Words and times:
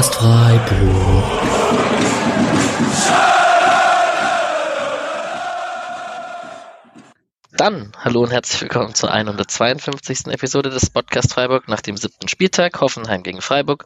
Podcast 0.00 0.14
Freiburg. 0.14 1.24
Dann 7.52 7.92
hallo 7.98 8.22
und 8.22 8.30
herzlich 8.32 8.62
willkommen 8.62 8.94
zur 8.94 9.12
152. 9.12 10.28
Episode 10.28 10.70
des 10.70 10.88
Podcast 10.88 11.34
Freiburg 11.34 11.68
nach 11.68 11.82
dem 11.82 11.98
siebten 11.98 12.28
Spieltag. 12.28 12.80
Hoffenheim 12.80 13.22
gegen 13.22 13.42
Freiburg 13.42 13.84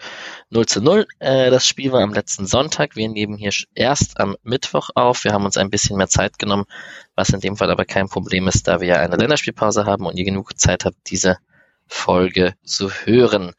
0 0.50 0.66
zu 0.66 0.80
0. 0.80 1.04
Äh, 1.18 1.50
das 1.50 1.66
Spiel 1.66 1.90
war 1.90 2.02
am 2.02 2.14
letzten 2.14 2.46
Sonntag. 2.46 2.94
Wir 2.94 3.08
nehmen 3.08 3.36
hier 3.36 3.50
erst 3.74 4.20
am 4.20 4.36
Mittwoch 4.44 4.90
auf. 4.94 5.24
Wir 5.24 5.32
haben 5.32 5.44
uns 5.44 5.56
ein 5.56 5.70
bisschen 5.70 5.96
mehr 5.96 6.06
Zeit 6.06 6.38
genommen, 6.38 6.66
was 7.16 7.30
in 7.30 7.40
dem 7.40 7.56
Fall 7.56 7.72
aber 7.72 7.86
kein 7.86 8.08
Problem 8.08 8.46
ist, 8.46 8.68
da 8.68 8.80
wir 8.80 8.86
ja 8.86 8.96
eine 8.98 9.16
Länderspielpause 9.16 9.84
haben 9.84 10.06
und 10.06 10.16
ihr 10.16 10.24
genug 10.24 10.56
Zeit 10.60 10.84
habt, 10.84 11.10
diese 11.10 11.38
Folge 11.88 12.54
zu 12.62 12.92
hören. 12.92 13.54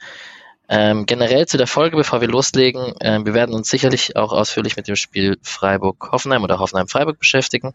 Ähm, 0.67 1.05
generell 1.05 1.45
zu 1.47 1.57
der 1.57 1.67
Folge, 1.67 1.95
bevor 1.95 2.21
wir 2.21 2.27
loslegen, 2.27 2.95
äh, 2.99 3.23
wir 3.23 3.33
werden 3.35 3.53
uns 3.53 3.69
sicherlich 3.69 4.15
auch 4.15 4.31
ausführlich 4.31 4.75
mit 4.75 4.87
dem 4.87 4.95
Spiel 4.95 5.37
Freiburg-Hoffenheim 5.43 6.43
oder 6.43 6.59
Hoffenheim-Freiburg 6.59 7.19
beschäftigen, 7.19 7.73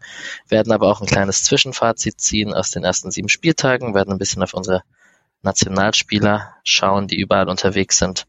werden 0.49 0.73
aber 0.73 0.89
auch 0.89 0.99
ein 0.99 1.07
kleines 1.07 1.43
Zwischenfazit 1.43 2.19
ziehen 2.19 2.53
aus 2.53 2.71
den 2.71 2.83
ersten 2.83 3.09
sieben 3.11 3.29
Spieltagen, 3.29 3.95
werden 3.95 4.11
ein 4.11 4.17
bisschen 4.17 4.43
auf 4.43 4.53
unsere 4.53 4.83
Nationalspieler 5.41 6.55
schauen, 6.63 7.07
die 7.07 7.19
überall 7.19 7.49
unterwegs 7.49 7.97
sind. 7.97 8.27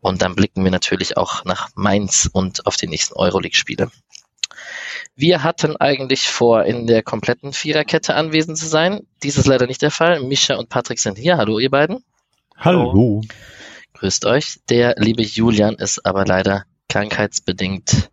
Und 0.00 0.20
dann 0.20 0.34
blicken 0.34 0.64
wir 0.64 0.72
natürlich 0.72 1.16
auch 1.16 1.44
nach 1.44 1.68
Mainz 1.76 2.28
und 2.32 2.66
auf 2.66 2.76
die 2.76 2.88
nächsten 2.88 3.14
Euroleague-Spiele. 3.14 3.90
Wir 5.14 5.44
hatten 5.44 5.76
eigentlich 5.76 6.28
vor, 6.28 6.64
in 6.64 6.88
der 6.88 7.02
kompletten 7.02 7.52
Viererkette 7.52 8.14
anwesend 8.14 8.58
zu 8.58 8.66
sein. 8.66 9.06
Dies 9.22 9.38
ist 9.38 9.46
leider 9.46 9.66
nicht 9.66 9.82
der 9.82 9.90
Fall. 9.92 10.20
Mischa 10.20 10.56
und 10.56 10.70
Patrick 10.70 10.98
sind 10.98 11.18
hier. 11.18 11.36
Hallo, 11.36 11.58
ihr 11.60 11.70
beiden. 11.70 12.02
Hallo. 12.56 12.90
Hallo. 12.90 13.22
Grüßt 14.02 14.24
euch. 14.24 14.58
Der 14.68 14.96
liebe 14.98 15.22
Julian 15.22 15.76
ist 15.76 16.04
aber 16.04 16.26
leider 16.26 16.64
krankheitsbedingt, 16.88 18.10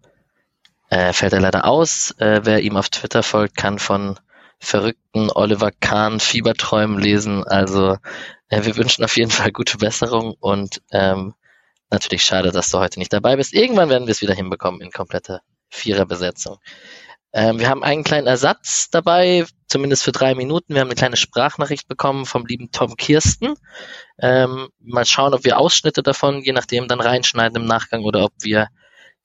äh, 0.91 1.13
fällt 1.13 1.33
er 1.33 1.41
leider 1.41 1.65
aus. 1.65 2.11
Äh, 2.19 2.41
wer 2.43 2.61
ihm 2.61 2.77
auf 2.77 2.89
Twitter 2.89 3.23
folgt, 3.23 3.57
kann 3.57 3.79
von 3.79 4.19
verrückten 4.59 5.31
Oliver 5.31 5.71
Kahn 5.71 6.19
Fieberträumen 6.19 6.99
lesen. 6.99 7.43
Also 7.43 7.97
äh, 8.49 8.65
wir 8.65 8.77
wünschen 8.77 9.03
auf 9.03 9.17
jeden 9.17 9.31
Fall 9.31 9.51
gute 9.51 9.79
Besserung 9.79 10.35
und 10.39 10.79
ähm, 10.91 11.33
natürlich 11.89 12.23
schade, 12.23 12.51
dass 12.51 12.69
du 12.69 12.77
heute 12.77 12.99
nicht 12.99 13.11
dabei 13.11 13.35
bist. 13.37 13.55
Irgendwann 13.55 13.89
werden 13.89 14.05
wir 14.05 14.11
es 14.11 14.21
wieder 14.21 14.35
hinbekommen 14.35 14.81
in 14.81 14.91
kompletter 14.91 15.41
Viererbesetzung. 15.69 16.59
Ähm, 17.31 17.59
wir 17.59 17.69
haben 17.69 17.83
einen 17.83 18.03
kleinen 18.03 18.27
Ersatz 18.27 18.89
dabei, 18.89 19.45
zumindest 19.67 20.03
für 20.03 20.11
drei 20.11 20.33
Minuten. 20.33 20.73
Wir 20.73 20.81
haben 20.81 20.87
eine 20.87 20.95
kleine 20.95 21.17
Sprachnachricht 21.17 21.87
bekommen 21.87 22.25
vom 22.25 22.45
lieben 22.45 22.71
Tom 22.71 22.95
Kirsten. 22.95 23.55
Ähm, 24.19 24.69
mal 24.79 25.05
schauen, 25.05 25.33
ob 25.33 25.43
wir 25.43 25.59
Ausschnitte 25.59 26.01
davon, 26.01 26.41
je 26.41 26.53
nachdem, 26.53 26.87
dann 26.87 27.01
reinschneiden 27.01 27.61
im 27.61 27.67
Nachgang 27.67 28.03
oder 28.03 28.23
ob 28.23 28.33
wir 28.41 28.69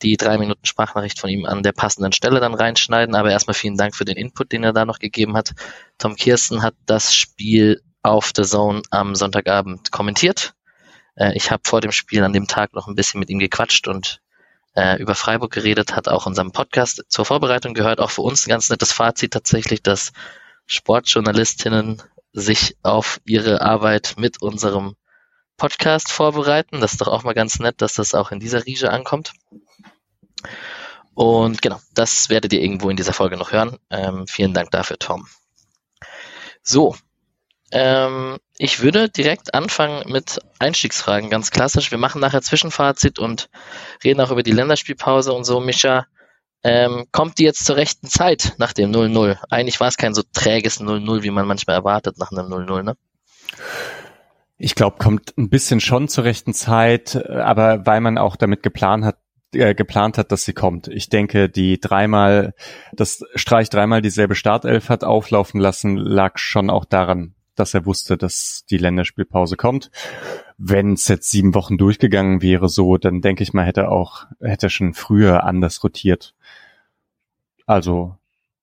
die 0.03 0.17
drei 0.17 0.39
Minuten 0.39 0.67
Sprachnachricht 0.67 1.19
von 1.19 1.31
ihm 1.31 1.47
an 1.47 1.63
der 1.63 1.73
passenden 1.73 2.13
Stelle 2.13 2.41
dann 2.41 2.55
reinschneiden. 2.55 3.15
Aber 3.15 3.31
erstmal 3.31 3.55
vielen 3.55 3.77
Dank 3.77 3.97
für 3.97 4.05
den 4.05 4.17
Input, 4.17 4.53
den 4.53 4.65
er 4.65 4.73
da 4.73 4.85
noch 4.85 4.99
gegeben 4.99 5.37
hat. 5.37 5.53
Tom 5.99 6.17
Kirsten 6.17 6.63
hat 6.63 6.75
das 6.85 7.15
Spiel 7.15 7.83
auf 8.03 8.33
The 8.37 8.43
Zone 8.43 8.83
am 8.91 9.15
Sonntagabend 9.15 9.91
kommentiert. 9.93 10.55
Äh, 11.17 11.33
ich 11.35 11.51
habe 11.51 11.63
vor 11.65 11.81
dem 11.81 11.93
Spiel 11.93 12.23
an 12.23 12.33
dem 12.35 12.47
Tag 12.47 12.75
noch 12.75 12.87
ein 12.87 12.95
bisschen 12.95 13.21
mit 13.21 13.31
ihm 13.31 13.39
gequatscht 13.39 13.89
und 13.89 14.21
äh, 14.75 15.01
über 15.01 15.15
Freiburg 15.15 15.53
geredet, 15.53 15.97
hat 15.97 16.09
auch 16.09 16.27
unserem 16.27 16.53
Podcast 16.53 17.05
zur 17.09 17.25
Vorbereitung 17.25 17.75
gehört. 17.75 18.01
Auch 18.01 18.11
für 18.11 18.23
uns 18.23 18.47
ein 18.47 18.51
ganz 18.51 18.71
nettes 18.71 18.93
Fazit 18.93 19.33
tatsächlich, 19.33 19.83
dass 19.83 20.13
Sportjournalistinnen 20.67 22.03
sich 22.33 22.77
auf 22.83 23.21
ihre 23.25 23.61
Arbeit 23.61 24.15
mit 24.19 24.43
unserem 24.43 24.97
Podcast 25.57 26.11
vorbereiten. 26.11 26.81
Das 26.81 26.93
ist 26.93 27.01
doch 27.01 27.09
auch 27.09 27.23
mal 27.23 27.35
ganz 27.35 27.61
nett, 27.61 27.81
dass 27.81 27.95
das 27.95 28.15
auch 28.15 28.33
in 28.33 28.41
dieser 28.41 28.67
Riege 28.67 28.91
ankommt. 28.91 29.33
Und 31.15 31.63
genau, 31.63 31.81
das 31.95 32.29
werdet 32.29 32.53
ihr 32.53 32.61
irgendwo 32.61 32.91
in 32.91 32.97
dieser 32.97 33.13
Folge 33.13 33.37
noch 33.37 33.53
hören. 33.53 33.79
Ähm, 33.89 34.27
vielen 34.27 34.53
Dank 34.53 34.73
dafür, 34.73 34.99
Tom. 34.99 35.29
So, 36.63 36.97
ähm, 37.75 38.39
ich 38.57 38.83
würde 38.83 39.09
direkt 39.09 39.53
anfangen 39.53 40.11
mit 40.11 40.39
Einstiegsfragen, 40.61 41.29
ganz 41.29 41.51
klassisch. 41.51 41.91
Wir 41.91 41.99
machen 41.99 42.21
nachher 42.21 42.41
Zwischenfazit 42.41 43.19
und 43.19 43.51
reden 44.05 44.21
auch 44.21 44.31
über 44.31 44.45
die 44.45 44.53
Länderspielpause 44.53 45.33
und 45.33 45.43
so. 45.43 45.59
Mischa, 45.59 46.07
ähm, 46.63 47.07
kommt 47.11 47.39
die 47.39 47.43
jetzt 47.43 47.67
zur 47.67 47.75
rechten 47.75 48.07
Zeit 48.07 48.55
nach 48.59 48.73
dem 48.73 48.93
0-0? 48.93 49.39
Eigentlich 49.51 49.81
war 49.81 49.89
es 49.89 49.97
kein 49.97 50.15
so 50.15 50.23
träges 50.33 50.81
0-0, 50.81 51.25
wie 51.25 51.31
man 51.31 51.49
manchmal 51.49 51.75
erwartet 51.75 52.17
nach 52.17 52.31
einem 52.31 52.47
0-0, 52.47 52.85
ne? 52.85 52.97
Ich 54.57 54.77
glaube, 54.77 54.99
kommt 54.99 55.37
ein 55.37 55.51
bisschen 55.51 55.81
schon 55.81 56.07
zur 56.07 56.23
rechten 56.23 56.55
Zeit, 56.55 57.29
aber 57.29 57.85
weil 57.87 58.01
man 58.01 58.19
auch 58.19 58.37
damit 58.37 58.63
geplant 58.63 59.05
hat, 59.05 59.19
äh, 59.53 59.75
geplant 59.75 60.17
hat, 60.17 60.31
dass 60.31 60.45
sie 60.45 60.53
kommt. 60.53 60.87
Ich 60.87 61.09
denke, 61.09 61.49
die 61.49 61.81
dreimal, 61.81 62.55
das 62.93 63.25
Streich 63.35 63.69
dreimal 63.69 64.01
dieselbe 64.01 64.37
Startelf 64.37 64.91
hat 64.91 65.03
auflaufen 65.03 65.61
lassen, 65.61 65.97
lag 65.97 66.39
schon 66.39 66.71
auch 66.71 66.85
daran, 66.85 67.34
dass 67.55 67.75
er 67.75 67.87
wusste, 67.87 68.17
dass 68.17 68.65
die 68.71 68.79
Länderspielpause 68.79 69.57
kommt. 69.57 69.91
Wenn 70.57 70.93
es 70.95 71.09
jetzt 71.09 71.31
sieben 71.31 71.55
Wochen 71.55 71.79
durchgegangen 71.79 72.43
wäre, 72.43 72.69
so, 72.69 72.97
dann 72.97 73.21
denke 73.21 73.43
ich 73.43 73.53
mal, 73.53 73.65
hätte 73.65 73.83
er 73.83 73.93
auch, 73.93 74.27
hätte 74.41 74.67
er 74.67 74.71
schon 74.71 74.95
früher 74.95 75.45
anders 75.45 75.83
rotiert. 75.83 76.35
Also, 77.67 78.17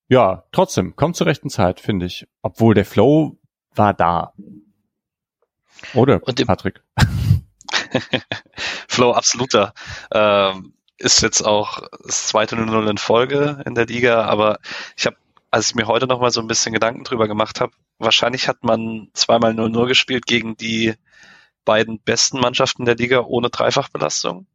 ja, 0.07 0.43
trotzdem, 0.51 0.95
kommt 0.95 1.15
zur 1.15 1.27
rechten 1.27 1.49
Zeit, 1.49 1.79
finde 1.79 2.05
ich. 2.05 2.27
Obwohl 2.41 2.73
der 2.73 2.85
Flow 2.85 3.37
war 3.75 3.93
da. 3.93 4.33
Oder, 5.93 6.21
Und 6.23 6.45
Patrick? 6.45 6.81
Flow 8.87 9.11
absoluter. 9.11 9.73
Ähm, 10.11 10.73
ist 10.97 11.21
jetzt 11.21 11.41
auch 11.41 11.81
das 12.05 12.27
zweite 12.27 12.55
0-0 12.55 12.89
in 12.89 12.97
Folge 12.97 13.63
in 13.65 13.73
der 13.73 13.87
Liga, 13.87 14.25
aber 14.25 14.59
ich 14.95 15.05
habe 15.05 15.17
als 15.51 15.69
ich 15.69 15.75
mir 15.75 15.87
heute 15.87 16.07
noch 16.07 16.21
mal 16.21 16.31
so 16.31 16.41
ein 16.41 16.47
bisschen 16.47 16.73
Gedanken 16.73 17.03
drüber 17.03 17.27
gemacht 17.27 17.59
habe, 17.59 17.73
wahrscheinlich 17.99 18.47
hat 18.47 18.63
man 18.63 19.09
zweimal 19.13 19.51
0-0 19.51 19.87
gespielt 19.87 20.25
gegen 20.25 20.55
die 20.55 20.95
beiden 21.65 21.99
besten 21.99 22.39
Mannschaften 22.39 22.85
der 22.85 22.95
Liga 22.95 23.21
ohne 23.21 23.49
Dreifachbelastung? 23.49 24.47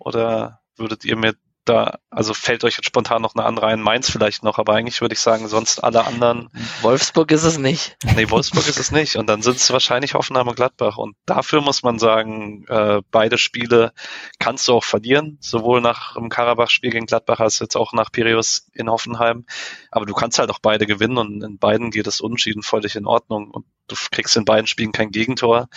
Oder 0.00 0.60
würdet 0.76 1.04
ihr 1.04 1.16
mir 1.16 1.34
da, 1.64 1.98
also 2.10 2.34
fällt 2.34 2.64
euch 2.64 2.76
jetzt 2.76 2.86
spontan 2.86 3.22
noch 3.22 3.34
eine 3.34 3.44
andere 3.44 3.66
ein, 3.66 3.80
Mainz 3.80 4.10
vielleicht 4.10 4.42
noch, 4.42 4.58
aber 4.58 4.74
eigentlich 4.74 5.00
würde 5.00 5.12
ich 5.12 5.20
sagen, 5.20 5.46
sonst 5.46 5.82
alle 5.84 6.06
anderen. 6.06 6.48
Wolfsburg 6.82 7.30
ist 7.30 7.44
es 7.44 7.58
nicht. 7.58 7.96
Nee, 8.16 8.30
Wolfsburg 8.30 8.66
ist 8.66 8.78
es 8.78 8.90
nicht. 8.90 9.16
Und 9.16 9.26
dann 9.26 9.42
sind 9.42 9.56
es 9.56 9.70
wahrscheinlich 9.70 10.14
Hoffenheim 10.14 10.48
und 10.48 10.56
Gladbach. 10.56 10.96
Und 10.96 11.16
dafür 11.26 11.60
muss 11.60 11.82
man 11.82 11.98
sagen, 11.98 12.64
äh, 12.68 13.02
beide 13.10 13.38
Spiele 13.38 13.92
kannst 14.38 14.66
du 14.68 14.74
auch 14.74 14.84
verlieren, 14.84 15.38
sowohl 15.40 15.80
nach 15.80 16.14
dem 16.14 16.28
Karabach-Spiel 16.28 16.90
gegen 16.90 17.06
Gladbach 17.06 17.40
als 17.40 17.58
jetzt 17.58 17.76
auch 17.76 17.92
nach 17.92 18.10
Piraeus 18.10 18.66
in 18.72 18.90
Hoffenheim. 18.90 19.44
Aber 19.90 20.06
du 20.06 20.14
kannst 20.14 20.38
halt 20.38 20.50
auch 20.50 20.60
beide 20.60 20.86
gewinnen 20.86 21.18
und 21.18 21.42
in 21.42 21.58
beiden 21.58 21.90
geht 21.90 22.06
es 22.06 22.20
unschieden 22.20 22.62
völlig 22.62 22.96
in 22.96 23.06
Ordnung. 23.06 23.50
Und 23.50 23.66
du 23.86 23.96
kriegst 24.10 24.36
in 24.36 24.44
beiden 24.44 24.66
Spielen 24.66 24.92
kein 24.92 25.10
Gegentor 25.10 25.68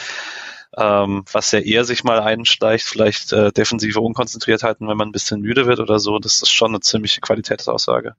ähm, 0.77 1.23
was 1.31 1.51
ja 1.51 1.59
eher 1.59 1.85
sich 1.85 2.03
mal 2.03 2.19
einschleicht, 2.19 2.85
vielleicht 2.85 3.31
äh, 3.33 3.51
defensive 3.51 3.99
Unkonzentriertheiten, 3.99 4.87
wenn 4.87 4.97
man 4.97 5.09
ein 5.09 5.13
bisschen 5.13 5.41
müde 5.41 5.67
wird 5.67 5.79
oder 5.79 5.99
so, 5.99 6.19
das 6.19 6.41
ist 6.41 6.51
schon 6.51 6.71
eine 6.71 6.79
ziemliche 6.79 7.21
Qualitätsaussage. 7.21 8.15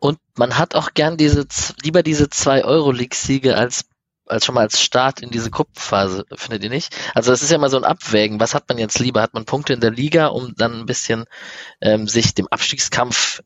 Und 0.00 0.18
man 0.36 0.56
hat 0.58 0.74
auch 0.74 0.94
gern 0.94 1.16
diese, 1.16 1.46
lieber 1.82 2.02
diese 2.02 2.30
zwei 2.30 2.64
Euroleague-Siege 2.64 3.56
als 3.56 3.84
als 4.28 4.44
schon 4.44 4.54
mal 4.54 4.62
als 4.62 4.80
Start 4.80 5.20
in 5.20 5.30
diese 5.30 5.50
Gruppenphase, 5.50 6.26
findet 6.34 6.62
ihr 6.62 6.70
nicht? 6.70 6.94
Also 7.14 7.30
das 7.30 7.42
ist 7.42 7.50
ja 7.50 7.58
mal 7.58 7.70
so 7.70 7.78
ein 7.78 7.84
Abwägen. 7.84 8.40
Was 8.40 8.54
hat 8.54 8.68
man 8.68 8.76
jetzt 8.76 8.98
lieber? 8.98 9.22
Hat 9.22 9.34
man 9.34 9.46
Punkte 9.46 9.72
in 9.72 9.80
der 9.80 9.90
Liga, 9.90 10.26
um 10.26 10.54
dann 10.54 10.80
ein 10.80 10.86
bisschen 10.86 11.24
ähm, 11.80 12.06
sich 12.06 12.34
dem 12.34 12.46
Abstiegskampf 12.48 13.42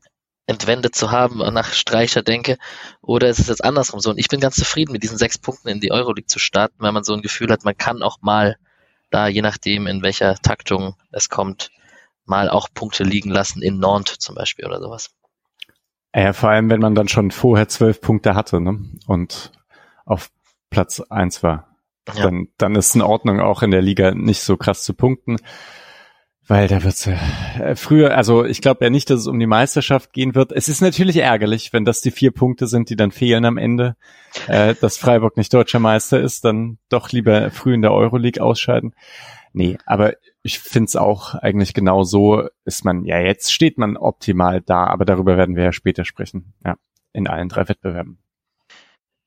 entwendet 0.47 0.95
zu 0.95 1.11
haben 1.11 1.39
nach 1.39 1.73
Streicher 1.73 2.23
denke, 2.23 2.59
oder 3.01 3.29
ist 3.29 3.39
es 3.39 3.49
jetzt 3.49 3.65
andersrum 3.65 4.01
so? 4.01 4.11
Und 4.11 4.19
ich 4.19 4.29
bin 4.29 4.41
ganz 4.41 4.57
zufrieden 4.57 4.93
mit 4.93 5.03
diesen 5.03 5.19
sechs 5.19 5.39
Punkten 5.39 5.69
in 5.69 5.81
die 5.81 5.93
Euroleague 5.93 6.27
zu 6.27 6.39
starten, 6.39 6.77
weil 6.79 6.93
man 6.93 7.05
so 7.05 7.15
ein 7.15 7.23
Gefühl 7.23 7.51
hat, 7.51 7.65
man 7.65 7.77
kann 7.77 8.03
auch 8.03 8.19
mal 8.21 8.57
da, 9.11 9.29
je 9.29 9.43
nachdem 9.43 9.87
in 9.87 10.03
welcher 10.03 10.35
Taktung 10.37 10.97
es 11.13 11.29
kommt, 11.29 11.71
mal 12.25 12.49
auch 12.49 12.69
Punkte 12.73 13.05
liegen 13.05 13.31
lassen 13.31 13.63
in 13.63 13.79
Nantes 13.79 14.19
zum 14.19 14.35
Beispiel 14.35 14.67
oder 14.67 14.81
sowas. 14.81 15.11
Ja, 16.15 16.33
vor 16.33 16.51
allem, 16.51 16.69
wenn 16.71 16.81
man 16.81 16.95
dann 16.95 17.09
schon 17.09 17.31
vorher 17.31 17.69
zwölf 17.69 18.01
Punkte 18.01 18.35
hatte 18.35 18.61
ne? 18.61 18.79
und 19.07 19.53
auf 20.05 20.31
Platz 20.71 21.01
eins 21.01 21.43
war. 21.43 21.69
Ja. 22.15 22.25
Dann, 22.25 22.49
dann 22.59 22.75
ist 22.75 22.95
in 22.95 23.03
Ordnung, 23.03 23.41
auch 23.41 23.63
in 23.63 23.71
der 23.71 23.83
Liga 23.83 24.13
nicht 24.13 24.43
so 24.43 24.57
krass 24.57 24.83
zu 24.83 24.95
punkten. 24.95 25.37
Weil 26.49 26.67
da 26.67 26.83
wird's 26.83 27.07
äh, 27.07 27.77
früher, 27.77 28.17
also 28.17 28.45
ich 28.45 28.61
glaube 28.61 28.85
ja 28.85 28.91
nicht, 28.91 29.11
dass 29.11 29.21
es 29.21 29.27
um 29.29 29.39
die 29.39 29.47
Meisterschaft 29.47 30.13
gehen 30.13 30.35
wird. 30.35 30.51
Es 30.51 30.69
ist 30.69 30.81
natürlich 30.81 31.17
ärgerlich, 31.19 31.73
wenn 31.73 31.85
das 31.85 32.01
die 32.01 32.11
vier 32.11 32.33
Punkte 32.33 32.67
sind, 32.67 32.91
die 32.91 32.97
dann 32.97 33.13
fehlen 33.13 33.45
am 33.45 33.59
Ende, 33.59 33.97
äh, 34.49 34.75
dass 34.81 34.97
Freiburg 34.97 35.37
nicht 35.37 35.55
deutscher 35.55 35.79
Meister 35.79 36.21
ist, 36.21 36.45
dann 36.45 36.79
doch 36.89 37.11
lieber 37.11 37.51
früh 37.51 37.75
in 37.75 37.83
der 37.83 37.93
Euroleague 37.93 38.43
ausscheiden. 38.43 38.95
Nee, 39.53 39.79
aber 39.87 40.15
ich 40.43 40.59
find's 40.59 40.97
auch 40.97 41.35
eigentlich 41.35 41.75
genau 41.75 42.03
so, 42.03 42.49
ist 42.65 42.85
man, 42.85 43.05
ja, 43.05 43.21
jetzt 43.21 43.53
steht 43.53 43.79
man 43.79 43.97
optimal 43.97 44.61
da, 44.63 44.87
aber 44.87 45.05
darüber 45.05 45.37
werden 45.37 45.57
wir 45.57 45.65
ja 45.65 45.73
später 45.73 46.05
sprechen, 46.05 46.55
ja, 46.65 46.77
in 47.13 47.29
allen 47.29 47.49
drei 47.49 47.69
Wettbewerben. 47.69 48.19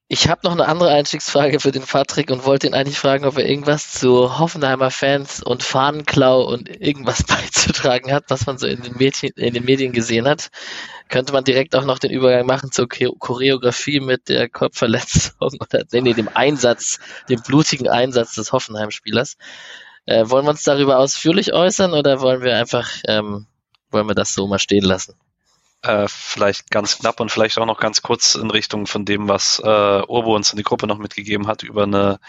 Ich 0.07 0.29
habe 0.29 0.41
noch 0.43 0.51
eine 0.51 0.67
andere 0.67 0.91
Einstiegsfrage 0.91 1.59
für 1.59 1.71
den 1.71 1.81
Patrick 1.81 2.29
und 2.29 2.45
wollte 2.45 2.67
ihn 2.67 2.75
eigentlich 2.75 2.99
fragen, 2.99 3.25
ob 3.25 3.39
er 3.39 3.49
irgendwas 3.49 3.91
zu 3.91 4.37
Hoffenheimer 4.37 4.91
Fans 4.91 5.41
und 5.41 5.63
Fahnenklau 5.63 6.43
und 6.43 6.69
irgendwas 6.69 7.23
beizutragen 7.27 8.11
hat, 8.11 8.25
was 8.27 8.45
man 8.45 8.59
so 8.59 8.67
in 8.67 8.83
den, 8.83 8.97
Medien, 8.97 9.33
in 9.35 9.55
den 9.55 9.65
Medien 9.65 9.93
gesehen 9.93 10.27
hat. 10.27 10.49
Könnte 11.09 11.33
man 11.33 11.43
direkt 11.43 11.75
auch 11.75 11.85
noch 11.85 11.97
den 11.97 12.11
Übergang 12.11 12.45
machen 12.45 12.71
zur 12.71 12.87
Choreografie 12.87 13.99
mit 13.99 14.29
der 14.29 14.47
Kopfverletzung 14.47 15.33
oder 15.39 15.85
nee, 15.91 16.01
nee, 16.01 16.13
dem 16.13 16.29
Einsatz, 16.31 16.99
dem 17.27 17.41
blutigen 17.41 17.89
Einsatz 17.89 18.35
des 18.35 18.51
Hoffenheim-Spielers. 18.51 19.37
Äh, 20.05 20.29
wollen 20.29 20.45
wir 20.45 20.51
uns 20.51 20.61
darüber 20.61 20.99
ausführlich 20.99 21.51
äußern 21.51 21.93
oder 21.93 22.21
wollen 22.21 22.43
wir 22.43 22.55
einfach, 22.55 22.91
ähm, 23.07 23.47
wollen 23.89 24.07
wir 24.07 24.13
das 24.13 24.35
so 24.35 24.45
mal 24.45 24.59
stehen 24.59 24.83
lassen? 24.83 25.15
Äh, 25.85 26.07
vielleicht 26.07 26.71
ganz 26.71 26.97
knapp 26.97 27.19
und 27.19 27.31
vielleicht 27.31 27.59
auch 27.59 27.65
noch 27.65 27.79
ganz 27.79 28.01
kurz 28.01 28.33
in 28.35 28.49
Richtung 28.49 28.87
von 28.87 29.05
dem, 29.05 29.27
was 29.27 29.59
äh, 29.59 30.01
Urbo 30.07 30.35
uns 30.35 30.51
in 30.51 30.57
die 30.57 30.63
Gruppe 30.63 30.87
noch 30.87 30.97
mitgegeben 30.97 31.47
hat 31.47 31.61
über 31.61 31.83
eine 31.83 32.19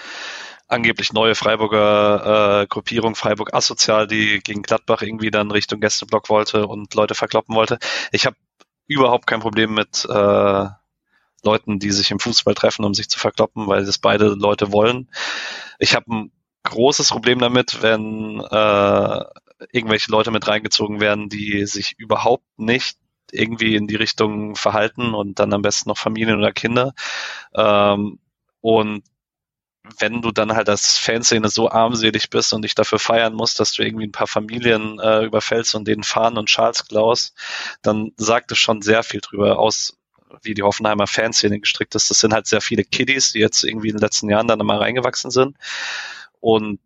angeblich 0.69 1.13
neue 1.13 1.35
Freiburger 1.35 2.63
äh, 2.63 2.67
Gruppierung 2.67 3.15
Freiburg 3.15 3.55
Asozial, 3.55 4.07
die 4.07 4.41
gegen 4.41 4.63
Gladbach 4.63 5.01
irgendwie 5.01 5.31
dann 5.31 5.51
Richtung 5.51 5.81
Gästeblock 5.81 6.29
wollte 6.29 6.67
und 6.67 6.93
Leute 6.95 7.15
verkloppen 7.15 7.55
wollte. 7.55 7.79
Ich 8.13 8.27
habe 8.27 8.37
überhaupt 8.87 9.27
kein 9.27 9.41
Problem 9.41 9.73
mit 9.73 10.05
äh, 10.05 10.67
Leuten, 11.43 11.79
die 11.79 11.91
sich 11.93 12.11
im 12.11 12.19
Fußball 12.19 12.55
treffen, 12.55 12.85
um 12.85 12.93
sich 12.93 13.09
zu 13.09 13.19
verkloppen, 13.19 13.67
weil 13.69 13.87
das 13.87 13.99
beide 13.99 14.29
Leute 14.29 14.73
wollen. 14.73 15.09
Ich 15.79 15.95
habe 15.95 16.15
ein 16.15 16.33
großes 16.65 17.09
Problem 17.09 17.39
damit, 17.39 17.81
wenn 17.83 18.41
äh, 18.41 19.25
irgendwelche 19.73 20.11
Leute 20.11 20.31
mit 20.31 20.47
reingezogen 20.47 21.01
werden, 21.01 21.29
die 21.31 21.65
sich 21.67 21.95
überhaupt 21.99 22.45
nicht 22.59 22.99
irgendwie 23.33 23.77
in 23.77 23.87
die 23.87 23.97
Richtung 23.97 24.57
verhalten 24.57 25.15
und 25.15 25.39
dann 25.39 25.53
am 25.53 25.63
besten 25.63 25.89
noch 25.89 25.99
Familien 25.99 26.39
oder 26.39 26.53
Kinder. 26.53 26.95
Ähm, 27.55 28.19
und 28.61 29.03
wenn 29.99 30.23
du 30.23 30.33
dann 30.33 30.55
halt 30.55 30.69
als 30.69 30.99
Fanszene 30.99 31.49
so 31.49 31.71
armselig 31.71 32.31
bist 32.31 32.53
und 32.53 32.63
dich 32.63 32.75
dafür 32.75 32.99
feiern 32.99 33.35
musst, 33.35 33.61
dass 33.61 33.73
du 33.73 33.83
irgendwie 33.83 34.07
ein 34.07 34.13
paar 34.13 34.27
Familien 34.27 34.99
äh, 34.99 35.25
überfällst 35.25 35.75
und 35.75 35.87
denen 35.87 36.03
Fahnen 36.03 36.39
und 36.39 36.51
Schals 36.51 36.87
klaust, 36.87 37.35
dann 37.83 38.13
sagt 38.17 38.53
es 38.53 38.59
schon 38.59 38.83
sehr 38.83 39.03
viel 39.03 39.21
drüber 39.21 39.59
aus, 39.59 39.97
wie 40.43 40.55
die 40.55 40.63
Hoffenheimer 40.63 41.07
Fanszene 41.07 41.61
gestrickt 41.61 41.95
ist. 41.95 42.11
Das 42.11 42.21
sind 42.21 42.33
halt 42.33 42.47
sehr 42.47 42.61
viele 42.61 42.85
Kiddies, 42.85 43.33
die 43.33 43.39
jetzt 43.39 43.63
irgendwie 43.65 43.89
in 43.89 43.97
den 43.97 44.03
letzten 44.03 44.29
Jahren 44.29 44.49
dann 44.49 44.59
mal 44.59 44.79
reingewachsen 44.79 45.31
sind. 45.31 45.57
Und 46.41 46.81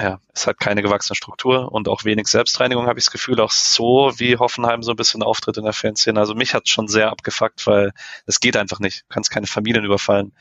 ja, 0.00 0.20
es 0.32 0.46
hat 0.46 0.58
keine 0.58 0.82
gewachsene 0.82 1.14
Struktur 1.14 1.70
und 1.72 1.88
auch 1.88 2.04
wenig 2.04 2.26
Selbstreinigung, 2.26 2.86
habe 2.86 2.98
ich 2.98 3.04
das 3.04 3.12
Gefühl, 3.12 3.40
auch 3.40 3.50
so 3.50 4.12
wie 4.16 4.38
Hoffenheim 4.38 4.82
so 4.82 4.92
ein 4.92 4.96
bisschen 4.96 5.22
auftritt 5.22 5.58
in 5.58 5.64
der 5.64 5.74
Fanszene. 5.74 6.18
Also 6.18 6.34
mich 6.34 6.54
hat 6.54 6.68
schon 6.68 6.88
sehr 6.88 7.10
abgefuckt, 7.10 7.66
weil 7.66 7.92
es 8.26 8.40
geht 8.40 8.56
einfach 8.56 8.78
nicht. 8.78 9.02
Du 9.02 9.14
kannst 9.14 9.30
keine 9.30 9.46
Familien 9.46 9.84
überfallen. 9.84 10.32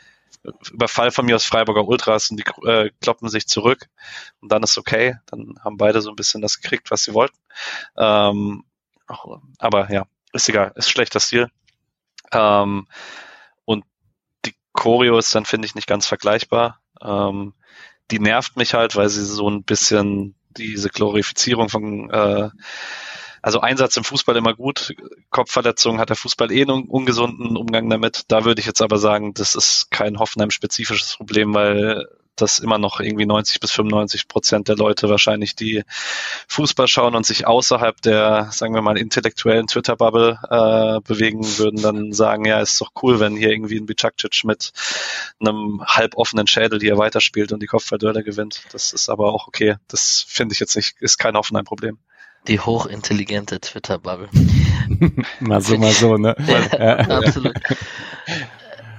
Überfall 0.71 1.11
von 1.11 1.25
mir 1.25 1.35
aus 1.35 1.43
Freiburger 1.43 1.85
Ultras 1.85 2.31
und 2.31 2.37
die 2.37 2.67
äh, 2.67 2.91
kloppen 3.01 3.27
sich 3.27 3.47
zurück 3.47 3.89
und 4.39 4.49
dann 4.51 4.63
ist 4.63 4.77
okay. 4.77 5.17
Dann 5.25 5.55
haben 5.61 5.75
beide 5.75 6.01
so 6.01 6.09
ein 6.09 6.15
bisschen 6.15 6.41
das 6.41 6.61
gekriegt, 6.61 6.91
was 6.91 7.03
sie 7.03 7.13
wollten. 7.13 7.37
Ähm, 7.97 8.63
aber 9.57 9.91
ja, 9.91 10.05
ist 10.31 10.47
egal, 10.47 10.71
ist 10.75 10.89
schlechter 10.89 11.19
Stil. 11.19 11.49
Ähm, 12.31 12.87
und 13.65 13.83
die 14.45 14.55
Choreo 14.71 15.17
ist 15.17 15.35
dann, 15.35 15.45
finde 15.45 15.65
ich, 15.65 15.75
nicht 15.75 15.87
ganz 15.87 16.07
vergleichbar. 16.07 16.79
Ähm, 17.01 17.53
die 18.11 18.19
nervt 18.19 18.57
mich 18.57 18.73
halt, 18.73 18.95
weil 18.95 19.09
sie 19.09 19.25
so 19.25 19.49
ein 19.49 19.63
bisschen 19.63 20.35
diese 20.57 20.89
Glorifizierung 20.89 21.69
von 21.69 22.09
äh, 22.09 22.49
also 23.41 23.61
Einsatz 23.61 23.95
im 23.97 24.03
Fußball 24.03 24.35
immer 24.35 24.53
gut. 24.53 24.93
Kopfverletzung 25.29 25.99
hat 25.99 26.09
der 26.09 26.17
Fußball 26.17 26.51
eh 26.51 26.63
einen 26.63 26.83
ungesunden 26.85 27.55
Umgang 27.55 27.89
damit. 27.89 28.23
Da 28.27 28.43
würde 28.43 28.59
ich 28.59 28.67
jetzt 28.67 28.81
aber 28.81 28.97
sagen, 28.97 29.33
das 29.33 29.55
ist 29.55 29.91
kein 29.91 30.19
Hoffenheim-spezifisches 30.19 31.15
Problem, 31.15 31.53
weil 31.53 32.07
dass 32.41 32.59
immer 32.59 32.77
noch 32.77 32.99
irgendwie 32.99 33.25
90 33.25 33.59
bis 33.59 33.71
95 33.71 34.27
Prozent 34.27 34.67
der 34.67 34.75
Leute 34.75 35.09
wahrscheinlich, 35.09 35.55
die 35.55 35.83
Fußball 36.47 36.87
schauen 36.87 37.15
und 37.15 37.25
sich 37.25 37.47
außerhalb 37.47 38.01
der, 38.01 38.49
sagen 38.51 38.73
wir 38.73 38.81
mal, 38.81 38.97
intellektuellen 38.97 39.67
Twitter-Bubble 39.67 40.39
äh, 40.49 41.01
bewegen, 41.07 41.45
würden 41.57 41.81
dann 41.81 42.13
sagen, 42.13 42.45
ja, 42.45 42.59
ist 42.59 42.79
doch 42.81 42.91
cool, 43.01 43.19
wenn 43.19 43.35
hier 43.35 43.51
irgendwie 43.51 43.77
ein 43.77 43.85
Bicakcic 43.85 44.43
mit 44.43 44.71
einem 45.39 45.83
halboffenen 45.85 46.47
Schädel 46.47 46.79
hier 46.79 46.97
weiterspielt 46.97 47.51
und 47.51 47.61
die 47.61 47.67
Kopfballduelle 47.67 48.23
gewinnt. 48.23 48.63
Das 48.71 48.93
ist 48.93 49.09
aber 49.09 49.33
auch 49.33 49.47
okay. 49.47 49.75
Das 49.87 50.25
finde 50.27 50.53
ich 50.53 50.59
jetzt 50.59 50.75
nicht, 50.75 50.95
ist 50.99 51.17
kein 51.17 51.35
Hoffenheim-Problem. 51.35 51.97
Die 52.47 52.59
hochintelligente 52.59 53.59
Twitter-Bubble. 53.59 54.29
mal 55.39 55.61
so, 55.61 55.77
mal 55.77 55.91
so, 55.91 56.17
ne? 56.17 56.35
ja, 56.79 56.97
absolut. 56.97 57.53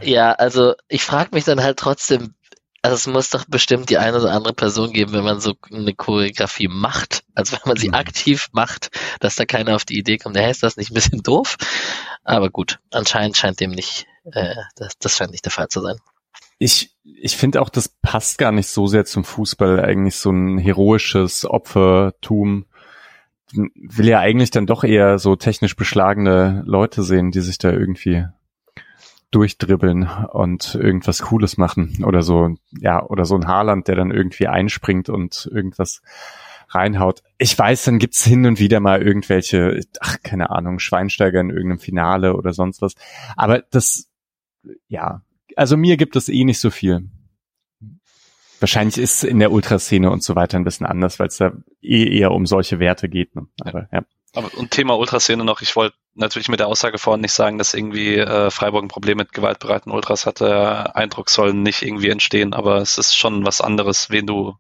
Ja, 0.03 0.33
also 0.33 0.75
ich 0.89 1.03
frage 1.03 1.31
mich 1.33 1.45
dann 1.45 1.63
halt 1.63 1.79
trotzdem, 1.79 2.35
also 2.83 2.95
es 2.95 3.07
muss 3.07 3.31
doch 3.31 3.45
bestimmt 3.47 3.91
die 3.91 3.99
eine 3.99 4.19
oder 4.19 4.33
andere 4.33 4.55
Person 4.55 4.93
geben, 4.93 5.13
wenn 5.13 5.25
man 5.25 5.41
so 5.41 5.55
eine 5.71 5.95
Choreografie 5.95 6.69
macht, 6.69 7.25
also 7.35 7.57
wenn 7.57 7.69
man 7.69 7.77
sie 7.77 7.89
mhm. 7.89 7.95
aktiv 7.95 8.49
macht, 8.53 8.91
dass 9.21 9.37
da 9.37 9.45
keiner 9.45 9.77
auf 9.77 9.85
die 9.85 9.99
Idee 9.99 10.19
kommt, 10.19 10.37
ja, 10.37 10.49
ist 10.49 10.63
das 10.63 10.77
nicht 10.77 10.91
ein 10.91 10.95
bisschen 10.95 11.23
doof? 11.23 11.57
Aber 12.25 12.51
gut, 12.51 12.79
anscheinend 12.91 13.37
scheint 13.37 13.61
dem 13.61 13.71
nicht, 13.71 14.07
äh, 14.33 14.55
das, 14.77 14.99
das 14.99 15.17
scheint 15.17 15.33
nicht 15.33 15.45
der 15.45 15.53
Fall 15.53 15.69
zu 15.69 15.81
sein. 15.81 15.97
Ich, 16.59 16.95
ich 17.05 17.37
finde 17.37 17.63
auch, 17.63 17.71
das 17.71 17.89
passt 17.89 18.39
gar 18.39 18.53
nicht 18.53 18.69
so 18.69 18.87
sehr 18.87 19.05
zum 19.05 19.25
Fußball, 19.25 19.81
eigentlich 19.81 20.17
so 20.17 20.31
ein 20.31 20.59
heroisches 20.59 21.45
Opfertum. 21.45 22.67
Will 23.53 24.09
ja 24.09 24.21
eigentlich 24.21 24.51
dann 24.51 24.67
doch 24.67 24.85
eher 24.85 25.19
so 25.19 25.37
technisch 25.37 25.75
beschlagene 25.75 26.63
Leute 26.67 27.03
sehen, 27.03 27.31
die 27.31 27.41
sich 27.41 27.59
da 27.59 27.71
irgendwie 27.71 28.27
durchdribbeln 29.31 30.09
und 30.33 30.75
irgendwas 30.75 31.23
Cooles 31.23 31.57
machen 31.57 32.05
oder 32.05 32.23
so, 32.23 32.57
ja, 32.71 33.05
oder 33.05 33.25
so 33.25 33.37
ein 33.37 33.47
Haarland, 33.47 33.89
der 33.89 33.97
dann 33.97 34.11
irgendwie 34.11 34.49
einspringt 34.49 35.09
und 35.09 35.49
irgendwas 35.53 36.03
reinhaut. 36.69 37.23
Ich 37.39 37.57
weiß, 37.59 37.85
dann 37.85 37.99
gibt's 37.99 38.25
hin 38.25 38.47
und 38.47 38.59
wieder 38.59 38.81
mal 38.81 39.03
irgendwelche, 39.03 39.81
ach, 40.01 40.19
keine 40.23 40.51
Ahnung, 40.51 40.79
Schweinsteiger 40.79 41.41
in 41.41 41.51
irgendeinem 41.51 41.81
Finale 41.81 42.37
oder 42.37 42.53
sonst 42.53 42.83
was. 42.83 42.95
Aber 43.37 43.63
das, 43.71 44.09
ja, 44.89 45.23
also 45.57 45.77
mir 45.77 45.97
gibt 45.97 46.17
es 46.17 46.29
eh 46.29 46.45
nicht 46.45 46.61
so 46.61 46.71
viel. 46.71 47.09
Wahrscheinlich 48.61 48.99
ist 48.99 49.25
in 49.25 49.39
der 49.39 49.53
Ultraszene 49.53 50.11
und 50.11 50.23
so 50.23 50.37
weiter 50.37 50.59
ein 50.59 50.65
bisschen 50.65 50.87
anders, 50.87 51.19
weil 51.19 51.29
es 51.29 51.39
da 51.39 51.53
eh 51.81 52.19
eher 52.19 52.33
um 52.33 52.47
solche 52.47 52.79
Werte 52.79 53.09
geht. 53.09 53.35
Ne? 53.35 53.47
Aber 53.63 53.89
ja. 53.91 54.03
Aber, 54.35 54.51
und 54.57 54.71
Thema 54.71 54.97
Ultraszene 54.97 55.45
noch, 55.45 55.61
ich 55.61 55.75
wollte 55.77 55.97
natürlich 56.15 56.49
mit 56.49 56.61
der 56.61 56.69
Aussage 56.69 56.99
vorhin 56.99 57.21
nicht 57.21 57.33
sagen, 57.33 57.59
dass 57.59 57.75
irgendwie 57.75 58.17
äh, 58.17 58.51
Freiburg 58.51 58.85
ein 58.85 58.89
Problem 58.89 59.19
mit 59.19 59.33
gewaltbereiten 59.33 59.93
Ultras 59.93 60.27
hatte. 60.27 60.45
Der 60.47 60.97
Eindruck 60.97 61.31
soll 61.31 61.53
nicht 61.53 61.83
irgendwie 61.83 62.11
entstehen, 62.11 62.55
aber 62.55 62.77
es 62.79 62.99
ist 62.99 63.17
schon 63.17 63.45
was 63.45 63.61
anderes, 63.61 64.11
wen 64.11 64.27
du 64.27 64.55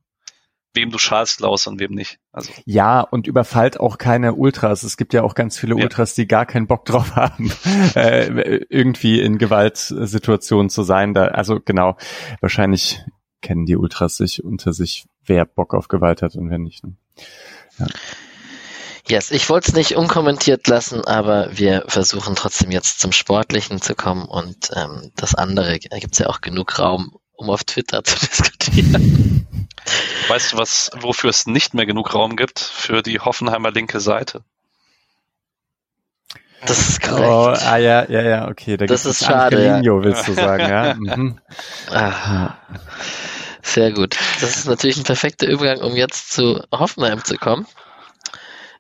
wem 0.74 0.90
du 0.90 0.98
schalst, 0.98 1.38
Klaus, 1.38 1.66
und 1.66 1.80
wem 1.80 1.92
nicht. 1.92 2.18
Also. 2.32 2.52
Ja, 2.64 3.00
und 3.00 3.26
überfallt 3.26 3.80
auch 3.80 3.98
keine 3.98 4.34
Ultras. 4.34 4.82
Es 4.82 4.96
gibt 4.96 5.12
ja 5.14 5.22
auch 5.22 5.34
ganz 5.34 5.58
viele 5.58 5.74
Ultras, 5.74 6.16
ja. 6.16 6.22
die 6.22 6.28
gar 6.28 6.46
keinen 6.46 6.66
Bock 6.66 6.84
drauf 6.84 7.16
haben, 7.16 7.52
äh, 7.94 8.60
irgendwie 8.68 9.20
in 9.20 9.38
Gewaltsituationen 9.38 10.70
zu 10.70 10.82
sein. 10.82 11.14
Da, 11.14 11.26
also 11.28 11.58
genau, 11.60 11.96
wahrscheinlich 12.40 13.00
kennen 13.42 13.66
die 13.66 13.76
Ultras 13.76 14.16
sich 14.16 14.44
unter 14.44 14.72
sich, 14.72 15.06
wer 15.24 15.44
Bock 15.44 15.74
auf 15.74 15.88
Gewalt 15.88 16.22
hat 16.22 16.36
und 16.36 16.50
wer 16.50 16.58
nicht. 16.58 16.84
Ne? 16.84 16.94
Ja. 17.78 17.86
Yes, 19.08 19.30
ich 19.30 19.48
wollte 19.48 19.70
es 19.70 19.74
nicht 19.74 19.96
unkommentiert 19.96 20.66
lassen, 20.68 21.04
aber 21.04 21.56
wir 21.56 21.84
versuchen 21.88 22.36
trotzdem 22.36 22.70
jetzt 22.70 23.00
zum 23.00 23.12
Sportlichen 23.12 23.80
zu 23.80 23.94
kommen 23.94 24.24
und 24.24 24.70
ähm, 24.74 25.10
das 25.16 25.34
andere, 25.34 25.78
da 25.78 25.98
gibt 25.98 26.14
es 26.14 26.18
ja 26.18 26.26
auch 26.26 26.40
genug 26.40 26.78
Raum, 26.78 27.16
um 27.32 27.50
auf 27.50 27.64
Twitter 27.64 28.04
zu 28.04 28.18
diskutieren. 28.18 29.46
Weißt 30.28 30.52
du, 30.52 30.58
was, 30.58 30.90
wofür 30.94 31.30
es 31.30 31.46
nicht 31.46 31.74
mehr 31.74 31.86
genug 31.86 32.14
Raum 32.14 32.36
gibt? 32.36 32.60
Für 32.60 33.02
die 33.02 33.18
Hoffenheimer 33.18 33.70
linke 33.70 34.00
Seite. 34.00 34.44
Das 36.66 36.88
ist 36.88 37.00
korrekt. 37.00 37.26
Oh, 37.26 37.66
ah 37.66 37.76
ja, 37.78 38.08
ja, 38.08 38.22
ja, 38.22 38.48
okay. 38.48 38.76
Da 38.76 38.86
das 38.86 39.06
ist 39.06 39.24
schade. 39.24 39.56
Angelino, 39.56 39.98
ja. 39.98 40.04
willst 40.04 40.28
du 40.28 40.34
sagen, 40.34 40.68
ja? 40.68 40.94
Mhm. 40.94 41.40
Ah, 41.90 42.54
sehr 43.62 43.92
gut. 43.92 44.16
Das 44.40 44.56
ist 44.56 44.66
natürlich 44.66 44.98
ein 44.98 45.04
perfekter 45.04 45.48
Übergang, 45.48 45.80
um 45.80 45.96
jetzt 45.96 46.32
zu 46.32 46.62
Hoffenheim 46.70 47.24
zu 47.24 47.36
kommen. 47.36 47.66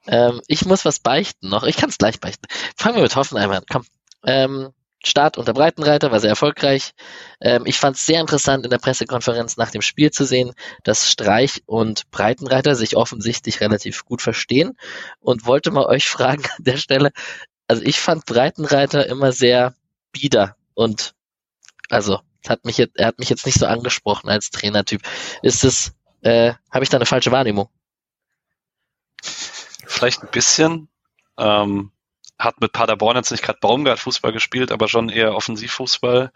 Ähm, 0.06 0.40
ich 0.46 0.64
muss 0.66 0.84
was 0.84 0.98
beichten 0.98 1.48
noch. 1.48 1.64
Ich 1.64 1.76
kann 1.76 1.90
es 1.90 1.98
gleich 1.98 2.20
beichten. 2.20 2.46
Fangen 2.76 2.96
wir 2.96 3.02
mit 3.02 3.16
Hoffenheim 3.16 3.50
an. 3.50 3.64
Komm. 3.70 3.84
Ähm, 4.24 4.72
Start 5.02 5.38
unter 5.38 5.54
Breitenreiter 5.54 6.12
war 6.12 6.20
sehr 6.20 6.30
erfolgreich. 6.30 6.92
Ähm, 7.40 7.62
ich 7.64 7.78
fand 7.78 7.96
es 7.96 8.04
sehr 8.04 8.20
interessant 8.20 8.64
in 8.64 8.70
der 8.70 8.78
Pressekonferenz 8.78 9.56
nach 9.56 9.70
dem 9.70 9.80
Spiel 9.80 10.10
zu 10.10 10.26
sehen, 10.26 10.52
dass 10.84 11.10
Streich 11.10 11.62
und 11.64 12.10
Breitenreiter 12.10 12.74
sich 12.74 12.96
offensichtlich 12.96 13.62
relativ 13.62 14.04
gut 14.04 14.20
verstehen 14.20 14.76
und 15.20 15.46
wollte 15.46 15.70
mal 15.70 15.86
euch 15.86 16.08
fragen 16.08 16.44
an 16.56 16.64
der 16.64 16.76
Stelle. 16.76 17.12
Also 17.66 17.82
ich 17.82 17.98
fand 17.98 18.26
Breitenreiter 18.26 19.06
immer 19.06 19.32
sehr 19.32 19.74
bieder 20.12 20.56
und 20.74 21.14
also 21.88 22.20
hat 22.46 22.64
mich 22.64 22.76
jetzt, 22.76 22.98
er 22.98 23.06
hat 23.06 23.18
mich 23.18 23.30
jetzt 23.30 23.46
nicht 23.46 23.58
so 23.58 23.66
angesprochen 23.66 24.28
als 24.28 24.50
Trainertyp. 24.50 25.02
Ist 25.42 25.64
es, 25.64 25.92
äh, 26.20 26.52
habe 26.70 26.84
ich 26.84 26.90
da 26.90 26.98
eine 26.98 27.06
falsche 27.06 27.32
Wahrnehmung? 27.32 27.70
Vielleicht 29.90 30.22
ein 30.22 30.30
bisschen. 30.30 30.88
Ähm, 31.36 31.90
hat 32.38 32.60
mit 32.60 32.72
Paderborn 32.72 33.16
jetzt 33.16 33.32
nicht 33.32 33.42
gerade 33.42 33.58
Baumgart 33.60 33.98
Fußball 33.98 34.32
gespielt, 34.32 34.70
aber 34.70 34.86
schon 34.88 35.08
eher 35.08 35.34
Offensivfußball. 35.34 36.30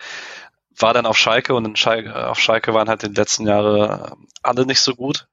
war 0.76 0.92
dann 0.92 1.06
auf 1.06 1.16
Schalke 1.16 1.54
und 1.54 1.78
Schalke, 1.78 2.28
auf 2.28 2.40
Schalke 2.40 2.75
waren 2.75 2.88
halt 2.88 3.02
die 3.02 3.06
letzten 3.06 3.46
Jahre 3.46 4.16
alle 4.42 4.66
nicht 4.66 4.80
so 4.80 4.96
gut. 4.96 5.28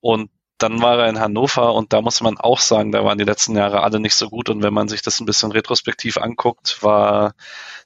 Und 0.00 0.30
dann 0.62 0.80
war 0.80 0.98
er 0.98 1.08
in 1.08 1.18
Hannover 1.18 1.74
und 1.74 1.92
da 1.92 2.00
muss 2.00 2.20
man 2.20 2.38
auch 2.38 2.60
sagen, 2.60 2.92
da 2.92 3.04
waren 3.04 3.18
die 3.18 3.24
letzten 3.24 3.56
Jahre 3.56 3.82
alle 3.82 3.98
nicht 3.98 4.14
so 4.14 4.28
gut. 4.28 4.48
Und 4.48 4.62
wenn 4.62 4.72
man 4.72 4.88
sich 4.88 5.02
das 5.02 5.20
ein 5.20 5.26
bisschen 5.26 5.50
retrospektiv 5.52 6.18
anguckt, 6.18 6.82
war 6.82 7.34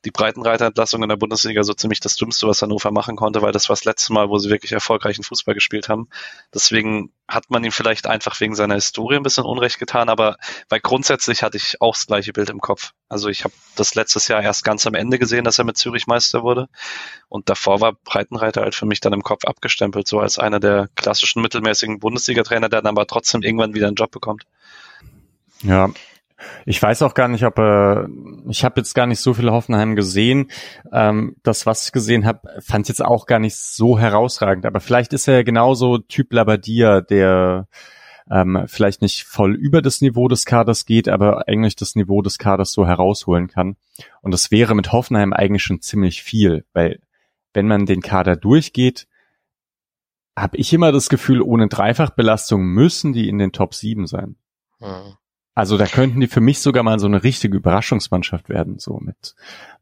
die 0.04 0.11
Breitenreiterentlassung 0.11 1.02
in 1.02 1.09
der 1.09 1.16
Bundesliga 1.16 1.62
so 1.62 1.73
ziemlich 1.73 2.00
das 2.00 2.16
Dümmste, 2.16 2.47
was 2.47 2.62
Hannover 2.62 2.92
machen 2.92 3.16
konnte, 3.16 3.42
weil 3.42 3.52
das 3.52 3.68
war 3.68 3.75
das 3.75 3.85
letzte 3.85 4.12
Mal, 4.12 4.28
wo 4.28 4.38
sie 4.38 4.50
wirklich 4.50 4.73
erfolgreichen 4.73 5.23
Fußball 5.23 5.54
gespielt 5.54 5.88
haben. 5.88 6.09
Deswegen 6.54 7.12
hat 7.28 7.50
man 7.50 7.64
ihm 7.64 7.73
vielleicht 7.73 8.06
einfach 8.06 8.38
wegen 8.40 8.54
seiner 8.54 8.75
Historie 8.75 9.16
ein 9.16 9.23
bisschen 9.23 9.45
Unrecht 9.45 9.78
getan, 9.78 10.09
aber 10.09 10.37
weil 10.68 10.80
grundsätzlich 10.80 11.42
hatte 11.42 11.56
ich 11.56 11.80
auch 11.80 11.95
das 11.95 12.06
gleiche 12.06 12.33
Bild 12.33 12.50
im 12.50 12.61
Kopf. 12.61 12.92
Also 13.08 13.28
ich 13.28 13.44
habe 13.44 13.54
das 13.76 13.94
letztes 13.94 14.26
Jahr 14.28 14.42
erst 14.42 14.64
ganz 14.64 14.86
am 14.86 14.94
Ende 14.94 15.18
gesehen, 15.18 15.44
dass 15.44 15.58
er 15.58 15.64
mit 15.64 15.76
Zürich 15.76 16.06
Meister 16.06 16.42
wurde 16.42 16.68
und 17.28 17.48
davor 17.48 17.80
war 17.80 17.92
Breitenreiter 17.92 18.62
halt 18.62 18.75
für 18.75 18.86
mich 18.86 19.00
dann 19.00 19.12
im 19.12 19.22
Kopf 19.22 19.44
abgestempelt, 19.44 20.08
so 20.08 20.18
als 20.18 20.38
einer 20.38 20.58
der 20.58 20.88
klassischen 20.96 21.40
mittelmäßigen 21.40 22.00
Bundesliga-Trainer, 22.00 22.68
der 22.68 22.82
dann 22.82 22.96
aber 22.96 23.06
trotzdem 23.06 23.42
irgendwann 23.42 23.75
wieder 23.75 23.86
einen 23.86 23.96
Job 23.96 24.10
bekommt. 24.10 24.44
Ja, 25.62 25.90
ich 26.64 26.82
weiß 26.82 27.02
auch 27.02 27.14
gar 27.14 27.28
nicht, 27.28 27.44
ob 27.44 27.58
äh, 27.58 28.06
ich 28.48 28.64
habe 28.64 28.80
jetzt 28.80 28.94
gar 28.94 29.06
nicht 29.06 29.20
so 29.20 29.34
viele 29.34 29.52
Hoffenheim 29.52 29.96
gesehen. 29.96 30.50
Ähm, 30.92 31.36
das, 31.42 31.64
was 31.64 31.86
ich 31.86 31.92
gesehen 31.92 32.26
habe, 32.26 32.40
fand 32.60 32.86
ich 32.86 32.88
jetzt 32.88 33.04
auch 33.04 33.26
gar 33.26 33.38
nicht 33.38 33.56
so 33.56 33.98
herausragend. 33.98 34.66
Aber 34.66 34.80
vielleicht 34.80 35.12
ist 35.12 35.28
er 35.28 35.36
ja 35.36 35.42
genauso 35.42 35.98
Typ 35.98 36.32
Labadia, 36.32 37.00
der 37.00 37.68
ähm, 38.30 38.64
vielleicht 38.66 39.02
nicht 39.02 39.25
voll 39.25 39.54
über 39.54 39.83
das 39.83 40.00
Niveau 40.00 40.28
des 40.28 40.45
Kaders 40.45 40.85
geht, 40.85 41.09
aber 41.09 41.49
eigentlich 41.49 41.76
das 41.76 41.95
Niveau 41.95 42.23
des 42.23 42.38
Kaders 42.38 42.73
so 42.73 42.87
herausholen 42.87 43.49
kann. 43.49 43.76
Und 44.21 44.33
das 44.33 44.50
wäre 44.50 44.75
mit 44.75 44.92
Hoffenheim 44.92 45.33
eigentlich 45.33 45.62
schon 45.62 45.80
ziemlich 45.80 46.23
viel, 46.23 46.64
weil 46.73 47.00
wenn 47.54 47.68
man 47.68 47.87
den 47.87 48.02
Kader 48.02 48.37
durchgeht, 48.37 49.06
habe 50.37 50.59
ich 50.59 50.73
immer 50.73 50.92
das 50.92 51.09
Gefühl, 51.09 51.40
ohne 51.40 51.68
Dreifachbelastung 51.68 52.62
müssen 52.62 53.12
die 53.12 53.28
in 53.28 53.38
den 53.38 53.52
Top 53.52 53.75
7 53.75 54.06
sein. 54.06 54.37
Hm. 54.78 55.14
Also 55.54 55.78
da 55.78 55.87
könnten 55.87 56.21
die 56.21 56.26
für 56.26 56.42
mich 56.42 56.59
sogar 56.59 56.83
mal 56.83 56.99
so 56.99 57.06
eine 57.06 57.25
richtige 57.25 57.56
Überraschungsmannschaft 57.56 58.50
werden, 58.50 58.78
so 58.78 58.99
mit 58.99 59.35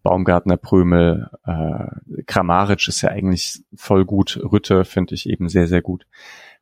Baumgartner, 0.04 0.56
Prömel, 0.56 1.28
äh, 1.44 2.22
Kramaric 2.26 2.86
ist 2.86 3.02
ja 3.02 3.08
eigentlich 3.08 3.64
voll 3.74 4.04
gut, 4.04 4.38
Rütte 4.40 4.84
finde 4.84 5.16
ich 5.16 5.28
eben 5.28 5.48
sehr, 5.48 5.66
sehr 5.66 5.82
gut. 5.82 6.06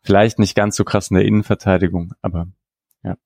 Vielleicht 0.02 0.38
nicht 0.38 0.54
ganz 0.54 0.76
so 0.76 0.84
krass 0.84 1.10
in 1.10 1.16
der 1.16 1.24
Innenverteidigung, 1.24 2.12
aber 2.22 2.48
ja. 3.04 3.16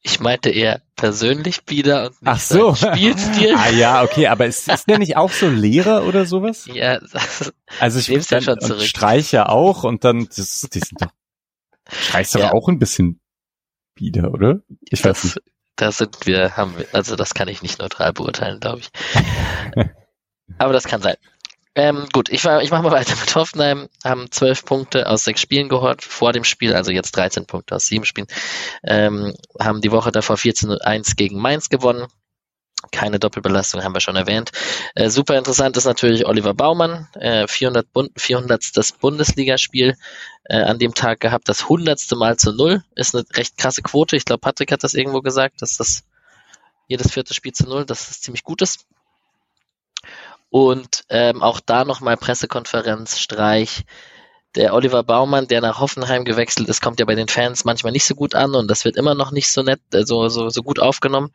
Ich 0.00 0.20
meinte 0.20 0.50
eher 0.50 0.82
persönlich 0.96 1.60
wieder 1.66 2.06
und 2.06 2.22
nicht 2.22 2.32
Ach 2.32 2.40
so. 2.40 2.74
Spielstil. 2.74 3.54
ah 3.56 3.70
ja, 3.70 4.02
okay, 4.02 4.26
aber 4.26 4.46
ist, 4.46 4.68
ist 4.68 4.88
der 4.88 4.98
nicht 4.98 5.16
auch 5.16 5.30
so 5.30 5.48
Lehrer 5.48 6.04
oder 6.04 6.26
sowas? 6.26 6.66
Ja, 6.72 6.98
also 7.78 7.98
ich 7.98 8.30
ja 8.30 8.40
schon 8.40 8.60
zurück. 8.60 8.82
Streicher 8.82 9.50
auch 9.50 9.84
und 9.84 10.04
dann, 10.04 10.26
das, 10.34 10.66
die 10.72 10.80
sind 10.80 11.00
doch, 11.00 11.12
Streichst 11.90 12.34
ja. 12.34 12.52
auch 12.52 12.68
ein 12.68 12.78
bisschen 12.78 13.20
wieder, 13.94 14.32
oder? 14.32 14.60
Ich 14.80 15.02
das, 15.02 15.24
weiß 15.24 15.24
nicht. 15.36 15.46
Da 15.76 15.92
sind 15.92 16.26
wir, 16.26 16.56
haben 16.56 16.76
wir, 16.76 16.86
also 16.92 17.16
das 17.16 17.34
kann 17.34 17.48
ich 17.48 17.62
nicht 17.62 17.78
neutral 17.78 18.12
beurteilen, 18.12 18.60
glaube 18.60 18.80
ich. 18.80 18.90
Aber 20.58 20.72
das 20.72 20.84
kann 20.84 21.00
sein. 21.02 21.16
Ähm, 21.78 22.08
gut, 22.12 22.28
ich, 22.28 22.44
ich 22.44 22.70
mache 22.72 22.82
mal 22.82 22.90
weiter 22.90 23.14
mit 23.20 23.36
Hoffenheim. 23.36 23.88
Haben 24.04 24.32
zwölf 24.32 24.64
Punkte 24.64 25.08
aus 25.08 25.22
sechs 25.22 25.40
Spielen 25.40 25.68
geholt 25.68 26.02
vor 26.02 26.32
dem 26.32 26.42
Spiel, 26.42 26.74
also 26.74 26.90
jetzt 26.90 27.12
13 27.12 27.46
Punkte 27.46 27.76
aus 27.76 27.86
sieben 27.86 28.04
Spielen. 28.04 28.26
Ähm, 28.82 29.32
haben 29.60 29.80
die 29.80 29.92
Woche 29.92 30.10
davor 30.10 30.34
14-1 30.34 31.14
gegen 31.14 31.40
Mainz 31.40 31.68
gewonnen. 31.68 32.08
Keine 32.90 33.20
Doppelbelastung 33.20 33.84
haben 33.84 33.94
wir 33.94 34.00
schon 34.00 34.16
erwähnt. 34.16 34.50
Äh, 34.96 35.08
super 35.08 35.38
interessant 35.38 35.76
ist 35.76 35.84
natürlich 35.84 36.26
Oliver 36.26 36.52
Baumann, 36.52 37.06
äh, 37.14 37.46
400, 37.46 37.92
Bund, 37.92 38.10
400. 38.16 38.76
das 38.76 38.90
Bundesligaspiel 38.90 39.96
äh, 40.46 40.60
an 40.60 40.80
dem 40.80 40.94
Tag 40.94 41.20
gehabt, 41.20 41.48
das 41.48 41.62
100. 41.62 42.10
Mal 42.16 42.36
zu 42.38 42.52
Null. 42.52 42.82
Ist 42.96 43.14
eine 43.14 43.24
recht 43.34 43.56
krasse 43.56 43.82
Quote. 43.82 44.16
Ich 44.16 44.24
glaube, 44.24 44.40
Patrick 44.40 44.72
hat 44.72 44.82
das 44.82 44.94
irgendwo 44.94 45.20
gesagt, 45.20 45.62
dass 45.62 45.76
das 45.76 46.02
jedes 46.88 47.12
vierte 47.12 47.34
Spiel 47.34 47.52
zu 47.52 47.68
Null, 47.68 47.84
dass 47.84 48.08
das 48.08 48.20
ziemlich 48.20 48.42
gut 48.42 48.62
ist. 48.62 48.84
Und 50.50 51.04
ähm, 51.10 51.42
auch 51.42 51.60
da 51.60 51.84
nochmal 51.84 52.16
Pressekonferenz, 52.16 53.18
Streich. 53.18 53.84
Der 54.54 54.74
Oliver 54.74 55.02
Baumann, 55.02 55.46
der 55.46 55.60
nach 55.60 55.78
Hoffenheim 55.78 56.24
gewechselt 56.24 56.68
ist, 56.68 56.80
kommt 56.80 57.00
ja 57.00 57.06
bei 57.06 57.14
den 57.14 57.28
Fans 57.28 57.64
manchmal 57.64 57.92
nicht 57.92 58.06
so 58.06 58.14
gut 58.14 58.34
an 58.34 58.54
und 58.54 58.68
das 58.68 58.84
wird 58.84 58.96
immer 58.96 59.14
noch 59.14 59.30
nicht 59.30 59.50
so 59.50 59.62
nett, 59.62 59.80
äh, 59.92 60.06
so, 60.06 60.28
so, 60.28 60.48
so 60.48 60.62
gut 60.62 60.80
aufgenommen 60.80 61.32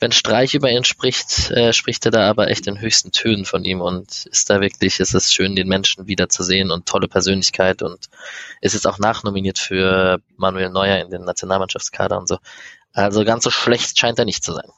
wenn 0.00 0.12
Streich 0.12 0.54
über 0.54 0.70
ihn 0.70 0.84
spricht, 0.84 1.50
äh, 1.50 1.72
spricht 1.72 2.04
er 2.04 2.12
da 2.12 2.28
aber 2.28 2.48
echt 2.48 2.66
in 2.66 2.80
höchsten 2.80 3.10
Tönen 3.10 3.44
von 3.44 3.64
ihm 3.64 3.80
und 3.80 4.26
ist 4.26 4.48
da 4.48 4.60
wirklich, 4.60 5.00
ist 5.00 5.14
es 5.14 5.32
schön, 5.32 5.56
den 5.56 5.68
Menschen 5.68 6.06
wieder 6.06 6.28
zu 6.28 6.42
sehen 6.44 6.70
und 6.70 6.86
tolle 6.86 7.08
Persönlichkeit 7.08 7.82
und 7.82 8.08
ist 8.60 8.74
jetzt 8.74 8.86
auch 8.86 8.98
nachnominiert 8.98 9.58
für 9.58 10.20
Manuel 10.36 10.70
Neuer 10.70 10.98
in 10.98 11.10
den 11.10 11.24
Nationalmannschaftskader 11.24 12.16
und 12.16 12.28
so. 12.28 12.38
Also 12.92 13.24
ganz 13.24 13.44
so 13.44 13.50
schlecht 13.50 13.98
scheint 13.98 14.18
er 14.18 14.24
nicht 14.24 14.44
zu 14.44 14.52
sein. 14.52 14.70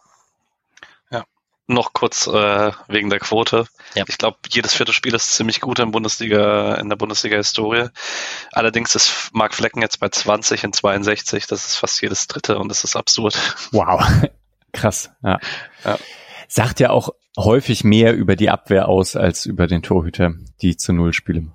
Noch 1.70 1.92
kurz 1.92 2.26
äh, 2.26 2.72
wegen 2.88 3.10
der 3.10 3.20
Quote. 3.20 3.64
Ja. 3.94 4.04
Ich 4.08 4.18
glaube, 4.18 4.38
jedes 4.50 4.74
vierte 4.74 4.92
Spiel 4.92 5.14
ist 5.14 5.36
ziemlich 5.36 5.60
gut 5.60 5.78
in 5.78 5.92
Bundesliga, 5.92 6.74
in 6.74 6.88
der 6.88 6.96
Bundesliga-Historie. 6.96 7.90
Allerdings 8.50 8.96
ist 8.96 9.30
Marc 9.32 9.54
Flecken 9.54 9.80
jetzt 9.80 10.00
bei 10.00 10.08
20 10.08 10.64
in 10.64 10.72
62. 10.72 11.46
Das 11.46 11.64
ist 11.64 11.76
fast 11.76 12.02
jedes 12.02 12.26
dritte 12.26 12.58
und 12.58 12.68
das 12.70 12.82
ist 12.82 12.96
absurd. 12.96 13.38
Wow. 13.70 14.04
Krass, 14.72 15.10
ja. 15.22 15.38
ja. 15.84 15.98
Sagt 16.48 16.80
ja 16.80 16.90
auch 16.90 17.10
häufig 17.36 17.84
mehr 17.84 18.16
über 18.16 18.34
die 18.34 18.50
Abwehr 18.50 18.88
aus 18.88 19.14
als 19.14 19.46
über 19.46 19.68
den 19.68 19.82
Torhüter, 19.82 20.32
die 20.62 20.76
zu 20.76 20.92
Null 20.92 21.12
spielen. 21.12 21.52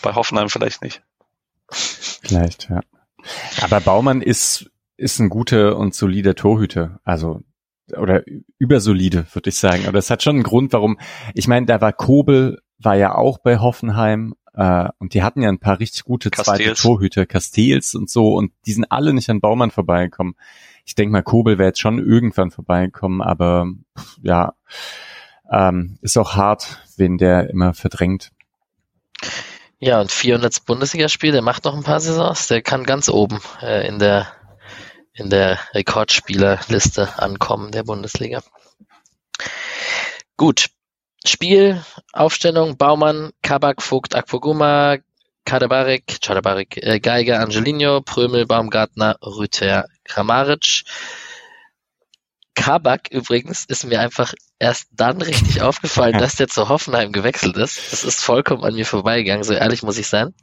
Bei 0.00 0.14
Hoffenheim 0.14 0.48
vielleicht 0.48 0.82
nicht. 0.82 1.02
Vielleicht, 1.70 2.70
ja. 2.70 2.80
Aber 3.60 3.80
Baumann 3.80 4.22
ist, 4.22 4.70
ist 4.96 5.18
ein 5.18 5.28
guter 5.28 5.76
und 5.76 5.94
solider 5.94 6.34
Torhüter. 6.34 7.00
Also, 7.04 7.42
oder 7.96 8.22
übersolide, 8.58 9.26
würde 9.32 9.50
ich 9.50 9.56
sagen. 9.56 9.86
Aber 9.86 9.98
es 9.98 10.10
hat 10.10 10.22
schon 10.22 10.36
einen 10.36 10.42
Grund, 10.42 10.72
warum, 10.72 10.98
ich 11.34 11.48
meine, 11.48 11.66
da 11.66 11.80
war 11.80 11.92
Kobel, 11.92 12.60
war 12.78 12.96
ja 12.96 13.14
auch 13.14 13.38
bei 13.38 13.58
Hoffenheim, 13.58 14.34
äh, 14.54 14.88
und 14.98 15.14
die 15.14 15.22
hatten 15.22 15.42
ja 15.42 15.48
ein 15.48 15.60
paar 15.60 15.78
richtig 15.78 16.04
gute 16.04 16.30
Castells. 16.30 16.58
zweite 16.58 16.74
Torhüter, 16.74 17.26
Castells 17.26 17.94
und 17.94 18.10
so, 18.10 18.34
und 18.34 18.52
die 18.66 18.72
sind 18.72 18.90
alle 18.90 19.14
nicht 19.14 19.30
an 19.30 19.40
Baumann 19.40 19.70
vorbeigekommen 19.70 20.34
ich 20.90 20.96
denke 20.96 21.12
mal, 21.12 21.22
Kobel 21.22 21.56
wäre 21.56 21.68
jetzt 21.68 21.80
schon 21.80 21.98
irgendwann 21.98 22.50
vorbeigekommen, 22.50 23.22
aber 23.22 23.66
ja, 24.22 24.54
ähm, 25.50 25.98
ist 26.02 26.18
auch 26.18 26.34
hart, 26.34 26.82
wenn 26.96 27.16
der 27.16 27.48
immer 27.50 27.74
verdrängt. 27.74 28.32
Ja, 29.78 30.00
und 30.00 30.10
400 30.10 30.64
Bundesligaspiel, 30.66 31.30
der 31.30 31.42
macht 31.42 31.64
noch 31.64 31.76
ein 31.76 31.84
paar 31.84 32.00
Saisons, 32.00 32.48
der 32.48 32.60
kann 32.62 32.82
ganz 32.84 33.08
oben 33.08 33.38
äh, 33.62 33.86
in 33.86 34.00
der 34.00 34.26
in 35.12 35.30
der 35.30 35.58
Rekordspielerliste 35.72 37.18
ankommen 37.18 37.72
der 37.72 37.82
Bundesliga. 37.84 38.42
Gut. 40.36 40.70
Spiel, 41.26 41.84
Aufstellung, 42.14 42.78
Baumann, 42.78 43.32
Kabak, 43.42 43.82
Vogt, 43.82 44.14
Akpoguma, 44.14 44.96
Kadebarek, 45.44 46.20
Kadebarek, 46.22 46.78
äh, 46.78 46.98
Geiger, 46.98 47.40
Angelino, 47.40 48.00
Prömel, 48.00 48.46
Baumgartner, 48.46 49.16
Rüther, 49.22 49.84
Kramaric. 50.04 50.84
Kabak 52.54 53.10
übrigens 53.10 53.64
ist 53.66 53.84
mir 53.84 54.00
einfach 54.00 54.32
erst 54.58 54.88
dann 54.92 55.20
richtig 55.20 55.60
aufgefallen, 55.62 56.18
dass 56.18 56.36
der 56.36 56.48
zu 56.48 56.68
Hoffenheim 56.68 57.12
gewechselt 57.12 57.56
ist. 57.56 57.92
Das 57.92 58.04
ist 58.04 58.22
vollkommen 58.22 58.64
an 58.64 58.74
mir 58.74 58.86
vorbeigegangen, 58.86 59.44
so 59.44 59.52
ehrlich 59.52 59.82
muss 59.82 59.98
ich 59.98 60.06
sein. 60.06 60.34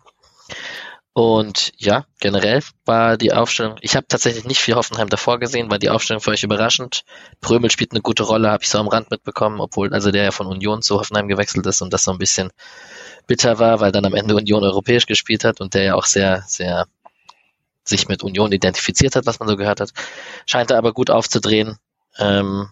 Und 1.18 1.72
ja, 1.78 2.06
generell 2.20 2.62
war 2.86 3.18
die 3.18 3.34
Aufstellung, 3.34 3.78
ich 3.82 3.96
habe 3.96 4.06
tatsächlich 4.08 4.46
nicht 4.46 4.60
viel 4.60 4.76
Hoffenheim 4.76 5.10
davor 5.10 5.40
gesehen, 5.40 5.72
war 5.72 5.80
die 5.80 5.90
Aufstellung 5.90 6.22
für 6.22 6.30
euch 6.30 6.44
überraschend. 6.44 7.06
Prömel 7.42 7.72
spielt 7.72 7.92
eine 7.92 8.04
gute 8.04 8.22
Rolle, 8.22 8.52
habe 8.52 8.62
ich 8.62 8.70
so 8.70 8.78
am 8.78 8.88
Rand 8.88 9.10
mitbekommen, 9.10 9.60
obwohl 9.60 9.92
also 9.96 10.12
der 10.12 10.26
ja 10.26 10.32
von 10.32 10.46
Union 10.46 10.84
zu 10.84 11.00
Hoffenheim 11.00 11.28
gewechselt 11.28 11.66
ist 11.66 11.82
und 11.82 11.92
das 11.92 12.04
so 12.04 12.12
ein 12.12 12.20
bisschen 12.20 12.52
bitter 13.26 13.58
war, 13.58 13.80
weil 13.80 13.92
dann 13.92 14.06
am 14.06 14.14
Ende 14.14 14.36
Union 14.36 14.64
europäisch 14.64 15.08
gespielt 15.08 15.44
hat 15.44 15.60
und 15.60 15.74
der 15.74 15.82
ja 15.82 15.96
auch 15.96 16.06
sehr, 16.06 16.44
sehr 16.46 16.86
sich 17.84 18.08
mit 18.08 18.22
Union 18.22 18.52
identifiziert 18.52 19.16
hat, 19.16 19.26
was 19.26 19.40
man 19.40 19.50
so 19.50 19.58
gehört 19.58 19.82
hat. 19.82 19.94
Scheint 20.46 20.70
er 20.70 20.78
aber 20.78 20.94
gut 20.94 21.10
aufzudrehen. 21.10 21.80
Ähm, 22.20 22.70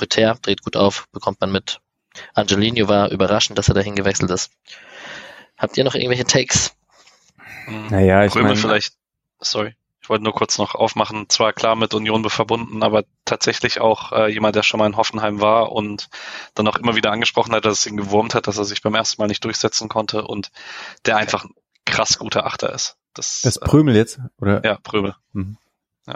Rüther 0.00 0.38
dreht 0.40 0.62
gut 0.62 0.78
auf, 0.78 1.06
bekommt 1.12 1.42
man 1.42 1.52
mit. 1.52 1.80
Angelino 2.32 2.88
war 2.88 3.10
überraschend, 3.10 3.58
dass 3.58 3.68
er 3.68 3.74
dahin 3.74 3.94
gewechselt 3.94 4.30
ist. 4.30 4.50
Habt 5.58 5.76
ihr 5.76 5.84
noch 5.84 5.94
irgendwelche 5.94 6.24
Takes? 6.24 6.75
Naja, 7.90 8.24
ich 8.24 8.34
meine 8.34 8.56
vielleicht, 8.56 8.94
sorry, 9.40 9.74
ich 10.06 10.08
wollte 10.08 10.22
nur 10.22 10.34
kurz 10.34 10.56
noch 10.58 10.76
aufmachen, 10.76 11.28
zwar 11.28 11.52
klar 11.52 11.74
mit 11.74 11.92
Union 11.92 12.28
verbunden, 12.30 12.84
aber 12.84 13.04
tatsächlich 13.24 13.80
auch 13.80 14.12
äh, 14.12 14.32
jemand, 14.32 14.54
der 14.54 14.62
schon 14.62 14.78
mal 14.78 14.86
in 14.86 14.96
Hoffenheim 14.96 15.40
war 15.40 15.72
und 15.72 16.08
dann 16.54 16.68
auch 16.68 16.76
immer 16.76 16.94
wieder 16.94 17.10
angesprochen 17.10 17.52
hat, 17.52 17.64
dass 17.64 17.80
es 17.80 17.86
ihn 17.86 17.96
gewurmt 17.96 18.34
hat, 18.36 18.46
dass 18.46 18.56
er 18.56 18.64
sich 18.64 18.82
beim 18.82 18.94
ersten 18.94 19.20
Mal 19.20 19.26
nicht 19.26 19.44
durchsetzen 19.44 19.88
konnte 19.88 20.22
und 20.24 20.52
der 21.06 21.16
einfach 21.16 21.44
ein 21.44 21.54
krass 21.84 22.18
guter 22.18 22.46
Achter 22.46 22.72
ist. 22.72 22.96
Das, 23.14 23.40
das 23.42 23.58
Prömel 23.58 23.96
jetzt, 23.96 24.20
oder? 24.38 24.64
Ja, 24.64 24.78
Prömel. 24.80 25.16
Mhm. 25.32 25.56
Ja. 26.06 26.14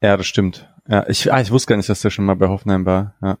ja, 0.00 0.16
das 0.16 0.26
stimmt. 0.26 0.68
Ja, 0.88 1.06
ich, 1.08 1.32
ah, 1.32 1.40
ich 1.40 1.52
wusste 1.52 1.68
gar 1.68 1.76
nicht, 1.76 1.88
dass 1.88 2.00
der 2.00 2.10
schon 2.10 2.24
mal 2.24 2.34
bei 2.34 2.48
Hoffenheim 2.48 2.84
war. 2.84 3.14
Ja. 3.22 3.38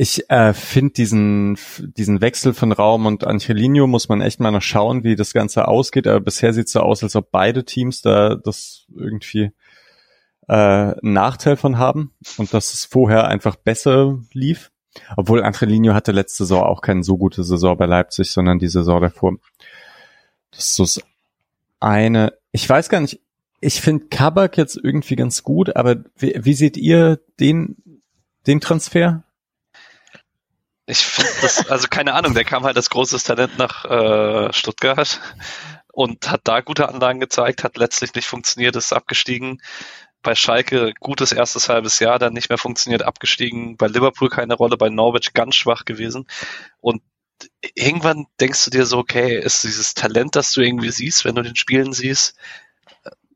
Ich 0.00 0.30
äh, 0.30 0.54
finde 0.54 0.92
diesen, 0.92 1.58
diesen 1.80 2.20
Wechsel 2.20 2.54
von 2.54 2.70
Raum 2.70 3.06
und 3.06 3.24
Angelino 3.24 3.88
muss 3.88 4.08
man 4.08 4.20
echt 4.20 4.38
mal 4.38 4.52
noch 4.52 4.62
schauen, 4.62 5.02
wie 5.02 5.16
das 5.16 5.32
Ganze 5.32 5.66
ausgeht. 5.66 6.06
Aber 6.06 6.20
bisher 6.20 6.52
sieht 6.52 6.66
es 6.66 6.72
so 6.72 6.80
aus, 6.80 7.02
als 7.02 7.16
ob 7.16 7.32
beide 7.32 7.64
Teams 7.64 8.00
da 8.00 8.36
das 8.36 8.86
irgendwie 8.96 9.50
äh, 10.46 10.52
einen 10.52 11.12
Nachteil 11.12 11.56
von 11.56 11.78
haben 11.78 12.12
und 12.36 12.54
dass 12.54 12.74
es 12.74 12.84
vorher 12.84 13.26
einfach 13.26 13.56
besser 13.56 14.20
lief. 14.32 14.70
Obwohl 15.16 15.42
Angelino 15.42 15.94
hatte 15.94 16.12
letzte 16.12 16.44
Saison 16.44 16.62
auch 16.62 16.80
keine 16.80 17.02
so 17.02 17.18
gute 17.18 17.42
Saison 17.42 17.76
bei 17.76 17.86
Leipzig, 17.86 18.30
sondern 18.30 18.60
die 18.60 18.68
Saison 18.68 19.00
davor. 19.00 19.34
Das 20.52 20.70
ist 20.70 20.78
das 20.78 21.02
eine. 21.80 22.34
Ich 22.52 22.68
weiß 22.68 22.88
gar 22.88 23.00
nicht, 23.00 23.20
ich 23.60 23.80
finde 23.80 24.06
Kabak 24.06 24.56
jetzt 24.56 24.78
irgendwie 24.80 25.16
ganz 25.16 25.42
gut, 25.42 25.74
aber 25.74 25.96
wie, 26.16 26.34
wie 26.38 26.54
seht 26.54 26.76
ihr 26.76 27.18
den, 27.40 28.00
den 28.46 28.60
Transfer? 28.60 29.24
Ich 30.88 30.98
finde 31.00 31.30
das, 31.42 31.68
also 31.68 31.86
keine 31.88 32.14
Ahnung, 32.14 32.34
der 32.34 32.44
kam 32.44 32.64
halt 32.64 32.76
als 32.76 32.90
großes 32.90 33.22
Talent 33.22 33.58
nach 33.58 33.84
äh, 33.84 34.52
Stuttgart 34.52 35.20
und 35.92 36.30
hat 36.30 36.42
da 36.44 36.60
gute 36.60 36.88
Anlagen 36.88 37.20
gezeigt, 37.20 37.62
hat 37.62 37.76
letztlich 37.76 38.14
nicht 38.14 38.26
funktioniert, 38.26 38.74
ist 38.74 38.92
abgestiegen. 38.92 39.60
Bei 40.22 40.34
Schalke 40.34 40.94
gutes 40.98 41.30
erstes 41.30 41.68
halbes 41.68 42.00
Jahr, 42.00 42.18
dann 42.18 42.32
nicht 42.32 42.48
mehr 42.48 42.58
funktioniert, 42.58 43.02
abgestiegen. 43.02 43.76
Bei 43.76 43.86
Liverpool 43.86 44.30
keine 44.30 44.54
Rolle, 44.54 44.76
bei 44.76 44.88
Norwich 44.88 45.32
ganz 45.32 45.54
schwach 45.54 45.84
gewesen. 45.84 46.26
Und 46.80 47.02
irgendwann 47.74 48.26
denkst 48.40 48.64
du 48.64 48.70
dir 48.70 48.84
so, 48.86 48.98
okay, 48.98 49.38
ist 49.38 49.62
dieses 49.62 49.94
Talent, 49.94 50.34
das 50.34 50.52
du 50.52 50.60
irgendwie 50.60 50.90
siehst, 50.90 51.24
wenn 51.24 51.36
du 51.36 51.42
den 51.42 51.54
Spielen 51.56 51.92
siehst, 51.92 52.36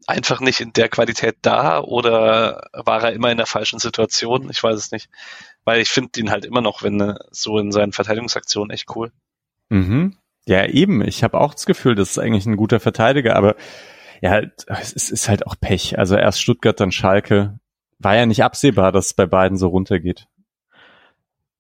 einfach 0.07 0.41
nicht 0.41 0.61
in 0.61 0.73
der 0.73 0.89
Qualität 0.89 1.37
da 1.43 1.81
oder 1.81 2.69
war 2.73 3.05
er 3.05 3.13
immer 3.13 3.31
in 3.31 3.37
der 3.37 3.47
falschen 3.47 3.79
Situation? 3.79 4.51
Ich 4.51 4.63
weiß 4.63 4.79
es 4.79 4.91
nicht. 4.91 5.09
Weil 5.65 5.81
ich 5.81 5.91
finde 5.91 6.19
ihn 6.21 6.31
halt 6.31 6.45
immer 6.45 6.61
noch, 6.61 6.83
wenn 6.83 7.17
so 7.31 7.59
in 7.59 7.73
seinen 7.73 7.93
Verteidigungsaktionen 7.93 8.71
echt 8.71 8.95
cool. 8.97 9.13
Mhm. 9.69 10.17
Ja, 10.45 10.67
eben. 10.67 11.03
Ich 11.03 11.23
habe 11.23 11.41
auch 11.41 11.55
das 11.55 11.67
Gefühl, 11.67 11.95
das 11.95 12.11
ist 12.11 12.19
eigentlich 12.19 12.47
ein 12.47 12.57
guter 12.57 12.81
Verteidiger, 12.81 13.37
aber 13.37 13.55
ja, 14.21 14.41
es 14.67 14.93
ist 14.93 15.29
halt 15.29 15.47
auch 15.47 15.55
Pech. 15.61 15.99
Also 15.99 16.17
erst 16.17 16.41
Stuttgart, 16.41 16.79
dann 16.81 16.93
Schalke. 16.93 17.59
War 17.99 18.17
ja 18.17 18.27
nicht 18.27 18.43
absehbar, 18.43 18.91
dass 18.91 19.07
es 19.07 19.15
bei 19.15 19.27
beiden 19.27 19.57
so 19.57 19.69
runtergeht. 19.69 20.27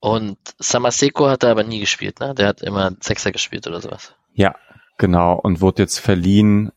Und 0.00 0.38
Samaseko 0.58 1.28
hat 1.28 1.44
er 1.44 1.52
aber 1.52 1.62
nie 1.62 1.78
gespielt, 1.78 2.18
ne? 2.18 2.34
Der 2.34 2.48
hat 2.48 2.60
immer 2.62 2.96
Sechser 3.00 3.30
gespielt 3.30 3.68
oder 3.68 3.80
sowas. 3.80 4.16
Ja, 4.32 4.56
genau. 4.98 5.38
Und 5.38 5.60
wurde 5.60 5.82
jetzt 5.82 6.00
verliehen 6.00 6.72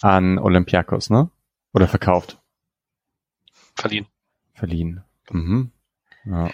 an 0.00 0.40
Olympiakos, 0.40 1.10
ne? 1.10 1.30
Oder 1.72 1.86
verkauft? 1.86 2.40
Verliehen. 3.76 4.06
Verliehen. 4.54 5.04
Mhm. 5.30 5.70
Ja. 6.26 6.50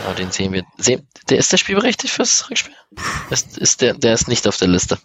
Genau, 0.00 0.14
den 0.16 0.30
sehen 0.30 0.52
wir. 0.52 0.64
Sehen, 0.78 1.06
der 1.28 1.38
ist 1.38 1.52
der 1.52 1.58
spielberechtigt 1.58 2.12
fürs 2.12 2.48
Rückspiel? 2.50 2.74
Ist, 3.30 3.58
ist 3.58 3.80
der, 3.80 3.94
der 3.94 4.14
ist 4.14 4.28
nicht 4.28 4.46
auf 4.48 4.56
der 4.56 4.68
Liste. 4.68 4.98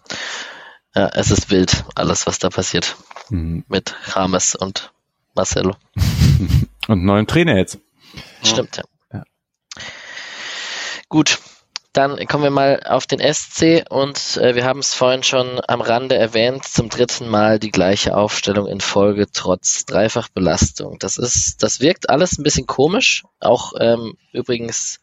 Ja, 0.94 1.08
es 1.14 1.30
ist 1.30 1.50
wild, 1.50 1.84
alles, 1.94 2.26
was 2.26 2.38
da 2.38 2.50
passiert. 2.50 2.96
Mhm. 3.28 3.64
Mit 3.68 3.94
James 4.14 4.54
und 4.54 4.92
Marcelo. 5.34 5.76
und 6.88 7.04
neuen 7.04 7.26
Trainer 7.26 7.56
jetzt. 7.56 7.78
Stimmt, 8.42 8.76
ja. 8.76 8.84
ja. 9.12 9.24
Gut, 11.08 11.38
dann 11.92 12.24
kommen 12.26 12.44
wir 12.44 12.50
mal 12.50 12.80
auf 12.84 13.06
den 13.06 13.18
SC 13.18 13.84
und 13.90 14.36
äh, 14.36 14.54
wir 14.54 14.64
haben 14.64 14.78
es 14.78 14.94
vorhin 14.94 15.24
schon 15.24 15.60
am 15.66 15.80
Rande 15.80 16.14
erwähnt, 16.14 16.64
zum 16.64 16.88
dritten 16.88 17.28
Mal 17.28 17.58
die 17.58 17.72
gleiche 17.72 18.16
Aufstellung 18.16 18.68
in 18.68 18.80
Folge 18.80 19.26
trotz 19.32 19.86
Dreifachbelastung. 19.86 20.98
Das 21.00 21.18
ist, 21.18 21.62
das 21.62 21.80
wirkt 21.80 22.08
alles 22.08 22.38
ein 22.38 22.44
bisschen 22.44 22.66
komisch, 22.66 23.24
auch 23.40 23.72
ähm, 23.80 24.16
übrigens 24.32 25.00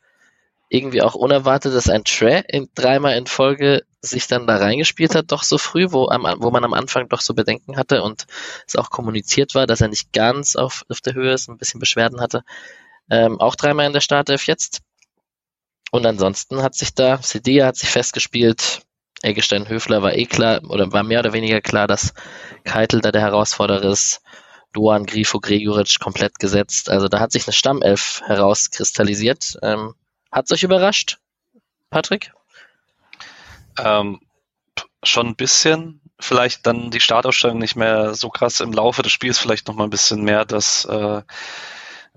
irgendwie 0.69 1.01
auch 1.01 1.15
unerwartet, 1.15 1.73
dass 1.73 1.89
ein 1.89 2.03
Tre 2.03 2.43
in, 2.47 2.69
dreimal 2.75 3.17
in 3.17 3.27
Folge 3.27 3.83
sich 4.01 4.27
dann 4.27 4.47
da 4.47 4.57
reingespielt 4.57 5.15
hat, 5.15 5.31
doch 5.31 5.43
so 5.43 5.57
früh, 5.57 5.87
wo, 5.91 6.07
am, 6.07 6.25
wo 6.39 6.51
man 6.51 6.63
am 6.63 6.73
Anfang 6.73 7.09
doch 7.09 7.21
so 7.21 7.33
Bedenken 7.33 7.77
hatte 7.77 8.01
und 8.03 8.25
es 8.65 8.75
auch 8.75 8.89
kommuniziert 8.89 9.55
war, 9.55 9.67
dass 9.67 9.81
er 9.81 9.87
nicht 9.89 10.13
ganz 10.13 10.55
auf, 10.55 10.85
auf 10.89 11.01
der 11.01 11.13
Höhe 11.13 11.33
ist, 11.33 11.49
ein 11.49 11.57
bisschen 11.57 11.79
Beschwerden 11.79 12.21
hatte. 12.21 12.43
Ähm, 13.09 13.39
auch 13.39 13.55
dreimal 13.55 13.87
in 13.87 13.93
der 13.93 14.01
Startelf 14.01 14.47
jetzt. 14.47 14.81
Und 15.91 16.05
ansonsten 16.05 16.61
hat 16.61 16.75
sich 16.75 16.93
da, 16.93 17.17
Sedia 17.21 17.67
hat 17.67 17.77
sich 17.77 17.89
festgespielt, 17.89 18.81
Eggestein 19.21 19.67
Höfler 19.67 20.01
war 20.01 20.13
eh 20.13 20.25
klar, 20.25 20.61
oder 20.69 20.91
war 20.91 21.03
mehr 21.03 21.19
oder 21.19 21.33
weniger 21.33 21.61
klar, 21.61 21.87
dass 21.87 22.13
Keitel 22.63 23.01
da 23.01 23.11
der 23.11 23.21
Herausforderer 23.21 23.83
ist. 23.91 24.21
Duan, 24.73 25.05
Grifo, 25.05 25.39
Gregoritsch 25.39 25.99
komplett 25.99 26.39
gesetzt. 26.39 26.89
Also 26.89 27.07
da 27.07 27.19
hat 27.19 27.31
sich 27.31 27.47
eine 27.47 27.53
Stammelf 27.53 28.21
herauskristallisiert. 28.25 29.57
Ähm, 29.63 29.95
hat 30.31 30.51
euch 30.51 30.61
überrascht, 30.61 31.17
Patrick? 31.89 32.31
Ähm, 33.79 34.19
schon 35.03 35.27
ein 35.27 35.35
bisschen. 35.35 36.01
Vielleicht 36.19 36.67
dann 36.67 36.91
die 36.91 36.99
Startausstellung 36.99 37.59
nicht 37.59 37.75
mehr 37.75 38.13
so 38.13 38.29
krass 38.29 38.59
im 38.59 38.73
Laufe 38.73 39.03
des 39.03 39.11
Spiels, 39.11 39.39
vielleicht 39.39 39.67
noch 39.67 39.75
mal 39.75 39.85
ein 39.85 39.91
bisschen 39.91 40.23
mehr, 40.23 40.45
dass 40.45 40.85
äh, 40.85 41.21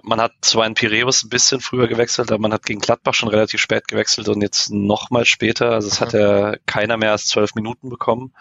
man 0.03 0.21
hat 0.21 0.33
zwar 0.41 0.67
in 0.67 0.75
Piräus 0.75 1.25
ein 1.25 1.29
bisschen 1.29 1.61
früher 1.61 1.89
gewechselt, 1.89 2.31
aber 2.31 2.41
man 2.41 2.53
hat 2.53 2.65
gegen 2.65 2.81
Gladbach 2.81 3.15
schon 3.15 3.29
relativ 3.29 3.61
spät 3.61 3.89
gewechselt 3.89 4.29
und 4.29 4.43
jetzt 4.43 4.71
nochmal 4.71 5.25
später. 5.25 5.71
Also 5.73 5.89
es 5.89 6.01
mhm. 6.01 6.05
hat 6.05 6.13
ja 6.13 6.57
keiner 6.67 6.97
mehr 6.97 7.13
als 7.13 7.27
zwölf 7.27 7.55
Minuten 7.55 7.89
bekommen. 7.89 8.35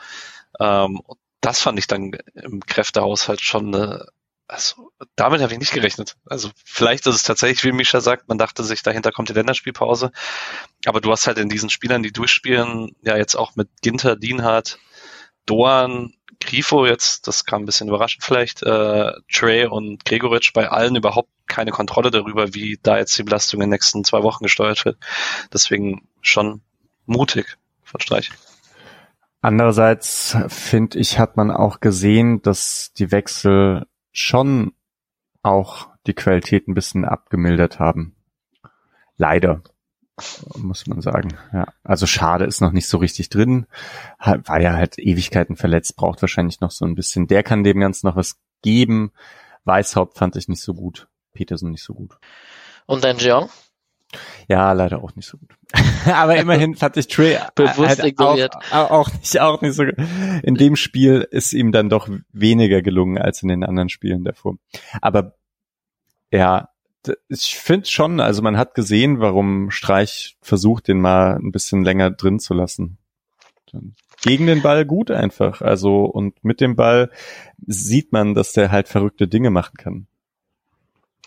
Ähm, 0.60 1.02
das 1.42 1.62
fand 1.62 1.80
ich 1.80 1.88
dann 1.88 2.12
im 2.34 2.60
Kräftehaushalt 2.62 3.42
schon 3.42 3.74
eine, 3.74 4.08
also 4.48 4.92
damit 5.16 5.42
habe 5.42 5.54
ich 5.54 5.60
nicht 5.60 5.74
gerechnet. 5.74 6.16
Also 6.26 6.50
vielleicht 6.66 7.08
ist 7.08 7.16
es 7.16 7.24
tatsächlich, 7.24 7.64
wie 7.64 7.72
Mischa 7.72 8.02
sagt, 8.02 8.28
man 8.28 8.38
dachte 8.38 8.64
sich, 8.64 8.84
dahinter 8.84 9.12
kommt 9.12 9.30
die 9.30 9.34
Länderspielpause. 9.34 10.12
Aber 10.86 11.02
du 11.02 11.12
hast 11.12 11.28
halt 11.28 11.38
in 11.38 11.50
diesen 11.50 11.70
Spielern, 11.70 12.04
die 12.04 12.12
durchspielen, 12.12 12.96
ja 13.02 13.16
jetzt 13.16 13.36
auch 13.36 13.56
mit 13.56 13.70
Ginter, 13.82 14.16
Dienhardt, 14.16 14.80
Doan, 15.46 16.14
Grifo 16.42 16.86
jetzt, 16.86 17.28
das 17.28 17.46
kam 17.46 17.64
ein 17.64 17.66
bisschen 17.66 17.90
überraschend 17.90 18.24
vielleicht, 18.24 18.64
äh, 18.64 19.12
Trey 19.32 19.66
und 19.66 20.06
Gregoritsch 20.06 20.54
bei 20.54 20.70
allen 20.70 20.96
überhaupt 20.96 21.30
keine 21.48 21.72
Kontrolle 21.72 22.12
darüber, 22.12 22.54
wie 22.54 22.80
da 22.82 22.98
jetzt 22.98 23.18
die 23.18 23.24
Belastung 23.24 23.60
in 23.60 23.66
den 23.66 23.72
nächsten 23.72 24.04
zwei 24.04 24.24
Wochen 24.24 24.44
gesteuert 24.44 24.86
wird. 24.86 24.98
Deswegen 25.52 26.08
schon 26.22 26.62
mutig 27.06 27.58
von 27.84 28.00
Streich. 28.00 28.32
Andererseits 29.42 30.38
finde 30.48 31.00
ich, 31.00 31.18
hat 31.18 31.38
man 31.38 31.50
auch 31.52 31.80
gesehen, 31.80 32.42
dass 32.42 32.92
die 32.94 33.12
Wechsel 33.12 33.86
schon 34.12 34.74
auch 35.44 35.88
die 36.08 36.14
Qualität 36.14 36.68
ein 36.68 36.74
bisschen 36.74 37.06
abgemildert 37.06 37.80
haben. 37.80 38.16
Leider 39.16 39.62
muss 40.58 40.88
man 40.88 41.02
sagen. 41.02 41.30
Ja, 41.54 41.68
also 41.84 42.06
schade 42.06 42.46
ist 42.46 42.62
noch 42.62 42.72
nicht 42.72 42.88
so 42.88 42.98
richtig 42.98 43.30
drin. 43.30 43.66
War 44.20 44.62
ja 44.62 44.74
halt 44.74 45.00
Ewigkeiten 45.00 45.56
verletzt, 45.56 45.96
braucht 45.96 46.22
wahrscheinlich 46.22 46.60
noch 46.62 46.72
so 46.72 46.86
ein 46.86 46.96
bisschen. 46.96 47.28
Der 47.28 47.44
kann 47.44 47.64
dem 47.64 47.80
Ganzen 47.80 48.08
noch 48.08 48.16
was 48.16 48.38
geben. 48.62 49.12
Weißhaupt 49.66 50.18
fand 50.18 50.36
ich 50.36 50.48
nicht 50.48 50.62
so 50.62 50.74
gut. 50.74 51.08
Peterson 51.34 51.72
nicht 51.72 51.84
so 51.84 51.94
gut. 51.94 52.18
Und 52.86 53.04
dein 53.04 53.18
Jean? 53.18 53.50
Ja, 54.48 54.72
leider 54.72 55.04
auch 55.04 55.16
nicht 55.16 55.28
so 55.28 55.38
gut. 55.38 55.56
Aber 56.12 56.36
immerhin 56.36 56.76
fand 56.76 56.98
ich 56.98 57.08
Trey 57.08 57.38
bewusst 57.56 58.02
halt 58.02 58.20
auch, 58.20 58.40
auch, 58.72 59.14
nicht, 59.14 59.40
auch 59.40 59.62
nicht 59.62 59.76
so 59.76 59.86
gut. 59.86 59.96
In 60.42 60.56
dem 60.56 60.76
Spiel 60.76 61.28
ist 61.30 61.54
ihm 61.54 61.72
dann 61.72 61.90
doch 61.90 62.10
weniger 62.32 62.82
gelungen 62.82 63.20
als 63.20 63.44
in 63.44 63.50
den 63.50 63.64
anderen 63.64 63.90
Spielen 63.90 64.24
davor. 64.24 64.56
Aber 65.02 65.36
ja, 66.32 66.70
ich 67.28 67.58
finde 67.58 67.88
schon, 67.88 68.20
also 68.20 68.42
man 68.42 68.58
hat 68.58 68.74
gesehen, 68.74 69.20
warum 69.20 69.72
Streich 69.72 70.38
versucht, 70.42 70.88
den 70.88 71.02
mal 71.02 71.36
ein 71.36 71.52
bisschen 71.52 71.84
länger 71.84 72.12
drin 72.12 72.40
zu 72.40 72.54
lassen. 72.54 72.98
Gegen 74.22 74.48
den 74.48 74.62
Ball 74.62 74.86
gut 74.86 75.12
einfach. 75.12 75.62
Also, 75.62 76.06
und 76.06 76.44
mit 76.44 76.62
dem 76.62 76.76
Ball 76.76 77.12
sieht 77.66 78.12
man, 78.12 78.34
dass 78.34 78.54
der 78.54 78.72
halt 78.72 78.88
verrückte 78.88 79.28
Dinge 79.28 79.50
machen 79.50 79.76
kann. 79.78 80.08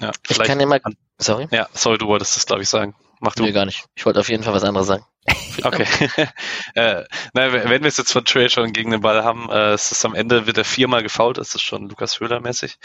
Ja, 0.00 0.10
ich 0.28 0.38
kann 0.38 0.58
dir 0.58 0.66
mal, 0.66 0.80
sorry? 1.18 1.46
Ja, 1.50 1.68
sorry, 1.72 1.98
du 1.98 2.06
wolltest 2.06 2.36
das, 2.36 2.46
glaube 2.46 2.62
ich, 2.62 2.68
sagen. 2.68 2.94
Mach 3.24 3.36
du. 3.36 3.44
Nee, 3.44 3.52
gar 3.52 3.66
nicht. 3.66 3.84
Ich 3.94 4.04
wollte 4.04 4.18
auf 4.18 4.28
jeden 4.28 4.42
Fall 4.42 4.52
was 4.52 4.64
anderes 4.64 4.88
sagen. 4.88 5.04
Okay. 5.62 5.86
äh, 6.74 7.04
na, 7.34 7.52
wenn 7.52 7.82
wir 7.82 7.84
es 7.84 7.98
jetzt 7.98 8.10
von 8.10 8.24
Trey 8.24 8.48
schon 8.48 8.72
gegen 8.72 8.90
den 8.90 9.02
Ball 9.02 9.22
haben, 9.22 9.50
äh, 9.50 9.72
es 9.72 9.92
ist 9.92 10.02
am 10.06 10.14
Ende 10.14 10.46
wird 10.46 10.56
er 10.56 10.64
viermal 10.64 11.02
gefault, 11.02 11.36
das 11.36 11.54
ist 11.54 11.60
schon 11.60 11.90
Lukas 11.90 12.20
Höhler 12.20 12.40
mäßig. 12.40 12.78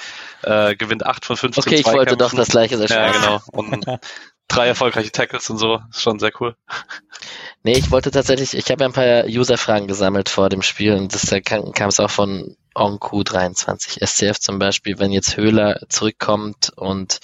Äh, 0.44 0.76
gewinnt 0.76 1.06
acht 1.06 1.24
von 1.24 1.38
15 1.38 1.64
Okay, 1.64 1.76
ich 1.80 1.86
wollte 1.86 2.18
doch 2.18 2.34
das 2.34 2.50
gleiche 2.50 2.78
sagen. 2.78 2.92
Ja, 2.92 3.12
genau. 3.12 3.42
Und 3.54 3.86
drei 4.50 4.68
erfolgreiche 4.68 5.12
Tackles 5.14 5.50
und 5.50 5.58
so, 5.58 5.80
ist 5.90 6.02
schon 6.02 6.20
sehr 6.20 6.32
cool. 6.40 6.56
Nee, 7.64 7.80
ich 7.80 7.92
wollte 7.92 8.12
tatsächlich, 8.12 8.54
ich 8.54 8.70
habe 8.72 8.84
ja 8.84 8.88
ein 8.88 8.94
paar 8.94 9.26
User-Fragen 9.26 9.88
gesammelt 9.88 10.30
vor 10.30 10.48
dem 10.48 10.62
Spiel 10.62 10.94
und 10.94 11.14
das 11.14 11.24
da 11.24 11.42
kam 11.42 11.90
es 11.90 12.00
auch 12.00 12.12
von 12.12 12.56
OnQ23 12.76 14.06
SCF 14.06 14.40
zum 14.40 14.60
Beispiel, 14.60 15.00
wenn 15.00 15.12
jetzt 15.12 15.36
Höhler 15.36 15.82
zurückkommt 15.90 16.72
und 16.76 17.20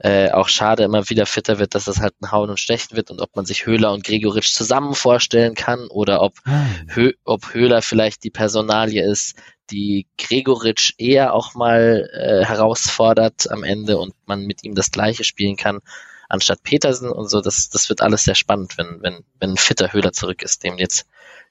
äh, 0.00 0.30
auch 0.30 0.48
schade 0.48 0.84
immer 0.84 1.08
wieder 1.08 1.26
fitter 1.26 1.58
wird, 1.58 1.74
dass 1.74 1.84
das 1.84 2.00
halt 2.00 2.14
ein 2.20 2.30
Hauen 2.30 2.50
und 2.50 2.60
Stechen 2.60 2.96
wird 2.96 3.10
und 3.10 3.20
ob 3.20 3.34
man 3.36 3.46
sich 3.46 3.66
Höhler 3.66 3.92
und 3.92 4.04
Gregoritsch 4.04 4.52
zusammen 4.52 4.94
vorstellen 4.94 5.54
kann 5.54 5.88
oder 5.88 6.22
ob, 6.22 6.34
hm. 6.44 6.86
Hö 6.88 7.12
ob 7.24 7.54
Höhler 7.54 7.82
vielleicht 7.82 8.24
die 8.24 8.30
Personalie 8.30 9.04
ist, 9.04 9.36
die 9.70 10.06
Gregoritsch 10.18 10.94
eher 10.98 11.34
auch 11.34 11.54
mal 11.54 12.08
äh, 12.12 12.44
herausfordert 12.44 13.50
am 13.50 13.64
Ende 13.64 13.98
und 13.98 14.14
man 14.26 14.46
mit 14.46 14.64
ihm 14.64 14.74
das 14.74 14.90
gleiche 14.90 15.24
spielen 15.24 15.56
kann. 15.56 15.80
anstatt 16.28 16.62
Petersen 16.62 17.10
und 17.10 17.28
so. 17.28 17.40
Das, 17.40 17.70
das 17.70 17.88
wird 17.88 18.02
alles 18.02 18.24
sehr 18.24 18.34
spannend, 18.34 18.76
wenn, 18.78 19.02
wenn, 19.02 19.24
wenn 19.40 19.50
ein 19.50 19.56
fitter 19.56 19.92
Höhler 19.92 20.12
zurück 20.12 20.42
ist, 20.42 20.62
dem 20.62 20.78
jetzt 20.78 21.06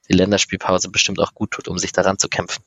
die 0.08 0.14
Länderspielpause 0.14 0.90
bestimmt 0.90 1.20
auch 1.20 1.34
gut 1.34 1.50
tut, 1.50 1.68
um 1.68 1.78
sich 1.78 1.92
daran 1.92 2.18
zu 2.18 2.28
kämpfen. 2.28 2.62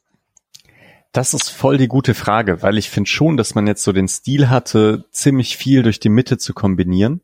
Das 1.11 1.33
ist 1.33 1.49
voll 1.49 1.77
die 1.77 1.89
gute 1.89 2.13
Frage, 2.13 2.61
weil 2.61 2.77
ich 2.77 2.89
finde 2.89 3.09
schon, 3.09 3.35
dass 3.35 3.53
man 3.53 3.67
jetzt 3.67 3.83
so 3.83 3.91
den 3.91 4.07
Stil 4.07 4.49
hatte, 4.49 5.05
ziemlich 5.11 5.57
viel 5.57 5.83
durch 5.83 5.99
die 5.99 6.09
Mitte 6.09 6.37
zu 6.37 6.53
kombinieren. 6.53 7.21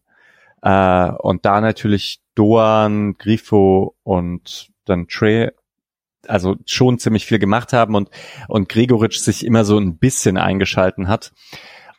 Äh, 0.61 1.11
und 1.11 1.45
da 1.45 1.61
natürlich 1.61 2.19
Doan, 2.35 3.17
Grifo 3.17 3.95
und 4.03 4.69
dann 4.85 5.07
Trey 5.07 5.51
also 6.27 6.55
schon 6.65 6.99
ziemlich 6.99 7.25
viel 7.25 7.39
gemacht 7.39 7.71
haben 7.71 7.95
und, 7.95 8.09
und 8.49 8.67
Gregoritsch 8.67 9.19
sich 9.19 9.45
immer 9.45 9.63
so 9.63 9.77
ein 9.77 9.97
bisschen 9.97 10.37
eingeschalten 10.37 11.07
hat. 11.07 11.31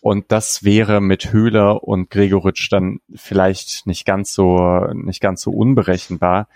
Und 0.01 0.31
das 0.31 0.63
wäre 0.65 1.01
mit 1.01 1.33
Höhler 1.33 1.83
und 1.83 2.11
Gregoritsch 2.11 2.71
dann 2.71 3.01
vielleicht 3.15 3.87
nicht 3.87 4.05
ganz 4.05 4.33
so, 4.33 4.87
nicht 4.93 5.21
ganz 5.21 5.43
so 5.43 5.51
unberechenbar. 5.51 6.49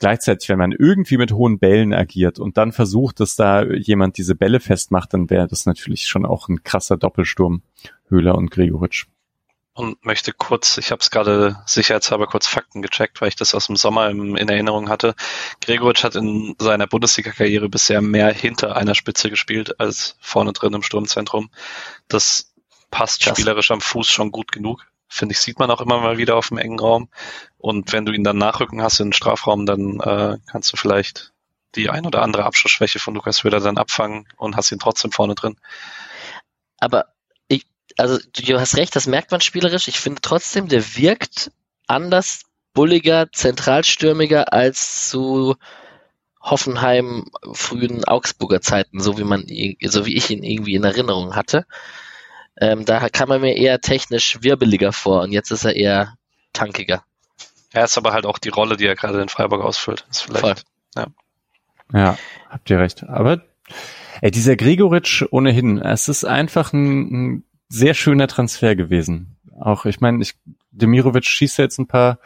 Gleichzeitig, 0.00 0.48
wenn 0.48 0.58
man 0.58 0.72
irgendwie 0.72 1.18
mit 1.18 1.32
hohen 1.32 1.58
Bällen 1.58 1.94
agiert 1.94 2.38
und 2.38 2.56
dann 2.56 2.72
versucht, 2.72 3.20
dass 3.20 3.36
da 3.36 3.62
jemand 3.62 4.18
diese 4.18 4.34
Bälle 4.34 4.58
festmacht, 4.58 5.14
dann 5.14 5.30
wäre 5.30 5.46
das 5.46 5.66
natürlich 5.66 6.08
schon 6.08 6.26
auch 6.26 6.48
ein 6.48 6.64
krasser 6.64 6.96
Doppelsturm, 6.96 7.62
Höhler 8.08 8.34
und 8.34 8.50
Gregoritsch 8.50 9.06
und 9.80 10.04
möchte 10.04 10.32
kurz, 10.32 10.78
ich 10.78 10.90
habe 10.90 11.00
es 11.00 11.10
gerade 11.10 11.56
sicherheitshalber 11.64 12.26
kurz 12.26 12.46
Fakten 12.46 12.82
gecheckt, 12.82 13.20
weil 13.20 13.28
ich 13.28 13.36
das 13.36 13.54
aus 13.54 13.66
dem 13.66 13.76
Sommer 13.76 14.10
im, 14.10 14.36
in 14.36 14.48
Erinnerung 14.48 14.88
hatte. 14.88 15.14
Gregoritsch 15.60 16.04
hat 16.04 16.16
in 16.16 16.54
seiner 16.58 16.86
Bundesliga-Karriere 16.86 17.68
bisher 17.68 18.02
mehr 18.02 18.32
hinter 18.32 18.76
einer 18.76 18.94
Spitze 18.94 19.30
gespielt 19.30 19.80
als 19.80 20.16
vorne 20.20 20.52
drin 20.52 20.74
im 20.74 20.82
Sturmzentrum. 20.82 21.50
Das 22.08 22.52
passt 22.90 23.22
Krass. 23.22 23.38
spielerisch 23.38 23.70
am 23.70 23.80
Fuß 23.80 24.08
schon 24.08 24.32
gut 24.32 24.52
genug. 24.52 24.86
Finde 25.10 25.34
ich, 25.34 25.40
sieht 25.40 25.58
man 25.58 25.70
auch 25.70 25.82
immer 25.82 26.00
mal 26.00 26.16
wieder 26.16 26.36
auf 26.36 26.48
dem 26.48 26.58
engen 26.58 26.80
Raum. 26.80 27.08
Und 27.58 27.92
wenn 27.92 28.06
du 28.06 28.12
ihn 28.12 28.24
dann 28.24 28.38
nachrücken 28.38 28.80
hast 28.80 29.00
in 29.00 29.08
den 29.08 29.12
Strafraum, 29.12 29.66
dann 29.66 30.00
äh, 30.00 30.38
kannst 30.46 30.72
du 30.72 30.76
vielleicht 30.78 31.32
die 31.74 31.90
ein 31.90 32.06
oder 32.06 32.22
andere 32.22 32.44
Abschlussschwäche 32.44 32.98
von 32.98 33.14
Lukas 33.14 33.44
Höhler 33.44 33.60
dann 33.60 33.76
abfangen 33.76 34.26
und 34.36 34.56
hast 34.56 34.72
ihn 34.72 34.78
trotzdem 34.78 35.12
vorne 35.12 35.34
drin. 35.34 35.56
Aber 36.78 37.06
also 37.96 38.18
du 38.32 38.60
hast 38.60 38.76
recht, 38.76 38.96
das 38.96 39.06
merkt 39.06 39.30
man 39.30 39.40
spielerisch. 39.40 39.88
Ich 39.88 40.00
finde 40.00 40.20
trotzdem, 40.22 40.68
der 40.68 40.96
wirkt 40.96 41.50
anders, 41.86 42.42
bulliger, 42.72 43.30
zentralstürmiger 43.32 44.52
als 44.52 45.08
zu 45.08 45.56
Hoffenheim 46.40 47.30
frühen 47.52 48.04
Augsburger 48.04 48.62
Zeiten, 48.62 49.00
so 49.00 49.18
wie 49.18 49.24
man, 49.24 49.44
so 49.82 50.06
wie 50.06 50.16
ich 50.16 50.30
ihn 50.30 50.42
irgendwie 50.42 50.74
in 50.74 50.84
Erinnerung 50.84 51.36
hatte. 51.36 51.66
Ähm, 52.60 52.84
da 52.84 53.08
kam 53.08 53.30
er 53.30 53.38
mir 53.38 53.56
eher 53.56 53.80
technisch 53.80 54.42
wirbeliger 54.42 54.92
vor 54.92 55.22
und 55.22 55.32
jetzt 55.32 55.50
ist 55.50 55.64
er 55.64 55.76
eher 55.76 56.14
tankiger. 56.52 57.02
Er 57.72 57.84
ist 57.84 57.96
aber 57.96 58.12
halt 58.12 58.26
auch 58.26 58.38
die 58.38 58.48
Rolle, 58.48 58.76
die 58.76 58.86
er 58.86 58.96
gerade 58.96 59.22
in 59.22 59.28
Freiburg 59.28 59.62
ausfüllt. 59.62 60.06
Ist 60.10 60.22
vielleicht, 60.22 60.40
Voll. 60.40 60.54
Ja. 60.96 61.06
ja, 61.92 62.18
habt 62.48 62.68
ihr 62.68 62.78
recht. 62.78 63.04
Aber 63.04 63.42
ey, 64.20 64.30
dieser 64.30 64.56
Gregoritsch 64.56 65.24
ohnehin, 65.30 65.78
es 65.78 66.08
ist 66.08 66.24
einfach 66.24 66.72
ein, 66.72 67.36
ein 67.36 67.44
sehr 67.68 67.94
schöner 67.94 68.26
Transfer 68.26 68.76
gewesen. 68.76 69.36
Auch, 69.58 69.86
ich 69.86 70.00
meine, 70.00 70.22
ich, 70.22 70.34
Demirovic 70.72 71.24
schießt 71.24 71.58
jetzt 71.58 71.78
ein 71.78 71.86
paar 71.86 72.18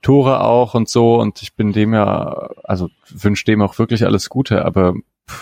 Tore 0.00 0.40
auch 0.40 0.74
und 0.74 0.88
so 0.88 1.20
und 1.20 1.42
ich 1.42 1.54
bin 1.54 1.72
dem 1.72 1.94
ja, 1.94 2.50
also 2.64 2.88
wünsche 3.08 3.44
dem 3.44 3.62
auch 3.62 3.78
wirklich 3.78 4.04
alles 4.04 4.28
Gute, 4.28 4.64
aber 4.64 4.94
ich 5.28 5.34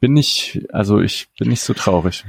bin 0.00 0.12
nicht, 0.12 0.66
also 0.72 1.00
ich 1.00 1.28
bin 1.38 1.48
nicht 1.48 1.62
so 1.62 1.74
traurig. 1.74 2.24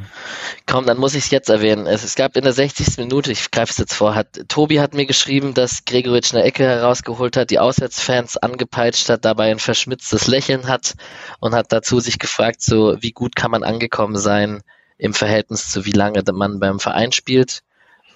Komm, 0.66 0.86
dann 0.86 0.98
muss 0.98 1.14
ich 1.14 1.26
es 1.26 1.32
jetzt 1.32 1.50
erwähnen. 1.50 1.86
Es, 1.86 2.04
es, 2.04 2.16
gab 2.16 2.36
in 2.36 2.44
der 2.44 2.54
60. 2.54 2.98
Minute, 2.98 3.32
ich 3.32 3.52
greife 3.52 3.72
es 3.72 3.78
jetzt 3.78 3.94
vor, 3.94 4.16
hat 4.16 4.48
Tobi 4.48 4.80
hat 4.80 4.94
mir 4.94 5.06
geschrieben, 5.06 5.54
dass 5.54 5.86
Gregoritsch 5.86 6.34
eine 6.34 6.44
Ecke 6.44 6.64
herausgeholt 6.64 7.38
hat, 7.38 7.52
die 7.52 7.60
Auswärtsfans 7.60 8.38
angepeitscht 8.38 9.10
hat, 9.10 9.26
dabei 9.26 9.52
ein 9.52 9.60
verschmitztes 9.60 10.28
Lächeln 10.28 10.68
hat 10.68 10.96
und 11.40 11.54
hat 11.54 11.72
dazu 11.72 12.00
sich 12.00 12.18
gefragt, 12.18 12.62
so 12.62 12.98
wie 13.02 13.12
gut 13.12 13.36
kann 13.36 13.52
man 13.52 13.64
angekommen 13.64 14.18
sein, 14.18 14.62
im 14.98 15.14
Verhältnis 15.14 15.70
zu 15.70 15.86
wie 15.86 15.92
lange 15.92 16.24
man 16.34 16.60
beim 16.60 16.80
Verein 16.80 17.12
spielt. 17.12 17.62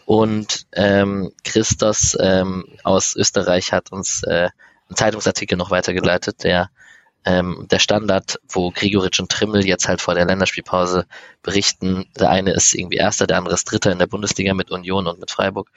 Und 0.05 0.65
ähm, 0.73 1.31
Christos 1.43 2.17
ähm, 2.19 2.65
aus 2.83 3.15
Österreich 3.15 3.71
hat 3.71 3.91
uns 3.91 4.23
äh, 4.23 4.49
einen 4.89 4.97
Zeitungsartikel 4.97 5.57
noch 5.57 5.71
weitergeleitet, 5.71 6.43
der 6.43 6.69
ähm, 7.25 7.67
der 7.71 7.79
Standard, 7.79 8.39
wo 8.49 8.71
Grigoritsch 8.71 9.19
und 9.19 9.31
Trimmel 9.31 9.65
jetzt 9.65 9.87
halt 9.87 10.01
vor 10.01 10.15
der 10.15 10.25
Länderspielpause 10.25 11.05
berichten. 11.41 12.05
Der 12.19 12.29
eine 12.29 12.51
ist 12.51 12.73
irgendwie 12.73 12.97
Erster, 12.97 13.27
der 13.27 13.37
andere 13.37 13.55
ist 13.55 13.65
Dritter 13.65 13.91
in 13.91 13.99
der 13.99 14.07
Bundesliga 14.07 14.53
mit 14.53 14.71
Union 14.71 15.07
und 15.07 15.19
mit 15.19 15.31
Freiburg. 15.31 15.69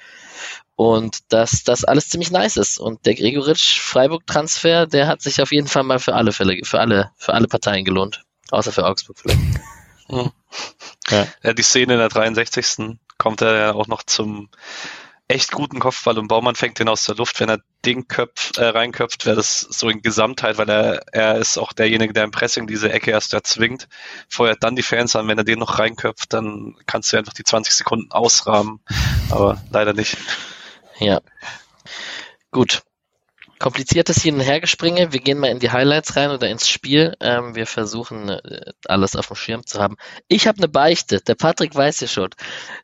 Und 0.74 1.32
dass 1.32 1.64
das 1.64 1.84
alles 1.84 2.08
ziemlich 2.08 2.30
nice 2.30 2.56
ist. 2.56 2.78
Und 2.78 3.06
der 3.06 3.14
Gregoritsch-Freiburg-Transfer, 3.14 4.86
der 4.86 5.06
hat 5.06 5.22
sich 5.22 5.40
auf 5.40 5.52
jeden 5.52 5.68
Fall 5.68 5.84
mal 5.84 5.98
für 5.98 6.14
alle 6.14 6.32
Fälle, 6.32 6.58
für 6.64 6.80
alle, 6.80 7.10
für 7.16 7.34
alle 7.34 7.48
Parteien 7.48 7.84
gelohnt. 7.84 8.24
Außer 8.50 8.72
für 8.72 8.86
Augsburg 8.86 9.18
vielleicht. 9.18 9.40
Hm. 10.08 10.30
Ja. 11.08 11.26
ja. 11.42 11.52
die 11.52 11.62
Szene 11.62 11.92
in 11.94 11.98
der 12.00 12.08
63. 12.08 12.96
kommt 13.18 13.40
er 13.40 13.56
ja 13.56 13.74
auch 13.74 13.86
noch 13.86 14.02
zum 14.02 14.48
echt 15.28 15.52
guten 15.52 15.80
Kopfball 15.80 16.18
und 16.18 16.28
Baumann 16.28 16.54
fängt 16.54 16.78
den 16.78 16.88
aus 16.88 17.04
der 17.04 17.16
Luft. 17.16 17.40
Wenn 17.40 17.48
er 17.48 17.58
den 17.84 18.08
köpft, 18.08 18.58
äh, 18.58 18.66
reinköpft, 18.66 19.26
wäre 19.26 19.36
das 19.36 19.60
so 19.60 19.88
in 19.88 20.02
Gesamtheit, 20.02 20.58
weil 20.58 20.68
er, 20.68 21.02
er 21.12 21.36
ist 21.36 21.58
auch 21.58 21.72
derjenige, 21.72 22.12
der 22.12 22.24
im 22.24 22.30
Pressing 22.30 22.66
diese 22.66 22.92
Ecke 22.92 23.10
erst 23.10 23.34
erzwingt, 23.34 23.88
feuert 24.28 24.62
dann 24.62 24.76
die 24.76 24.82
Fans 24.82 25.16
an. 25.16 25.28
Wenn 25.28 25.38
er 25.38 25.44
den 25.44 25.58
noch 25.58 25.78
reinköpft, 25.78 26.32
dann 26.32 26.76
kannst 26.86 27.12
du 27.12 27.16
einfach 27.16 27.34
die 27.34 27.44
20 27.44 27.74
Sekunden 27.74 28.12
ausrahmen. 28.12 28.80
Aber 29.30 29.62
leider 29.70 29.92
nicht. 29.92 30.16
Ja. 30.98 31.20
Gut 32.50 32.85
kompliziertes 33.58 34.22
Hin- 34.22 34.36
und 34.36 34.40
Hergespringe. 34.40 35.12
Wir 35.12 35.20
gehen 35.20 35.38
mal 35.38 35.50
in 35.50 35.58
die 35.58 35.70
Highlights 35.70 36.16
rein 36.16 36.30
oder 36.30 36.48
ins 36.48 36.68
Spiel. 36.68 37.16
Ähm, 37.20 37.54
wir 37.54 37.66
versuchen 37.66 38.28
äh, 38.28 38.72
alles 38.86 39.16
auf 39.16 39.28
dem 39.28 39.36
Schirm 39.36 39.66
zu 39.66 39.80
haben. 39.80 39.96
Ich 40.28 40.46
habe 40.46 40.58
eine 40.58 40.68
Beichte. 40.68 41.20
Der 41.20 41.34
Patrick 41.34 41.74
weiß 41.74 42.00
ja 42.00 42.08
schon. 42.08 42.30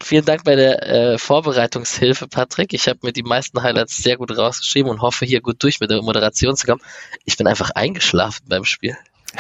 Vielen 0.03 0.25
Dank 0.25 0.45
bei 0.45 0.57
der 0.57 0.83
äh, 0.87 1.19
Vorbereitungshilfe, 1.19 2.29
Patrick. 2.29 2.73
Ich 2.73 2.89
habe 2.89 3.01
mir 3.03 3.13
die 3.13 3.23
meisten 3.23 3.63
Highlights 3.63 3.97
sehr 3.97 4.17
gut 4.17 4.37
rausgeschrieben 4.37 4.91
und 4.91 5.03
hoffe 5.03 5.25
hier 5.25 5.41
gut 5.41 5.63
durch 5.63 5.81
mit 5.81 5.91
der 5.91 6.03
Moderation 6.03 6.57
zu 6.57 6.67
kommen. 6.67 6.83
Ich 7.25 7.37
bin 7.37 7.47
einfach 7.47 7.71
eingeschlafen 7.71 8.47
beim 8.49 8.65
Spiel. 8.65 8.97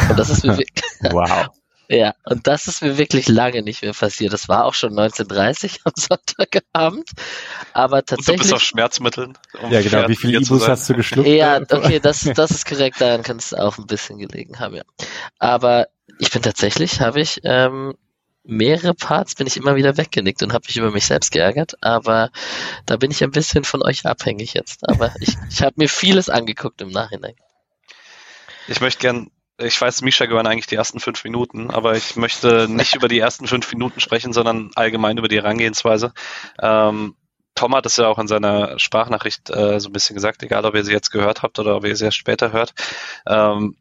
Und 0.08 0.18
das 0.18 0.30
ist 0.30 0.44
wirklich. 0.44 0.70
wow. 1.10 1.48
Ja, 1.92 2.14
und 2.24 2.46
das 2.46 2.68
ist 2.68 2.80
mir 2.80 2.96
wirklich 2.96 3.28
lange 3.28 3.60
nicht 3.60 3.82
mehr 3.82 3.92
passiert. 3.92 4.32
Das 4.32 4.48
war 4.48 4.64
auch 4.64 4.72
schon 4.72 4.98
1930 4.98 5.80
am 5.84 5.92
Sonntagabend. 5.96 7.10
Aber 7.74 8.02
tatsächlich. 8.02 8.28
Und 8.28 8.38
du 8.38 8.42
bist 8.44 8.54
auf 8.54 8.62
Schmerzmitteln. 8.62 9.36
Um 9.60 9.70
ja, 9.70 9.82
genau. 9.82 10.08
Wie 10.08 10.16
viele 10.16 10.38
Ibus 10.40 10.66
hast 10.66 10.88
du 10.88 10.94
geschluckt? 10.94 11.28
Ja, 11.28 11.60
okay, 11.70 12.00
das, 12.00 12.22
das 12.34 12.50
ist 12.50 12.66
korrekt. 12.66 12.98
Daran 12.98 13.22
kann 13.22 13.36
es 13.36 13.52
auch 13.52 13.76
ein 13.76 13.86
bisschen 13.86 14.16
gelegen 14.16 14.58
haben, 14.58 14.74
ja. 14.76 14.84
Aber 15.38 15.88
ich 16.18 16.30
bin 16.30 16.40
tatsächlich, 16.40 17.02
habe 17.02 17.20
ich, 17.20 17.42
ähm, 17.44 17.92
mehrere 18.42 18.94
Parts 18.94 19.34
bin 19.34 19.46
ich 19.46 19.58
immer 19.58 19.76
wieder 19.76 19.98
weggenickt 19.98 20.42
und 20.42 20.54
habe 20.54 20.64
mich 20.66 20.78
über 20.78 20.92
mich 20.92 21.06
selbst 21.06 21.30
geärgert, 21.30 21.74
aber 21.80 22.30
da 22.86 22.96
bin 22.96 23.10
ich 23.10 23.22
ein 23.22 23.30
bisschen 23.30 23.62
von 23.64 23.82
euch 23.82 24.04
abhängig 24.04 24.54
jetzt. 24.54 24.88
Aber 24.88 25.14
ich, 25.20 25.36
ich 25.50 25.62
habe 25.62 25.74
mir 25.76 25.88
vieles 25.88 26.28
angeguckt 26.28 26.80
im 26.80 26.88
Nachhinein. 26.88 27.34
Ich 28.66 28.80
möchte 28.80 29.00
gern 29.00 29.30
ich 29.58 29.80
weiß, 29.80 30.02
Misha 30.02 30.26
gehören 30.26 30.46
eigentlich 30.46 30.66
die 30.66 30.76
ersten 30.76 31.00
fünf 31.00 31.24
Minuten, 31.24 31.70
aber 31.70 31.96
ich 31.96 32.16
möchte 32.16 32.68
nicht 32.68 32.94
über 32.94 33.08
die 33.08 33.18
ersten 33.18 33.46
fünf 33.46 33.70
Minuten 33.72 34.00
sprechen, 34.00 34.32
sondern 34.32 34.70
allgemein 34.74 35.18
über 35.18 35.28
die 35.28 35.36
Herangehensweise. 35.36 36.12
Ähm, 36.60 37.16
Tom 37.54 37.74
hat 37.74 37.86
es 37.86 37.96
ja 37.96 38.08
auch 38.08 38.18
in 38.18 38.28
seiner 38.28 38.78
Sprachnachricht 38.78 39.50
äh, 39.50 39.78
so 39.78 39.88
ein 39.88 39.92
bisschen 39.92 40.14
gesagt, 40.14 40.42
egal 40.42 40.64
ob 40.64 40.74
ihr 40.74 40.84
sie 40.84 40.92
jetzt 40.92 41.10
gehört 41.10 41.42
habt 41.42 41.58
oder 41.58 41.76
ob 41.76 41.84
ihr 41.84 41.96
sie 41.96 42.06
erst 42.06 42.16
später 42.16 42.52
hört. 42.52 42.72
Ähm, 43.26 43.76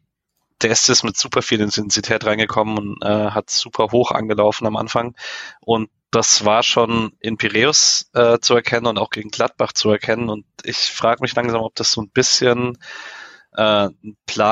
der 0.62 0.72
ist 0.72 0.88
jetzt 0.90 1.04
mit 1.04 1.18
super 1.18 1.42
viel 1.42 1.62
Intensität 1.62 2.26
reingekommen 2.26 2.78
und 2.78 3.02
äh, 3.02 3.32
hat 3.32 3.50
super 3.50 3.88
hoch 3.92 4.12
angelaufen 4.12 4.68
am 4.68 4.76
Anfang. 4.76 5.16
Und 5.62 5.90
das 6.12 6.44
war 6.46 6.62
schon 6.62 7.14
in 7.20 7.38
Piräus 7.38 8.10
äh, 8.14 8.40
zu 8.40 8.54
erkennen 8.56 8.88
und 8.88 9.00
auch 9.00 9.10
gegen 9.10 9.30
Gladbach 9.30 9.72
zu 9.72 9.90
erkennen. 9.90 10.30
Und 10.30 10.46
ich 10.64 10.78
frage 10.78 11.22
mich 11.22 11.34
langsam, 11.34 11.62
ob 11.62 11.74
das 11.76 11.92
so 11.92 12.02
ein 12.02 12.10
bisschen 12.10 12.78
äh, 13.56 13.90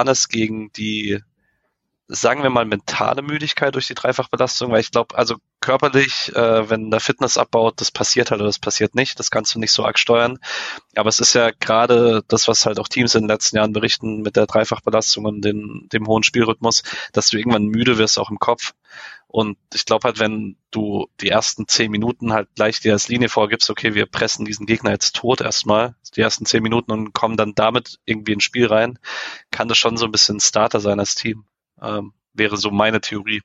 ist 0.09 0.29
gegen 0.29 0.71
die, 0.73 1.19
sagen 2.07 2.43
wir 2.43 2.49
mal, 2.49 2.65
mentale 2.65 3.21
Müdigkeit 3.21 3.75
durch 3.75 3.88
die 3.88 3.95
Dreifachbelastung, 3.95 4.71
weil 4.71 4.81
ich 4.81 4.91
glaube, 4.91 5.17
also 5.17 5.35
körperlich, 5.62 6.33
äh, 6.35 6.69
wenn 6.69 6.89
der 6.89 6.99
Fitness 6.99 7.38
abbaut, 7.38 7.81
das 7.81 7.91
passiert 7.91 8.31
halt 8.31 8.41
oder 8.41 8.47
das 8.47 8.59
passiert 8.59 8.95
nicht, 8.95 9.19
das 9.19 9.29
kannst 9.29 9.53
du 9.53 9.59
nicht 9.59 9.71
so 9.71 9.85
arg 9.85 9.99
steuern. 9.99 10.39
Aber 10.95 11.09
es 11.09 11.19
ist 11.19 11.33
ja 11.33 11.51
gerade 11.51 12.23
das, 12.27 12.47
was 12.47 12.65
halt 12.65 12.79
auch 12.79 12.88
Teams 12.88 13.15
in 13.15 13.23
den 13.23 13.29
letzten 13.29 13.57
Jahren 13.57 13.73
berichten 13.73 14.21
mit 14.21 14.35
der 14.35 14.47
Dreifachbelastung 14.47 15.25
und 15.25 15.41
den, 15.41 15.88
dem 15.91 16.07
hohen 16.07 16.23
Spielrhythmus, 16.23 16.83
dass 17.13 17.29
du 17.29 17.38
irgendwann 17.38 17.65
müde 17.65 17.97
wirst, 17.97 18.17
auch 18.17 18.31
im 18.31 18.39
Kopf. 18.39 18.73
Und 19.31 19.59
ich 19.75 19.85
glaube 19.85 20.07
halt, 20.07 20.19
wenn 20.19 20.57
du 20.71 21.07
die 21.21 21.29
ersten 21.29 21.67
zehn 21.67 21.91
Minuten 21.91 22.33
halt 22.33 22.49
gleich 22.55 22.79
dir 22.79 22.93
als 22.93 23.09
Linie 23.09 23.29
vorgibst, 23.29 23.69
okay, 23.69 23.93
wir 23.93 24.07
pressen 24.07 24.43
diesen 24.43 24.65
Gegner 24.65 24.89
jetzt 24.89 25.15
tot 25.15 25.39
erstmal, 25.39 25.95
die 26.15 26.21
ersten 26.21 26.47
zehn 26.47 26.63
Minuten 26.63 26.91
und 26.91 27.13
kommen 27.13 27.37
dann 27.37 27.53
damit 27.53 27.99
irgendwie 28.05 28.33
ins 28.33 28.43
Spiel 28.43 28.65
rein, 28.65 28.97
kann 29.51 29.67
das 29.67 29.77
schon 29.77 29.97
so 29.97 30.05
ein 30.05 30.11
bisschen 30.11 30.39
Starter 30.39 30.79
sein 30.79 30.99
als 30.99 31.13
Team. 31.13 31.45
Ähm, 31.79 32.13
wäre 32.33 32.57
so 32.57 32.71
meine 32.71 33.01
Theorie. 33.01 33.41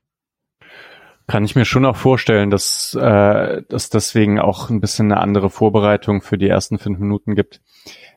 Kann 1.27 1.45
ich 1.45 1.55
mir 1.55 1.67
schon 1.67 1.85
auch 1.85 1.97
vorstellen, 1.97 2.51
dass 2.51 2.95
äh, 2.95 3.63
dass 3.69 3.91
deswegen 3.91 4.41
auch 4.41 4.71
ein 4.71 4.81
bisschen 4.81 5.13
eine 5.13 5.21
andere 5.21 5.51
Vorbereitung 5.51 6.23
für 6.23 6.39
die 6.39 6.49
ersten 6.49 6.79
fünf 6.79 6.99
Minuten 6.99 7.35
gibt. 7.35 7.61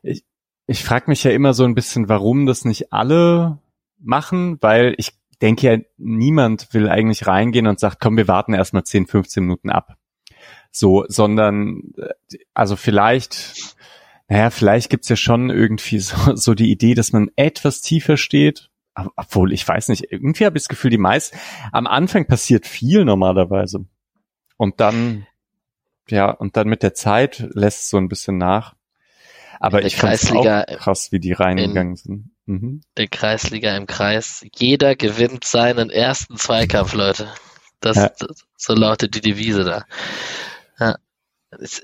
Ich, 0.03 0.23
ich 0.67 0.85
frage 0.85 1.09
mich 1.09 1.21
ja 1.25 1.31
immer 1.31 1.53
so 1.53 1.65
ein 1.65 1.75
bisschen, 1.75 2.07
warum 2.07 2.45
das 2.45 2.63
nicht 2.63 2.93
alle 2.93 3.59
machen, 3.99 4.57
weil 4.61 4.93
ich 4.97 5.16
denke 5.41 5.71
ja, 5.71 5.77
niemand 5.97 6.73
will 6.73 6.89
eigentlich 6.89 7.27
reingehen 7.27 7.67
und 7.67 7.79
sagt, 7.79 7.99
komm, 7.99 8.17
wir 8.17 8.27
warten 8.27 8.53
erstmal 8.53 8.83
10, 8.83 9.07
15 9.07 9.43
Minuten 9.43 9.69
ab. 9.69 9.97
So, 10.71 11.05
sondern 11.07 11.81
äh, 11.97 12.37
also 12.53 12.75
vielleicht, 12.75 13.75
naja, 14.27 14.49
vielleicht 14.49 14.89
gibt's 14.89 15.09
ja 15.09 15.15
schon 15.15 15.49
irgendwie 15.49 15.99
so, 15.99 16.35
so 16.35 16.53
die 16.53 16.71
Idee, 16.71 16.93
dass 16.93 17.13
man 17.13 17.29
etwas 17.35 17.81
tiefer 17.81 18.17
steht, 18.17 18.69
obwohl, 19.15 19.53
ich 19.53 19.67
weiß 19.67 19.89
nicht, 19.89 20.11
irgendwie 20.11 20.45
habe 20.45 20.57
ich 20.57 20.63
das 20.63 20.69
Gefühl, 20.69 20.89
die 20.89 20.97
meisten, 20.97 21.37
am 21.71 21.85
Anfang 21.85 22.25
passiert 22.25 22.65
viel 22.65 23.05
normalerweise. 23.05 23.85
Und 24.57 24.79
dann, 24.79 25.27
ja, 26.09 26.31
und 26.31 26.57
dann 26.57 26.67
mit 26.67 26.81
der 26.81 26.95
Zeit 26.95 27.47
lässt 27.53 27.83
es 27.83 27.89
so 27.89 27.97
ein 27.97 28.09
bisschen 28.09 28.39
nach. 28.39 28.75
Aber 29.59 29.83
ich 29.83 29.95
finde 29.95 30.15
es 30.15 30.31
auch 30.31 30.65
krass, 30.77 31.11
wie 31.11 31.19
die 31.19 31.33
reingegangen 31.33 31.95
sind. 31.95 32.31
Mhm. 32.47 32.81
Der 32.97 33.07
Kreisliga 33.07 33.75
im 33.77 33.85
Kreis. 33.85 34.43
Jeder 34.55 34.95
gewinnt 34.95 35.43
seinen 35.43 35.91
ersten 35.91 36.37
Zweikampf, 36.37 36.93
Leute. 36.93 37.31
Das, 37.79 37.97
ja. 37.97 38.11
das 38.17 38.45
so 38.57 38.73
lautet 38.73 39.13
die 39.13 39.21
Devise 39.21 39.63
da. 39.63 39.85
Ja 40.79 40.97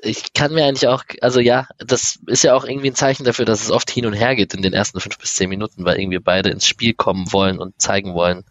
ich 0.01 0.33
kann 0.33 0.53
mir 0.53 0.65
eigentlich 0.65 0.87
auch, 0.87 1.03
also 1.21 1.39
ja, 1.39 1.67
das 1.77 2.19
ist 2.27 2.43
ja 2.43 2.53
auch 2.53 2.65
irgendwie 2.65 2.89
ein 2.89 2.95
Zeichen 2.95 3.23
dafür, 3.23 3.45
dass 3.45 3.61
es 3.61 3.71
oft 3.71 3.89
hin 3.89 4.05
und 4.05 4.13
her 4.13 4.35
geht 4.35 4.53
in 4.53 4.61
den 4.61 4.73
ersten 4.73 4.99
fünf 4.99 5.17
bis 5.17 5.35
zehn 5.35 5.49
Minuten, 5.49 5.85
weil 5.85 5.99
irgendwie 5.99 6.19
beide 6.19 6.49
ins 6.49 6.67
Spiel 6.67 6.93
kommen 6.93 7.31
wollen 7.31 7.59
und 7.59 7.81
zeigen 7.81 8.13
wollen, 8.13 8.43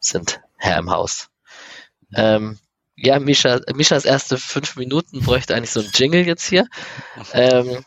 sind 0.00 0.40
Herr 0.56 0.78
im 0.78 0.90
Haus. 0.90 1.28
Ähm, 2.14 2.58
ja, 2.96 3.18
Misha, 3.20 3.60
Mishas 3.74 4.04
erste 4.04 4.38
fünf 4.38 4.76
Minuten 4.76 5.20
bräuchte 5.20 5.54
eigentlich 5.54 5.70
so 5.70 5.80
ein 5.80 5.90
Jingle 5.94 6.26
jetzt 6.26 6.48
hier. 6.48 6.66
Ähm, 7.32 7.84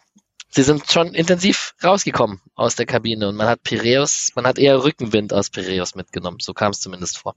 sie 0.52 0.64
sind 0.64 0.92
schon 0.92 1.14
intensiv 1.14 1.74
rausgekommen 1.84 2.42
aus 2.56 2.76
der 2.76 2.86
Kabine 2.86 3.30
und 3.30 3.36
man 3.36 3.48
hat 3.48 3.64
Piräus, 3.64 4.32
man 4.36 4.46
hat 4.46 4.60
eher 4.60 4.84
Rückenwind 4.84 5.34
aus 5.34 5.50
Piräus 5.50 5.96
mitgenommen. 5.96 6.38
So 6.42 6.54
kam 6.54 6.72
es 6.72 6.80
zumindest 6.80 7.18
vor. 7.18 7.36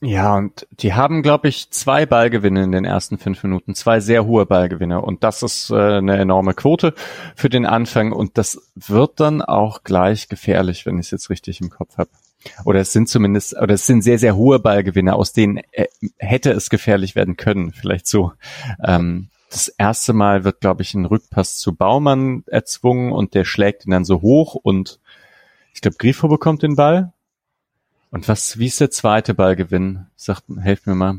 Ja, 0.00 0.36
und 0.36 0.66
die 0.70 0.92
haben, 0.92 1.22
glaube 1.22 1.48
ich, 1.48 1.70
zwei 1.70 2.04
Ballgewinne 2.04 2.62
in 2.62 2.72
den 2.72 2.84
ersten 2.84 3.16
fünf 3.16 3.42
Minuten, 3.42 3.74
zwei 3.74 4.00
sehr 4.00 4.26
hohe 4.26 4.44
Ballgewinne. 4.44 5.00
Und 5.00 5.24
das 5.24 5.42
ist 5.42 5.70
äh, 5.70 5.96
eine 5.96 6.18
enorme 6.18 6.52
Quote 6.52 6.92
für 7.34 7.48
den 7.48 7.64
Anfang. 7.64 8.12
Und 8.12 8.36
das 8.36 8.60
wird 8.74 9.18
dann 9.20 9.40
auch 9.40 9.82
gleich 9.82 10.28
gefährlich, 10.28 10.84
wenn 10.84 10.98
ich 10.98 11.06
es 11.06 11.10
jetzt 11.10 11.30
richtig 11.30 11.62
im 11.62 11.70
Kopf 11.70 11.96
habe. 11.96 12.10
Oder 12.66 12.80
es 12.80 12.92
sind 12.92 13.08
zumindest, 13.08 13.56
oder 13.56 13.74
es 13.74 13.86
sind 13.86 14.02
sehr, 14.02 14.18
sehr 14.18 14.36
hohe 14.36 14.58
Ballgewinne, 14.58 15.14
aus 15.14 15.32
denen 15.32 15.62
äh, 15.72 15.86
hätte 16.18 16.50
es 16.50 16.68
gefährlich 16.68 17.14
werden 17.14 17.38
können, 17.38 17.72
vielleicht 17.72 18.06
so. 18.06 18.32
Ähm, 18.84 19.30
das 19.54 19.68
erste 19.68 20.12
Mal 20.12 20.44
wird, 20.44 20.60
glaube 20.60 20.82
ich, 20.82 20.94
ein 20.94 21.04
Rückpass 21.04 21.58
zu 21.58 21.74
Baumann 21.74 22.44
erzwungen 22.46 23.12
und 23.12 23.34
der 23.34 23.44
schlägt 23.44 23.86
ihn 23.86 23.92
dann 23.92 24.04
so 24.04 24.20
hoch 24.20 24.54
und 24.54 25.00
ich 25.72 25.80
glaube, 25.80 25.96
Grifo 25.96 26.28
bekommt 26.28 26.62
den 26.62 26.76
Ball 26.76 27.12
und 28.10 28.28
was, 28.28 28.58
wie 28.58 28.66
ist 28.66 28.80
der 28.80 28.90
zweite 28.90 29.34
Ballgewinn? 29.34 30.06
Sagt, 30.16 30.44
helft 30.60 30.86
mir 30.86 30.94
mal. 30.94 31.18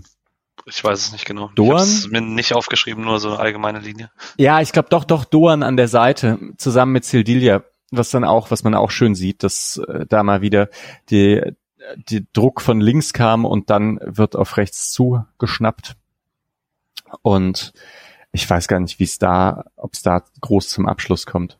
Ich 0.65 0.83
weiß 0.83 0.99
es 0.99 1.11
nicht 1.11 1.25
genau. 1.25 1.51
Doan? 1.55 1.87
Ich 1.87 2.09
mir 2.09 2.21
nicht 2.21 2.53
aufgeschrieben, 2.53 3.03
nur 3.03 3.19
so 3.19 3.29
eine 3.29 3.39
allgemeine 3.39 3.79
Linie. 3.79 4.11
Ja, 4.37 4.61
ich 4.61 4.71
glaube 4.71 4.89
doch, 4.89 5.03
doch 5.03 5.25
Doan 5.25 5.61
an 5.61 5.77
der 5.77 5.87
Seite, 5.87 6.39
zusammen 6.57 6.93
mit 6.93 7.05
Sildilia, 7.05 7.63
was 7.91 8.09
dann 8.09 8.23
auch, 8.23 8.49
was 8.51 8.63
man 8.63 8.75
auch 8.75 8.91
schön 8.91 9.13
sieht, 9.13 9.43
dass 9.43 9.77
äh, 9.87 10.05
da 10.07 10.23
mal 10.23 10.41
wieder 10.41 10.69
die, 11.09 11.41
die 12.09 12.25
Druck 12.33 12.61
von 12.61 12.81
links 12.81 13.13
kam 13.13 13.45
und 13.45 13.69
dann 13.69 13.99
wird 14.01 14.35
auf 14.35 14.57
rechts 14.57 14.91
zugeschnappt. 14.91 15.95
Und 17.21 17.73
ich 18.35 18.49
weiß 18.49 18.67
gar 18.67 18.81
nicht, 18.81 18.99
wie 18.99 19.05
es 19.05 19.17
da, 19.17 19.63
ob 19.77 19.93
es 19.93 20.01
da 20.01 20.23
groß 20.41 20.67
zum 20.67 20.87
Abschluss 20.87 21.25
kommt. 21.25 21.57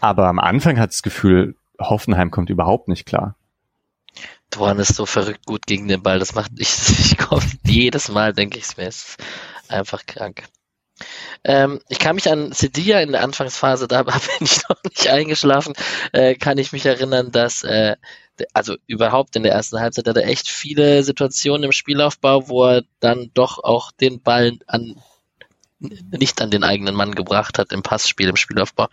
Aber 0.00 0.28
am 0.28 0.38
Anfang 0.38 0.78
hat 0.78 0.90
das 0.90 1.02
Gefühl, 1.02 1.56
Hoffenheim 1.80 2.30
kommt 2.30 2.50
überhaupt 2.50 2.88
nicht 2.88 3.06
klar. 3.06 3.36
Duan 4.50 4.78
ist 4.78 4.94
so 4.96 5.06
verrückt 5.06 5.46
gut 5.46 5.66
gegen 5.66 5.88
den 5.88 6.02
Ball. 6.02 6.18
Das 6.18 6.34
macht 6.34 6.52
ich, 6.58 6.68
ich 6.88 7.16
komme 7.16 7.46
jedes 7.64 8.10
Mal, 8.10 8.34
denke 8.34 8.58
ich 8.58 8.64
es 8.64 8.76
mir. 8.76 8.86
Ist 8.86 9.16
einfach 9.68 10.04
krank. 10.04 10.44
Ähm, 11.42 11.80
ich 11.88 11.98
kann 11.98 12.16
mich 12.16 12.30
an 12.30 12.52
Sedia 12.52 13.00
in 13.00 13.12
der 13.12 13.22
Anfangsphase, 13.22 13.88
da 13.88 14.02
bin 14.02 14.12
ich 14.40 14.60
noch 14.68 14.82
nicht 14.84 15.08
eingeschlafen, 15.08 15.72
äh, 16.12 16.34
kann 16.34 16.58
ich 16.58 16.72
mich 16.72 16.84
erinnern, 16.84 17.32
dass, 17.32 17.62
äh, 17.62 17.96
also 18.52 18.76
überhaupt 18.86 19.36
in 19.36 19.42
der 19.42 19.52
ersten 19.52 19.80
Halbzeit 19.80 20.06
hat 20.06 20.18
er 20.18 20.26
echt 20.26 20.48
viele 20.48 21.02
Situationen 21.02 21.64
im 21.64 21.72
Spielaufbau, 21.72 22.50
wo 22.50 22.66
er 22.66 22.82
dann 22.98 23.30
doch 23.32 23.64
auch 23.64 23.90
den 23.92 24.20
Ball 24.20 24.58
an 24.66 25.00
nicht 25.80 26.40
an 26.42 26.50
den 26.50 26.62
eigenen 26.62 26.94
Mann 26.94 27.14
gebracht 27.14 27.58
hat 27.58 27.72
im 27.72 27.82
Passspiel, 27.82 28.28
im 28.28 28.36
Spielaufbau. 28.36 28.88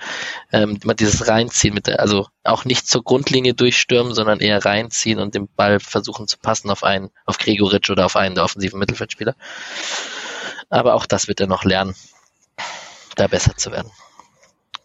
Ähm, 0.51 0.79
immer 0.81 0.93
dieses 0.93 1.27
Reinziehen 1.27 1.73
mit 1.73 1.87
der, 1.87 1.99
also 1.99 2.27
auch 2.43 2.65
nicht 2.65 2.87
zur 2.87 3.03
Grundlinie 3.03 3.53
durchstürmen, 3.53 4.13
sondern 4.13 4.39
eher 4.39 4.63
reinziehen 4.63 5.19
und 5.19 5.35
den 5.35 5.47
Ball 5.47 5.79
versuchen 5.79 6.27
zu 6.27 6.37
passen 6.37 6.69
auf 6.69 6.83
einen, 6.83 7.09
auf 7.25 7.37
Gregoritsch 7.37 7.89
oder 7.89 8.05
auf 8.05 8.15
einen 8.15 8.35
der 8.35 8.45
offensiven 8.45 8.79
Mittelfeldspieler. 8.79 9.35
Aber 10.69 10.95
auch 10.95 11.05
das 11.05 11.27
wird 11.27 11.41
er 11.41 11.47
noch 11.47 11.63
lernen, 11.63 11.95
da 13.15 13.27
besser 13.27 13.55
zu 13.55 13.71
werden. 13.71 13.91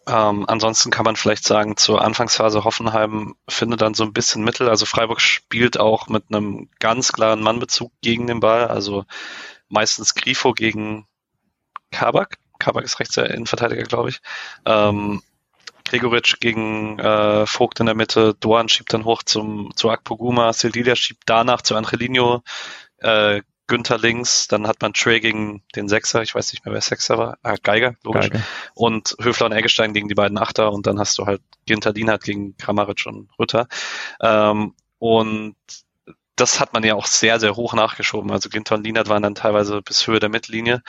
Ähm, 0.05 0.45
ansonsten 0.49 0.91
kann 0.91 1.05
man 1.05 1.15
vielleicht 1.15 1.45
sagen, 1.45 1.77
zur 1.77 2.01
Anfangsphase 2.01 2.65
Hoffenheim 2.65 3.35
findet 3.47 3.81
dann 3.81 3.93
so 3.93 4.03
ein 4.03 4.11
bisschen 4.11 4.43
Mittel. 4.43 4.67
Also 4.67 4.85
Freiburg 4.85 5.21
spielt 5.21 5.79
auch 5.79 6.07
mit 6.07 6.25
einem 6.29 6.69
ganz 6.79 7.13
klaren 7.13 7.41
Mannbezug 7.41 7.93
gegen 8.01 8.27
den 8.27 8.41
Ball. 8.41 8.67
Also 8.67 9.05
meistens 9.69 10.13
Grifo 10.13 10.51
gegen 10.51 11.07
Kabak. 11.93 12.37
Kabak 12.59 12.83
ist 12.83 12.99
rechts 12.99 13.17
Innenverteidiger, 13.17 13.83
glaube 13.83 14.09
ich. 14.09 14.19
Ähm, 14.65 15.21
Gregoritsch 15.85 16.39
gegen 16.39 16.97
äh, 16.99 17.45
Vogt 17.45 17.79
in 17.79 17.85
der 17.85 17.95
Mitte, 17.95 18.35
Doan 18.39 18.69
schiebt 18.69 18.93
dann 18.93 19.05
hoch 19.05 19.23
zum, 19.23 19.71
zu 19.75 19.89
Akpoguma, 19.89 20.53
Sildilia 20.53 20.95
schiebt 20.95 21.23
danach 21.25 21.61
zu 21.61 21.75
Angelino, 21.75 22.41
äh, 22.97 23.41
Günther 23.67 23.97
links, 23.97 24.47
dann 24.47 24.67
hat 24.67 24.81
man 24.81 24.93
Trey 24.93 25.19
gegen 25.19 25.63
den 25.75 25.87
Sechser, 25.87 26.21
ich 26.21 26.35
weiß 26.35 26.51
nicht 26.51 26.65
mehr, 26.65 26.73
wer 26.73 26.81
Sechser 26.81 27.17
war, 27.17 27.37
ah, 27.43 27.55
Geiger, 27.61 27.95
logisch, 28.03 28.29
Geiger. 28.29 28.43
und 28.73 29.15
Höfler 29.21 29.47
und 29.47 29.53
Eggestein 29.53 29.93
gegen 29.93 30.07
die 30.07 30.15
beiden 30.15 30.37
Achter 30.37 30.71
und 30.71 30.85
dann 30.87 30.99
hast 30.99 31.17
du 31.17 31.25
halt 31.25 31.41
Ginter 31.65 31.93
Dienhardt 31.93 32.23
gegen 32.23 32.57
Kramaric 32.57 33.05
und 33.05 33.29
Rütter. 33.39 33.67
Ähm, 34.21 34.73
und 34.99 35.55
das 36.35 36.59
hat 36.59 36.73
man 36.73 36.83
ja 36.83 36.95
auch 36.95 37.05
sehr, 37.05 37.39
sehr 37.39 37.55
hoch 37.55 37.73
nachgeschoben. 37.75 38.31
Also 38.31 38.49
Ginter 38.49 38.75
und 38.75 38.83
Lienert 38.83 39.07
waren 39.07 39.21
dann 39.21 39.35
teilweise 39.35 39.81
bis 39.83 40.07
Höhe 40.07 40.19
der 40.19 40.29
Mittellinie. 40.29 40.81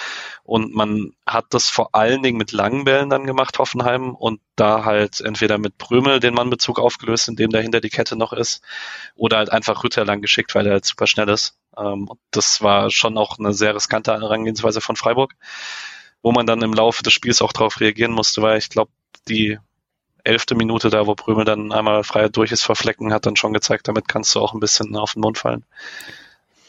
Und 0.42 0.74
man 0.74 1.12
hat 1.26 1.46
das 1.50 1.68
vor 1.68 1.94
allen 1.94 2.22
Dingen 2.22 2.38
mit 2.38 2.52
langen 2.52 2.84
Bällen 2.84 3.10
dann 3.10 3.26
gemacht, 3.26 3.58
Hoffenheim, 3.58 4.14
und 4.14 4.40
da 4.56 4.84
halt 4.84 5.20
entweder 5.20 5.58
mit 5.58 5.76
Prömel 5.76 6.18
den 6.20 6.34
Mannbezug 6.34 6.78
aufgelöst, 6.78 7.28
indem 7.28 7.50
dahinter 7.50 7.80
die 7.82 7.90
Kette 7.90 8.16
noch 8.16 8.32
ist, 8.32 8.62
oder 9.16 9.36
halt 9.38 9.52
einfach 9.52 9.84
Rütter 9.84 10.04
lang 10.06 10.22
geschickt, 10.22 10.54
weil 10.54 10.66
er 10.66 10.72
halt 10.72 10.86
super 10.86 11.06
schnell 11.06 11.28
ist. 11.28 11.58
Ähm, 11.76 12.08
das 12.30 12.62
war 12.62 12.90
schon 12.90 13.18
auch 13.18 13.38
eine 13.38 13.52
sehr 13.52 13.74
riskante 13.74 14.12
Herangehensweise 14.12 14.80
von 14.80 14.96
Freiburg, 14.96 15.34
wo 16.22 16.32
man 16.32 16.46
dann 16.46 16.62
im 16.62 16.72
Laufe 16.72 17.02
des 17.02 17.12
Spiels 17.12 17.42
auch 17.42 17.52
darauf 17.52 17.80
reagieren 17.80 18.12
musste, 18.12 18.40
weil 18.40 18.58
ich 18.58 18.70
glaube, 18.70 18.90
die 19.28 19.58
elfte 20.24 20.54
Minute 20.54 20.90
da, 20.90 21.06
wo 21.06 21.14
Prömel 21.14 21.44
dann 21.44 21.72
einmal 21.72 22.02
frei 22.02 22.28
durch 22.28 22.50
ist 22.50 22.62
vor 22.62 22.76
Flecken, 22.76 23.12
hat 23.12 23.26
dann 23.26 23.36
schon 23.36 23.52
gezeigt, 23.52 23.88
damit 23.88 24.08
kannst 24.08 24.34
du 24.34 24.40
auch 24.40 24.54
ein 24.54 24.60
bisschen 24.60 24.96
auf 24.96 25.12
den 25.12 25.20
Mund 25.20 25.38
fallen. 25.38 25.64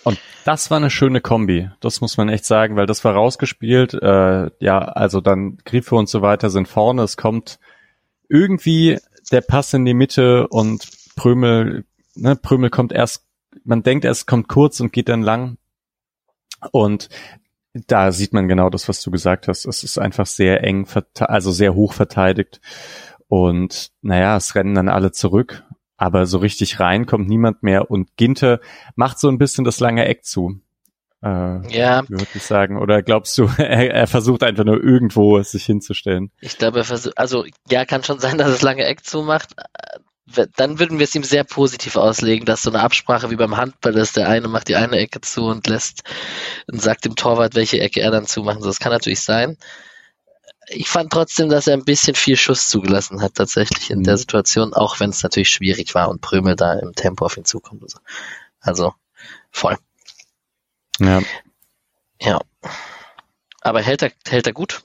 Und 0.04 0.20
das 0.44 0.70
war 0.70 0.78
eine 0.78 0.92
schöne 0.92 1.20
Kombi, 1.20 1.70
das 1.80 2.00
muss 2.00 2.18
man 2.18 2.30
echt 2.30 2.46
sagen, 2.46 2.76
weil 2.76 2.86
das 2.86 3.04
war 3.04 3.16
rausgespielt. 3.16 3.96
Äh, 3.96 4.52
ja, 4.60 4.80
also 4.80 5.20
dann 5.20 5.58
Griffe 5.66 5.96
und 5.96 6.10
so 6.10 6.22
weiter 6.22 6.52
sind 6.52 6.68
vorne. 6.68 7.02
Es 7.02 7.18
kommt 7.18 7.58
irgendwie 8.30 9.00
der 9.32 9.42
Pass 9.42 9.74
in 9.74 9.86
die 9.86 9.96
Mitte 9.96 10.48
und 10.48 10.88
Prömel, 11.16 11.86
ne, 12.14 12.36
Prömel 12.36 12.70
kommt 12.70 12.92
erst, 12.92 13.26
man 13.64 13.82
denkt 13.82 14.06
erst 14.06 14.28
kommt 14.28 14.48
kurz 14.48 14.80
und 14.80 14.94
geht 14.94 15.10
dann 15.10 15.24
lang. 15.24 15.58
Und 16.72 17.10
da 17.88 18.12
sieht 18.12 18.32
man 18.32 18.48
genau 18.48 18.70
das, 18.70 18.88
was 18.88 19.02
du 19.02 19.12
gesagt 19.12 19.48
hast. 19.48 19.66
Es 19.66 19.84
ist 19.84 19.98
einfach 19.98 20.26
sehr 20.26 20.64
eng, 20.64 20.88
also 21.20 21.52
sehr 21.52 21.74
hoch 21.74 21.94
verteidigt. 21.94 22.62
Und 23.28 23.92
naja, 24.02 24.38
es 24.38 24.56
rennen 24.56 24.76
dann 24.76 24.90
alle 24.90 25.12
zurück, 25.12 25.64
aber 25.98 26.26
so 26.26 26.38
richtig 26.40 26.80
rein 26.80 27.06
kommt 27.06 27.28
niemand 27.28 27.64
mehr 27.64 27.90
und 27.90 28.16
Ginte 28.18 28.60
macht 28.96 29.20
so 29.20 29.30
ein 29.30 29.38
bisschen 29.38 29.64
das 29.64 29.80
lange 29.80 30.06
Eck 30.06 30.26
zu. 30.26 30.60
Äh, 31.24 31.76
ja. 31.76 32.08
Würde 32.08 32.28
ich 32.34 32.44
sagen. 32.44 32.78
Oder 32.78 33.02
glaubst 33.02 33.38
du, 33.38 33.50
er, 33.58 33.92
er, 33.92 34.08
versucht 34.08 34.44
einfach 34.44 34.64
nur 34.64 34.82
irgendwo 34.84 35.42
sich 35.42 35.66
hinzustellen? 35.66 36.32
Ich 36.40 36.58
glaube, 36.58 36.80
er 36.80 36.84
versucht, 36.84 37.18
also 37.18 37.46
ja, 37.70 37.86
kann 37.86 38.04
schon 38.04 38.20
sein, 38.20 38.38
dass 38.38 38.50
es 38.50 38.62
lange 38.62 38.86
Eck 38.86 39.06
zumacht. 39.06 39.56
Dann 40.56 40.80
würden 40.80 40.98
wir 40.98 41.04
es 41.04 41.14
ihm 41.14 41.24
sehr 41.24 41.44
positiv 41.44 41.96
auslegen, 41.98 42.46
dass 42.46 42.64
so 42.64 42.72
eine 42.72 42.82
Absprache 42.82 43.30
wie 43.30 43.36
beim 43.36 43.58
Handball 43.58 43.96
ist, 43.96 44.18
der 44.18 44.28
eine 44.28 44.48
macht 44.48 44.68
die 44.68 44.76
eine 44.76 44.98
Ecke 44.98 45.22
zu 45.22 45.46
und 45.46 45.68
lässt 45.68 46.02
und 46.68 46.82
sagt 46.82 47.06
dem 47.06 47.16
Torwart, 47.16 47.54
welche 47.54 47.80
Ecke 47.80 48.02
er 48.02 48.10
dann 48.10 48.26
zumachen 48.26 48.62
soll. 48.62 48.72
Das 48.72 48.80
kann 48.80 48.92
natürlich 48.92 49.22
sein 49.22 49.56
ich 50.68 50.90
fand 50.90 51.12
trotzdem, 51.12 51.50
dass 51.50 51.68
er 51.68 51.74
ein 51.74 51.86
bisschen 51.86 52.16
viel 52.16 52.36
Schuss 52.38 52.70
zugelassen 52.70 53.22
hat, 53.22 53.36
tatsächlich 53.36 53.90
in 53.92 54.00
mhm. 54.00 54.04
der 54.04 54.18
Situation, 54.18 54.74
auch 54.74 55.00
wenn 55.00 55.10
es 55.10 55.24
natürlich 55.24 55.50
schwierig 55.50 55.96
war 55.96 56.10
und 56.10 56.22
Prömel 56.22 56.56
da 56.56 56.74
im 56.74 56.94
Tempo 56.94 57.26
auf 57.26 57.38
ihn 57.38 57.46
zukommt. 57.46 57.90
So. 57.90 58.00
Also 58.60 58.94
voll. 59.52 59.78
Ja. 61.00 61.22
Ja. 62.22 62.42
Aber 63.62 63.82
hält 63.82 64.02
er, 64.02 64.12
hält 64.28 64.48
er 64.48 64.54
gut? 64.54 64.84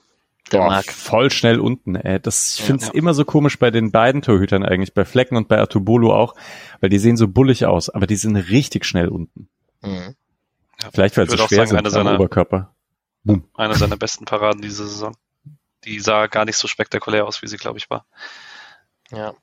Der 0.52 0.58
Boah, 0.60 0.68
Marc. 0.68 0.86
voll 0.90 1.30
schnell 1.30 1.60
unten. 1.60 1.94
Ey. 1.94 2.18
Das, 2.18 2.54
ich 2.54 2.60
Ja. 2.60 2.66
finde 2.66 2.82
es 2.82 2.88
Ja. 2.88 2.94
immer 2.94 3.14
so 3.14 3.24
komisch 3.24 3.58
bei 3.58 3.70
den 3.70 3.92
beiden 3.92 4.22
Torhütern 4.22 4.64
eigentlich, 4.64 4.94
bei 4.94 5.04
Flecken 5.04 5.36
und 5.36 5.48
bei 5.48 5.58
Atubolo 5.58 6.12
auch, 6.14 6.34
weil 6.80 6.90
die 6.90 6.98
sehen 6.98 7.16
so 7.16 7.28
bullig 7.28 7.66
aus, 7.66 7.88
aber 7.88 8.06
die 8.06 8.16
sind 8.16 8.36
richtig 8.36 8.84
schnell 8.84 9.08
unten. 9.08 9.48
Mhm. 9.82 10.16
Ja, 10.82 10.90
Vielleicht 10.92 11.16
weil 11.16 11.28
sie 11.28 11.36
schwer 11.36 11.66
sagen, 11.66 11.84
sind 11.84 11.90
seiner, 11.90 12.14
Oberkörper. 12.14 12.74
Boom. 13.22 13.44
eine 13.54 13.74
seiner 13.74 13.96
besten 13.98 14.24
Paraden 14.24 14.62
diese 14.62 14.86
Saison. 14.88 15.14
Die 15.84 16.00
sah 16.00 16.26
gar 16.26 16.44
nicht 16.44 16.56
so 16.56 16.68
spektakulär 16.68 17.26
aus, 17.26 17.42
wie 17.42 17.46
sie, 17.46 17.56
glaube 17.56 17.78
ich, 17.78 17.90
war. 17.90 18.04
Ja. 19.10 19.34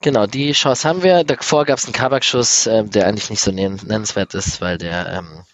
Genau, 0.00 0.26
die 0.26 0.52
Chance 0.52 0.88
haben 0.88 1.02
wir. 1.02 1.24
Davor 1.24 1.64
gab 1.64 1.78
es 1.78 1.84
einen 1.84 1.94
Kabak-Schuss, 1.94 2.66
äh, 2.66 2.84
der 2.84 3.06
eigentlich 3.06 3.30
nicht 3.30 3.40
so 3.40 3.50
nenn 3.50 3.80
nennenswert 3.84 4.34
ist, 4.34 4.60
weil 4.60 4.78
der 4.78 5.06
ähm, 5.08 5.44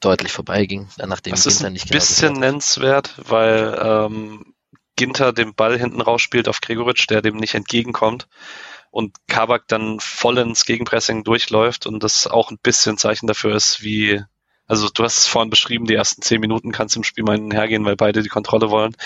deutlich 0.00 0.32
vorbeiging, 0.32 0.88
nachdem 0.96 1.32
Das 1.32 1.46
ist 1.46 1.58
Ginter 1.58 1.66
ein 1.66 1.72
nicht 1.74 1.88
genau 1.88 1.98
bisschen 1.98 2.14
gesehen 2.14 2.34
hat. 2.34 2.40
nennenswert, 2.40 3.14
weil 3.28 3.78
ähm, 3.80 4.54
Ginter 4.96 5.32
den 5.32 5.54
Ball 5.54 5.78
hinten 5.78 6.00
rausspielt 6.00 6.48
auf 6.48 6.60
Gregoritsch, 6.60 7.08
der 7.08 7.22
dem 7.22 7.36
nicht 7.36 7.54
entgegenkommt 7.54 8.28
und 8.90 9.16
Kabak 9.28 9.68
dann 9.68 10.00
voll 10.00 10.38
ins 10.38 10.64
Gegenpressing 10.64 11.22
durchläuft 11.22 11.86
und 11.86 12.02
das 12.02 12.26
auch 12.26 12.50
ein 12.50 12.58
bisschen 12.62 12.98
Zeichen 12.98 13.26
dafür 13.26 13.54
ist, 13.54 13.82
wie, 13.82 14.22
also 14.70 14.88
du 14.88 15.02
hast 15.02 15.18
es 15.18 15.26
vorhin 15.26 15.50
beschrieben, 15.50 15.86
die 15.86 15.94
ersten 15.94 16.22
zehn 16.22 16.40
Minuten 16.40 16.70
kannst 16.70 16.94
du 16.94 17.00
im 17.00 17.04
Spiel 17.04 17.24
mal 17.24 17.40
hergehen, 17.50 17.84
weil 17.84 17.96
beide 17.96 18.22
die 18.22 18.28
Kontrolle 18.28 18.70
wollen 18.70 18.96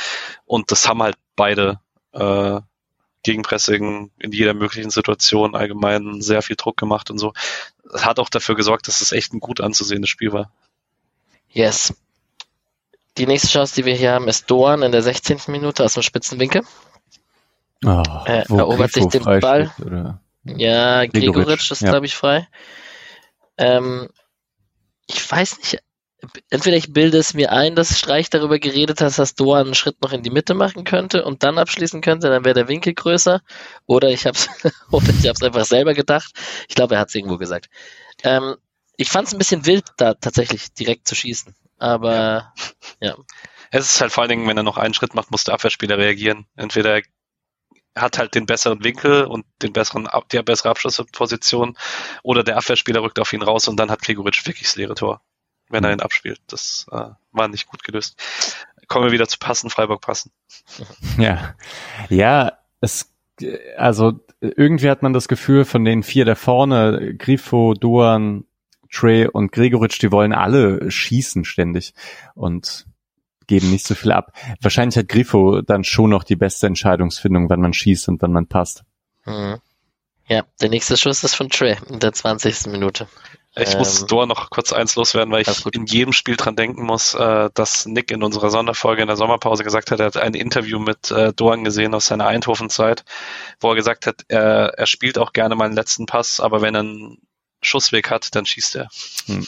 und 0.44 0.70
das 0.70 0.86
haben 0.86 1.02
halt 1.02 1.16
beide 1.36 1.80
äh, 2.12 2.60
Gegenpressing 3.22 4.10
in 4.18 4.32
jeder 4.32 4.52
möglichen 4.52 4.90
Situation 4.90 5.54
allgemein 5.54 6.20
sehr 6.20 6.42
viel 6.42 6.56
Druck 6.56 6.76
gemacht 6.76 7.10
und 7.10 7.16
so. 7.16 7.32
Das 7.90 8.04
hat 8.04 8.18
auch 8.18 8.28
dafür 8.28 8.56
gesorgt, 8.56 8.88
dass 8.88 9.00
es 9.00 9.12
echt 9.12 9.32
ein 9.32 9.40
gut 9.40 9.62
anzusehendes 9.62 10.10
Spiel 10.10 10.34
war. 10.34 10.52
Yes. 11.48 11.94
Die 13.16 13.26
nächste 13.26 13.48
Chance, 13.48 13.74
die 13.74 13.86
wir 13.86 13.94
hier 13.94 14.12
haben, 14.12 14.28
ist 14.28 14.50
Doan 14.50 14.82
in 14.82 14.92
der 14.92 15.02
16. 15.02 15.40
Minute 15.46 15.82
aus 15.82 15.94
dem 15.94 16.02
Spitzenwinkel. 16.02 16.60
Oh, 17.86 18.02
Äh, 18.26 18.44
wo 18.48 18.58
erobert 18.58 18.92
sich 18.92 19.04
Grifo 19.04 19.10
den 19.10 19.22
frei 19.22 19.40
Ball. 19.40 19.70
steht, 19.72 19.86
Oder? 19.86 20.20
Ja, 20.44 21.06
Gregoritsch, 21.06 21.34
Gregoritsch 21.34 21.70
ist, 21.70 21.80
ja. 21.80 21.90
glaube 21.90 22.04
ich, 22.04 22.14
frei. 22.14 22.48
Ähm, 23.56 24.10
ich 25.06 25.30
weiß 25.30 25.58
nicht, 25.58 25.78
entweder 26.50 26.76
ich 26.76 26.92
bilde 26.92 27.18
es 27.18 27.34
mir 27.34 27.52
ein, 27.52 27.74
dass 27.74 27.98
Streich 27.98 28.30
darüber 28.30 28.58
geredet 28.58 29.00
hat, 29.00 29.18
dass 29.18 29.34
Doan 29.34 29.66
einen 29.66 29.74
Schritt 29.74 30.00
noch 30.02 30.12
in 30.12 30.22
die 30.22 30.30
Mitte 30.30 30.54
machen 30.54 30.84
könnte 30.84 31.24
und 31.24 31.42
dann 31.42 31.58
abschließen 31.58 32.00
könnte, 32.00 32.28
dann 32.28 32.44
wäre 32.44 32.54
der 32.54 32.68
Winkel 32.68 32.94
größer. 32.94 33.40
Oder 33.86 34.08
ich 34.08 34.26
habe 34.26 34.36
es 34.36 34.48
oder 34.90 35.08
ich 35.08 35.28
hab's 35.28 35.42
einfach 35.42 35.64
selber 35.64 35.94
gedacht. 35.94 36.32
Ich 36.68 36.74
glaube, 36.74 36.94
er 36.94 37.00
hat 37.00 37.08
es 37.08 37.14
irgendwo 37.14 37.38
gesagt. 37.38 37.68
Ähm, 38.22 38.56
ich 38.96 39.10
fand 39.10 39.26
es 39.28 39.34
ein 39.34 39.38
bisschen 39.38 39.66
wild, 39.66 39.84
da 39.96 40.14
tatsächlich 40.14 40.72
direkt 40.72 41.08
zu 41.08 41.14
schießen. 41.14 41.54
Aber 41.78 42.52
Es 43.70 43.92
ist 43.92 44.00
halt 44.00 44.12
vor 44.12 44.22
allen 44.22 44.30
Dingen, 44.30 44.46
wenn 44.46 44.56
er 44.56 44.62
noch 44.62 44.78
einen 44.78 44.94
Schritt 44.94 45.14
macht, 45.14 45.32
muss 45.32 45.44
der 45.44 45.54
Abwehrspieler 45.54 45.98
reagieren. 45.98 46.46
Entweder 46.54 47.02
er 47.94 48.02
hat 48.02 48.18
halt 48.18 48.34
den 48.34 48.46
besseren 48.46 48.82
Winkel 48.82 49.24
und 49.24 49.46
den 49.62 49.72
besseren, 49.72 50.08
die 50.32 50.42
bessere 50.42 50.70
Abschlussposition 50.70 51.76
oder 52.22 52.42
der 52.42 52.56
Abwehrspieler 52.56 53.02
rückt 53.02 53.20
auf 53.20 53.32
ihn 53.32 53.42
raus 53.42 53.68
und 53.68 53.76
dann 53.76 53.90
hat 53.90 54.02
Gregoritsch 54.02 54.46
wirklich 54.46 54.68
das 54.68 54.76
leere 54.76 54.94
Tor, 54.94 55.20
wenn 55.68 55.84
er 55.84 55.92
ihn 55.92 56.00
abspielt. 56.00 56.40
Das 56.48 56.86
äh, 56.90 57.10
war 57.32 57.48
nicht 57.48 57.66
gut 57.66 57.84
gelöst. 57.84 58.20
Kommen 58.88 59.06
wir 59.06 59.12
wieder 59.12 59.28
zu 59.28 59.38
Passen, 59.38 59.70
Freiburg 59.70 60.00
passen. 60.02 60.30
Ja, 61.18 61.54
ja, 62.08 62.58
es, 62.80 63.14
also 63.76 64.20
irgendwie 64.40 64.90
hat 64.90 65.02
man 65.02 65.12
das 65.12 65.28
Gefühl, 65.28 65.64
von 65.64 65.84
den 65.84 66.02
vier 66.02 66.24
da 66.24 66.34
vorne, 66.34 67.14
Grifo, 67.16 67.74
Duan, 67.74 68.44
Trey 68.90 69.26
und 69.26 69.52
Gregoritsch, 69.52 70.00
die 70.02 70.12
wollen 70.12 70.32
alle 70.32 70.90
schießen 70.90 71.44
ständig 71.44 71.94
und 72.34 72.86
geben 73.46 73.70
nicht 73.70 73.86
so 73.86 73.94
viel 73.94 74.12
ab. 74.12 74.32
Wahrscheinlich 74.60 74.96
hat 74.96 75.08
Grifo 75.08 75.62
dann 75.62 75.84
schon 75.84 76.10
noch 76.10 76.24
die 76.24 76.36
beste 76.36 76.66
Entscheidungsfindung, 76.66 77.48
wann 77.50 77.60
man 77.60 77.72
schießt 77.72 78.08
und 78.08 78.22
wann 78.22 78.32
man 78.32 78.46
passt. 78.46 78.84
hm. 79.24 79.58
ja, 80.28 80.44
der 80.60 80.68
nächste 80.68 80.96
Schuss 80.96 81.24
ist 81.24 81.34
von 81.34 81.48
Trey 81.48 81.76
in 81.88 82.00
der 82.00 82.12
20. 82.12 82.66
Minute. 82.66 83.06
Ich 83.56 83.76
muss 83.78 84.00
Ähm, 84.00 84.06
Dor 84.08 84.26
noch 84.26 84.50
kurz 84.50 84.72
eins 84.72 84.96
loswerden, 84.96 85.32
weil 85.32 85.42
ich 85.42 85.66
in 85.72 85.86
jedem 85.86 86.12
Spiel 86.12 86.34
dran 86.34 86.56
denken 86.56 86.82
muss, 86.82 87.14
äh, 87.14 87.50
dass 87.54 87.86
Nick 87.86 88.10
in 88.10 88.24
unserer 88.24 88.50
Sonderfolge 88.50 89.02
in 89.02 89.06
der 89.06 89.16
Sommerpause 89.16 89.62
gesagt 89.62 89.92
hat, 89.92 90.00
er 90.00 90.06
hat 90.06 90.16
ein 90.16 90.34
Interview 90.34 90.80
mit 90.80 91.12
äh, 91.12 91.32
Dorn 91.32 91.62
gesehen 91.62 91.94
aus 91.94 92.06
seiner 92.06 92.26
Eindhoven-Zeit, 92.26 93.04
wo 93.60 93.70
er 93.70 93.76
gesagt 93.76 94.06
hat, 94.06 94.22
er, 94.26 94.74
er 94.76 94.86
spielt 94.86 95.18
auch 95.18 95.32
gerne 95.32 95.54
mal 95.54 95.66
einen 95.66 95.74
letzten 95.74 96.06
Pass, 96.06 96.40
aber 96.40 96.62
wenn 96.62 96.74
er 96.74 96.80
einen 96.80 97.18
Schussweg 97.62 98.10
hat, 98.10 98.34
dann 98.34 98.44
schießt 98.44 98.76
er. 98.76 98.88
Hm. 99.26 99.46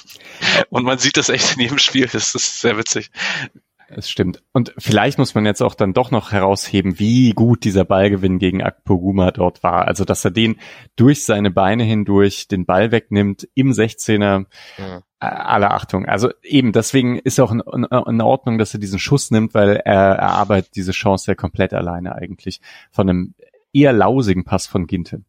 Und 0.70 0.84
man 0.84 0.98
sieht 0.98 1.16
das 1.16 1.28
echt 1.28 1.54
in 1.54 1.62
jedem 1.62 1.78
Spiel, 1.78 2.06
das 2.06 2.34
ist 2.36 2.60
sehr 2.60 2.78
witzig. 2.78 3.10
Es 3.88 4.10
stimmt. 4.10 4.42
Und 4.52 4.74
vielleicht 4.78 5.18
muss 5.18 5.34
man 5.34 5.46
jetzt 5.46 5.62
auch 5.62 5.74
dann 5.74 5.92
doch 5.92 6.10
noch 6.10 6.32
herausheben, 6.32 6.98
wie 6.98 7.30
gut 7.30 7.62
dieser 7.62 7.84
Ballgewinn 7.84 8.38
gegen 8.38 8.62
Akpoguma 8.62 9.30
dort 9.30 9.62
war. 9.62 9.86
Also, 9.86 10.04
dass 10.04 10.24
er 10.24 10.32
den 10.32 10.58
durch 10.96 11.24
seine 11.24 11.52
Beine 11.52 11.84
hindurch 11.84 12.48
den 12.48 12.66
Ball 12.66 12.90
wegnimmt 12.90 13.48
im 13.54 13.70
16er. 13.70 14.46
Hm. 14.76 15.02
Äh, 15.20 15.26
Alle 15.26 15.70
Achtung. 15.70 16.04
Also 16.04 16.30
eben, 16.42 16.72
deswegen 16.72 17.18
ist 17.18 17.38
auch 17.38 17.52
in, 17.52 17.60
in, 17.60 17.84
in 17.84 18.20
Ordnung, 18.20 18.58
dass 18.58 18.74
er 18.74 18.80
diesen 18.80 18.98
Schuss 18.98 19.30
nimmt, 19.30 19.54
weil 19.54 19.76
er 19.76 20.16
erarbeitet 20.16 20.74
diese 20.74 20.92
Chance 20.92 21.30
ja 21.30 21.34
komplett 21.36 21.72
alleine 21.72 22.16
eigentlich. 22.16 22.60
Von 22.90 23.08
einem 23.08 23.34
eher 23.72 23.92
lausigen 23.92 24.44
Pass 24.44 24.66
von 24.66 24.86
Ginte. 24.86 25.22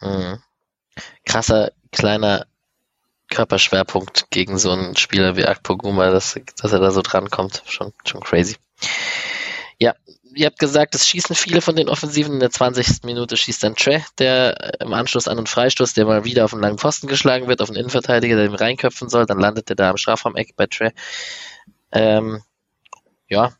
Mhm. 0.00 0.38
Krasser 1.24 1.72
kleiner 1.92 2.46
Körperschwerpunkt 3.28 4.30
gegen 4.30 4.58
so 4.58 4.70
einen 4.70 4.96
Spieler 4.96 5.36
wie 5.36 5.44
Akpoguma, 5.44 6.10
dass, 6.10 6.38
dass 6.60 6.72
er 6.72 6.78
da 6.78 6.90
so 6.90 7.02
drankommt. 7.02 7.62
Schon, 7.66 7.92
schon 8.04 8.20
crazy. 8.20 8.56
Ja, 9.78 9.94
ihr 10.34 10.46
habt 10.46 10.58
gesagt, 10.58 10.94
es 10.94 11.06
schießen 11.06 11.34
viele 11.34 11.60
von 11.60 11.76
den 11.76 11.88
Offensiven. 11.88 12.34
In 12.34 12.40
der 12.40 12.50
20. 12.50 13.04
Minute 13.04 13.36
schießt 13.36 13.62
dann 13.62 13.76
Tre, 13.76 14.04
der 14.18 14.80
im 14.80 14.92
Anschluss 14.92 15.28
an 15.28 15.38
einen 15.38 15.46
Freistoß, 15.46 15.94
der 15.94 16.06
mal 16.06 16.24
wieder 16.24 16.44
auf 16.44 16.52
einen 16.52 16.62
langen 16.62 16.78
Pfosten 16.78 17.08
geschlagen 17.08 17.48
wird, 17.48 17.60
auf 17.60 17.68
einen 17.68 17.78
Innenverteidiger, 17.78 18.36
der 18.36 18.46
ihn 18.46 18.54
reinköpfen 18.54 19.08
soll. 19.08 19.26
Dann 19.26 19.40
landet 19.40 19.70
er 19.70 19.76
da 19.76 19.90
am 19.90 19.96
Strafraumeck 19.96 20.56
bei 20.56 20.66
Tre. 20.66 20.92
Ähm, 21.92 22.42
ja, 23.28 23.52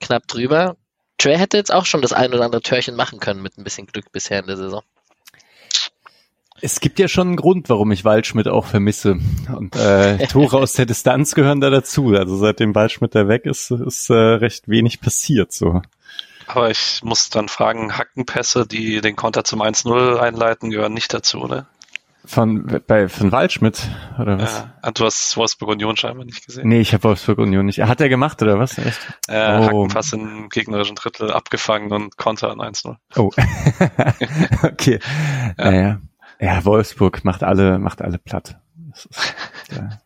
knapp 0.00 0.26
drüber. 0.26 0.76
Trey 1.18 1.36
hätte 1.36 1.56
jetzt 1.56 1.72
auch 1.72 1.86
schon 1.86 2.02
das 2.02 2.12
ein 2.12 2.32
oder 2.32 2.44
andere 2.44 2.62
Törchen 2.62 2.96
machen 2.96 3.20
können 3.20 3.42
mit 3.42 3.58
ein 3.58 3.64
bisschen 3.64 3.86
Glück 3.86 4.10
bisher 4.10 4.40
in 4.40 4.46
der 4.46 4.56
Saison. 4.56 4.82
Es 6.62 6.80
gibt 6.80 6.98
ja 6.98 7.08
schon 7.08 7.28
einen 7.28 7.36
Grund, 7.36 7.68
warum 7.68 7.90
ich 7.92 8.04
Waldschmidt 8.04 8.48
auch 8.48 8.66
vermisse. 8.66 9.18
Und 9.54 9.76
äh, 9.76 10.26
Tore 10.28 10.58
aus 10.58 10.74
der 10.74 10.86
Distanz 10.86 11.34
gehören 11.34 11.60
da 11.60 11.70
dazu. 11.70 12.14
Also 12.14 12.36
seitdem 12.36 12.74
Waldschmidt 12.74 13.14
da 13.14 13.28
weg 13.28 13.46
ist, 13.46 13.70
ist 13.70 14.10
äh, 14.10 14.14
recht 14.14 14.68
wenig 14.68 15.00
passiert. 15.00 15.52
So. 15.52 15.82
Aber 16.46 16.70
ich 16.70 17.00
muss 17.02 17.30
dann 17.30 17.48
fragen, 17.48 17.96
Hackenpässe, 17.96 18.66
die 18.66 19.00
den 19.00 19.16
Konter 19.16 19.44
zum 19.44 19.62
1-0 19.62 20.16
einleiten, 20.18 20.70
gehören 20.70 20.94
nicht 20.94 21.14
dazu, 21.14 21.38
oder? 21.40 21.66
Von 22.24 22.82
bei 22.86 23.08
von 23.08 23.32
Waldschmidt 23.32 23.88
oder 24.18 24.38
was? 24.38 24.58
Ja, 24.58 24.74
ah, 24.82 24.90
du 24.90 25.06
hast 25.06 25.38
Wolfsburg 25.38 25.70
Union 25.70 25.96
scheinbar 25.96 26.26
nicht 26.26 26.44
gesehen. 26.44 26.68
Nee, 26.68 26.80
ich 26.80 26.92
habe 26.92 27.04
Wolfsburg 27.04 27.38
Union 27.38 27.64
nicht. 27.64 27.80
Hat 27.80 28.00
er 28.00 28.10
gemacht 28.10 28.42
oder 28.42 28.58
was? 28.58 28.76
Echt? 28.76 29.00
Äh, 29.26 29.58
Oh. 29.58 29.64
Hackenpass 29.64 30.12
im 30.12 30.50
gegnerischen 30.50 30.96
Drittel 30.96 31.32
abgefangen 31.32 31.90
und 31.92 32.18
Konter 32.18 32.50
an 32.50 32.58
1-0. 32.58 32.96
Oh. 33.16 33.30
okay. 34.62 34.98
Ja. 35.58 35.70
Naja. 35.70 36.00
Ja, 36.40 36.64
Wolfsburg 36.64 37.24
macht 37.24 37.42
alle, 37.42 37.78
macht 37.78 38.00
alle 38.00 38.18
platt. 38.18 38.58
Ist, 38.94 39.08
ja. 39.70 40.00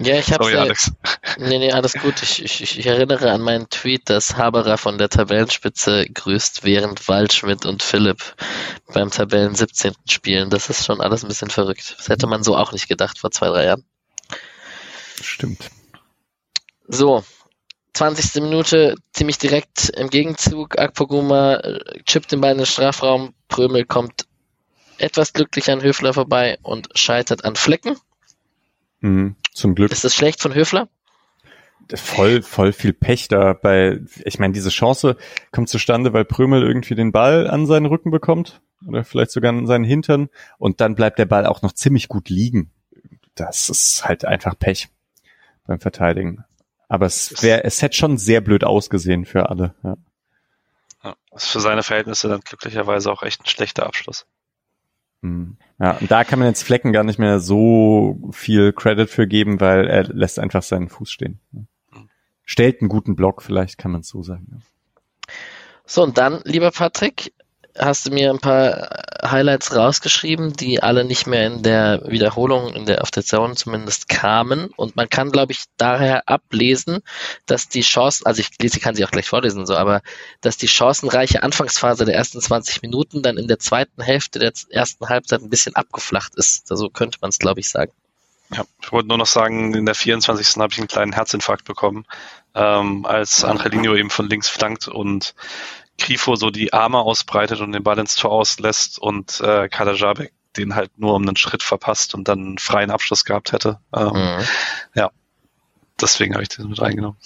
Ja, 0.00 0.18
ich 0.18 0.32
habe 0.32 0.44
Sorry, 0.44 0.56
Alex. 0.56 0.90
Nee, 1.38 1.58
nee, 1.58 1.70
alles 1.70 1.92
gut. 1.92 2.22
Ich, 2.22 2.42
ich, 2.42 2.78
ich 2.78 2.86
erinnere 2.86 3.30
an 3.30 3.40
meinen 3.40 3.68
Tweet, 3.68 4.10
dass 4.10 4.36
Haberer 4.36 4.76
von 4.76 4.98
der 4.98 5.08
Tabellenspitze 5.08 6.06
grüßt, 6.06 6.64
während 6.64 7.06
Waldschmidt 7.08 7.66
und 7.66 7.82
Philipp 7.82 8.34
beim 8.92 9.10
Tabellen 9.10 9.54
17. 9.54 9.92
spielen. 10.08 10.50
Das 10.50 10.70
ist 10.70 10.86
schon 10.86 11.00
alles 11.00 11.22
ein 11.22 11.28
bisschen 11.28 11.50
verrückt. 11.50 11.94
Das 11.98 12.08
hätte 12.08 12.26
man 12.26 12.42
so 12.42 12.56
auch 12.56 12.72
nicht 12.72 12.88
gedacht 12.88 13.18
vor 13.18 13.30
zwei, 13.30 13.48
drei 13.48 13.66
Jahren. 13.66 13.84
Stimmt. 15.22 15.70
So, 16.88 17.22
20. 17.94 18.42
Minute, 18.42 18.96
ziemlich 19.12 19.38
direkt 19.38 19.90
im 19.90 20.10
Gegenzug. 20.10 20.78
Akpoguma 20.78 21.56
äh, 21.56 22.02
chippt 22.04 22.32
den 22.32 22.40
Ball 22.40 22.52
in 22.52 22.58
den 22.58 22.66
Strafraum. 22.66 23.34
Prömel 23.48 23.84
kommt 23.84 24.26
etwas 24.98 25.32
glücklich 25.32 25.70
an 25.70 25.82
Höfler 25.82 26.14
vorbei 26.14 26.58
und 26.62 26.88
scheitert 26.94 27.44
an 27.44 27.56
Flecken. 27.56 27.96
Mhm. 29.00 29.36
Zum 29.52 29.74
Glück. 29.74 29.90
Ist 29.92 30.04
das 30.04 30.14
schlecht 30.14 30.40
von 30.40 30.54
Höfler? 30.54 30.88
voll, 31.94 32.42
voll 32.42 32.72
viel 32.72 32.92
Pech 32.92 33.28
da 33.28 33.52
bei, 33.52 34.00
ich 34.24 34.38
meine, 34.38 34.52
diese 34.52 34.70
Chance 34.70 35.16
kommt 35.50 35.68
zustande, 35.68 36.12
weil 36.12 36.24
Prömel 36.24 36.62
irgendwie 36.62 36.94
den 36.94 37.12
Ball 37.12 37.48
an 37.48 37.66
seinen 37.66 37.86
Rücken 37.86 38.10
bekommt 38.10 38.60
oder 38.86 39.04
vielleicht 39.04 39.30
sogar 39.30 39.50
an 39.50 39.66
seinen 39.66 39.84
Hintern 39.84 40.28
und 40.58 40.80
dann 40.80 40.94
bleibt 40.94 41.18
der 41.18 41.26
Ball 41.26 41.46
auch 41.46 41.62
noch 41.62 41.72
ziemlich 41.72 42.08
gut 42.08 42.28
liegen. 42.28 42.70
Das 43.34 43.68
ist 43.68 44.04
halt 44.04 44.24
einfach 44.24 44.58
Pech 44.58 44.88
beim 45.66 45.80
Verteidigen. 45.80 46.44
Aber 46.88 47.06
es 47.06 47.42
wäre, 47.42 47.64
es 47.64 47.80
hätte 47.80 47.96
schon 47.96 48.18
sehr 48.18 48.40
blöd 48.40 48.64
ausgesehen 48.64 49.24
für 49.24 49.48
alle. 49.48 49.74
Ja. 49.82 49.96
Ja, 51.04 51.16
das 51.32 51.44
ist 51.44 51.50
für 51.50 51.60
seine 51.60 51.82
Verhältnisse 51.82 52.28
dann 52.28 52.42
glücklicherweise 52.42 53.10
auch 53.10 53.22
echt 53.22 53.42
ein 53.42 53.46
schlechter 53.46 53.86
Abschluss. 53.86 54.26
Hm. 55.22 55.56
Ja, 55.78 55.92
und 55.98 56.10
da 56.10 56.24
kann 56.24 56.38
man 56.38 56.48
jetzt 56.48 56.62
Flecken 56.62 56.92
gar 56.92 57.04
nicht 57.04 57.18
mehr 57.18 57.40
so 57.40 58.30
viel 58.32 58.72
Credit 58.72 59.08
für 59.08 59.26
geben, 59.26 59.60
weil 59.60 59.86
er 59.86 60.04
lässt 60.04 60.38
einfach 60.38 60.62
seinen 60.62 60.88
Fuß 60.88 61.10
stehen. 61.10 61.40
Stellt 62.44 62.80
einen 62.80 62.88
guten 62.88 63.16
Block, 63.16 63.42
vielleicht 63.42 63.78
kann 63.78 63.92
man 63.92 64.02
es 64.02 64.08
so 64.08 64.22
sagen. 64.22 64.62
So, 65.86 66.02
und 66.02 66.18
dann, 66.18 66.40
lieber 66.44 66.70
Patrick, 66.70 67.32
hast 67.78 68.06
du 68.06 68.10
mir 68.10 68.30
ein 68.30 68.38
paar 68.38 68.88
Highlights 69.24 69.74
rausgeschrieben, 69.74 70.52
die 70.52 70.82
alle 70.82 71.04
nicht 71.04 71.26
mehr 71.26 71.46
in 71.46 71.62
der 71.62 72.02
Wiederholung, 72.06 72.74
in 72.74 72.86
der, 72.86 73.02
auf 73.02 73.10
der 73.10 73.24
Zone 73.24 73.54
zumindest 73.54 74.08
kamen. 74.08 74.70
Und 74.76 74.96
man 74.96 75.08
kann, 75.08 75.30
glaube 75.30 75.52
ich, 75.52 75.64
daher 75.76 76.28
ablesen, 76.28 77.00
dass 77.46 77.68
die 77.68 77.82
Chancen, 77.82 78.26
also 78.26 78.40
ich 78.40 78.50
lese, 78.60 78.80
kann 78.80 78.94
sie 78.94 79.04
auch 79.04 79.10
gleich 79.10 79.28
vorlesen, 79.28 79.66
so, 79.66 79.76
aber 79.76 80.02
dass 80.40 80.56
die 80.56 80.68
chancenreiche 80.68 81.42
Anfangsphase 81.42 82.04
der 82.04 82.14
ersten 82.14 82.40
20 82.40 82.82
Minuten 82.82 83.22
dann 83.22 83.38
in 83.38 83.48
der 83.48 83.58
zweiten 83.58 84.02
Hälfte 84.02 84.38
der 84.38 84.52
ersten 84.70 85.08
Halbzeit 85.08 85.42
ein 85.42 85.50
bisschen 85.50 85.76
abgeflacht 85.76 86.34
ist. 86.36 86.66
So 86.68 86.90
könnte 86.90 87.18
man 87.20 87.30
es, 87.30 87.38
glaube 87.38 87.60
ich, 87.60 87.68
sagen. 87.68 87.92
Ja, 88.54 88.64
ich 88.82 88.92
wollte 88.92 89.08
nur 89.08 89.16
noch 89.16 89.26
sagen, 89.26 89.72
in 89.72 89.86
der 89.86 89.94
24. 89.94 90.56
habe 90.56 90.72
ich 90.72 90.78
einen 90.78 90.88
kleinen 90.88 91.12
Herzinfarkt 91.12 91.64
bekommen, 91.64 92.04
ähm, 92.54 93.06
als 93.06 93.44
Angelino 93.44 93.94
eben 93.94 94.10
von 94.10 94.28
links 94.28 94.48
flankt 94.48 94.88
und 94.88 95.34
Grifo 95.98 96.36
so 96.36 96.50
die 96.50 96.72
Arme 96.72 96.98
ausbreitet 96.98 97.60
und 97.60 97.72
den 97.72 97.82
Ball 97.82 97.98
ins 97.98 98.16
Tor 98.16 98.32
auslässt 98.32 98.98
und 98.98 99.40
äh, 99.40 99.68
Kalajabek 99.68 100.32
den 100.56 100.74
halt 100.74 100.98
nur 100.98 101.14
um 101.14 101.22
einen 101.22 101.36
Schritt 101.36 101.62
verpasst 101.62 102.14
und 102.14 102.28
dann 102.28 102.38
einen 102.38 102.58
freien 102.58 102.90
Abschluss 102.90 103.24
gehabt 103.24 103.52
hätte. 103.52 103.78
Ähm, 103.94 104.12
mhm. 104.12 104.44
Ja, 104.94 105.10
deswegen 106.00 106.34
habe 106.34 106.42
ich 106.42 106.48
den 106.50 106.68
mit 106.68 106.80
reingenommen. 106.80 107.16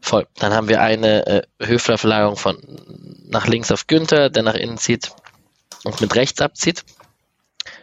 Voll. 0.00 0.26
Dann 0.36 0.52
haben 0.52 0.68
wir 0.68 0.80
eine 0.80 1.26
äh, 1.26 1.42
Höfler-Verlagerung 1.60 2.36
von 2.36 2.58
nach 3.28 3.46
links 3.46 3.70
auf 3.70 3.86
Günther, 3.86 4.30
der 4.30 4.42
nach 4.42 4.54
innen 4.54 4.78
zieht 4.78 5.12
und 5.84 6.00
mit 6.00 6.14
rechts 6.14 6.40
abzieht. 6.40 6.84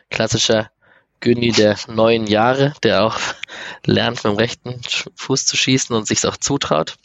Klassischer 0.09 0.71
Günni 1.19 1.51
der 1.51 1.77
neun 1.87 2.27
Jahre, 2.27 2.73
der 2.83 3.03
auch 3.03 3.17
lernt, 3.85 4.23
mit 4.23 4.33
dem 4.33 4.37
rechten 4.37 4.81
Fuß 5.15 5.45
zu 5.45 5.57
schießen 5.57 5.95
und 5.95 6.07
sich 6.07 6.25
auch 6.25 6.37
zutraut. 6.37 6.97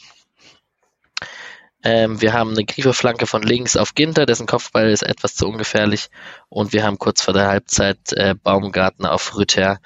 Ähm, 1.83 2.21
wir 2.21 2.33
haben 2.33 2.51
eine 2.51 2.63
Grifo-Flanke 2.63 3.25
von 3.25 3.41
links 3.41 3.75
auf 3.75 3.95
Ginter, 3.95 4.25
dessen 4.25 4.47
Kopfball 4.47 4.89
ist 4.89 5.03
etwas 5.03 5.35
zu 5.35 5.47
ungefährlich. 5.47 6.09
Und 6.49 6.73
wir 6.73 6.83
haben 6.83 6.99
kurz 6.99 7.21
vor 7.21 7.33
der 7.33 7.47
Halbzeit 7.47 8.13
äh, 8.13 8.35
Baumgartner 8.35 9.11
auf 9.11 9.35
Rütter. 9.35 9.79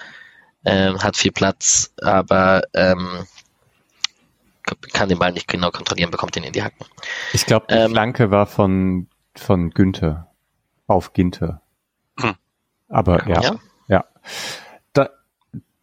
Ähm, 0.66 1.04
hat 1.04 1.16
viel 1.16 1.32
Platz, 1.32 1.94
aber 2.02 2.64
ähm, 2.74 3.26
kann 4.94 5.10
den 5.10 5.20
Ball 5.20 5.32
nicht 5.32 5.48
genau 5.48 5.70
kontrollieren, 5.70 6.10
bekommt 6.10 6.36
ihn 6.38 6.44
in 6.44 6.54
die 6.54 6.64
Hacken. 6.64 6.88
Ich 7.34 7.46
glaube, 7.46 7.68
die 7.70 7.76
ähm, 7.76 7.92
Flanke 7.92 8.32
war 8.32 8.48
von, 8.48 9.08
von 9.36 9.70
Günther 9.70 10.32
auf 10.88 11.14
Ginter. 11.14 11.62
Hm. 12.20 12.36
Aber 12.90 13.28
ja, 13.28 13.42
ja. 13.42 13.56
ja 13.88 14.06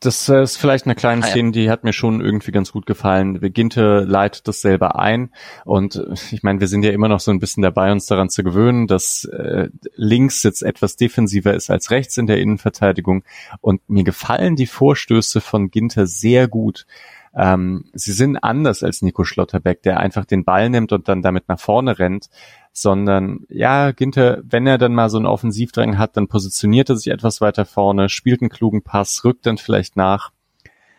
das 0.03 0.29
ist 0.29 0.57
vielleicht 0.57 0.87
eine 0.87 0.95
kleine 0.95 1.25
ah, 1.25 1.27
Szene, 1.27 1.53
die 1.53 1.71
hat 1.71 1.85
mir 1.85 1.93
schon 1.93 2.21
irgendwie 2.21 2.51
ganz 2.51 2.73
gut 2.73 2.87
gefallen. 2.87 3.41
Ginte 3.53 4.01
leitet 4.01 4.49
das 4.49 4.61
selber 4.61 4.99
ein 4.99 5.31
und 5.65 6.03
ich 6.33 6.43
meine, 6.43 6.61
wir 6.61 6.69
sind 6.69 6.85
ja 6.85 6.91
immer 6.91 7.09
noch 7.09 7.21
so 7.21 7.31
ein 7.31 7.39
bisschen 7.39 7.63
dabei, 7.63 7.93
uns 7.93 8.07
daran 8.07 8.29
zu 8.29 8.43
gewöhnen, 8.43 8.87
dass 8.87 9.25
äh, 9.25 9.69
links 9.95 10.43
jetzt 10.43 10.63
etwas 10.63 10.97
defensiver 10.97 11.55
ist 11.55 11.71
als 11.71 11.91
rechts 11.91 12.19
in 12.19 12.27
der 12.27 12.39
Innenverteidigung 12.39 13.25
und 13.61 13.89
mir 13.89 14.05
gefallen 14.05 14.57
die 14.57 14.67
Vorstöße 14.67 15.41
von 15.41 15.71
Ginter 15.71 16.07
sehr 16.07 16.49
gut. 16.49 16.87
Ähm, 17.35 17.85
sie 17.95 18.13
sind 18.13 18.37
anders 18.37 18.83
als 18.83 19.03
Nico 19.03 19.25
Schlotterbeck, 19.25 19.83
der 19.83 20.01
einfach 20.01 20.25
den 20.25 20.45
Ball 20.45 20.69
nimmt 20.69 20.93
und 20.93 21.09
dann 21.09 21.23
damit 21.23 21.49
nach 21.49 21.59
vorne 21.59 21.99
rennt, 21.99 22.29
sondern 22.73 23.41
ja, 23.49 23.93
Ginter, 23.93 24.41
wenn 24.45 24.67
er 24.67 24.79
dann 24.79 24.95
mal 24.95 25.11
so 25.11 25.17
einen 25.17 25.27
Offensivdrang 25.27 25.99
hat, 25.99 26.17
dann 26.17 26.29
positioniert 26.29 26.91
er 26.91 26.97
sich 26.97 27.13
etwas 27.13 27.41
weiter 27.41 27.65
vorne, 27.65 28.09
spielt 28.09 28.43
einen 28.43 28.51
klugen 28.51 28.83
Pass, 28.83 29.25
rückt 29.25 29.47
dann 29.47 29.59
vielleicht 29.59 29.97
nach. 29.97 30.31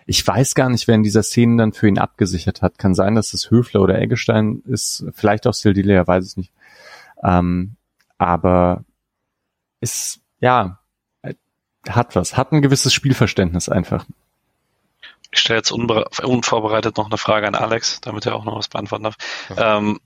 Ich 0.06 0.26
weiß 0.26 0.56
gar 0.56 0.70
nicht, 0.70 0.88
wer 0.88 0.96
in 0.96 1.04
dieser 1.04 1.24
Szene 1.24 1.58
dann 1.58 1.74
für 1.74 1.88
ihn 1.88 1.98
abgesichert 1.98 2.62
hat. 2.62 2.78
Kann 2.78 2.94
sein, 2.94 3.16
dass 3.16 3.34
es 3.34 3.50
Höfler 3.50 3.82
oder 3.82 4.00
Eggestein 4.00 4.62
ist, 4.66 5.06
vielleicht 5.14 5.48
auch 5.48 5.54
Sildile, 5.54 6.06
weiß 6.06 6.26
es 6.26 6.38
nicht. 6.38 6.52
Ähm, 7.24 7.76
aber 8.18 8.84
ist, 9.80 10.20
ja, 10.40 10.80
hat 11.88 12.16
was, 12.16 12.38
hat 12.38 12.52
ein 12.52 12.62
gewisses 12.62 12.94
Spielverständnis 12.94 13.70
einfach. 13.70 14.06
Ich 15.34 15.40
stelle 15.40 15.58
jetzt 15.58 15.72
unvorbereitet 15.72 16.98
noch 16.98 17.08
eine 17.08 17.18
Frage 17.18 17.48
an 17.48 17.56
Alex, 17.56 18.02
damit 18.02 18.28
er 18.28 18.36
auch 18.36 18.46
noch 18.46 18.56
was 18.56 18.68
beantworten 18.68 19.06
darf. 19.06 19.16
Ja. 19.50 19.78
Ähm, 19.78 20.00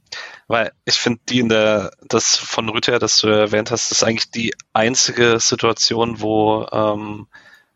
weil 0.48 0.72
ich 0.86 0.96
finde, 0.96 1.20
die 1.28 1.40
in 1.40 1.50
der, 1.50 1.92
das 2.08 2.38
von 2.38 2.70
Rüther, 2.70 2.98
das 2.98 3.20
du 3.20 3.28
erwähnt 3.28 3.70
hast, 3.70 3.92
ist 3.92 4.04
eigentlich 4.04 4.32
die 4.32 4.56
einzige 4.72 5.40
Situation, 5.42 6.22
wo 6.22 6.66
ähm, 6.72 7.28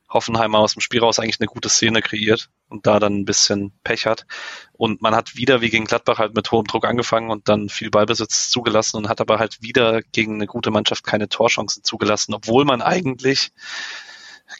Hoffenheimer 0.09 0.59
aus 0.59 0.73
dem 0.73 0.81
Spiel 0.81 1.01
raus 1.01 1.19
eigentlich 1.19 1.39
eine 1.39 1.47
gute 1.47 1.67
Szene 1.67 2.01
kreiert 2.01 2.49
und 2.69 2.87
da 2.87 2.99
dann 2.99 3.19
ein 3.19 3.25
bisschen 3.25 3.73
Pech 3.83 4.05
hat. 4.05 4.25
Und 4.71 5.01
man 5.01 5.13
hat 5.13 5.35
wieder 5.35 5.59
wie 5.59 5.69
gegen 5.69 5.85
Gladbach 5.85 6.19
halt 6.19 6.35
mit 6.35 6.51
hohem 6.51 6.65
Druck 6.65 6.85
angefangen 6.85 7.29
und 7.31 7.49
dann 7.49 7.67
viel 7.67 7.89
Ballbesitz 7.89 8.49
zugelassen 8.49 8.97
und 8.97 9.09
hat 9.09 9.19
aber 9.19 9.39
halt 9.39 9.61
wieder 9.61 10.01
gegen 10.01 10.35
eine 10.35 10.47
gute 10.47 10.71
Mannschaft 10.71 11.03
keine 11.03 11.27
Torchancen 11.27 11.83
zugelassen, 11.83 12.33
obwohl 12.33 12.63
man 12.63 12.81
eigentlich 12.81 13.51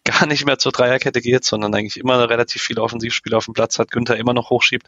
gar 0.04 0.26
nicht 0.26 0.46
mehr 0.46 0.58
zur 0.58 0.72
Dreierkette 0.72 1.22
geht, 1.22 1.46
sondern 1.46 1.74
eigentlich 1.74 1.98
immer 1.98 2.30
relativ 2.30 2.62
viele 2.62 2.82
Offensivspieler 2.82 3.38
auf 3.38 3.46
dem 3.46 3.54
Platz 3.54 3.80
hat, 3.80 3.92
Günther 3.92 4.18
immer 4.18 4.34
noch 4.34 4.50
hochschiebt. 4.50 4.88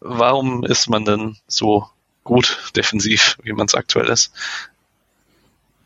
Warum 0.00 0.64
ist 0.64 0.88
man 0.88 1.04
denn 1.04 1.36
so 1.46 1.88
gut 2.24 2.70
defensiv, 2.76 3.38
wie 3.42 3.52
man 3.52 3.66
es 3.66 3.74
aktuell 3.74 4.08
ist? 4.08 4.32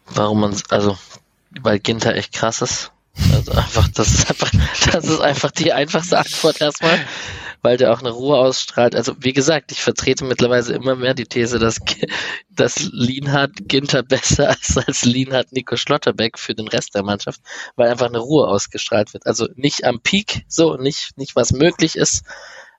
Warum 0.07 0.41
man 0.41 0.57
also 0.68 0.99
weil 1.61 1.78
Ginter 1.78 2.14
echt 2.14 2.32
krass 2.32 2.62
ist. 2.62 2.91
Also 3.32 3.53
einfach, 3.53 3.89
das 3.89 4.09
ist 4.09 4.28
einfach, 4.30 4.51
das 4.93 5.05
ist 5.05 5.20
einfach 5.20 5.51
die 5.53 5.72
einfachste 5.72 6.18
Antwort 6.18 6.61
erstmal 6.61 6.99
weil 7.64 7.78
der 7.78 7.94
auch 7.94 8.00
eine 8.00 8.10
Ruhe 8.10 8.36
ausstrahlt. 8.36 8.94
Also 8.94 9.14
wie 9.20 9.32
gesagt, 9.32 9.72
ich 9.72 9.82
vertrete 9.82 10.26
mittlerweile 10.26 10.74
immer 10.74 10.96
mehr 10.96 11.14
die 11.14 11.24
These, 11.24 11.58
dass, 11.58 11.80
dass 12.50 12.90
Lienhardt 12.92 13.68
Ginter 13.68 14.02
besser 14.02 14.50
ist 14.50 14.76
als 14.86 15.06
Lienhardt 15.06 15.50
Nico 15.50 15.76
Schlotterbeck 15.76 16.38
für 16.38 16.54
den 16.54 16.68
Rest 16.68 16.94
der 16.94 17.02
Mannschaft, 17.02 17.40
weil 17.74 17.90
einfach 17.90 18.08
eine 18.08 18.18
Ruhe 18.18 18.46
ausgestrahlt 18.46 19.14
wird. 19.14 19.26
Also 19.26 19.48
nicht 19.54 19.84
am 19.84 20.00
Peak, 20.00 20.44
so 20.46 20.76
nicht, 20.76 21.16
nicht 21.16 21.36
was 21.36 21.52
möglich 21.52 21.96
ist, 21.96 22.24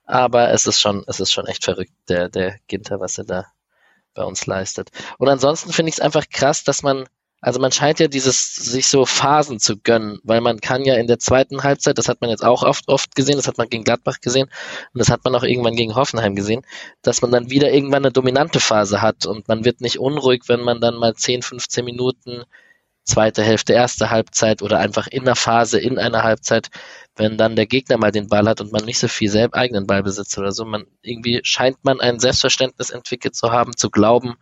aber 0.05 0.51
es 0.51 0.67
ist 0.67 0.79
schon, 0.79 1.03
es 1.07 1.19
ist 1.19 1.31
schon 1.31 1.47
echt 1.47 1.63
verrückt, 1.63 1.93
der, 2.07 2.29
der 2.29 2.59
Ginter, 2.67 2.99
was 2.99 3.17
er 3.17 3.23
da 3.23 3.47
bei 4.13 4.23
uns 4.23 4.45
leistet. 4.45 4.91
Und 5.17 5.29
ansonsten 5.29 5.73
finde 5.73 5.89
ich 5.89 5.95
es 5.95 5.99
einfach 5.99 6.29
krass, 6.29 6.63
dass 6.63 6.83
man 6.83 7.09
also 7.45 7.59
man 7.59 7.71
scheint 7.71 7.99
ja 7.99 8.07
dieses 8.07 8.55
sich 8.55 8.87
so 8.87 9.05
Phasen 9.05 9.59
zu 9.59 9.77
gönnen, 9.77 10.19
weil 10.23 10.41
man 10.41 10.61
kann 10.61 10.83
ja 10.83 10.95
in 10.95 11.05
der 11.05 11.19
zweiten 11.19 11.61
Halbzeit, 11.61 11.99
das 11.99 12.09
hat 12.09 12.19
man 12.19 12.31
jetzt 12.31 12.43
auch 12.43 12.63
oft, 12.63 12.87
oft 12.87 13.15
gesehen, 13.15 13.35
das 13.35 13.47
hat 13.47 13.59
man 13.59 13.69
gegen 13.69 13.83
Gladbach 13.83 14.19
gesehen 14.19 14.47
und 14.93 14.99
das 14.99 15.09
hat 15.09 15.23
man 15.23 15.35
auch 15.35 15.43
irgendwann 15.43 15.75
gegen 15.75 15.93
Hoffenheim 15.93 16.35
gesehen, 16.35 16.63
dass 17.03 17.21
man 17.21 17.29
dann 17.29 17.51
wieder 17.51 17.71
irgendwann 17.71 18.03
eine 18.03 18.11
dominante 18.11 18.59
Phase 18.59 19.03
hat 19.03 19.27
und 19.27 19.47
man 19.47 19.63
wird 19.63 19.79
nicht 19.79 19.99
unruhig, 19.99 20.45
wenn 20.47 20.61
man 20.61 20.81
dann 20.81 20.95
mal 20.95 21.13
10, 21.13 21.43
15 21.43 21.85
Minuten 21.85 22.45
zweite 23.03 23.43
Hälfte, 23.43 23.73
erste 23.73 24.09
Halbzeit 24.09 24.63
oder 24.63 24.79
einfach 24.79 25.05
in 25.05 25.25
der 25.25 25.35
Phase, 25.35 25.79
in 25.79 25.99
einer 25.99 26.23
Halbzeit, 26.23 26.69
wenn 27.15 27.37
dann 27.37 27.55
der 27.55 27.67
Gegner 27.67 27.97
mal 27.99 28.11
den 28.11 28.27
Ball 28.27 28.49
hat 28.49 28.59
und 28.59 28.71
man 28.71 28.85
nicht 28.85 28.97
so 28.97 29.07
viel 29.07 29.29
selbst 29.29 29.53
eigenen 29.53 29.85
Ball 29.85 30.01
besitzt 30.01 30.35
oder 30.39 30.51
so, 30.51 30.65
man 30.65 30.87
irgendwie 31.03 31.41
scheint 31.43 31.77
man 31.83 32.01
ein 32.01 32.19
Selbstverständnis 32.19 32.89
entwickelt 32.89 33.35
zu 33.35 33.51
haben, 33.51 33.77
zu 33.77 33.91
glauben, 33.91 34.35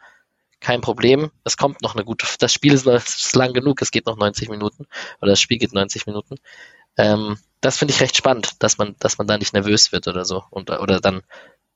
kein 0.63 0.81
Problem. 0.81 1.29
Es 1.43 1.57
kommt 1.57 1.81
noch 1.81 1.93
eine 1.93 2.03
gute, 2.03 2.25
das 2.39 2.51
Spiel 2.51 2.73
ist, 2.73 2.87
ist 2.87 3.35
lang 3.35 3.53
genug, 3.53 3.81
es 3.81 3.91
geht 3.91 4.07
noch 4.07 4.17
90 4.17 4.49
Minuten 4.49 4.87
oder 5.21 5.31
das 5.31 5.41
Spiel 5.41 5.59
geht 5.59 5.73
90 5.73 6.07
Minuten. 6.07 6.37
Ähm, 6.97 7.37
das 7.61 7.77
finde 7.77 7.93
ich 7.93 8.01
recht 8.01 8.17
spannend, 8.17 8.55
dass 8.59 8.77
man, 8.77 8.95
dass 8.99 9.17
man 9.17 9.27
da 9.27 9.37
nicht 9.37 9.53
nervös 9.53 9.91
wird 9.91 10.07
oder 10.07 10.25
so 10.25 10.43
und, 10.49 10.69
oder 10.69 10.99
dann 10.99 11.21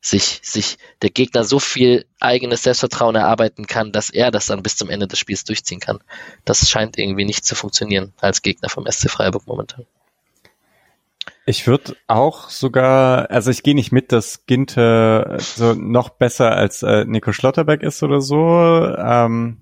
sich, 0.01 0.39
sich 0.43 0.77
der 1.01 1.09
Gegner 1.09 1.43
so 1.43 1.59
viel 1.59 2.05
eigenes 2.19 2.63
Selbstvertrauen 2.63 3.15
erarbeiten 3.15 3.67
kann, 3.67 3.91
dass 3.91 4.09
er 4.09 4.31
das 4.31 4.45
dann 4.45 4.63
bis 4.63 4.77
zum 4.77 4.89
Ende 4.89 5.07
des 5.07 5.19
Spiels 5.19 5.43
durchziehen 5.43 5.79
kann. 5.79 5.99
Das 6.45 6.69
scheint 6.69 6.97
irgendwie 6.97 7.25
nicht 7.25 7.45
zu 7.45 7.55
funktionieren 7.55 8.13
als 8.17 8.41
Gegner 8.41 8.69
vom 8.69 8.85
SC 8.89 9.09
Freiburg 9.09 9.47
momentan. 9.47 9.85
Ich 11.49 11.65
würde 11.65 11.95
auch 12.07 12.49
sogar, 12.49 13.31
also 13.31 13.51
ich 13.51 13.63
gehe 13.63 13.73
nicht 13.73 13.93
mit, 13.93 14.11
dass 14.11 14.45
Ginte 14.47 15.37
so 15.39 15.73
noch 15.75 16.09
besser 16.09 16.51
als 16.51 16.83
äh, 16.83 17.05
Nico 17.05 17.31
Schlotterbeck 17.31 17.83
ist 17.83 18.03
oder 18.03 18.19
so. 18.19 18.37
Ähm, 18.37 19.61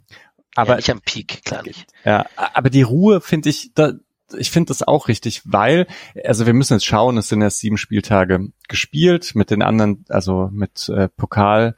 aber 0.55 0.71
ja, 0.71 0.75
nicht 0.77 0.89
am 0.89 1.01
Peak, 1.01 1.45
klar 1.45 1.61
nicht. 1.61 1.85
Ja, 2.03 2.25
aber 2.35 2.71
die 2.71 2.81
Ruhe 2.81 3.21
finde 3.21 3.49
ich, 3.49 3.71
da, 3.75 3.91
ich 4.35 4.49
finde 4.49 4.69
das 4.69 4.81
auch 4.81 5.07
richtig, 5.09 5.43
weil, 5.45 5.85
also 6.23 6.47
wir 6.47 6.55
müssen 6.55 6.73
jetzt 6.73 6.87
schauen, 6.87 7.19
es 7.19 7.27
sind 7.27 7.43
erst 7.43 7.59
sieben 7.59 7.77
Spieltage 7.77 8.47
gespielt, 8.67 9.35
mit 9.35 9.51
den 9.51 9.61
anderen, 9.61 10.05
also 10.09 10.49
mit 10.51 10.89
äh, 10.89 11.07
Pokal 11.09 11.75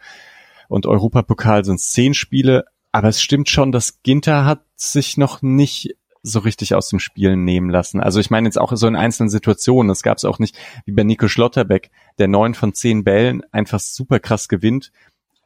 und 0.69 0.85
Europapokal 0.85 1.65
sind 1.65 1.81
es 1.81 1.91
zehn 1.91 2.13
Spiele, 2.13 2.63
aber 2.93 3.09
es 3.09 3.21
stimmt 3.21 3.49
schon, 3.49 3.73
dass 3.73 4.01
Ginter 4.03 4.45
hat 4.45 4.63
sich 4.77 5.17
noch 5.17 5.41
nicht 5.41 5.96
so 6.31 6.39
richtig 6.39 6.75
aus 6.75 6.89
dem 6.89 6.99
Spielen 6.99 7.43
nehmen 7.43 7.69
lassen. 7.69 7.99
Also 7.99 8.19
ich 8.19 8.29
meine 8.29 8.47
jetzt 8.47 8.57
auch 8.57 8.71
so 8.75 8.87
in 8.87 8.95
einzelnen 8.95 9.29
Situationen. 9.29 9.87
Das 9.87 10.03
gab 10.03 10.17
es 10.17 10.25
auch 10.25 10.39
nicht 10.39 10.57
wie 10.85 10.91
bei 10.91 11.03
Nico 11.03 11.27
Schlotterbeck, 11.27 11.89
der 12.19 12.27
neun 12.27 12.53
von 12.53 12.73
zehn 12.73 13.03
Bällen 13.03 13.43
einfach 13.51 13.79
super 13.79 14.19
krass 14.19 14.47
gewinnt. 14.47 14.91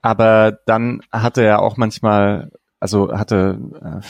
Aber 0.02 0.60
dann 0.66 1.02
hatte 1.12 1.44
er 1.44 1.62
auch 1.62 1.78
manchmal 1.78 2.52
also 2.82 3.16
hatte, 3.16 3.60
äh, 3.80 4.06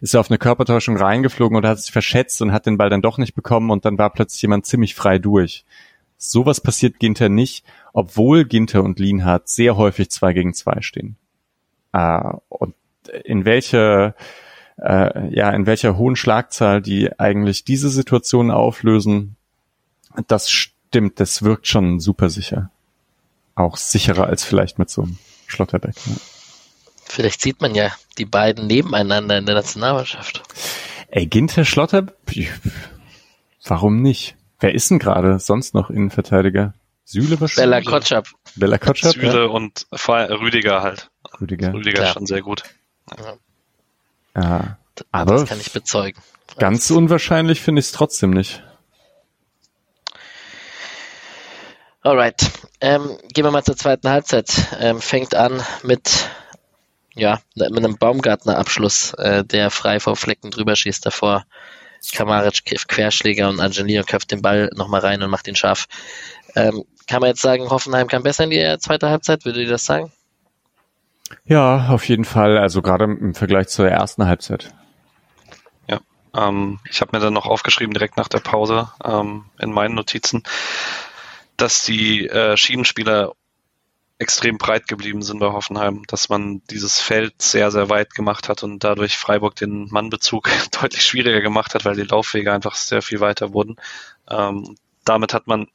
ist 0.00 0.16
auf 0.16 0.30
eine 0.30 0.38
Körpertäuschung 0.38 0.96
reingeflogen 0.96 1.56
oder 1.56 1.68
hat 1.68 1.78
sich 1.78 1.92
verschätzt 1.92 2.40
und 2.40 2.52
hat 2.52 2.64
den 2.64 2.78
Ball 2.78 2.88
dann 2.88 3.02
doch 3.02 3.18
nicht 3.18 3.34
bekommen 3.34 3.70
und 3.70 3.84
dann 3.84 3.98
war 3.98 4.10
plötzlich 4.10 4.40
jemand 4.40 4.64
ziemlich 4.64 4.94
frei 4.94 5.18
durch. 5.18 5.66
Sowas 6.16 6.60
passiert 6.60 6.98
Ginter 6.98 7.28
nicht, 7.28 7.64
obwohl 7.92 8.46
Ginter 8.46 8.82
und 8.82 8.98
Lienhardt 8.98 9.48
sehr 9.48 9.76
häufig 9.76 10.10
zwei 10.10 10.32
gegen 10.32 10.54
zwei 10.54 10.80
stehen. 10.80 11.16
Äh, 11.92 12.32
und 12.48 12.74
in 13.24 13.44
welche, 13.44 14.14
äh, 14.80 15.34
ja, 15.34 15.50
in 15.50 15.66
welcher 15.66 15.96
hohen 15.96 16.16
Schlagzahl 16.16 16.82
die 16.82 17.18
eigentlich 17.18 17.64
diese 17.64 17.90
Situation 17.90 18.50
auflösen, 18.50 19.36
das 20.26 20.50
stimmt, 20.50 21.20
das 21.20 21.42
wirkt 21.42 21.66
schon 21.66 22.00
super 22.00 22.30
sicher. 22.30 22.70
Auch 23.54 23.76
sicherer 23.76 24.26
als 24.26 24.44
vielleicht 24.44 24.78
mit 24.78 24.90
so 24.90 25.02
einem 25.02 25.18
Schlotterbeck. 25.46 25.96
Ne? 26.06 26.16
Vielleicht 27.04 27.40
sieht 27.40 27.60
man 27.60 27.74
ja 27.74 27.90
die 28.18 28.24
beiden 28.24 28.66
nebeneinander 28.66 29.38
in 29.38 29.46
der 29.46 29.56
Nationalmannschaft. 29.56 30.42
Ey, 31.08 31.26
Ginter 31.26 31.64
Schlotter, 31.64 32.06
warum 33.64 34.02
nicht? 34.02 34.36
Wer 34.60 34.74
ist 34.74 34.90
denn 34.90 34.98
gerade 34.98 35.38
sonst 35.38 35.74
noch 35.74 35.90
Innenverteidiger? 35.90 36.74
Süle 37.04 37.40
wahrscheinlich? 37.40 37.84
Bella 37.84 37.98
Kotschap. 37.98 38.28
Bella 38.56 38.78
Kotschap, 38.78 39.14
Süle 39.14 39.44
ja. 39.44 39.46
und 39.46 39.86
Rüdiger 39.90 40.82
halt. 40.82 41.10
Rüdiger. 41.40 41.72
Rüdiger 41.72 42.04
ist 42.04 42.12
schon 42.12 42.26
sehr 42.26 42.42
gut. 42.42 42.64
Ja. 43.16 43.38
Aber 45.10 45.34
das 45.34 45.48
kann 45.48 45.60
ich 45.60 45.72
bezeugen. 45.72 46.20
Ganz 46.58 46.90
unwahrscheinlich 46.90 47.60
finde 47.60 47.80
ich 47.80 47.86
es 47.86 47.92
trotzdem 47.92 48.30
nicht. 48.30 48.62
Alright. 52.02 52.50
Ähm, 52.80 53.18
gehen 53.32 53.44
wir 53.44 53.50
mal 53.50 53.64
zur 53.64 53.76
zweiten 53.76 54.08
Halbzeit. 54.08 54.50
Ähm, 54.80 55.00
fängt 55.00 55.34
an 55.34 55.62
mit 55.82 56.30
ja, 57.18 57.40
mit 57.56 57.76
einem 57.76 57.98
Baumgartner-Abschluss, 57.98 59.14
äh, 59.14 59.44
der 59.44 59.70
frei 59.70 59.98
vor 59.98 60.16
Flecken 60.16 60.50
drüber 60.50 60.76
schießt 60.76 61.04
davor. 61.04 61.44
Kamaric 62.14 62.64
Querschläger 62.86 63.48
und 63.48 63.60
Angelino 63.60 64.04
köpft 64.04 64.30
den 64.30 64.40
Ball 64.40 64.70
nochmal 64.74 65.00
rein 65.00 65.22
und 65.22 65.30
macht 65.30 65.48
ihn 65.48 65.56
scharf. 65.56 65.86
Ähm, 66.54 66.84
kann 67.08 67.20
man 67.20 67.30
jetzt 67.30 67.42
sagen, 67.42 67.70
Hoffenheim 67.70 68.06
kann 68.06 68.22
besser 68.22 68.44
in 68.44 68.50
die 68.50 68.76
zweite 68.78 69.10
Halbzeit? 69.10 69.44
Würde 69.44 69.62
ihr 69.62 69.68
das 69.68 69.84
sagen? 69.84 70.12
Ja, 71.44 71.88
auf 71.88 72.08
jeden 72.08 72.24
Fall. 72.24 72.56
Also 72.56 72.82
gerade 72.82 73.04
im 73.04 73.34
Vergleich 73.34 73.68
zur 73.68 73.88
ersten 73.88 74.26
Halbzeit. 74.26 74.72
Ähm, 76.34 76.80
ich 76.88 77.00
habe 77.00 77.16
mir 77.16 77.22
dann 77.22 77.34
noch 77.34 77.46
aufgeschrieben 77.46 77.94
direkt 77.94 78.16
nach 78.16 78.28
der 78.28 78.40
Pause 78.40 78.90
ähm, 79.04 79.46
in 79.58 79.72
meinen 79.72 79.94
Notizen, 79.94 80.42
dass 81.56 81.84
die 81.84 82.28
äh, 82.28 82.56
Schiebenspieler 82.56 83.32
extrem 84.18 84.58
breit 84.58 84.88
geblieben 84.88 85.22
sind 85.22 85.38
bei 85.38 85.52
Hoffenheim, 85.52 86.02
dass 86.08 86.28
man 86.28 86.60
dieses 86.70 86.98
Feld 86.98 87.40
sehr, 87.40 87.70
sehr 87.70 87.88
weit 87.88 88.14
gemacht 88.14 88.48
hat 88.48 88.64
und 88.64 88.82
dadurch 88.82 89.16
Freiburg 89.16 89.54
den 89.54 89.88
Mannbezug 89.90 90.50
deutlich 90.80 91.02
schwieriger 91.02 91.40
gemacht 91.40 91.74
hat, 91.74 91.84
weil 91.84 91.94
die 91.94 92.02
Laufwege 92.02 92.52
einfach 92.52 92.74
sehr 92.74 93.00
viel 93.00 93.20
weiter 93.20 93.52
wurden. 93.52 93.76
Ähm, 94.28 94.76
damit 95.04 95.34
hat 95.34 95.46
man, 95.46 95.68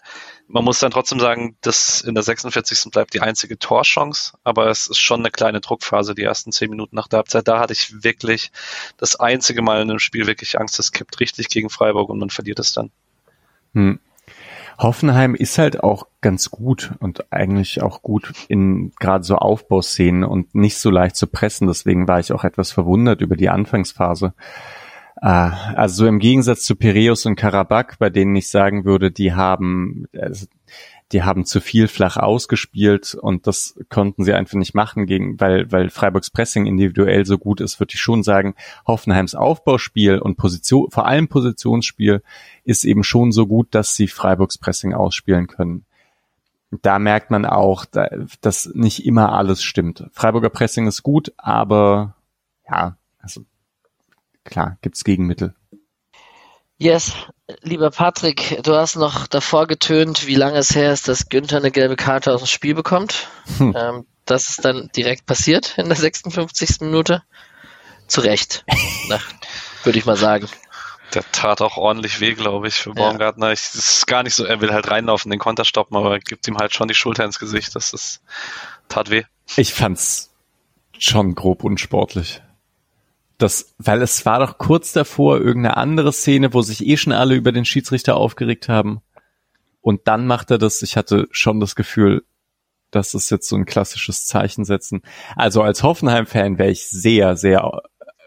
man 0.47 0.63
muss 0.63 0.79
dann 0.79 0.91
trotzdem 0.91 1.19
sagen, 1.19 1.57
dass 1.61 2.01
in 2.01 2.13
der 2.13 2.23
46. 2.23 2.91
bleibt 2.91 3.13
die 3.13 3.21
einzige 3.21 3.57
Torchance, 3.57 4.33
aber 4.43 4.67
es 4.67 4.87
ist 4.87 4.99
schon 4.99 5.21
eine 5.21 5.31
kleine 5.31 5.61
Druckphase, 5.61 6.15
die 6.15 6.23
ersten 6.23 6.51
zehn 6.51 6.69
Minuten 6.69 6.95
nach 6.95 7.07
der 7.07 7.17
Halbzeit. 7.17 7.47
Da 7.47 7.59
hatte 7.59 7.73
ich 7.73 8.03
wirklich 8.03 8.51
das 8.97 9.15
einzige 9.15 9.61
Mal 9.61 9.81
in 9.81 9.89
einem 9.89 9.99
Spiel 9.99 10.27
wirklich 10.27 10.59
Angst, 10.59 10.79
es 10.79 10.91
kippt 10.91 11.19
richtig 11.19 11.49
gegen 11.49 11.69
Freiburg 11.69 12.09
und 12.09 12.19
man 12.19 12.29
verliert 12.29 12.59
es 12.59 12.73
dann. 12.73 12.91
Hm. 13.73 13.99
Hoffenheim 14.79 15.35
ist 15.35 15.57
halt 15.57 15.83
auch 15.83 16.07
ganz 16.21 16.49
gut 16.49 16.93
und 16.99 17.31
eigentlich 17.31 17.81
auch 17.81 18.01
gut 18.01 18.33
in 18.47 18.91
gerade 18.99 19.23
so 19.23 19.35
Aufbauszenen 19.35 20.23
und 20.23 20.55
nicht 20.55 20.77
so 20.77 20.89
leicht 20.89 21.15
zu 21.15 21.27
pressen. 21.27 21.67
Deswegen 21.67 22.07
war 22.07 22.19
ich 22.19 22.33
auch 22.33 22.43
etwas 22.43 22.71
verwundert 22.71 23.21
über 23.21 23.35
die 23.35 23.49
Anfangsphase. 23.49 24.33
Äh, 25.21 25.27
also 25.27 26.03
so 26.03 26.07
im 26.07 26.19
Gegensatz 26.19 26.63
zu 26.63 26.75
Piraeus 26.75 27.25
und 27.25 27.35
Karabakh, 27.35 27.97
bei 27.99 28.09
denen 28.09 28.35
ich 28.35 28.49
sagen 28.49 28.85
würde, 28.85 29.11
die 29.11 29.33
haben, 29.33 30.07
also 30.17 30.45
die 31.11 31.23
haben 31.23 31.45
zu 31.45 31.61
viel 31.61 31.87
flach 31.87 32.17
ausgespielt 32.17 33.13
und 33.13 33.45
das 33.45 33.79
konnten 33.89 34.23
sie 34.23 34.33
einfach 34.33 34.57
nicht 34.57 34.73
machen 34.73 35.05
gegen, 35.05 35.39
weil, 35.39 35.71
weil 35.71 35.89
Freiburgs 35.89 36.31
Pressing 36.31 36.65
individuell 36.65 37.25
so 37.25 37.37
gut 37.37 37.61
ist, 37.61 37.79
würde 37.79 37.93
ich 37.93 38.01
schon 38.01 38.23
sagen, 38.23 38.55
Hoffenheims 38.87 39.35
Aufbauspiel 39.35 40.17
und 40.17 40.37
Position, 40.37 40.89
vor 40.89 41.05
allem 41.05 41.27
Positionsspiel 41.27 42.23
ist 42.63 42.83
eben 42.83 43.03
schon 43.03 43.31
so 43.31 43.45
gut, 43.45 43.67
dass 43.71 43.95
sie 43.95 44.07
Freiburgs 44.07 44.57
Pressing 44.57 44.93
ausspielen 44.93 45.47
können. 45.47 45.85
Da 46.81 46.97
merkt 46.97 47.29
man 47.29 47.45
auch, 47.45 47.85
dass 48.41 48.71
nicht 48.73 49.05
immer 49.05 49.33
alles 49.33 49.61
stimmt. 49.61 50.05
Freiburger 50.11 50.49
Pressing 50.49 50.87
ist 50.87 51.03
gut, 51.03 51.31
aber 51.37 52.15
ja, 52.67 52.97
also 53.19 53.41
klar, 54.43 54.77
gibt's 54.81 55.03
Gegenmittel. 55.03 55.53
Yes, 56.77 57.13
lieber 57.61 57.91
Patrick, 57.91 58.59
du 58.63 58.75
hast 58.75 58.95
noch 58.95 59.27
davor 59.27 59.67
getönt, 59.67 60.27
wie 60.27 60.35
lange 60.35 60.57
es 60.57 60.75
her 60.75 60.91
ist, 60.91 61.07
dass 61.07 61.29
Günther 61.29 61.57
eine 61.57 61.71
gelbe 61.71 61.95
Karte 61.95 62.33
aus 62.33 62.41
dem 62.41 62.47
Spiel 62.47 62.75
bekommt. 62.75 63.27
Hm. 63.57 63.75
Ähm, 63.77 64.07
das 64.25 64.49
ist 64.49 64.65
dann 64.65 64.89
direkt 64.95 65.25
passiert 65.25 65.77
in 65.77 65.87
der 65.87 65.97
56. 65.97 66.81
Minute. 66.81 67.23
Zu 68.07 68.21
Recht, 68.21 68.65
würde 69.83 69.97
ich 69.97 70.05
mal 70.05 70.17
sagen. 70.17 70.47
Der 71.13 71.23
tat 71.31 71.61
auch 71.61 71.77
ordentlich 71.77 72.19
weh, 72.19 72.33
glaube 72.33 72.67
ich, 72.67 72.75
für 72.75 72.91
Baumgartner. 72.93 73.47
Ja. 73.47 73.53
Ich, 73.53 73.61
das 73.61 73.75
ist 73.75 74.07
gar 74.07 74.23
nicht 74.23 74.33
so, 74.33 74.43
er 74.43 74.59
will 74.59 74.73
halt 74.73 74.91
reinlaufen, 74.91 75.31
den 75.31 75.39
Konter 75.39 75.63
stoppen, 75.63 75.95
aber 75.95 76.13
er 76.13 76.19
gibt 76.19 76.47
ihm 76.47 76.57
halt 76.57 76.73
schon 76.73 76.87
die 76.87 76.95
Schulter 76.95 77.23
ins 77.23 77.39
Gesicht. 77.39 77.75
Das 77.75 77.93
ist, 77.93 78.21
tat 78.89 79.09
weh. 79.09 79.23
Ich 79.55 79.73
fand's 79.73 80.33
schon 80.97 81.33
grob 81.33 81.63
unsportlich 81.63 82.41
das, 83.43 83.75
weil 83.77 84.01
es 84.01 84.25
war 84.25 84.39
doch 84.39 84.57
kurz 84.57 84.93
davor 84.93 85.37
irgendeine 85.37 85.77
andere 85.77 86.13
Szene, 86.13 86.53
wo 86.53 86.61
sich 86.61 86.85
eh 86.85 86.97
schon 86.97 87.13
alle 87.13 87.35
über 87.35 87.51
den 87.51 87.65
Schiedsrichter 87.65 88.15
aufgeregt 88.15 88.69
haben. 88.69 89.01
Und 89.81 90.07
dann 90.07 90.25
macht 90.25 90.49
er 90.49 90.57
das. 90.57 90.81
Ich 90.81 90.95
hatte 90.95 91.27
schon 91.31 91.59
das 91.59 91.75
Gefühl, 91.75 92.23
das 92.89 93.13
ist 93.13 93.29
jetzt 93.29 93.49
so 93.49 93.57
ein 93.57 93.65
klassisches 93.65 94.25
Zeichen 94.25 94.63
setzen. 94.63 95.01
Also 95.35 95.61
als 95.61 95.83
Hoffenheim-Fan 95.83 96.57
wäre 96.57 96.71
ich 96.71 96.87
sehr, 96.87 97.35
sehr 97.35 97.81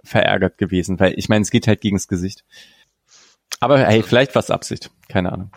verärgert 0.04 0.58
gewesen, 0.58 1.00
weil 1.00 1.14
ich 1.16 1.28
meine, 1.28 1.42
es 1.42 1.50
geht 1.50 1.66
halt 1.66 1.80
gegens 1.80 2.08
Gesicht. 2.08 2.44
Aber 3.58 3.78
hey, 3.78 4.02
vielleicht 4.02 4.34
war 4.34 4.40
es 4.40 4.50
Absicht. 4.50 4.90
Keine 5.08 5.32
Ahnung. 5.32 5.50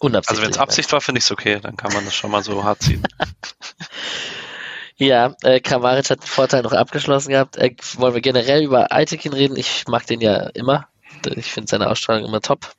Also 0.00 0.42
wenn 0.42 0.50
es 0.50 0.58
Absicht 0.58 0.90
war, 0.92 1.00
finde 1.00 1.18
ich 1.18 1.24
es 1.24 1.30
okay. 1.30 1.58
Dann 1.60 1.76
kann 1.76 1.92
man 1.92 2.04
das 2.04 2.14
schon 2.14 2.30
mal 2.30 2.42
so 2.42 2.64
hart 2.64 2.82
ziehen. 2.82 3.02
Ja, 4.98 5.36
äh, 5.42 5.60
Kramaric 5.60 6.10
hat 6.10 6.22
den 6.22 6.26
Vorteil 6.26 6.62
noch 6.62 6.72
abgeschlossen 6.72 7.30
gehabt. 7.30 7.56
Äh, 7.56 7.74
wollen 7.94 8.14
wir 8.14 8.20
generell 8.20 8.64
über 8.64 8.92
Aitekin 8.92 9.32
reden? 9.32 9.56
Ich 9.56 9.84
mag 9.86 10.06
den 10.06 10.20
ja 10.20 10.48
immer. 10.54 10.88
Ich 11.36 11.52
finde 11.52 11.70
seine 11.70 11.88
Ausstrahlung 11.88 12.26
immer 12.26 12.40
top. 12.40 12.72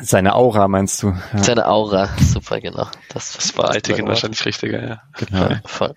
Seine 0.00 0.34
Aura 0.34 0.66
meinst 0.66 1.02
du? 1.02 1.14
Ja. 1.32 1.42
Seine 1.42 1.68
Aura, 1.68 2.08
super, 2.18 2.60
genau. 2.60 2.88
Das, 3.10 3.32
das 3.32 3.56
war 3.56 3.70
Aitekin 3.70 4.08
wahrscheinlich 4.08 4.44
richtiger, 4.44 4.84
ja. 4.84 5.02
Genau. 5.16 5.50
Ja, 5.50 5.60
voll. 5.64 5.94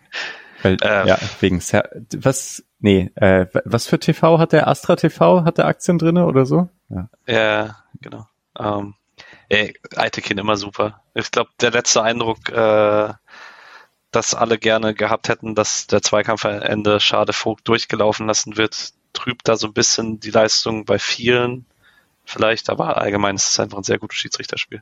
Weil, 0.62 0.78
ähm, 0.82 1.08
ja, 1.08 1.18
wegen 1.40 1.60
Ser 1.62 1.90
was, 2.16 2.64
nee, 2.80 3.12
äh, 3.16 3.48
was 3.66 3.88
für 3.88 4.00
TV 4.00 4.38
hat 4.38 4.54
der 4.54 4.68
Astra 4.68 4.96
TV? 4.96 5.44
Hat 5.46 5.58
der 5.58 5.66
Aktien 5.66 5.98
drinne 5.98 6.26
oder 6.26 6.46
so? 6.46 6.70
Ja, 6.90 7.10
ja 7.28 7.76
genau. 8.02 8.28
Ähm, 8.60 8.94
ey, 9.50 9.74
Aitekin 9.96 10.38
immer 10.38 10.58
super. 10.58 11.02
Ich 11.16 11.32
glaube, 11.32 11.50
der 11.60 11.72
letzte 11.72 12.04
Eindruck, 12.04 12.50
äh, 12.50 13.14
das 14.12 14.34
alle 14.34 14.58
gerne 14.58 14.94
gehabt 14.94 15.30
hätten, 15.30 15.56
dass 15.56 15.88
der 15.88 16.02
Zweikampf 16.02 16.46
am 16.46 16.62
Ende 16.62 17.00
Schade 17.00 17.34
Vogt 17.34 17.68
durchgelaufen 17.68 18.28
lassen 18.28 18.58
wird, 18.58 18.94
trübt 19.14 19.48
da 19.48 19.58
so 19.58 19.68
ein 19.68 19.74
bisschen 19.74 20.20
die 20.20 20.32
Leistung 20.32 20.86
bei 20.86 21.00
vielen 21.00 21.66
vielleicht, 22.26 22.70
aber 22.70 22.98
allgemein 22.98 23.36
ist 23.36 23.50
es 23.50 23.60
einfach 23.60 23.78
ein 23.78 23.84
sehr 23.84 24.00
gutes 24.00 24.18
Schiedsrichterspiel. 24.18 24.82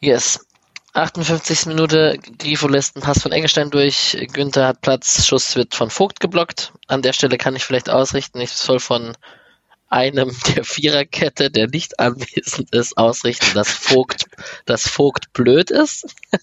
Yes. 0.00 0.46
58. 0.92 1.66
Minute, 1.66 2.18
Grifo 2.38 2.68
lässt 2.68 2.96
einen 2.96 3.04
Pass 3.04 3.22
von 3.22 3.32
Engelstein 3.32 3.70
durch, 3.70 4.16
Günther 4.32 4.68
hat 4.68 4.80
Platz, 4.80 5.26
Schuss 5.26 5.54
wird 5.54 5.74
von 5.74 5.90
Vogt 5.90 6.20
geblockt. 6.20 6.72
An 6.86 7.02
der 7.02 7.12
Stelle 7.12 7.36
kann 7.36 7.54
ich 7.54 7.64
vielleicht 7.64 7.90
ausrichten, 7.90 8.40
ich 8.40 8.52
soll 8.52 8.80
von 8.80 9.14
einem 9.88 10.34
der 10.54 10.64
Viererkette, 10.64 11.50
der 11.50 11.68
nicht 11.68 12.00
anwesend 12.00 12.72
ist, 12.72 12.96
ausrichten, 12.96 13.54
dass 13.54 13.70
Vogt, 13.70 14.26
dass 14.64 14.88
Vogt 14.88 15.32
blöd 15.32 15.70
ist. 15.70 16.14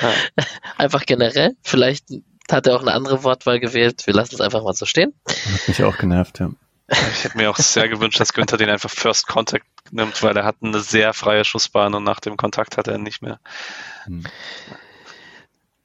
Ja. 0.00 0.12
Einfach 0.76 1.06
generell. 1.06 1.56
Vielleicht 1.62 2.06
hat 2.48 2.68
er 2.68 2.76
auch 2.76 2.82
eine 2.82 2.92
andere 2.92 3.24
Wortwahl 3.24 3.58
gewählt. 3.58 4.06
Wir 4.06 4.14
lassen 4.14 4.36
es 4.36 4.40
einfach 4.40 4.62
mal 4.62 4.72
so 4.72 4.86
stehen. 4.86 5.12
Hat 5.26 5.66
mich 5.66 5.82
auch 5.82 5.98
genervt, 5.98 6.38
ja. 6.38 6.50
Ich 6.88 7.24
hätte 7.24 7.36
mir 7.36 7.50
auch 7.50 7.56
sehr 7.56 7.88
gewünscht, 7.88 8.20
dass 8.20 8.32
Günther 8.32 8.56
den 8.56 8.70
einfach 8.70 8.90
First 8.90 9.26
Contact 9.26 9.66
nimmt, 9.90 10.22
weil 10.22 10.36
er 10.36 10.44
hat 10.44 10.56
eine 10.62 10.80
sehr 10.80 11.12
freie 11.12 11.44
Schussbahn 11.44 11.94
und 11.94 12.04
nach 12.04 12.20
dem 12.20 12.36
Kontakt 12.36 12.78
hat 12.78 12.88
er 12.88 12.94
ihn 12.94 13.02
nicht 13.02 13.20
mehr. 13.20 13.40
Hm. 14.04 14.24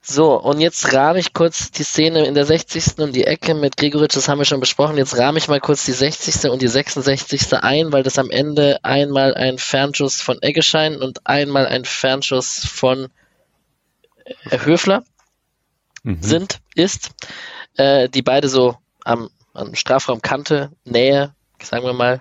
So, 0.06 0.38
und 0.38 0.60
jetzt 0.60 0.92
rahme 0.92 1.18
ich 1.18 1.32
kurz 1.32 1.70
die 1.70 1.82
Szene 1.82 2.26
in 2.26 2.34
der 2.34 2.44
60. 2.44 2.98
und 2.98 3.16
die 3.16 3.24
Ecke 3.24 3.54
mit 3.54 3.78
Gregoritsch, 3.78 4.16
das 4.16 4.28
haben 4.28 4.38
wir 4.38 4.44
schon 4.44 4.60
besprochen. 4.60 4.98
Jetzt 4.98 5.16
rahme 5.16 5.38
ich 5.38 5.48
mal 5.48 5.60
kurz 5.60 5.86
die 5.86 5.92
60. 5.92 6.50
und 6.50 6.60
die 6.60 6.68
66. 6.68 7.54
ein, 7.54 7.90
weil 7.90 8.02
das 8.02 8.18
am 8.18 8.30
Ende 8.30 8.84
einmal 8.84 9.34
ein 9.34 9.56
Fernschuss 9.56 10.20
von 10.20 10.42
Eggeschein 10.42 11.00
und 11.00 11.26
einmal 11.26 11.66
ein 11.66 11.86
Fernschuss 11.86 12.66
von 12.66 13.08
äh, 14.26 14.58
Höfler. 14.58 15.04
mhm. 16.02 16.18
sind, 16.20 16.60
ist, 16.74 17.12
äh, 17.78 18.10
die 18.10 18.22
beide 18.22 18.50
so 18.50 18.76
am, 19.04 19.30
am 19.54 19.74
Strafraumkante, 19.74 20.70
Nähe, 20.84 21.34
sagen 21.62 21.86
wir 21.86 21.94
mal, 21.94 22.20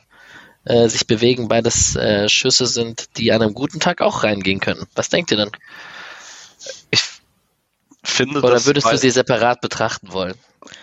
äh, 0.63 0.87
sich 0.87 1.05
bewegen, 1.05 1.49
beides 1.49 1.97
äh, 1.97 2.29
Schüsse 2.29 2.65
sind, 2.65 3.17
die 3.17 3.33
an 3.33 3.41
einem 3.41 3.53
guten 3.53 3.81
Tag 3.81 3.99
auch 3.99 4.23
reingehen 4.23 4.61
können. 4.61 4.87
Was 4.95 5.09
denkt 5.09 5.31
ihr 5.31 5.37
denn? 5.37 5.51
Ich 6.89 7.12
finde, 8.03 8.39
Oder 8.39 8.65
würdest 8.65 8.91
du 8.91 8.97
sie 8.97 9.09
separat 9.09 9.61
betrachten 9.61 10.11
wollen? 10.11 10.35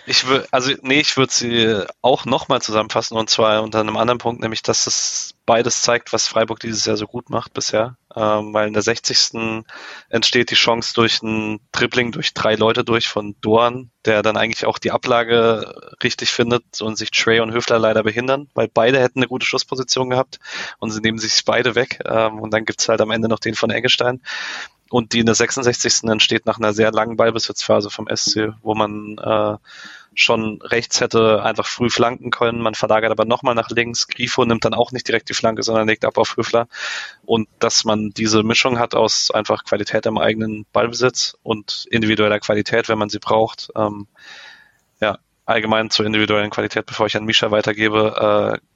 Ich 0.05 0.27
würde, 0.27 0.47
also 0.51 0.71
nee, 0.81 0.99
ich 0.99 1.17
würde 1.17 1.33
sie 1.33 1.83
auch 2.01 2.25
nochmal 2.25 2.61
zusammenfassen 2.61 3.17
und 3.17 3.29
zwar 3.29 3.63
unter 3.63 3.79
einem 3.79 3.97
anderen 3.97 4.19
Punkt, 4.19 4.41
nämlich 4.41 4.61
dass 4.61 4.85
es 4.85 5.33
beides 5.45 5.81
zeigt, 5.81 6.13
was 6.13 6.27
Freiburg 6.27 6.59
dieses 6.59 6.85
Jahr 6.85 6.97
so 6.97 7.07
gut 7.07 7.29
macht 7.29 7.53
bisher. 7.53 7.97
Ähm, 8.15 8.53
weil 8.53 8.67
in 8.67 8.73
der 8.73 8.83
60. 8.83 9.63
entsteht 10.09 10.51
die 10.51 10.55
Chance 10.55 10.93
durch 10.93 11.23
ein 11.23 11.59
Dribbling 11.71 12.11
durch 12.11 12.33
drei 12.33 12.55
Leute 12.55 12.83
durch 12.83 13.07
von 13.07 13.35
Dorn, 13.41 13.91
der 14.05 14.21
dann 14.21 14.37
eigentlich 14.37 14.65
auch 14.65 14.77
die 14.77 14.91
Ablage 14.91 15.73
richtig 16.03 16.31
findet 16.31 16.81
und 16.81 16.97
sich 16.97 17.09
Trey 17.11 17.39
und 17.39 17.51
Höfler 17.51 17.79
leider 17.79 18.03
behindern, 18.03 18.49
weil 18.53 18.67
beide 18.67 18.99
hätten 18.99 19.19
eine 19.19 19.27
gute 19.27 19.45
Schussposition 19.45 20.09
gehabt 20.09 20.39
und 20.79 20.91
sie 20.91 21.01
nehmen 21.01 21.17
sich 21.17 21.43
beide 21.45 21.73
weg. 21.75 21.99
Ähm, 22.05 22.39
und 22.39 22.53
dann 22.53 22.65
gibt's 22.65 22.87
halt 22.87 23.01
am 23.01 23.11
Ende 23.11 23.29
noch 23.29 23.39
den 23.39 23.55
von 23.55 23.71
Eggestein 23.71 24.21
und 24.91 25.13
die 25.13 25.19
in 25.19 25.25
der 25.25 25.35
66. 25.35 26.03
entsteht 26.03 26.45
nach 26.45 26.57
einer 26.57 26.73
sehr 26.73 26.91
langen 26.91 27.15
Ballbesitzphase 27.15 27.89
vom 27.89 28.07
SC, 28.13 28.53
wo 28.61 28.75
man 28.75 29.17
äh, 29.17 29.57
schon 30.13 30.61
rechts 30.61 30.99
hätte 30.99 31.41
einfach 31.43 31.65
früh 31.65 31.89
flanken 31.89 32.31
können. 32.31 32.59
Man 32.59 32.75
verlagert 32.75 33.11
aber 33.11 33.23
nochmal 33.23 33.55
nach 33.55 33.69
links. 33.69 34.07
Grifo 34.07 34.43
nimmt 34.43 34.65
dann 34.65 34.73
auch 34.73 34.91
nicht 34.91 35.07
direkt 35.07 35.29
die 35.29 35.33
Flanke, 35.33 35.63
sondern 35.63 35.87
legt 35.87 36.03
ab 36.03 36.17
auf 36.17 36.35
Höfler. 36.35 36.67
Und 37.23 37.47
dass 37.59 37.85
man 37.85 38.09
diese 38.09 38.43
Mischung 38.43 38.79
hat 38.79 38.93
aus 38.93 39.31
einfach 39.31 39.63
Qualität 39.63 40.05
im 40.05 40.17
eigenen 40.17 40.65
Ballbesitz 40.73 41.37
und 41.41 41.87
individueller 41.89 42.39
Qualität, 42.39 42.89
wenn 42.89 42.99
man 42.99 43.09
sie 43.09 43.19
braucht. 43.19 43.69
Ähm, 43.75 44.07
ja, 44.99 45.19
allgemein 45.45 45.89
zur 45.89 46.05
individuellen 46.05 46.49
Qualität, 46.49 46.85
bevor 46.85 47.05
ich 47.05 47.15
an 47.15 47.23
Misha 47.23 47.49
weitergebe, 47.49 48.59
äh, 48.59 48.70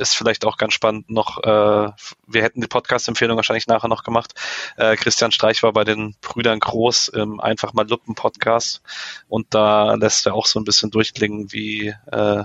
ist 0.00 0.14
vielleicht 0.14 0.44
auch 0.44 0.56
ganz 0.56 0.72
spannend 0.72 1.10
noch, 1.10 1.38
äh, 1.42 1.92
wir 2.26 2.42
hätten 2.42 2.60
die 2.60 2.66
Podcast-Empfehlung 2.66 3.36
wahrscheinlich 3.36 3.66
nachher 3.66 3.88
noch 3.88 4.02
gemacht. 4.02 4.34
Äh, 4.76 4.96
Christian 4.96 5.30
Streich 5.30 5.62
war 5.62 5.72
bei 5.72 5.84
den 5.84 6.16
Brüdern 6.22 6.58
Groß 6.58 7.08
im 7.08 7.38
Einfach 7.40 7.72
mal 7.74 7.88
Luppen 7.88 8.14
Podcast 8.14 8.82
und 9.28 9.54
da 9.54 9.94
lässt 9.94 10.26
er 10.26 10.34
auch 10.34 10.46
so 10.46 10.58
ein 10.58 10.64
bisschen 10.64 10.90
durchklingen, 10.90 11.52
wie, 11.52 11.94
äh, 12.10 12.44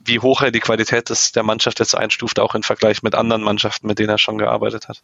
wie 0.00 0.18
hoch 0.18 0.42
er 0.42 0.50
die 0.50 0.60
Qualität 0.60 1.08
des, 1.10 1.32
der 1.32 1.44
Mannschaft 1.44 1.78
jetzt 1.78 1.94
einstuft, 1.96 2.40
auch 2.40 2.54
im 2.54 2.62
Vergleich 2.62 3.02
mit 3.02 3.14
anderen 3.14 3.42
Mannschaften, 3.42 3.86
mit 3.86 3.98
denen 3.98 4.10
er 4.10 4.18
schon 4.18 4.38
gearbeitet 4.38 4.88
hat. 4.88 5.02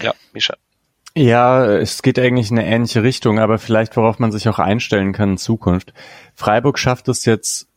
Ja, 0.00 0.14
Misha. 0.32 0.54
Ja, 1.14 1.66
es 1.66 2.00
geht 2.00 2.18
eigentlich 2.18 2.50
in 2.50 2.58
eine 2.58 2.66
ähnliche 2.66 3.02
Richtung, 3.02 3.38
aber 3.38 3.58
vielleicht 3.58 3.96
worauf 3.98 4.18
man 4.18 4.32
sich 4.32 4.48
auch 4.48 4.58
einstellen 4.58 5.12
kann 5.12 5.32
in 5.32 5.38
Zukunft. 5.38 5.92
Freiburg 6.34 6.78
schafft 6.78 7.08
es 7.08 7.26
jetzt 7.26 7.68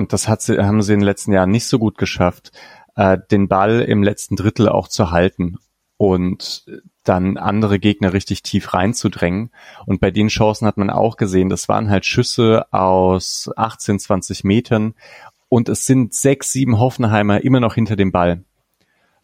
und 0.00 0.14
das 0.14 0.28
hat 0.28 0.40
sie, 0.40 0.58
haben 0.58 0.80
sie 0.80 0.94
in 0.94 1.00
den 1.00 1.04
letzten 1.04 1.32
Jahren 1.32 1.50
nicht 1.50 1.66
so 1.66 1.78
gut 1.78 1.98
geschafft, 1.98 2.52
äh, 2.96 3.18
den 3.30 3.48
Ball 3.48 3.82
im 3.82 4.02
letzten 4.02 4.34
Drittel 4.34 4.66
auch 4.66 4.88
zu 4.88 5.10
halten 5.10 5.58
und 5.98 6.64
dann 7.04 7.36
andere 7.36 7.78
Gegner 7.78 8.14
richtig 8.14 8.42
tief 8.42 8.72
reinzudrängen. 8.72 9.50
Und 9.84 10.00
bei 10.00 10.10
den 10.10 10.28
Chancen 10.28 10.66
hat 10.66 10.78
man 10.78 10.88
auch 10.88 11.18
gesehen, 11.18 11.50
das 11.50 11.68
waren 11.68 11.90
halt 11.90 12.06
Schüsse 12.06 12.64
aus 12.72 13.50
18, 13.54 13.98
20 13.98 14.42
Metern 14.42 14.94
und 15.50 15.68
es 15.68 15.84
sind 15.84 16.14
sechs, 16.14 16.50
sieben 16.50 16.78
Hoffenheimer 16.78 17.44
immer 17.44 17.60
noch 17.60 17.74
hinter 17.74 17.96
dem 17.96 18.10
Ball. 18.10 18.42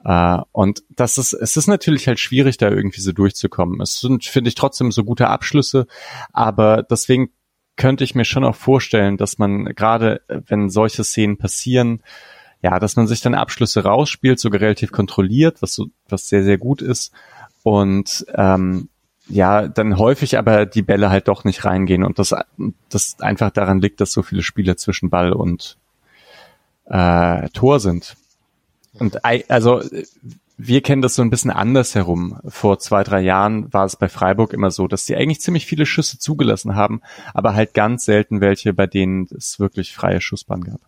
Uh, 0.05 0.43
und 0.53 0.85
das 0.91 1.16
ist, 1.16 1.33
es 1.33 1.57
ist 1.57 1.66
natürlich 1.68 2.07
halt 2.07 2.20
schwierig, 2.20 2.59
da 2.59 2.68
irgendwie 2.68 3.01
so 3.01 3.12
durchzukommen. 3.12 3.81
Es 3.81 3.99
sind, 4.01 4.27
finde 4.27 4.49
ich, 4.49 4.55
trotzdem 4.55 4.93
so 4.93 5.05
gute 5.05 5.29
Abschlüsse, 5.29 5.87
aber 6.33 6.83
deswegen 6.83 7.31
könnte 7.77 8.05
ich 8.05 8.14
mir 8.14 8.24
schon 8.24 8.45
auch 8.45 8.57
vorstellen, 8.57 9.16
dass 9.16 9.39
man 9.39 9.66
gerade, 9.66 10.22
wenn 10.29 10.70
solche 10.70 11.05
Szenen 11.05 11.37
passieren, 11.37 12.01
ja, 12.62 12.79
dass 12.79 12.97
man 12.97 13.07
sich 13.07 13.20
dann 13.20 13.35
Abschlüsse 13.35 13.85
rausspielt, 13.85 14.41
sogar 14.41 14.61
relativ 14.61 14.93
kontrolliert, 14.93 15.62
was 15.62 15.74
so, 15.74 15.87
was 16.09 16.29
sehr, 16.29 16.43
sehr 16.43 16.59
gut 16.59 16.83
ist. 16.83 17.12
Und 17.62 18.27
ähm, 18.35 18.89
ja, 19.29 19.68
dann 19.68 19.99
häufig 19.99 20.39
aber 20.39 20.66
die 20.66 20.83
Bälle 20.83 21.11
halt 21.11 21.29
doch 21.29 21.45
nicht 21.45 21.64
reingehen 21.64 22.05
und 22.05 22.18
das, 22.18 22.35
das 22.89 23.20
einfach 23.20 23.51
daran 23.51 23.81
liegt, 23.81 24.01
dass 24.01 24.12
so 24.12 24.22
viele 24.22 24.43
Spiele 24.43 24.77
zwischen 24.77 25.11
Ball 25.11 25.33
und 25.33 25.77
äh, 26.87 27.49
Tor 27.51 27.81
sind. 27.81 28.16
Und 28.95 29.24
also 29.24 29.83
wir 30.59 30.82
kennen 30.82 31.02
das 31.02 31.14
so 31.14 31.22
ein 31.22 31.30
bisschen 31.30 31.50
anders 31.50 31.94
herum. 31.94 32.40
Vor 32.46 32.78
zwei, 32.78 33.04
drei 33.04 33.20
Jahren 33.20 33.72
war 33.72 33.84
es 33.84 33.96
bei 33.96 34.09
Freiburg 34.09 34.52
immer 34.52 34.70
so, 34.70 34.88
dass 34.88 35.04
sie 35.04 35.14
eigentlich 35.14 35.40
ziemlich 35.40 35.66
viele 35.66 35.84
Schüsse 35.84 36.18
zugelassen 36.18 36.74
haben, 36.74 37.02
aber 37.34 37.54
halt 37.54 37.74
ganz 37.74 38.04
selten 38.04 38.40
welche, 38.40 38.72
bei 38.72 38.86
denen 38.86 39.28
es 39.36 39.61
wirklich 39.61 39.94
freie 39.94 40.20
Schussbahn 40.20 40.62
gab. 40.62 40.80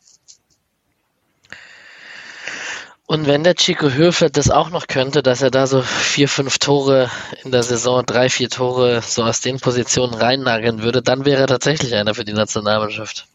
Und 3.04 3.26
wenn 3.26 3.42
der 3.42 3.54
Chico 3.54 3.90
Höfler 3.90 4.28
das 4.28 4.50
auch 4.50 4.68
noch 4.68 4.86
könnte, 4.86 5.22
dass 5.22 5.40
er 5.40 5.50
da 5.50 5.66
so 5.66 5.80
vier, 5.80 6.28
fünf 6.28 6.58
Tore 6.58 7.10
in 7.42 7.52
der 7.52 7.62
Saison, 7.62 8.04
drei, 8.04 8.28
vier 8.28 8.50
Tore 8.50 9.00
so 9.02 9.22
aus 9.22 9.40
den 9.40 9.60
Positionen 9.60 10.12
reinnageln 10.12 10.82
würde, 10.82 11.00
dann 11.00 11.24
wäre 11.24 11.40
er 11.40 11.46
tatsächlich 11.46 11.94
einer 11.94 12.14
für 12.14 12.26
die 12.26 12.34
Nationalmannschaft. 12.34 13.26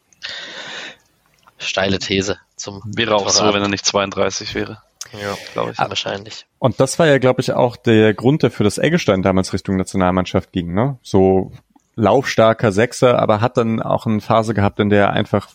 Steile 1.58 1.98
These 1.98 2.38
zum. 2.56 2.82
Wäre 2.86 3.16
auch 3.16 3.30
so, 3.30 3.52
wenn 3.52 3.64
er 3.64 3.68
nicht 3.68 3.86
32 3.86 4.54
wäre. 4.54 4.84
Ja, 5.14 5.38
glaube 5.54 5.72
ich. 5.72 5.80
Ah, 5.80 5.90
wahrscheinlich. 5.90 6.46
Und 6.60 6.80
das 6.80 6.98
war 7.00 7.08
ja, 7.08 7.18
glaube 7.20 7.42
ich, 7.42 7.54
auch 7.54 7.76
der 7.76 8.14
Grund 8.14 8.44
dafür, 8.44 8.64
dass 8.64 8.78
Eggestein 8.78 9.22
damals 9.22 9.54
Richtung 9.54 9.78
Nationalmannschaft 9.78 10.52
ging, 10.52 10.74
ne? 10.74 10.98
So 11.04 11.52
laufstarker 11.96 12.72
Sechser, 12.72 13.20
aber 13.20 13.42
hat 13.42 13.58
dann 13.58 13.82
auch 13.82 14.06
eine 14.06 14.22
Phase 14.22 14.54
gehabt, 14.54 14.80
in 14.80 14.90
der 14.90 15.06
er 15.06 15.10
einfach 15.12 15.50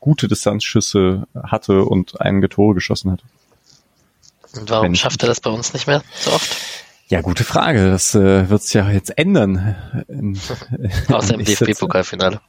gute 0.00 0.28
Distanzschüsse 0.28 1.26
hatte 1.34 1.84
und 1.84 2.20
einen 2.20 2.42
Tore 2.48 2.74
geschossen 2.74 3.12
hat. 3.12 3.22
Und 4.54 4.70
warum 4.70 4.86
Wenn 4.86 4.94
schafft 4.94 5.22
er 5.22 5.28
das 5.28 5.40
bei 5.40 5.50
uns 5.50 5.72
nicht 5.72 5.86
mehr 5.86 6.02
so 6.14 6.32
oft? 6.32 6.56
Ja, 7.08 7.20
gute 7.20 7.44
Frage. 7.44 7.88
Das 7.90 8.14
äh, 8.16 8.50
wird 8.50 8.62
sich 8.62 8.74
ja 8.74 8.90
jetzt 8.90 9.16
ändern. 9.16 9.76
Außer 11.08 11.34
im 11.34 11.44
DFB-Pokalfinale. 11.44 12.40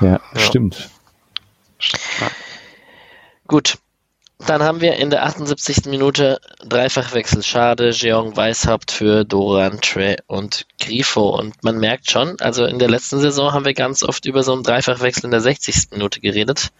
Ja, 0.00 0.06
ja, 0.06 0.20
stimmt. 0.36 0.88
Gut, 3.46 3.78
dann 4.38 4.62
haben 4.62 4.80
wir 4.80 4.96
in 4.96 5.10
der 5.10 5.24
78. 5.24 5.86
Minute 5.86 6.40
Dreifachwechsel. 6.66 7.42
Schade, 7.42 7.90
Jeong 7.90 8.36
Weishaupt 8.36 8.90
für 8.90 9.24
Doran, 9.24 9.80
Trey 9.80 10.16
und 10.26 10.66
Grifo. 10.80 11.28
Und 11.38 11.62
man 11.62 11.78
merkt 11.78 12.10
schon, 12.10 12.38
also 12.40 12.64
in 12.64 12.78
der 12.78 12.90
letzten 12.90 13.20
Saison 13.20 13.52
haben 13.52 13.64
wir 13.64 13.74
ganz 13.74 14.02
oft 14.02 14.26
über 14.26 14.42
so 14.42 14.52
einen 14.52 14.64
Dreifachwechsel 14.64 15.26
in 15.26 15.30
der 15.30 15.40
60. 15.40 15.92
Minute 15.92 16.20
geredet. 16.20 16.72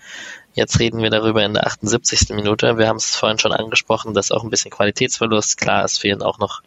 Jetzt 0.55 0.79
reden 0.79 1.01
wir 1.01 1.11
darüber 1.11 1.45
in 1.45 1.55
der 1.55 1.67
78. 1.67 2.31
Minute. 2.31 2.77
Wir 2.77 2.89
haben 2.89 2.97
es 2.97 3.15
vorhin 3.15 3.39
schon 3.39 3.53
angesprochen, 3.53 4.15
dass 4.15 4.33
auch 4.33 4.43
ein 4.43 4.51
bisschen 4.51 4.71
Qualitätsverlust. 4.71 5.57
Klar, 5.57 5.85
es 5.85 5.99
fehlen 5.99 6.23
auch 6.23 6.39
noch, 6.39 6.63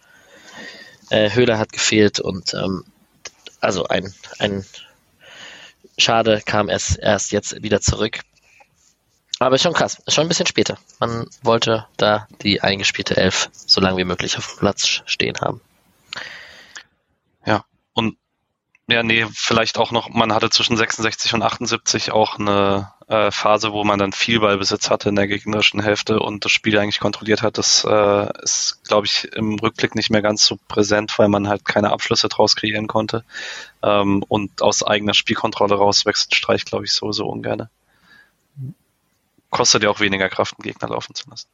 äh, 1.10 1.30
Höhler 1.32 1.58
hat 1.58 1.72
gefehlt 1.74 2.20
und 2.20 2.54
ähm, 2.54 2.86
also 3.60 3.86
ein, 3.86 4.14
ein 4.40 4.66
Schade 5.98 6.42
kam 6.46 6.70
erst, 6.70 6.98
erst 7.00 7.32
jetzt 7.32 7.62
wieder 7.62 7.82
zurück. 7.82 8.22
Aber 9.40 9.56
ist 9.56 9.62
schon 9.62 9.74
krass, 9.74 10.02
ist 10.06 10.14
schon 10.14 10.26
ein 10.26 10.30
bisschen 10.30 10.48
später. 10.48 10.78
Man 11.00 11.28
wollte 11.44 11.86
da 11.98 12.28
die 12.42 12.62
eingespielte 12.62 13.18
Elf 13.18 13.50
so 13.54 13.82
lange 13.82 13.98
wie 13.98 14.04
möglich 14.04 14.38
auf 14.38 14.48
dem 14.48 14.60
Platz 14.60 15.04
stehen 15.06 15.38
haben. 15.42 15.62
Ja, 17.46 17.64
und 17.94 18.18
ja, 18.90 19.04
nee, 19.04 19.28
vielleicht 19.32 19.78
auch 19.78 19.92
noch, 19.92 20.10
man 20.10 20.34
hatte 20.34 20.50
zwischen 20.50 20.78
66 20.78 21.34
und 21.34 21.44
78 21.44 22.12
auch 22.12 22.40
eine 22.40 22.94
äh, 23.10 23.32
Phase, 23.32 23.74
wo 23.74 23.84
man 23.84 24.00
dann 24.00 24.12
viel 24.12 24.40
Ballbesitz 24.40 24.90
hatte 24.90 25.10
in 25.10 25.16
der 25.16 25.28
gegnerischen 25.28 25.82
Hälfte 25.82 26.20
und 26.20 26.44
das 26.44 26.52
Spiel 26.52 26.80
eigentlich 26.80 27.00
kontrolliert 27.00 27.44
hat. 27.44 27.58
Das 27.60 27.86
äh, 27.88 28.42
ist, 28.42 28.80
glaube 28.88 29.06
ich, 29.06 29.26
im 29.34 29.60
Rückblick 29.60 29.94
nicht 29.94 30.10
mehr 30.10 30.22
ganz 30.22 30.46
so 30.46 30.58
präsent, 30.68 31.20
weil 31.20 31.28
man 31.28 31.48
halt 31.48 31.64
keine 31.64 31.92
Abschlüsse 31.92 32.28
draus 32.28 32.56
kreieren 32.56 32.88
konnte. 32.88 33.24
Ähm, 33.84 34.24
und 34.28 34.62
aus 34.64 34.84
eigener 34.84 35.14
Spielkontrolle 35.14 35.76
raus 35.76 36.06
wechselt 36.06 36.34
Streich, 36.34 36.66
glaube 36.66 36.86
ich, 36.86 36.94
sowieso 36.94 37.28
ungern 37.28 37.70
kostet 39.50 39.84
ja 39.84 39.90
auch 39.90 40.00
weniger 40.00 40.30
Kraft, 40.30 40.56
einen 40.58 40.64
Gegner 40.64 40.90
laufen 40.90 41.16
zu 41.16 41.30
lassen. 41.30 41.48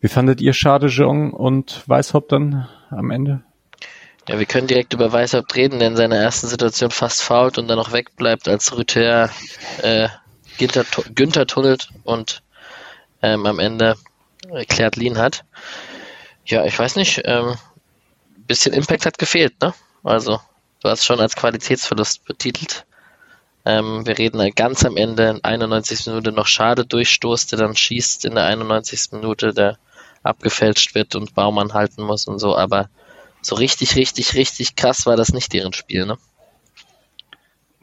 Wie 0.00 0.08
fandet 0.08 0.40
ihr 0.40 0.52
Schade 0.52 0.88
Jong 0.88 1.32
und 1.32 1.82
Weißhaupt 1.86 2.32
dann 2.32 2.68
am 2.90 3.10
Ende? 3.10 3.42
Ja, 4.28 4.38
wir 4.38 4.46
können 4.46 4.66
direkt 4.66 4.94
über 4.94 5.12
Weißhaupt 5.12 5.54
reden, 5.54 5.78
der 5.78 5.88
in 5.88 5.96
seiner 5.96 6.16
ersten 6.16 6.46
Situation 6.46 6.90
fast 6.90 7.22
fault 7.22 7.58
und 7.58 7.68
dann 7.68 7.76
noch 7.76 7.92
wegbleibt, 7.92 8.48
als 8.48 8.76
Rüther 8.76 9.30
äh, 9.82 10.08
Günther, 10.58 10.84
Günther 11.14 11.46
tunnelt 11.46 11.88
und 12.04 12.42
ähm, 13.22 13.44
am 13.46 13.58
Ende 13.58 13.96
erklärt 14.50 14.96
Lean 14.96 15.18
hat. 15.18 15.44
Ja, 16.46 16.64
ich 16.64 16.78
weiß 16.78 16.96
nicht, 16.96 17.22
ähm, 17.24 17.54
bisschen 18.46 18.74
Impact 18.74 19.06
hat 19.06 19.18
gefehlt, 19.18 19.60
ne? 19.62 19.74
Also, 20.02 20.40
du 20.82 20.88
hast 20.88 21.04
schon 21.04 21.20
als 21.20 21.36
Qualitätsverlust 21.36 22.24
betitelt. 22.24 22.86
Ähm, 23.64 24.06
wir 24.06 24.18
reden 24.18 24.54
ganz 24.54 24.84
am 24.84 24.96
Ende, 24.96 25.28
in 25.30 25.44
91. 25.44 26.06
Minute 26.06 26.32
noch 26.32 26.46
Schade 26.46 26.84
durchstoßt, 26.84 27.52
der 27.52 27.58
dann 27.58 27.76
schießt 27.76 28.24
in 28.24 28.34
der 28.34 28.44
91. 28.44 29.12
Minute, 29.12 29.54
der 29.54 29.78
abgefälscht 30.22 30.94
wird 30.94 31.14
und 31.14 31.34
Baumann 31.34 31.74
halten 31.74 32.02
muss 32.02 32.26
und 32.26 32.38
so, 32.38 32.56
aber 32.56 32.88
so 33.42 33.54
richtig, 33.54 33.96
richtig, 33.96 34.34
richtig 34.34 34.74
krass 34.74 35.06
war 35.06 35.16
das 35.16 35.32
nicht 35.32 35.52
deren 35.52 35.72
Spiel, 35.72 36.06
ne? 36.06 36.18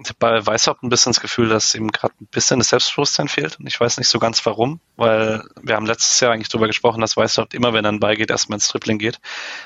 Ich 0.03 0.09
habe 0.09 0.17
bei 0.17 0.43
Weißhaupt 0.43 0.81
ein 0.81 0.89
bisschen 0.89 1.11
das 1.11 1.21
Gefühl, 1.21 1.47
dass 1.49 1.75
ihm 1.75 1.91
gerade 1.91 2.15
ein 2.19 2.25
bisschen 2.25 2.57
das 2.57 2.69
Selbstbewusstsein 2.69 3.27
fehlt. 3.27 3.59
Und 3.59 3.67
ich 3.67 3.79
weiß 3.79 3.99
nicht 3.99 4.07
so 4.07 4.17
ganz 4.17 4.43
warum, 4.47 4.79
weil 4.95 5.43
wir 5.61 5.75
haben 5.75 5.85
letztes 5.85 6.19
Jahr 6.19 6.31
eigentlich 6.31 6.49
darüber 6.49 6.65
gesprochen, 6.65 7.01
dass 7.01 7.15
Weißhaupt 7.15 7.53
immer, 7.53 7.73
wenn 7.73 7.85
er 7.85 7.99
beigeht, 7.99 8.31
erstmal 8.31 8.55
ins 8.55 8.67
Tripling 8.67 8.97
geht. 8.97 9.19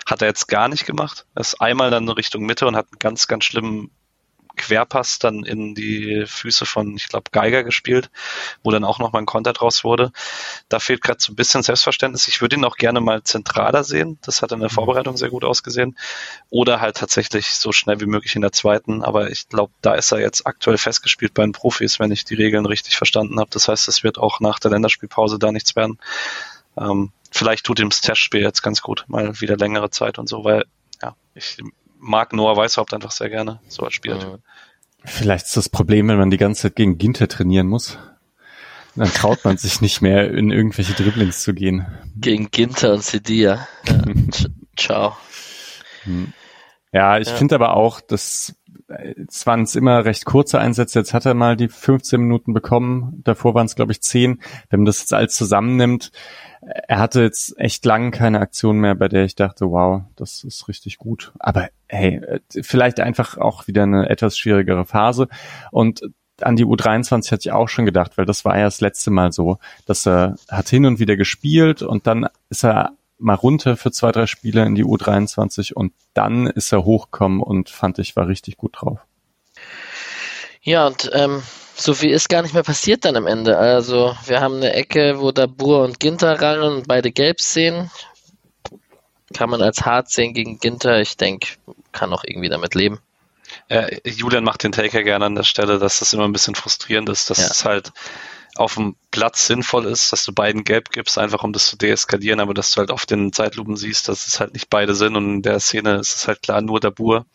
Hat 0.05 0.21
er 0.21 0.27
jetzt 0.27 0.47
gar 0.47 0.67
nicht 0.67 0.85
gemacht. 0.85 1.25
Er 1.35 1.39
ist 1.39 1.61
einmal 1.61 1.89
dann 1.89 2.09
Richtung 2.09 2.45
Mitte 2.45 2.67
und 2.67 2.75
hat 2.75 2.87
einen 2.91 2.99
ganz, 2.99 3.27
ganz 3.27 3.45
schlimmen 3.45 3.91
Querpass 4.55 5.19
dann 5.19 5.43
in 5.43 5.75
die 5.75 6.25
Füße 6.25 6.65
von, 6.65 6.95
ich 6.95 7.07
glaube, 7.07 7.31
Geiger 7.31 7.63
gespielt, 7.63 8.09
wo 8.63 8.71
dann 8.71 8.83
auch 8.83 8.99
nochmal 8.99 9.21
ein 9.21 9.25
Konter 9.25 9.53
draus 9.53 9.83
wurde. 9.83 10.11
Da 10.69 10.79
fehlt 10.79 11.01
gerade 11.01 11.19
so 11.19 11.31
ein 11.31 11.35
bisschen 11.35 11.63
Selbstverständnis. 11.63 12.27
Ich 12.27 12.41
würde 12.41 12.55
ihn 12.55 12.65
auch 12.65 12.77
gerne 12.77 13.01
mal 13.01 13.23
zentraler 13.23 13.83
sehen. 13.83 14.17
Das 14.21 14.41
hat 14.41 14.51
in 14.51 14.59
der 14.59 14.69
mhm. 14.69 14.73
Vorbereitung 14.73 15.17
sehr 15.17 15.29
gut 15.29 15.43
ausgesehen. 15.43 15.97
Oder 16.49 16.81
halt 16.81 16.97
tatsächlich 16.97 17.51
so 17.51 17.71
schnell 17.71 17.99
wie 17.99 18.05
möglich 18.05 18.35
in 18.35 18.41
der 18.41 18.51
zweiten. 18.51 19.03
Aber 19.03 19.29
ich 19.29 19.49
glaube, 19.49 19.73
da 19.81 19.93
ist 19.93 20.11
er 20.11 20.19
jetzt 20.19 20.47
aktuell 20.47 20.77
festgespielt 20.77 21.33
bei 21.33 21.43
den 21.43 21.51
Profis, 21.51 21.99
wenn 21.99 22.11
ich 22.11 22.25
die 22.25 22.35
Regeln 22.35 22.65
richtig 22.65 22.97
verstanden 22.97 23.39
habe. 23.39 23.49
Das 23.51 23.67
heißt, 23.67 23.87
es 23.87 24.03
wird 24.03 24.17
auch 24.17 24.39
nach 24.39 24.59
der 24.59 24.71
Länderspielpause 24.71 25.39
da 25.39 25.51
nichts 25.51 25.75
werden. 25.75 25.99
Ähm, 26.77 27.11
vielleicht 27.31 27.65
tut 27.65 27.79
ihm 27.79 27.89
das 27.89 28.01
Testspiel 28.01 28.41
jetzt 28.41 28.61
ganz 28.61 28.81
gut, 28.81 29.05
mal 29.07 29.39
wieder 29.39 29.57
längere 29.57 29.89
Zeit 29.89 30.19
und 30.19 30.27
so, 30.27 30.43
weil 30.43 30.65
ja, 31.01 31.15
ich 31.33 31.57
mag 32.05 32.33
Noah 32.33 32.55
Weißhaupt 32.55 32.93
einfach 32.93 33.11
sehr 33.11 33.29
gerne, 33.29 33.59
so 33.67 33.83
als 33.83 33.93
Spieler. 33.93 34.39
Vielleicht 35.03 35.45
ist 35.45 35.57
das 35.57 35.69
Problem, 35.69 36.07
wenn 36.07 36.17
man 36.17 36.29
die 36.29 36.37
ganze 36.37 36.63
Zeit 36.63 36.75
gegen 36.75 36.97
Ginter 36.97 37.27
trainieren 37.27 37.67
muss. 37.67 37.97
Dann 38.95 39.09
traut 39.09 39.43
man 39.43 39.57
sich 39.57 39.81
nicht 39.81 40.01
mehr, 40.01 40.31
in 40.31 40.51
irgendwelche 40.51 40.93
Dribblings 40.93 41.41
zu 41.41 41.53
gehen. 41.53 41.85
Gegen 42.15 42.49
Ginter 42.49 42.93
und 42.93 43.03
Sidia. 43.03 43.67
Ja. 43.85 44.03
Ciao. 44.77 45.17
Hm. 46.03 46.31
Ja, 46.93 47.17
ich 47.17 47.27
ja. 47.27 47.35
finde 47.35 47.55
aber 47.55 47.75
auch, 47.75 47.99
dass 47.99 48.55
es 49.27 49.45
waren 49.47 49.63
es 49.63 49.75
immer 49.75 50.05
recht 50.05 50.25
kurze 50.25 50.59
Einsätze. 50.59 50.99
Jetzt 50.99 51.13
hat 51.13 51.25
er 51.25 51.33
mal 51.33 51.55
die 51.57 51.67
15 51.67 52.21
Minuten 52.21 52.53
bekommen. 52.53 53.21
Davor 53.23 53.55
waren 53.55 53.65
es, 53.65 53.75
glaube 53.75 53.91
ich, 53.91 54.01
10. 54.01 54.41
Wenn 54.69 54.81
man 54.81 54.85
das 54.85 54.99
jetzt 54.99 55.13
alles 55.13 55.35
zusammennimmt, 55.35 56.11
er 56.65 56.99
hatte 56.99 57.21
jetzt 57.21 57.57
echt 57.59 57.85
lang 57.85 58.11
keine 58.11 58.39
Aktion 58.39 58.77
mehr, 58.77 58.95
bei 58.95 59.07
der 59.07 59.25
ich 59.25 59.35
dachte, 59.35 59.69
wow, 59.69 60.03
das 60.15 60.43
ist 60.43 60.67
richtig 60.67 60.97
gut. 60.97 61.31
Aber 61.39 61.69
hey, 61.87 62.21
vielleicht 62.61 62.99
einfach 62.99 63.37
auch 63.37 63.67
wieder 63.67 63.83
eine 63.83 64.09
etwas 64.09 64.37
schwierigere 64.37 64.85
Phase. 64.85 65.27
Und 65.71 66.01
an 66.41 66.55
die 66.55 66.65
U23 66.65 67.31
hatte 67.31 67.47
ich 67.47 67.51
auch 67.51 67.69
schon 67.69 67.85
gedacht, 67.85 68.17
weil 68.17 68.25
das 68.25 68.45
war 68.45 68.57
ja 68.57 68.65
das 68.65 68.81
letzte 68.81 69.11
Mal 69.11 69.31
so, 69.31 69.59
dass 69.85 70.05
er 70.05 70.35
hat 70.49 70.67
hin 70.69 70.85
und 70.85 70.99
wieder 70.99 71.15
gespielt 71.15 71.81
und 71.81 72.07
dann 72.07 72.27
ist 72.49 72.65
er 72.65 72.93
mal 73.17 73.35
runter 73.35 73.77
für 73.77 73.91
zwei, 73.91 74.11
drei 74.11 74.25
Spiele 74.25 74.65
in 74.65 74.75
die 74.75 74.83
U23 74.83 75.73
und 75.73 75.93
dann 76.13 76.47
ist 76.47 76.73
er 76.73 76.83
hochgekommen 76.83 77.41
und 77.41 77.69
fand 77.69 77.99
ich 77.99 78.15
war 78.15 78.27
richtig 78.27 78.57
gut 78.57 78.75
drauf. 78.81 78.99
Ja, 80.61 80.87
und 80.87 81.09
ähm, 81.13 81.43
so 81.75 81.93
viel 81.93 82.11
ist 82.11 82.29
gar 82.29 82.41
nicht 82.41 82.53
mehr 82.53 82.63
passiert 82.63 83.05
dann 83.05 83.15
am 83.15 83.27
Ende. 83.27 83.57
Also 83.57 84.15
wir 84.25 84.39
haben 84.39 84.55
eine 84.55 84.73
Ecke, 84.73 85.19
wo 85.19 85.31
da 85.31 85.45
Bur 85.45 85.83
und 85.83 85.99
Ginter 85.99 86.41
ran 86.41 86.61
und 86.61 86.87
beide 86.87 87.11
gelb 87.11 87.41
sehen. 87.41 87.91
Kann 89.33 89.49
man 89.49 89.61
als 89.61 89.85
hart 89.85 90.09
sehen 90.09 90.33
gegen 90.33 90.59
Ginter. 90.59 91.01
Ich 91.01 91.17
denke, 91.17 91.49
kann 91.91 92.13
auch 92.13 92.23
irgendwie 92.25 92.49
damit 92.49 92.75
leben. 92.75 92.99
Äh, 93.67 93.99
Julian 94.09 94.43
macht 94.43 94.63
den 94.63 94.71
Taker 94.71 95.03
gerne 95.03 95.25
an 95.25 95.35
der 95.35 95.43
Stelle, 95.43 95.79
dass 95.79 95.99
das 95.99 96.13
immer 96.13 96.25
ein 96.25 96.33
bisschen 96.33 96.55
frustrierend 96.55 97.09
ist, 97.09 97.29
dass 97.29 97.39
ja. 97.39 97.47
es 97.47 97.65
halt 97.65 97.91
auf 98.55 98.75
dem 98.75 98.95
Platz 99.11 99.47
sinnvoll 99.47 99.85
ist, 99.85 100.13
dass 100.13 100.23
du 100.23 100.33
beiden 100.33 100.63
gelb 100.63 100.91
gibst, 100.91 101.17
einfach 101.17 101.43
um 101.43 101.51
das 101.51 101.67
zu 101.67 101.77
deeskalieren, 101.77 102.39
aber 102.39 102.53
dass 102.53 102.71
du 102.71 102.77
halt 102.77 102.89
auf 102.89 103.05
den 103.05 103.33
Zeitlupen 103.33 103.75
siehst, 103.75 104.07
dass 104.07 104.27
es 104.27 104.39
halt 104.39 104.53
nicht 104.53 104.69
beide 104.69 104.95
sind 104.95 105.17
und 105.17 105.25
in 105.25 105.41
der 105.41 105.59
Szene 105.59 105.95
ist 105.95 106.15
es 106.15 106.27
halt 106.27 106.41
klar 106.41 106.61
nur 106.61 106.79
der 106.79 106.91
Bur 106.91 107.25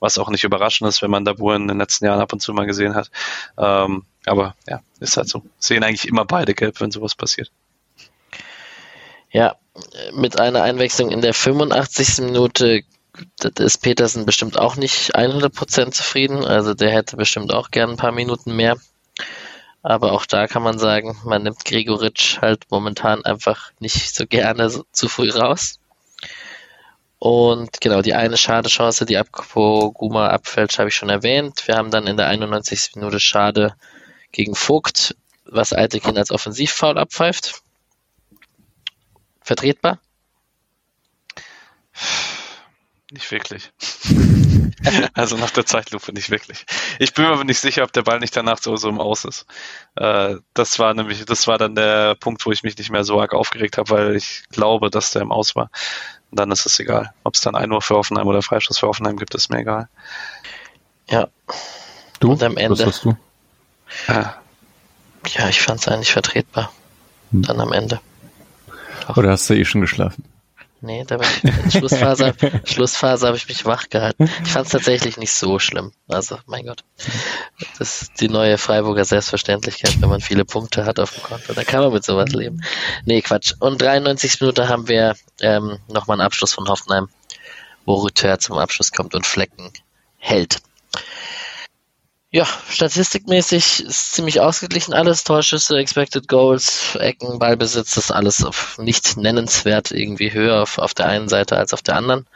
was 0.00 0.18
auch 0.18 0.30
nicht 0.30 0.44
überraschend 0.44 0.88
ist, 0.88 1.02
wenn 1.02 1.10
man 1.10 1.24
Dabur 1.24 1.54
in 1.54 1.68
den 1.68 1.78
letzten 1.78 2.06
Jahren 2.06 2.20
ab 2.20 2.32
und 2.32 2.40
zu 2.40 2.52
mal 2.52 2.66
gesehen 2.66 2.94
hat. 2.94 3.10
Ähm, 3.56 4.04
aber 4.26 4.56
ja, 4.68 4.80
ist 4.98 5.16
halt 5.16 5.28
so. 5.28 5.44
Sehen 5.58 5.84
eigentlich 5.84 6.08
immer 6.08 6.24
beide 6.24 6.54
gelb, 6.54 6.80
wenn 6.80 6.90
sowas 6.90 7.14
passiert. 7.14 7.52
Ja, 9.30 9.56
mit 10.12 10.40
einer 10.40 10.62
Einwechslung 10.62 11.10
in 11.10 11.20
der 11.20 11.34
85. 11.34 12.24
Minute 12.24 12.82
ist 13.58 13.82
Petersen 13.82 14.26
bestimmt 14.26 14.58
auch 14.58 14.76
nicht 14.76 15.14
100% 15.14 15.92
zufrieden. 15.92 16.44
Also 16.44 16.74
der 16.74 16.90
hätte 16.90 17.16
bestimmt 17.16 17.52
auch 17.52 17.70
gern 17.70 17.90
ein 17.90 17.96
paar 17.96 18.12
Minuten 18.12 18.56
mehr. 18.56 18.76
Aber 19.82 20.12
auch 20.12 20.26
da 20.26 20.46
kann 20.46 20.62
man 20.62 20.78
sagen, 20.78 21.18
man 21.24 21.42
nimmt 21.42 21.64
Gregoritsch 21.64 22.38
halt 22.40 22.64
momentan 22.70 23.24
einfach 23.24 23.72
nicht 23.78 24.14
so 24.14 24.26
gerne 24.26 24.70
zu 24.92 25.08
früh 25.08 25.30
raus. 25.30 25.79
Und 27.20 27.82
genau, 27.82 28.00
die 28.00 28.14
eine 28.14 28.38
schade 28.38 28.70
Chance, 28.70 29.04
die 29.04 29.18
Abko 29.18 29.92
Guma 29.92 30.28
abfällt, 30.28 30.78
habe 30.78 30.88
ich 30.88 30.94
schon 30.94 31.10
erwähnt. 31.10 31.68
Wir 31.68 31.76
haben 31.76 31.90
dann 31.90 32.06
in 32.06 32.16
der 32.16 32.28
91. 32.28 32.92
Minute 32.94 33.20
Schade 33.20 33.74
gegen 34.32 34.54
Vogt, 34.54 35.14
was 35.44 35.74
Altekin 35.74 36.16
als 36.16 36.30
Offensivfoul 36.30 36.96
abpfeift. 36.96 37.60
Vertretbar? 39.42 40.00
Nicht 43.10 43.30
wirklich. 43.30 43.70
also 45.12 45.36
nach 45.36 45.50
der 45.50 45.66
Zeitlupe 45.66 46.14
nicht 46.14 46.30
wirklich. 46.30 46.64
Ich 46.98 47.12
bin 47.12 47.26
mir 47.26 47.32
aber 47.32 47.44
nicht 47.44 47.60
sicher, 47.60 47.82
ob 47.82 47.92
der 47.92 48.02
Ball 48.02 48.20
nicht 48.20 48.34
danach 48.34 48.62
so, 48.62 48.76
so 48.76 48.88
im 48.88 48.98
Aus 48.98 49.26
ist. 49.26 49.44
Äh, 49.96 50.36
das 50.54 50.78
war 50.78 50.94
nämlich, 50.94 51.26
das 51.26 51.46
war 51.46 51.58
dann 51.58 51.74
der 51.74 52.14
Punkt, 52.14 52.46
wo 52.46 52.50
ich 52.52 52.62
mich 52.62 52.78
nicht 52.78 52.90
mehr 52.90 53.04
so 53.04 53.20
arg 53.20 53.34
aufgeregt 53.34 53.76
habe, 53.76 53.90
weil 53.90 54.16
ich 54.16 54.44
glaube, 54.50 54.88
dass 54.88 55.10
der 55.10 55.20
im 55.20 55.32
Aus 55.32 55.54
war. 55.54 55.70
Und 56.30 56.38
dann 56.38 56.50
ist 56.50 56.66
es 56.66 56.78
egal. 56.78 57.12
Ob 57.24 57.34
es 57.34 57.40
dann 57.40 57.56
ein 57.56 57.72
Uhr 57.72 57.82
für 57.82 57.96
Offenheim 57.96 58.26
oder 58.26 58.42
Freischuss 58.42 58.78
für 58.78 58.88
Offenheim 58.88 59.16
gibt, 59.16 59.34
ist 59.34 59.50
mir 59.50 59.58
egal. 59.60 59.88
Ja. 61.08 61.28
Du? 62.20 62.32
Und 62.32 62.42
am 62.42 62.56
Ende. 62.56 62.78
Was 62.78 62.86
hast 62.86 63.04
du? 63.04 63.16
Ja, 64.06 64.36
ja 65.26 65.48
ich 65.48 65.60
fand 65.60 65.80
es 65.80 65.88
eigentlich 65.88 66.12
vertretbar. 66.12 66.72
Hm. 67.32 67.42
Dann 67.42 67.60
am 67.60 67.72
Ende. 67.72 68.00
Doch. 69.06 69.16
Oder 69.16 69.30
hast 69.30 69.50
du 69.50 69.54
eh 69.54 69.64
schon 69.64 69.80
geschlafen? 69.80 70.24
Nee, 70.82 71.04
da 71.06 71.18
bin 71.18 71.28
ich 71.28 71.44
in 71.44 71.70
Schlussphase, 71.70 72.34
Schlussphase 72.64 73.26
habe 73.26 73.36
ich 73.36 73.46
mich 73.48 73.66
wach 73.66 73.90
gehalten. 73.90 74.30
Ich 74.44 74.52
fand 74.52 74.66
es 74.66 74.72
tatsächlich 74.72 75.18
nicht 75.18 75.32
so 75.32 75.58
schlimm. 75.58 75.92
Also, 76.08 76.38
mein 76.46 76.64
Gott. 76.64 76.84
Das 77.78 78.02
ist 78.02 78.20
die 78.20 78.28
neue 78.28 78.56
Freiburger 78.56 79.04
Selbstverständlichkeit, 79.04 80.00
wenn 80.00 80.08
man 80.08 80.20
viele 80.20 80.46
Punkte 80.46 80.86
hat 80.86 80.98
auf 80.98 81.12
dem 81.12 81.22
Konto. 81.22 81.52
Da 81.52 81.64
kann 81.64 81.80
man 81.80 81.92
mit 81.92 82.04
sowas 82.04 82.30
leben. 82.30 82.62
Nee, 83.04 83.20
Quatsch. 83.20 83.54
Und 83.60 83.80
93 83.82 84.40
Minuten 84.40 84.68
haben 84.68 84.88
wir 84.88 85.16
ähm, 85.40 85.78
nochmal 85.88 86.14
einen 86.14 86.26
Abschluss 86.26 86.54
von 86.54 86.66
Hoffenheim, 86.68 87.08
wo 87.84 87.96
Rüther 87.96 88.38
zum 88.38 88.56
Abschluss 88.56 88.90
kommt 88.90 89.14
und 89.14 89.26
Flecken 89.26 89.70
hält. 90.16 90.62
Ja, 92.32 92.46
statistikmäßig 92.68 93.84
ist 93.84 94.12
ziemlich 94.12 94.40
ausgeglichen 94.40 94.94
alles. 94.94 95.24
Torschüsse, 95.24 95.76
Expected 95.78 96.28
Goals, 96.28 96.94
Ecken, 96.94 97.40
Ballbesitz, 97.40 97.94
das 97.96 98.04
ist 98.04 98.10
alles 98.12 98.46
nicht 98.78 99.16
nennenswert 99.16 99.90
irgendwie 99.90 100.32
höher 100.32 100.62
auf, 100.62 100.78
auf 100.78 100.94
der 100.94 101.06
einen 101.06 101.28
Seite 101.28 101.56
als 101.56 101.74
auf 101.74 101.82
der 101.82 101.96
anderen. 101.96 102.26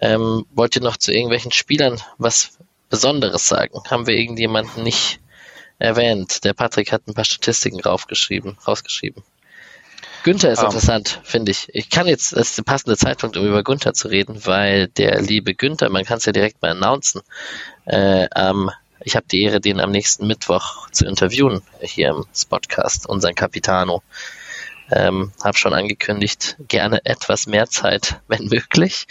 Ähm, 0.00 0.46
wollt 0.54 0.74
ihr 0.76 0.82
noch 0.82 0.96
zu 0.96 1.12
irgendwelchen 1.12 1.52
Spielern 1.52 2.00
was 2.16 2.58
Besonderes 2.88 3.46
sagen? 3.46 3.82
Haben 3.90 4.06
wir 4.06 4.16
irgendjemanden 4.16 4.82
nicht 4.82 5.20
erwähnt? 5.78 6.42
Der 6.44 6.54
Patrick 6.54 6.90
hat 6.90 7.06
ein 7.06 7.12
paar 7.12 7.26
Statistiken 7.26 7.80
raufgeschrieben, 7.80 8.56
rausgeschrieben. 8.66 9.22
Günther 10.22 10.50
ist 10.50 10.60
um. 10.60 10.64
Ähm. 10.64 10.70
interessant, 10.70 11.20
finde 11.24 11.50
ich. 11.50 11.68
Ich 11.74 11.90
kann 11.90 12.06
jetzt, 12.06 12.32
das 12.32 12.48
ist 12.48 12.58
der 12.58 12.62
passende 12.62 12.96
Zeitpunkt, 12.96 13.36
um 13.36 13.46
über 13.46 13.62
Günther 13.62 13.92
zu 13.92 14.08
reden, 14.08 14.46
weil 14.46 14.88
der 14.88 15.20
liebe 15.20 15.54
Günther, 15.54 15.90
man 15.90 16.06
kann 16.06 16.16
es 16.16 16.24
ja 16.24 16.32
direkt 16.32 16.62
mal 16.62 16.70
announcen, 16.70 17.20
äh, 17.84 18.26
am 18.30 18.70
ich 19.02 19.16
habe 19.16 19.26
die 19.30 19.42
Ehre, 19.42 19.60
den 19.60 19.80
am 19.80 19.90
nächsten 19.90 20.26
Mittwoch 20.26 20.90
zu 20.90 21.06
interviewen 21.06 21.62
hier 21.80 22.10
im 22.10 22.26
Spotcast, 22.34 23.06
unseren 23.08 23.34
Capitano. 23.34 24.02
Ähm, 24.92 25.32
habe 25.44 25.56
schon 25.56 25.72
angekündigt, 25.72 26.56
gerne 26.66 27.04
etwas 27.04 27.46
mehr 27.46 27.68
Zeit, 27.68 28.20
wenn 28.28 28.46
möglich. 28.46 29.06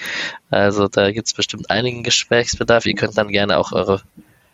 Also 0.49 0.87
da 0.87 1.11
gibt 1.11 1.27
es 1.27 1.33
bestimmt 1.33 1.69
einigen 1.69 2.03
Gesprächsbedarf. 2.03 2.85
Ihr 2.85 2.95
könnt 2.95 3.17
dann 3.17 3.29
gerne 3.29 3.57
auch 3.57 3.71
eure 3.71 4.01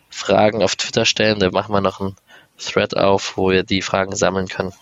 Fragen 0.08 0.62
auf 0.62 0.76
Twitter 0.76 1.04
stellen. 1.04 1.40
Da 1.40 1.50
machen 1.50 1.72
wir 1.74 1.80
noch 1.80 2.00
einen 2.00 2.16
Thread 2.58 2.96
auf, 2.96 3.36
wo 3.36 3.50
ihr 3.50 3.64
die 3.64 3.82
Fragen 3.82 4.14
sammeln 4.14 4.48
könnt. 4.48 4.74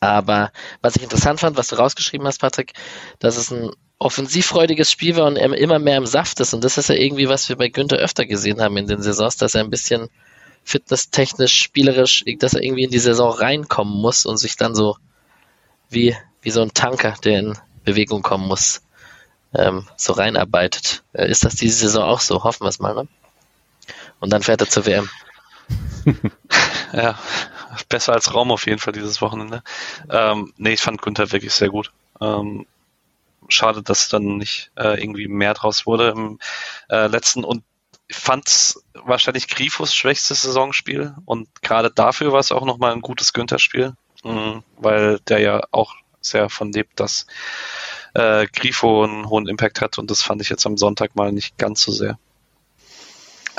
Aber 0.00 0.52
was 0.82 0.96
ich 0.96 1.02
interessant 1.02 1.40
fand, 1.40 1.56
was 1.56 1.68
du 1.68 1.76
rausgeschrieben 1.76 2.26
hast, 2.26 2.40
Patrick, 2.40 2.74
dass 3.18 3.36
es 3.36 3.50
ein 3.50 3.70
offensivfreudiges 3.98 4.90
Spiel 4.90 5.16
war 5.16 5.26
und 5.26 5.36
er 5.36 5.56
immer 5.56 5.78
mehr 5.78 5.96
im 5.96 6.06
Saft 6.06 6.40
ist. 6.40 6.52
Und 6.52 6.64
das 6.64 6.78
ist 6.78 6.88
ja 6.88 6.94
irgendwie, 6.94 7.28
was 7.28 7.48
wir 7.48 7.56
bei 7.56 7.68
Günther 7.68 7.96
öfter 7.96 8.26
gesehen 8.26 8.60
haben 8.60 8.76
in 8.76 8.86
den 8.86 9.02
Saisons, 9.02 9.36
dass 9.36 9.54
er 9.54 9.62
ein 9.62 9.70
bisschen 9.70 10.08
fitnesstechnisch, 10.64 11.54
spielerisch, 11.54 12.24
dass 12.38 12.54
er 12.54 12.62
irgendwie 12.62 12.84
in 12.84 12.90
die 12.90 12.98
Saison 12.98 13.30
reinkommen 13.30 13.94
muss 13.94 14.26
und 14.26 14.36
sich 14.36 14.56
dann 14.56 14.74
so 14.74 14.96
wie, 15.88 16.16
wie 16.42 16.50
so 16.50 16.60
ein 16.60 16.74
Tanker, 16.74 17.14
der 17.24 17.38
in 17.38 17.58
Bewegung 17.84 18.22
kommen 18.22 18.46
muss, 18.46 18.82
ähm, 19.54 19.86
so 19.96 20.12
reinarbeitet. 20.12 21.04
Äh, 21.12 21.30
ist 21.30 21.44
das 21.44 21.54
diese 21.54 21.78
Saison 21.78 22.02
auch 22.02 22.20
so? 22.20 22.42
Hoffen 22.44 22.64
wir 22.64 22.68
es 22.68 22.80
mal, 22.80 22.94
ne? 22.94 23.08
Und 24.18 24.32
dann 24.32 24.42
fährt 24.42 24.60
er 24.60 24.68
zur 24.68 24.86
WM. 24.86 25.08
ja, 26.92 27.18
besser 27.88 28.12
als 28.12 28.34
Raum 28.34 28.50
auf 28.50 28.66
jeden 28.66 28.78
Fall 28.78 28.92
dieses 28.92 29.20
Wochenende. 29.20 29.62
Ähm, 30.10 30.52
nee, 30.56 30.72
ich 30.72 30.80
fand 30.80 31.00
Günther 31.00 31.30
wirklich 31.32 31.52
sehr 31.52 31.68
gut. 31.68 31.92
Ähm, 32.20 32.66
schade, 33.48 33.82
dass 33.82 34.08
dann 34.08 34.38
nicht 34.38 34.70
äh, 34.76 35.00
irgendwie 35.00 35.28
mehr 35.28 35.54
draus 35.54 35.86
wurde 35.86 36.10
im 36.10 36.38
äh, 36.88 37.06
letzten 37.06 37.44
und 37.44 37.64
fand's 38.10 38.84
wahrscheinlich 38.94 39.48
Grifos 39.48 39.94
schwächstes 39.94 40.42
Saisonspiel 40.42 41.14
und 41.24 41.48
gerade 41.62 41.90
dafür 41.90 42.32
war 42.32 42.40
es 42.40 42.52
auch 42.52 42.64
nochmal 42.64 42.92
ein 42.92 43.00
gutes 43.00 43.32
Günther-Spiel, 43.32 43.94
mhm, 44.22 44.62
weil 44.76 45.18
der 45.28 45.40
ja 45.40 45.62
auch 45.72 45.96
sehr 46.20 46.48
von 46.48 46.72
lebt, 46.72 47.00
dass 47.00 47.26
äh, 48.14 48.46
Grifo 48.46 49.04
einen 49.04 49.28
hohen 49.28 49.48
Impact 49.48 49.80
hat 49.80 49.98
und 49.98 50.10
das 50.10 50.22
fand 50.22 50.40
ich 50.42 50.48
jetzt 50.48 50.66
am 50.66 50.76
Sonntag 50.76 51.16
mal 51.16 51.32
nicht 51.32 51.58
ganz 51.58 51.82
so 51.82 51.92
sehr. 51.92 52.18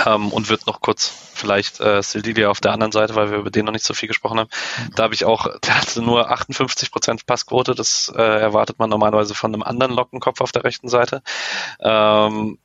Ähm, 0.06 0.32
und 0.32 0.50
wird 0.50 0.68
noch 0.68 0.82
kurz 0.82 1.12
vielleicht 1.34 1.80
äh, 1.80 2.02
Sildilia 2.04 2.50
auf 2.50 2.62
der 2.62 2.72
anderen 2.72 2.92
Seite, 2.92 3.16
weil 3.16 3.32
wir 3.32 3.40
über 3.40 3.50
den 3.50 3.66
noch 3.66 3.72
nicht 3.72 3.86
so 3.86 3.94
viel 3.94 4.08
gesprochen 4.08 4.40
haben. 4.40 4.50
Da 4.96 5.04
habe 5.04 5.14
ich 5.14 5.26
auch, 5.26 5.48
der 5.66 5.82
hatte 5.82 6.02
nur 6.02 6.30
58 6.30 6.92
Prozent 6.92 7.26
Passquote, 7.26 7.74
das 7.76 8.12
äh, 8.16 8.22
erwartet 8.22 8.80
man 8.80 8.90
normalerweise 8.90 9.34
von 9.34 9.54
einem 9.54 9.64
anderen 9.64 9.94
Lockenkopf 9.94 10.42
auf 10.42 10.52
der 10.52 10.64
rechten 10.64 10.90
Seite. 10.90 11.22
Ähm, 11.80 12.60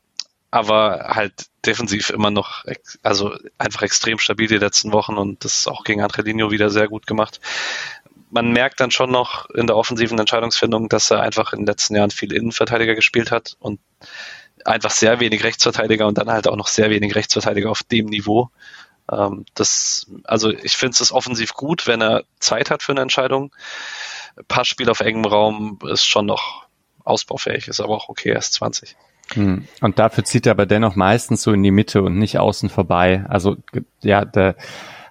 aber 0.52 1.14
halt 1.14 1.46
defensiv 1.64 2.10
immer 2.10 2.30
noch, 2.30 2.64
also 3.02 3.34
einfach 3.56 3.82
extrem 3.82 4.18
stabil 4.18 4.48
die 4.48 4.58
letzten 4.58 4.92
Wochen 4.92 5.16
und 5.16 5.46
das 5.46 5.66
auch 5.66 5.82
gegen 5.82 6.02
Angelino 6.02 6.50
wieder 6.50 6.68
sehr 6.68 6.88
gut 6.88 7.06
gemacht. 7.06 7.40
Man 8.30 8.52
merkt 8.52 8.78
dann 8.80 8.90
schon 8.90 9.10
noch 9.10 9.48
in 9.50 9.66
der 9.66 9.76
offensiven 9.76 10.18
Entscheidungsfindung, 10.18 10.90
dass 10.90 11.10
er 11.10 11.22
einfach 11.22 11.54
in 11.54 11.60
den 11.60 11.66
letzten 11.66 11.96
Jahren 11.96 12.10
viel 12.10 12.34
Innenverteidiger 12.34 12.94
gespielt 12.94 13.30
hat 13.30 13.56
und 13.60 13.80
einfach 14.64 14.90
sehr 14.90 15.20
wenig 15.20 15.44
Rechtsverteidiger 15.44 16.06
und 16.06 16.18
dann 16.18 16.30
halt 16.30 16.48
auch 16.48 16.56
noch 16.56 16.68
sehr 16.68 16.90
wenig 16.90 17.14
Rechtsverteidiger 17.14 17.70
auf 17.70 17.82
dem 17.82 18.06
Niveau. 18.06 18.50
Ähm, 19.10 19.44
das, 19.54 20.06
also 20.24 20.50
ich 20.50 20.76
finde 20.76 20.96
es 21.00 21.12
offensiv 21.12 21.54
gut, 21.54 21.86
wenn 21.86 22.02
er 22.02 22.24
Zeit 22.38 22.70
hat 22.70 22.82
für 22.82 22.92
eine 22.92 23.02
Entscheidung. 23.02 23.52
Passspiel 24.48 24.88
auf 24.88 25.00
engem 25.00 25.24
Raum 25.24 25.78
ist 25.88 26.04
schon 26.04 26.26
noch 26.26 26.66
ausbaufähig, 27.04 27.68
ist 27.68 27.80
aber 27.80 27.94
auch 27.94 28.08
okay, 28.08 28.30
er 28.30 28.38
ist 28.38 28.54
20. 28.54 28.96
Hm. 29.34 29.66
Und 29.80 29.98
dafür 29.98 30.24
zieht 30.24 30.46
er 30.46 30.52
aber 30.52 30.66
dennoch 30.66 30.96
meistens 30.96 31.42
so 31.42 31.52
in 31.52 31.62
die 31.62 31.70
Mitte 31.70 32.02
und 32.02 32.18
nicht 32.18 32.38
außen 32.38 32.70
vorbei. 32.70 33.24
Also 33.28 33.56
ja, 34.02 34.24
da 34.24 34.54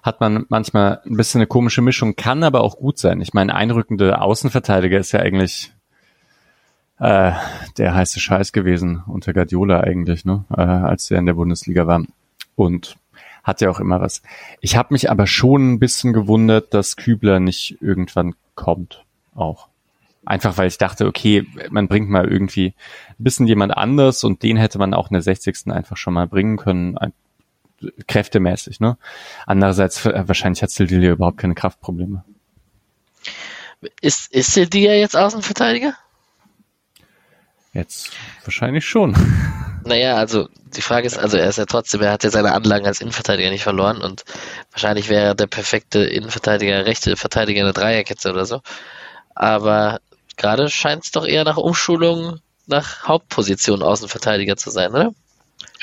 hat 0.02 0.20
man 0.20 0.46
manchmal 0.48 1.00
ein 1.04 1.16
bisschen 1.16 1.40
eine 1.40 1.46
komische 1.46 1.82
Mischung, 1.82 2.16
kann 2.16 2.42
aber 2.42 2.62
auch 2.62 2.76
gut 2.76 2.98
sein. 2.98 3.20
Ich 3.20 3.34
meine, 3.34 3.54
einrückende 3.54 4.20
Außenverteidiger 4.20 4.98
ist 4.98 5.12
ja 5.12 5.20
eigentlich 5.20 5.72
äh, 7.02 7.32
der 7.78 7.94
heiße 7.94 8.20
Scheiß 8.20 8.52
gewesen 8.52 9.02
unter 9.06 9.32
Guardiola 9.32 9.80
eigentlich, 9.80 10.24
ne, 10.24 10.44
äh, 10.56 10.60
als 10.60 11.10
er 11.10 11.18
in 11.18 11.26
der 11.26 11.34
Bundesliga 11.34 11.86
war. 11.86 12.02
Und 12.54 12.96
hat 13.42 13.60
ja 13.60 13.70
auch 13.70 13.80
immer 13.80 14.00
was. 14.00 14.22
Ich 14.60 14.76
habe 14.76 14.94
mich 14.94 15.10
aber 15.10 15.26
schon 15.26 15.72
ein 15.72 15.78
bisschen 15.80 16.12
gewundert, 16.12 16.72
dass 16.74 16.94
Kübler 16.94 17.40
nicht 17.40 17.78
irgendwann 17.80 18.36
kommt. 18.54 19.04
Auch. 19.34 19.66
Einfach 20.24 20.56
weil 20.58 20.68
ich 20.68 20.78
dachte, 20.78 21.06
okay, 21.06 21.44
man 21.70 21.88
bringt 21.88 22.08
mal 22.08 22.28
irgendwie 22.28 22.74
ein 23.08 23.24
bisschen 23.24 23.48
jemand 23.48 23.76
anders 23.76 24.22
und 24.22 24.44
den 24.44 24.56
hätte 24.56 24.78
man 24.78 24.94
auch 24.94 25.10
in 25.10 25.14
der 25.14 25.22
60. 25.22 25.72
einfach 25.72 25.96
schon 25.96 26.14
mal 26.14 26.28
bringen 26.28 26.56
können, 26.56 26.96
kräftemäßig, 28.06 28.78
ne? 28.78 28.96
Andererseits, 29.44 30.06
äh, 30.06 30.22
wahrscheinlich 30.28 30.62
hat 30.62 30.70
Sildilia 30.70 31.10
überhaupt 31.10 31.38
keine 31.38 31.56
Kraftprobleme. 31.56 32.22
Ist, 34.00 34.32
ist 34.32 34.52
Sildilia 34.52 34.94
jetzt 34.94 35.16
Außenverteidiger? 35.16 35.94
Jetzt 37.72 38.10
wahrscheinlich 38.44 38.84
schon. 38.86 39.16
Naja, 39.84 40.14
also 40.14 40.48
die 40.76 40.80
Frage 40.80 41.08
ist, 41.08 41.18
also 41.18 41.36
er 41.36 41.48
ist 41.48 41.58
ja 41.58 41.64
trotzdem, 41.64 42.02
er 42.02 42.12
hat 42.12 42.22
ja 42.22 42.30
seine 42.30 42.52
Anlagen 42.52 42.86
als 42.86 43.00
Innenverteidiger 43.00 43.50
nicht 43.50 43.64
verloren 43.64 44.00
und 44.00 44.24
wahrscheinlich 44.70 45.08
wäre 45.08 45.24
er 45.24 45.34
der 45.34 45.48
perfekte 45.48 46.04
Innenverteidiger, 46.04 46.86
rechte 46.86 47.16
Verteidiger 47.16 47.62
in 47.62 47.66
der 47.66 47.72
Dreierkette 47.72 48.30
oder 48.30 48.46
so. 48.46 48.60
Aber 49.34 50.00
gerade 50.36 50.68
scheint 50.68 51.02
es 51.02 51.10
doch 51.10 51.26
eher 51.26 51.42
nach 51.42 51.56
Umschulung 51.56 52.38
nach 52.66 53.08
Hauptposition 53.08 53.82
Außenverteidiger 53.82 54.56
zu 54.56 54.70
sein, 54.70 54.92
oder? 54.92 55.12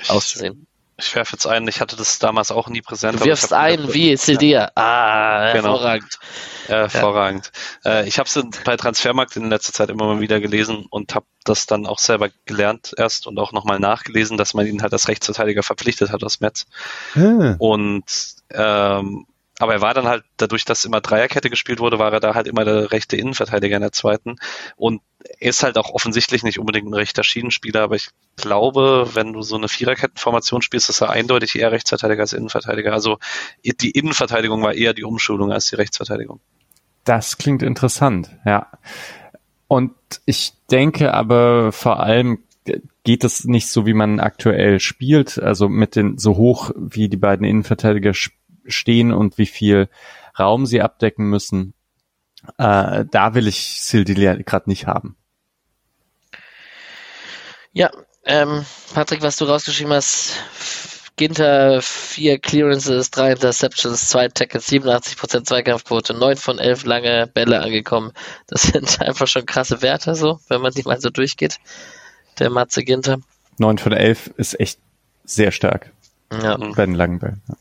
Auszusehen. 0.08 0.66
Ich 1.00 1.16
werfe 1.16 1.34
jetzt 1.34 1.48
ein, 1.48 1.68
ich 1.68 1.82
hatte 1.82 1.96
das 1.96 2.20
damals 2.20 2.52
auch 2.52 2.68
nie 2.68 2.82
präsent. 2.82 3.20
Du 3.20 3.26
wirfst 3.26 3.54
ein 3.54 3.94
wie 3.94 4.16
Cedia. 4.18 4.72
Ah, 4.76 5.54
genau. 5.54 5.70
hervorragend. 5.72 6.20
Ja, 6.68 6.76
hervorragend. 6.76 7.52
Ja. 7.84 8.02
Äh, 8.02 8.08
ich 8.08 8.20
habe 8.20 8.28
es 8.28 8.44
bei 8.66 8.76
Transfermarkt 8.76 9.36
in 9.36 9.50
letzter 9.50 9.74
Zeit 9.74 9.90
immer 9.90 10.06
mal 10.06 10.20
wieder 10.20 10.40
gelesen 10.40 10.86
und 10.90 11.16
habe 11.16 11.26
das 11.46 11.66
dann 11.66 11.86
auch 11.86 12.00
selber 12.00 12.30
gelernt 12.46 12.94
erst 12.98 13.28
und 13.28 13.40
auch 13.40 13.54
nochmal 13.54 13.80
nachgelesen, 13.80 14.38
dass 14.38 14.54
man 14.54 14.68
ihn 14.68 14.82
halt 14.82 14.94
als 14.94 15.08
Rechtsverteidiger 15.08 15.64
verpflichtet 15.64 16.12
hat 16.12 16.24
aus 16.24 16.42
Metz. 16.42 16.68
Hm. 17.14 17.56
Und 17.58 18.04
ähm, 18.52 19.26
aber 19.60 19.74
er 19.74 19.82
war 19.82 19.94
dann 19.94 20.08
halt, 20.08 20.24
dadurch, 20.38 20.64
dass 20.64 20.86
immer 20.86 21.02
Dreierkette 21.02 21.50
gespielt 21.50 21.82
wurde, 21.82 22.00
war 22.00 22.14
er 22.14 22.22
da 22.22 22.34
halt 22.34 22.48
immer 22.48 22.64
der 22.64 22.92
rechte 22.92 23.18
Innenverteidiger 23.18 23.76
in 23.76 23.82
der 23.82 23.92
zweiten. 23.92 24.38
Und 24.78 25.02
er 25.38 25.50
ist 25.50 25.64
halt 25.64 25.78
auch 25.78 25.90
offensichtlich 25.90 26.44
nicht 26.44 26.60
unbedingt 26.60 26.88
ein 26.88 26.94
rechter 26.94 27.26
Schienenspieler, 27.26 27.82
aber 27.82 27.98
ich 27.98 28.08
glaube, 28.38 29.10
wenn 29.14 29.34
du 29.34 29.42
so 29.42 29.58
eine 29.58 29.68
Viererkettenformation 29.68 30.62
spielst, 30.62 30.90
ist 30.90 31.02
er 31.02 31.10
eindeutig 31.10 31.60
eher 31.60 31.74
Rechtsverteidiger 31.74 32.22
als 32.22 32.32
Innenverteidiger. 32.32 32.94
Also 32.94 33.20
die 33.66 33.92
Innenverteidigung 33.92 34.64
war 34.64 34.74
eher 34.74 34.94
die 34.94 35.04
Umschulung 35.04 35.52
als 35.52 35.70
die 35.70 35.76
Rechtsverteidigung. 35.76 36.40
Das 37.04 37.38
klingt 37.38 37.62
interessant, 37.62 38.30
ja. 38.46 38.68
Und 39.68 39.92
ich 40.26 40.54
denke 40.72 41.14
aber 41.14 41.74
vor 41.74 42.00
allem 42.00 42.40
geht 43.04 43.26
es 43.26 43.44
nicht 43.44 43.68
so, 43.68 43.86
wie 43.86 43.94
man 43.94 44.22
aktuell 44.22 44.80
spielt, 44.80 45.38
also 45.38 45.68
mit 45.68 45.98
den 45.98 46.18
so 46.18 46.38
hoch 46.38 46.72
wie 46.78 47.10
die 47.10 47.18
beiden 47.18 47.46
Innenverteidiger 47.46 48.14
spielen 48.14 48.39
stehen 48.66 49.12
und 49.12 49.38
wie 49.38 49.46
viel 49.46 49.90
Raum 50.38 50.66
sie 50.66 50.82
abdecken 50.82 51.26
müssen. 51.30 51.74
Äh, 52.58 53.06
da 53.10 53.34
will 53.34 53.48
ich 53.48 53.82
Sildilia 53.82 54.36
gerade 54.36 54.70
nicht 54.70 54.88
haben. 54.88 55.18
Ja, 57.72 57.92
ähm, 58.26 58.66
Patrick, 58.94 59.22
was 59.22 59.36
du 59.38 59.46
rausgeschrieben 59.46 59.94
hast, 59.94 60.34
Ginter, 61.20 61.82
vier 61.82 62.40
Clearances, 62.40 63.12
drei 63.12 63.32
Interceptions, 63.32 64.08
zwei 64.08 64.30
Tackles, 64.30 64.70
87% 64.70 65.44
Zweikampfquote, 65.44 66.14
neun 66.14 66.38
von 66.38 66.60
elf 66.60 66.86
lange 66.86 67.28
Bälle 67.28 67.60
angekommen. 67.60 68.14
Das 68.48 68.62
sind 68.64 69.02
einfach 69.02 69.28
schon 69.28 69.46
krasse 69.46 69.82
Werte, 69.82 70.16
so, 70.16 70.40
wenn 70.48 70.62
man 70.62 70.72
die 70.72 70.84
mal 70.84 71.02
so 71.02 71.10
durchgeht. 71.10 71.60
Der 72.40 72.50
Matze 72.50 72.84
Ginter. 72.84 73.20
Neun 73.58 73.78
von 73.78 73.92
elf 73.92 74.28
ist 74.38 74.58
echt 74.60 74.80
sehr 75.26 75.52
stark. 75.52 75.92
Ja. 76.32 76.56
Bei 76.58 76.86
den 76.86 76.96
langen 76.96 77.20
Bällen. 77.20 77.42
Ja. 77.50 77.56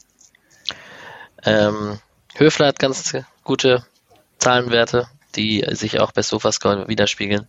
Ähm, 1.44 1.98
Höfler 2.34 2.68
hat 2.68 2.78
ganz 2.78 3.16
gute 3.44 3.84
Zahlenwerte, 4.38 5.08
die 5.36 5.64
sich 5.70 6.00
auch 6.00 6.12
bei 6.12 6.22
Sofascore 6.22 6.88
widerspiegeln. 6.88 7.46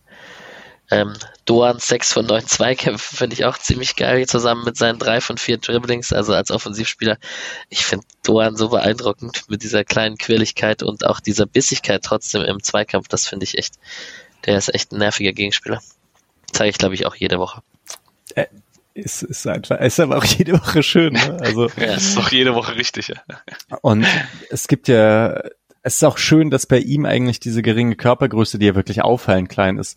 Ähm, 0.90 1.14
Doan 1.44 1.78
6 1.78 2.12
von 2.12 2.26
9 2.26 2.46
Zweikämpfen 2.46 3.16
finde 3.16 3.34
ich 3.34 3.44
auch 3.44 3.56
ziemlich 3.56 3.94
geil, 3.94 4.26
zusammen 4.26 4.64
mit 4.64 4.76
seinen 4.76 4.98
3 4.98 5.20
von 5.20 5.38
4 5.38 5.58
Dribblings, 5.58 6.12
also 6.12 6.34
als 6.34 6.50
Offensivspieler. 6.50 7.16
Ich 7.68 7.84
finde 7.84 8.06
Doan 8.24 8.56
so 8.56 8.70
beeindruckend 8.70 9.44
mit 9.48 9.62
dieser 9.62 9.84
kleinen 9.84 10.18
Quirligkeit 10.18 10.82
und 10.82 11.06
auch 11.06 11.20
dieser 11.20 11.46
Bissigkeit 11.46 12.02
trotzdem 12.02 12.42
im 12.42 12.60
Zweikampf. 12.60 13.06
Das 13.06 13.28
finde 13.28 13.44
ich 13.44 13.56
echt, 13.56 13.74
der 14.46 14.58
ist 14.58 14.74
echt 14.74 14.90
ein 14.90 14.98
nerviger 14.98 15.32
Gegenspieler. 15.32 15.80
Zeige 16.52 16.70
ich, 16.70 16.78
glaube 16.78 16.94
ich, 16.96 17.06
auch 17.06 17.14
jede 17.14 17.38
Woche. 17.38 17.62
Äh, 18.34 18.46
ist, 18.94 19.22
ist 19.22 19.46
einfach, 19.46 19.80
ist 19.80 20.00
aber 20.00 20.18
auch 20.18 20.24
jede 20.24 20.54
Woche 20.54 20.82
schön. 20.82 21.14
Ne? 21.14 21.38
Also, 21.40 21.68
ja, 21.76 21.94
ist 21.94 22.16
doch 22.16 22.30
jede 22.30 22.54
Woche 22.54 22.76
richtig. 22.76 23.08
Ja. 23.08 23.16
Und 23.82 24.06
es 24.50 24.68
gibt 24.68 24.88
ja, 24.88 25.40
es 25.82 25.96
ist 25.96 26.04
auch 26.04 26.18
schön, 26.18 26.50
dass 26.50 26.66
bei 26.66 26.78
ihm 26.78 27.06
eigentlich 27.06 27.40
diese 27.40 27.62
geringe 27.62 27.96
Körpergröße, 27.96 28.58
die 28.58 28.66
ja 28.66 28.74
wirklich 28.74 29.02
auffallend 29.02 29.48
klein 29.48 29.78
ist, 29.78 29.96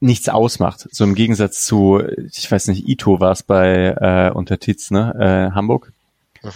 nichts 0.00 0.28
ausmacht. 0.28 0.88
So 0.92 1.04
im 1.04 1.14
Gegensatz 1.14 1.64
zu, 1.64 2.02
ich 2.30 2.50
weiß 2.50 2.68
nicht, 2.68 2.88
Ito 2.88 3.20
war 3.20 3.32
es 3.32 3.42
bei 3.42 3.96
äh, 3.98 4.30
unter 4.32 4.58
Tietz, 4.58 4.90
ne, 4.90 5.14
äh, 5.50 5.54
Hamburg. 5.54 5.92
Mhm. 6.42 6.50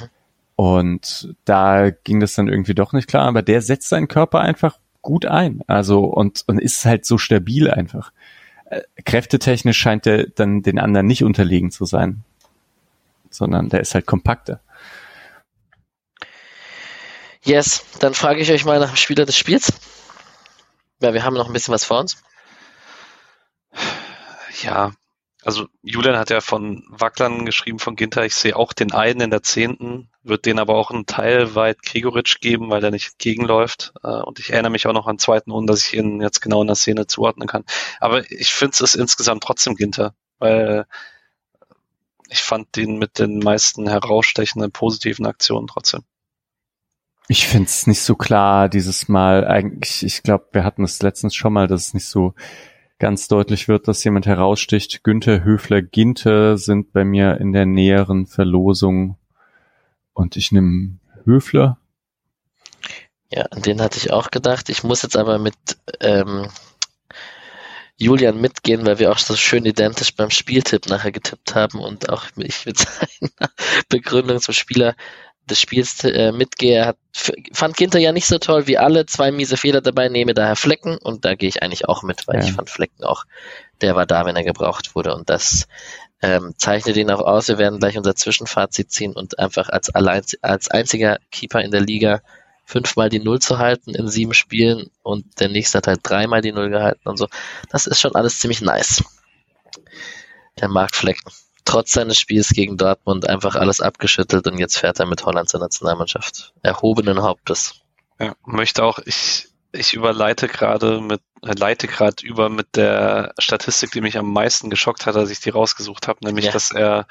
Und 0.57 1.35
da 1.47 1.91
ging 1.91 2.21
das 2.21 2.35
dann 2.35 2.49
irgendwie 2.49 2.75
doch 2.75 2.93
nicht 2.93 3.09
klar, 3.09 3.27
aber 3.27 3.41
der 3.41 3.63
setzt 3.63 3.89
seinen 3.89 4.09
Körper 4.09 4.41
einfach 4.41 4.79
gut 5.01 5.25
ein. 5.25 5.63
Also 5.67 6.05
und, 6.05 6.45
und 6.47 6.61
ist 6.61 6.85
halt 6.85 7.07
so 7.07 7.17
stabil 7.17 7.71
einfach. 7.71 8.13
Äh, 8.71 8.83
kräftetechnisch 9.05 9.79
scheint 9.79 10.07
er 10.07 10.29
dann 10.29 10.63
den 10.63 10.79
anderen 10.79 11.07
nicht 11.07 11.25
unterlegen 11.25 11.71
zu 11.71 11.85
sein, 11.85 12.25
sondern 13.29 13.69
der 13.69 13.81
ist 13.81 13.95
halt 13.95 14.07
kompakter. 14.07 14.61
Yes, 17.43 17.85
dann 17.99 18.15
frage 18.15 18.41
ich 18.41 18.51
euch 18.53 18.65
mal 18.65 18.79
nach 18.79 18.91
dem 18.91 18.97
Spieler 18.97 19.27
des 19.27 19.37
Spiels. 19.37 19.73
Ja, 21.01 21.13
wir 21.15 21.25
haben 21.25 21.35
noch 21.35 21.49
ein 21.49 21.53
bisschen 21.53 21.75
was 21.75 21.85
vor 21.85 21.99
uns. 21.99 22.23
Ja, 24.63 24.93
also 25.43 25.67
Julian 25.83 26.19
hat 26.19 26.31
ja 26.31 26.41
von 26.41 26.85
Wacklern 26.91 27.47
geschrieben 27.47 27.79
von 27.79 27.97
Ginter, 27.97 28.25
ich 28.25 28.35
sehe 28.35 28.57
auch 28.57 28.73
den 28.73 28.93
einen 28.93 29.23
in 29.23 29.31
der 29.31 29.43
zehnten, 29.43 30.11
wird 30.23 30.45
den 30.45 30.59
aber 30.59 30.75
auch 30.75 30.91
einen 30.91 31.07
Teil 31.07 31.55
weit 31.55 31.83
Gregoritsch 31.83 32.41
geben, 32.41 32.71
weil 32.71 32.81
der 32.81 32.91
nicht 32.91 33.13
entgegenläuft. 33.13 33.93
Äh, 34.03 34.09
und 34.09 34.39
ich 34.39 34.51
erinnere 34.51 34.73
mich 34.73 34.87
auch 34.87 34.93
noch 34.93 35.07
an 35.07 35.19
zweiten 35.19 35.51
ohne 35.51 35.67
dass 35.67 35.87
ich 35.87 35.95
ihn 35.95 36.21
jetzt 36.21 36.41
genau 36.41 36.61
in 36.61 36.67
der 36.67 36.77
Szene 36.77 37.07
zuordnen 37.07 37.49
kann. 37.49 37.65
Aber 38.01 38.31
ich 38.31 38.53
finde 38.53 38.75
es 38.75 38.81
ist 38.81 38.95
insgesamt 38.95 39.43
trotzdem 39.43 39.77
Ginter, 39.77 40.15
weil 40.39 40.87
ich 42.29 42.43
fand 42.43 42.77
den 42.77 42.99
mit 42.99 43.19
den 43.19 43.39
meisten 43.39 43.89
herausstechenden 43.89 44.71
positiven 44.71 45.27
Aktionen 45.27 45.67
trotzdem. 45.67 46.03
Ich 47.29 47.47
finde 47.47 47.67
es 47.67 47.87
nicht 47.87 48.03
so 48.03 48.15
klar 48.17 48.69
dieses 48.69 49.09
Mal. 49.09 49.47
Eigentlich, 49.47 50.03
ich 50.03 50.23
glaube, 50.23 50.49
wir 50.53 50.65
hatten 50.65 50.85
es 50.85 51.01
letztens 51.01 51.35
schon 51.35 51.53
mal, 51.53 51.67
dass 51.67 51.87
es 51.87 51.95
nicht 51.95 52.07
so 52.07 52.35
ganz 53.01 53.27
deutlich 53.27 53.67
wird, 53.67 53.89
dass 53.89 54.05
jemand 54.05 54.27
heraussticht. 54.27 55.03
Günther 55.03 55.43
Höfler 55.43 55.83
Ginte 55.83 56.57
sind 56.57 56.93
bei 56.93 57.05
mir 57.05 57.39
in 57.39 57.53
der 57.53 57.67
näheren 57.67 58.27
Verlosung 58.27 59.17
und 60.13 60.37
ich 60.37 60.53
nehme 60.53 60.99
Höfler. 61.25 61.79
Ja, 63.33 63.43
an 63.47 63.63
den 63.63 63.81
hatte 63.81 63.99
ich 63.99 64.13
auch 64.13 64.31
gedacht. 64.31 64.69
Ich 64.69 64.85
muss 64.85 65.03
jetzt 65.03 65.17
aber 65.17 65.39
mit 65.39 65.55
ähm, 66.01 66.49
Julian 67.97 68.41
mitgehen, 68.41 68.87
weil 68.87 68.99
wir 68.99 69.11
auch 69.11 69.19
so 69.19 69.35
schön 69.35 69.65
identisch 69.65 70.15
beim 70.15 70.31
Spieltipp 70.31 70.89
nachher 70.89 71.13
getippt 71.13 71.55
haben 71.55 71.81
und 71.81 72.09
auch 72.11 72.27
ich 72.37 72.67
mit 72.67 72.79
seiner 72.79 73.51
Begründung 73.89 74.41
zum 74.41 74.55
Spieler 74.55 74.95
des 75.51 75.61
Spiels 75.61 76.03
äh, 76.05 76.33
mitgehe. 76.33 76.87
Hat, 76.87 76.97
fand 77.53 77.77
Ginter 77.77 77.99
ja 77.99 78.13
nicht 78.13 78.27
so 78.27 78.39
toll 78.39 78.67
wie 78.67 78.79
alle, 78.79 79.07
zwei 79.07 79.31
miese 79.31 79.57
Fehler 79.57 79.81
dabei, 79.81 80.09
nehme 80.09 80.35
daher 80.35 80.57
Flecken 80.57 80.97
und 80.99 81.25
da 81.25 81.35
gehe 81.35 81.49
ich 81.49 81.63
eigentlich 81.63 81.89
auch 81.89 82.03
mit, 82.03 82.27
weil 82.27 82.37
ja. 82.37 82.45
ich 82.45 82.53
fand 82.53 82.71
Flecken 82.71 83.05
auch, 83.05 83.25
der 83.81 83.97
war 83.97 84.07
da, 84.07 84.25
wenn 84.25 84.37
er 84.37 84.45
gebraucht 84.45 84.95
wurde 84.95 85.15
und 85.15 85.29
das 85.29 85.67
ähm, 86.23 86.55
zeichnet 86.57 86.97
ihn 86.97 87.11
auch 87.11 87.21
aus. 87.21 87.49
Wir 87.49 87.59
werden 87.59 87.79
gleich 87.79 87.97
unser 87.97 88.15
Zwischenfazit 88.15 88.91
ziehen 88.91 89.13
und 89.15 89.39
einfach 89.39 89.69
als, 89.69 89.91
allein, 89.91 90.23
als 90.43 90.71
einziger 90.71 91.19
Keeper 91.31 91.63
in 91.63 91.71
der 91.71 91.81
Liga 91.81 92.21
fünfmal 92.65 93.09
die 93.09 93.19
Null 93.19 93.41
zu 93.41 93.59
halten 93.59 93.95
in 93.95 94.09
sieben 94.09 94.33
Spielen 94.33 94.91
und 95.03 95.41
der 95.41 95.49
nächste 95.49 95.79
hat 95.79 95.89
halt 95.89 96.01
dreimal 96.03 96.41
die 96.41 96.53
Null 96.53 96.71
gehalten 96.71 97.09
und 97.09 97.17
so. 97.17 97.27
Das 97.71 97.87
ist 97.87 98.01
schon 98.01 98.15
alles 98.15 98.39
ziemlich 98.39 98.61
nice. 98.61 99.03
Der 100.61 100.69
Mark 100.69 100.95
Flecken. 100.95 101.33
Trotz 101.71 101.93
seines 101.93 102.19
Spiels 102.19 102.49
gegen 102.49 102.77
Dortmund 102.77 103.29
einfach 103.29 103.55
alles 103.55 103.81
abgeschüttelt 103.81 104.47
und 104.49 104.59
jetzt 104.59 104.77
fährt 104.77 104.99
er 104.99 105.07
mit 105.07 105.25
Holland 105.25 105.49
zur 105.49 105.61
Nationalmannschaft. 105.61 106.53
Erhobenen 106.63 107.23
Hauptes. 107.23 107.77
Ja, 108.19 108.35
möchte 108.45 108.83
auch, 108.83 108.99
ich, 108.99 109.47
ich 109.71 109.95
überleite 109.95 110.49
gerade 110.49 111.01
mit, 111.01 111.21
leite 111.43 111.87
gerade 111.87 112.27
über 112.27 112.49
mit 112.49 112.75
der 112.75 113.35
Statistik, 113.39 113.93
die 113.93 114.01
mich 114.01 114.19
am 114.19 114.33
meisten 114.33 114.69
geschockt 114.69 115.07
hat, 115.07 115.15
als 115.15 115.31
ich 115.31 115.39
die 115.39 115.51
rausgesucht 115.51 116.09
habe, 116.09 116.19
nämlich, 116.25 116.47
ja. 116.47 116.51
dass 116.51 116.73
er 116.73 117.07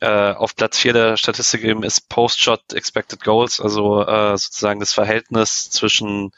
äh, 0.00 0.32
auf 0.32 0.54
Platz 0.56 0.76
4 0.76 0.92
der 0.92 1.16
Statistik 1.16 1.64
eben 1.64 1.82
ist 1.82 2.10
Post-Shot 2.10 2.74
Expected 2.74 3.24
Goals, 3.24 3.60
also 3.60 4.02
äh, 4.02 4.36
sozusagen 4.36 4.80
das 4.80 4.92
Verhältnis 4.92 5.70
zwischen 5.70 6.32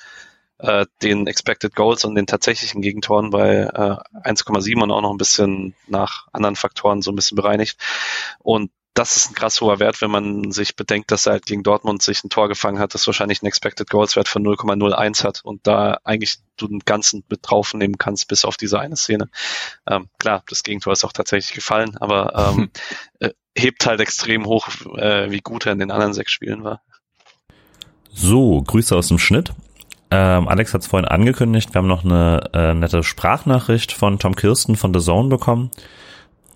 äh, 0.59 0.87
den 1.03 1.27
Expected 1.27 1.75
Goals 1.75 2.05
und 2.05 2.15
den 2.15 2.27
tatsächlichen 2.27 2.83
Gegentoren 2.83 3.31
bei 3.31 3.63
äh, 3.63 4.29
1,7 4.29 4.83
und 4.83 4.91
auch 4.91 5.03
noch 5.03 5.13
ein 5.13 5.19
bisschen 5.19 5.75
nach 5.87 6.27
anderen 6.33 6.57
Faktoren 6.57 7.03
so 7.03 7.13
ein 7.13 7.17
bisschen 7.17 7.37
bereinigt. 7.37 7.79
Und 8.41 8.71
das 8.99 9.17
ist 9.17 9.31
ein 9.31 9.35
krass 9.35 9.61
hoher 9.61 9.79
Wert, 9.79 10.01
wenn 10.01 10.11
man 10.11 10.51
sich 10.51 10.75
bedenkt, 10.75 11.13
dass 11.13 11.27
er 11.27 11.35
halt 11.35 11.47
gegen 11.47 11.63
Dortmund 11.63 12.03
sich 12.03 12.25
ein 12.25 12.31
Tor 12.31 12.49
gefangen 12.49 12.81
hat, 12.81 12.95
das 12.95 13.07
wahrscheinlich 13.07 13.41
einen 13.41 13.47
Expected 13.47 13.89
Goals 13.89 14.17
Wert 14.17 14.27
von 14.27 14.45
0,01 14.45 15.23
hat 15.23 15.41
und 15.45 15.65
da 15.69 16.01
eigentlich 16.03 16.39
du 16.57 16.67
den 16.67 16.81
ganzen 16.81 17.23
mit 17.29 17.41
draufnehmen 17.43 17.97
kannst, 17.97 18.27
bis 18.27 18.45
auf 18.45 18.57
diese 18.57 18.81
eine 18.81 18.97
Szene. 18.97 19.29
Ähm, 19.89 20.09
klar, 20.19 20.43
das 20.49 20.65
Gegentor 20.65 20.93
ist 20.93 21.05
auch 21.05 21.13
tatsächlich 21.13 21.55
gefallen, 21.55 21.97
aber 21.99 22.55
ähm, 22.57 22.71
äh, 23.21 23.31
hebt 23.57 23.87
halt 23.87 24.01
extrem 24.01 24.47
hoch, 24.47 24.69
äh, 24.97 25.31
wie 25.31 25.41
gut 25.41 25.67
er 25.67 25.73
in 25.73 25.79
den 25.79 25.93
anderen 25.93 26.15
sechs 26.15 26.33
Spielen 26.33 26.65
war. 26.65 26.83
So, 28.13 28.63
Grüße 28.63 28.97
aus 28.97 29.07
dem 29.07 29.19
Schnitt. 29.19 29.53
Ähm, 30.11 30.49
Alex 30.49 30.73
hat 30.73 30.81
es 30.81 30.87
vorhin 30.87 31.09
angekündigt, 31.09 31.75
wir 31.75 31.81
haben 31.81 31.89
noch 31.89 32.05
eine 32.05 32.51
äh, 32.55 32.75
nette 32.75 33.03
Sprachnachricht 33.03 33.93
von 33.93 34.19
Tom 34.19 34.35
Kirsten 34.35 34.77
von 34.77 34.95
The 34.95 35.01
Zone 35.01 35.29
bekommen 35.29 35.71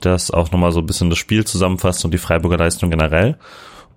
das 0.05 0.31
auch 0.31 0.51
nochmal 0.51 0.73
so 0.73 0.81
ein 0.81 0.87
bisschen 0.87 1.11
das 1.11 1.19
Spiel 1.19 1.45
zusammenfasst 1.45 2.05
und 2.05 2.13
die 2.13 2.19
Freiburger 2.19 2.59
Leistung 2.59 2.91
generell. 2.91 3.37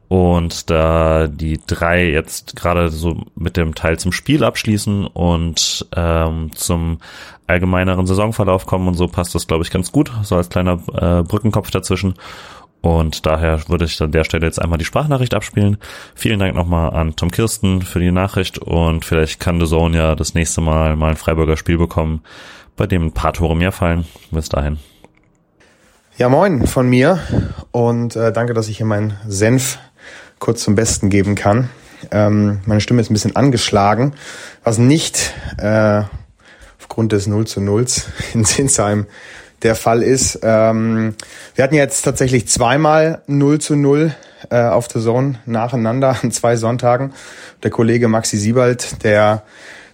Und 0.07 0.69
da 0.69 1.27
die 1.27 1.59
drei 1.65 2.11
jetzt 2.11 2.55
gerade 2.55 2.89
so 2.89 3.23
mit 3.33 3.57
dem 3.57 3.73
Teil 3.73 3.97
zum 3.97 4.11
Spiel 4.11 4.43
abschließen 4.43 5.07
und 5.07 5.87
ähm, 5.95 6.51
zum 6.53 6.99
allgemeineren 7.47 8.05
Saisonverlauf 8.05 8.67
kommen 8.67 8.87
und 8.87 8.93
so 8.93 9.07
passt 9.07 9.33
das, 9.33 9.47
glaube 9.47 9.63
ich, 9.63 9.71
ganz 9.71 9.91
gut, 9.91 10.11
so 10.21 10.35
als 10.35 10.49
kleiner 10.49 10.79
äh, 10.93 11.23
Brückenkopf 11.23 11.71
dazwischen. 11.71 12.13
Und 12.85 13.25
daher 13.25 13.67
würde 13.67 13.85
ich 13.85 13.99
an 13.99 14.11
der 14.11 14.23
Stelle 14.25 14.45
jetzt 14.45 14.61
einmal 14.61 14.77
die 14.77 14.85
Sprachnachricht 14.85 15.33
abspielen. 15.33 15.77
Vielen 16.13 16.37
Dank 16.37 16.53
nochmal 16.53 16.93
an 16.93 17.15
Tom 17.15 17.31
Kirsten 17.31 17.81
für 17.81 17.99
die 17.99 18.11
Nachricht 18.11 18.59
und 18.59 19.03
vielleicht 19.03 19.39
kann 19.39 19.59
The 19.59 19.65
Zone 19.65 19.97
ja 19.97 20.15
das 20.15 20.35
nächste 20.35 20.61
Mal 20.61 20.95
mal 20.95 21.09
ein 21.09 21.15
Freiburger 21.15 21.57
Spiel 21.57 21.79
bekommen, 21.79 22.21
bei 22.77 22.85
dem 22.85 23.07
ein 23.07 23.11
paar 23.11 23.33
Tore 23.33 23.57
mehr 23.57 23.71
fallen. 23.71 24.05
Bis 24.29 24.49
dahin. 24.49 24.77
Ja, 26.19 26.29
moin 26.29 26.67
von 26.67 26.87
mir 26.87 27.19
und 27.71 28.15
äh, 28.15 28.31
danke, 28.31 28.53
dass 28.53 28.67
ich 28.67 28.77
hier 28.77 28.85
meinen 28.85 29.17
Senf 29.27 29.79
kurz 30.37 30.61
zum 30.61 30.75
Besten 30.75 31.09
geben 31.09 31.33
kann. 31.33 31.69
Ähm, 32.11 32.59
meine 32.67 32.81
Stimme 32.81 33.01
ist 33.01 33.09
ein 33.09 33.15
bisschen 33.15 33.35
angeschlagen, 33.35 34.13
was 34.63 34.77
nicht 34.77 35.33
äh, 35.57 36.03
aufgrund 36.77 37.13
des 37.13 37.25
0 37.25 37.47
zu 37.47 37.61
0 37.61 37.87
in 38.35 38.45
Zinsheim 38.45 39.07
der 39.65 39.75
Fall 39.75 40.03
ist. 40.03 40.39
Ähm, 40.43 41.15
wir 41.55 41.63
hatten 41.63 41.75
jetzt 41.75 42.03
tatsächlich 42.03 42.47
zweimal 42.47 43.23
0 43.27 43.59
zu 43.59 43.75
0 43.75 44.15
äh, 44.51 44.61
auf 44.61 44.87
der 44.87 45.01
Zone 45.01 45.39
nacheinander 45.45 46.17
an 46.21 46.31
zwei 46.31 46.55
Sonntagen. 46.55 47.13
Der 47.63 47.71
Kollege 47.71 48.07
Maxi 48.07 48.37
Siebald, 48.37 49.03
der 49.03 49.43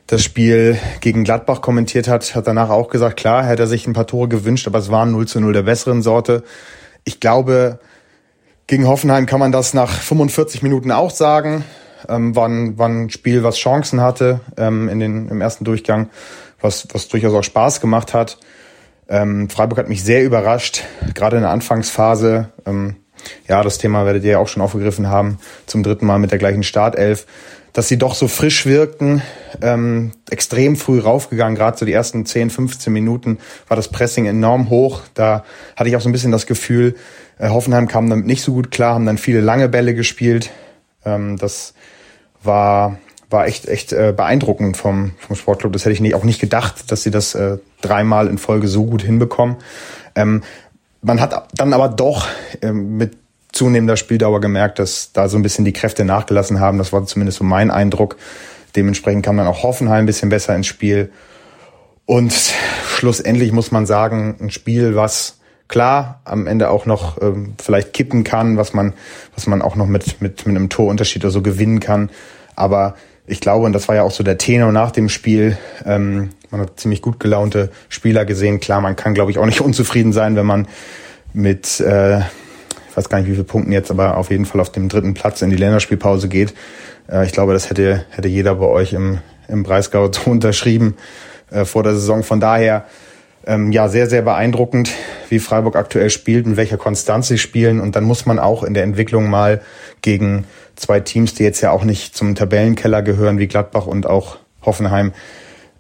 das 0.08 0.24
Spiel 0.24 0.78
gegen 1.00 1.24
Gladbach 1.24 1.62
kommentiert 1.62 2.10
hat, 2.10 2.36
hat 2.36 2.48
danach 2.48 2.70
auch 2.70 2.90
gesagt, 2.90 3.16
klar, 3.16 3.46
hätte 3.46 3.64
er 3.64 3.68
sich 3.68 3.88
ein 3.88 3.94
paar 3.94 4.08
Tore 4.08 4.28
gewünscht, 4.28 4.68
aber 4.68 4.80
es 4.80 4.92
waren 4.92 5.12
0 5.12 5.28
zu 5.28 5.40
0 5.40 5.54
der 5.54 5.64
besseren 5.64 6.02
Sorte. 6.02 6.44
Ich 7.06 7.22
glaube, 7.22 7.80
gegen 8.68 8.88
Hoffenheim 8.88 9.26
kann 9.26 9.40
man 9.40 9.54
das 9.54 9.74
nach 9.74 9.90
45 9.90 10.64
Minuten 10.64 10.92
auch 10.92 11.12
sagen. 11.12 11.64
Ähm, 12.10 12.36
war, 12.36 12.50
ein, 12.50 12.78
war 12.78 12.90
ein 12.90 13.10
Spiel, 13.10 13.44
was 13.44 13.58
Chancen 13.58 14.02
hatte 14.02 14.42
ähm, 14.58 14.90
in 14.90 15.00
den, 15.00 15.30
im 15.30 15.40
ersten 15.40 15.64
Durchgang, 15.64 16.10
was, 16.60 16.88
was 16.92 17.08
durchaus 17.08 17.34
auch 17.34 17.44
Spaß 17.44 17.80
gemacht 17.80 18.14
hat. 18.14 18.38
Ähm, 19.12 19.50
Freiburg 19.50 19.78
hat 19.78 19.90
mich 19.90 20.04
sehr 20.04 20.24
überrascht, 20.24 20.84
gerade 21.14 21.36
in 21.36 21.44
der 21.44 21.52
Anfangsphase. 21.52 22.50
Ähm, 22.66 22.96
ja, 23.48 23.62
das 23.62 23.78
Thema 23.78 24.06
werdet 24.06 24.24
ihr 24.24 24.32
ja 24.32 24.40
auch 24.40 24.48
schon 24.48 24.64
aufgegriffen 24.64 25.08
haben, 25.08 25.38
zum 25.68 25.84
dritten 25.84 26.08
Mal 26.08 26.18
mit 26.18 26.32
der 26.32 26.40
gleichen 26.40 26.64
Startelf 26.64 27.28
dass 27.74 27.88
sie 27.88 27.98
doch 27.98 28.16
so 28.16 28.28
frisch 28.28 28.66
wirkten, 28.66 29.22
ähm, 29.62 30.12
extrem 30.30 30.76
früh 30.76 31.00
raufgegangen, 31.00 31.56
gerade 31.56 31.78
so 31.78 31.86
die 31.86 31.94
ersten 31.94 32.26
10, 32.26 32.50
15 32.50 32.92
Minuten 32.92 33.38
war 33.68 33.78
das 33.78 33.88
Pressing 33.88 34.26
enorm 34.26 34.70
hoch. 34.70 35.02
Da 35.14 35.44
hatte 35.76 35.90
ich 35.90 35.96
auch 35.96 36.02
so 36.02 36.10
ein 36.10 36.12
bisschen 36.12 36.32
das 36.32 36.46
Gefühl, 36.46 36.96
äh, 37.38 37.50
Hoffenheim 37.50 37.88
kam 37.88 38.10
damit 38.10 38.26
nicht 38.26 38.44
so 38.44 38.54
gut 38.54 38.72
klar, 38.72 38.96
haben 38.96 39.06
dann 39.06 39.18
viele 39.18 39.42
lange 39.42 39.70
Bälle 39.70 39.94
gespielt. 39.94 40.52
Ähm, 41.06 41.38
das 41.38 41.74
war 42.44 42.98
war 43.32 43.48
echt 43.48 43.68
echt 43.68 43.94
äh, 43.94 44.14
beeindruckend 44.16 44.78
vom 44.78 45.14
vom 45.18 45.36
Sportclub. 45.36 45.74
Das 45.74 45.84
hätte 45.84 45.94
ich 45.94 46.02
nicht, 46.02 46.16
auch 46.16 46.24
nicht 46.24 46.40
gedacht, 46.40 46.92
dass 46.92 47.04
sie 47.04 47.12
das 47.12 47.36
äh, 47.36 47.58
dreimal 47.82 48.28
in 48.28 48.38
Folge 48.38 48.68
so 48.68 48.86
gut 48.86 49.02
hinbekommen. 49.02 49.58
Ähm, 50.16 50.44
man 51.02 51.20
hat 51.20 51.48
dann 51.56 51.74
aber 51.74 51.90
doch 51.90 52.28
ähm, 52.62 52.98
mit 52.98 53.18
zunehmender 53.52 53.98
Spieldauer 53.98 54.40
gemerkt, 54.40 54.80
dass 54.80 55.12
da 55.14 55.28
so 55.28 55.38
ein 55.38 55.42
bisschen 55.42 55.66
die 55.66 55.74
Kräfte 55.74 56.06
nachgelassen 56.06 56.60
haben. 56.60 56.78
Das 56.78 56.94
war 56.94 57.06
zumindest 57.06 57.40
so 57.40 57.44
mein 57.44 57.72
Eindruck. 57.72 58.18
Dementsprechend 58.76 59.26
kam 59.26 59.38
dann 59.38 59.48
auch 59.48 59.64
Hoffenheim 59.64 60.04
ein 60.04 60.06
bisschen 60.06 60.30
besser 60.30 60.56
ins 60.56 60.68
Spiel. 60.68 61.12
Und 62.06 62.34
schlussendlich 62.88 63.52
muss 63.52 63.72
man 63.72 63.86
sagen, 63.86 64.38
ein 64.40 64.52
Spiel, 64.52 64.96
was 64.96 65.40
klar 65.68 66.22
am 66.26 66.48
Ende 66.48 66.70
auch 66.70 66.86
noch 66.86 67.22
ähm, 67.22 67.54
vielleicht 67.62 67.94
kippen 67.94 68.24
kann, 68.24 68.58
was 68.58 68.74
man, 68.74 68.94
was 69.36 69.48
man 69.48 69.62
auch 69.62 69.76
noch 69.76 69.88
mit, 69.88 70.22
mit, 70.22 70.46
mit 70.46 70.56
einem 70.56 70.70
Torunterschied 70.70 71.24
oder 71.24 71.32
so 71.32 71.42
gewinnen 71.42 71.80
kann. 71.80 72.10
Aber 72.56 72.96
ich 73.28 73.40
glaube, 73.40 73.66
und 73.66 73.74
das 73.74 73.88
war 73.88 73.96
ja 73.96 74.04
auch 74.04 74.12
so 74.12 74.24
der 74.24 74.38
Tenor 74.38 74.72
nach 74.72 74.92
dem 74.92 75.10
Spiel, 75.10 75.58
ähm, 75.86 76.30
man 76.50 76.62
hat 76.62 76.80
ziemlich 76.80 77.02
gut 77.02 77.20
gelaunte 77.20 77.72
Spieler 77.88 78.26
gesehen. 78.26 78.60
Klar, 78.60 78.82
man 78.82 78.96
kann, 78.96 79.14
glaube 79.14 79.32
ich, 79.32 79.38
auch 79.38 79.46
nicht 79.46 79.62
unzufrieden 79.62 80.14
sein, 80.14 80.36
wenn 80.36 80.46
man 80.46 80.68
mit 81.34 81.80
äh, 81.80 82.22
ich 82.92 82.98
weiß 82.98 83.08
gar 83.08 83.20
nicht, 83.20 83.28
wie 83.28 83.34
viele 83.34 83.46
Punkten 83.46 83.72
jetzt, 83.72 83.90
aber 83.90 84.18
auf 84.18 84.32
jeden 84.32 84.46
Fall 84.46 84.60
auf 84.60 84.70
dem 84.70 84.90
dritten 84.90 85.14
Platz 85.14 85.42
in 85.42 85.50
die 85.50 85.56
Länderspielpause 85.56 86.28
geht. 86.28 86.54
Äh, 87.10 87.26
ich 87.26 87.32
glaube, 87.32 87.54
das 87.54 87.70
hätte, 87.70 88.06
hätte 88.10 88.28
jeder 88.28 88.56
bei 88.56 88.66
euch 88.66 88.92
im, 88.92 89.20
im 89.48 89.64
Breisgau 89.64 90.12
unterschrieben 90.26 90.98
äh, 91.52 91.64
vor 91.64 91.84
der 91.84 91.94
Saison. 91.94 92.22
Von 92.22 92.42
daher, 92.42 92.84
ähm, 93.48 93.72
ja, 93.72 93.88
sehr, 93.88 94.08
sehr 94.08 94.22
beeindruckend, 94.22 94.92
wie 95.30 95.40
Freiburg 95.40 95.78
aktuell 95.78 96.10
spielt, 96.10 96.46
mit 96.46 96.58
welcher 96.58 96.76
Konstanz 96.76 97.30
sie 97.30 97.38
spielen. 97.38 97.80
Und 97.80 97.96
dann 97.96 98.04
muss 98.04 98.26
man 98.26 98.40
auch 98.40 98.62
in 98.62 98.74
der 98.74 98.84
Entwicklung 98.84 99.30
mal 99.30 99.62
gegen 100.02 100.44
zwei 100.82 101.00
Teams, 101.00 101.34
die 101.34 101.44
jetzt 101.44 101.62
ja 101.62 101.72
auch 101.72 101.84
nicht 101.84 102.16
zum 102.16 102.36
Tabellenkeller 102.36 103.02
gehören, 103.02 103.40
wie 103.40 103.48
Gladbach 103.48 103.88
und 103.88 104.08
auch 104.08 104.38
Hoffenheim, 104.64 105.14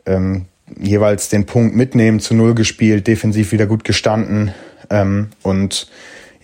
ähm, 0.05 0.45
jeweils 0.79 1.29
den 1.29 1.45
Punkt 1.45 1.75
mitnehmen, 1.75 2.19
zu 2.19 2.33
Null 2.33 2.55
gespielt, 2.55 3.07
defensiv 3.07 3.51
wieder 3.51 3.65
gut 3.65 3.83
gestanden 3.83 4.53
ähm, 4.89 5.29
und 5.43 5.89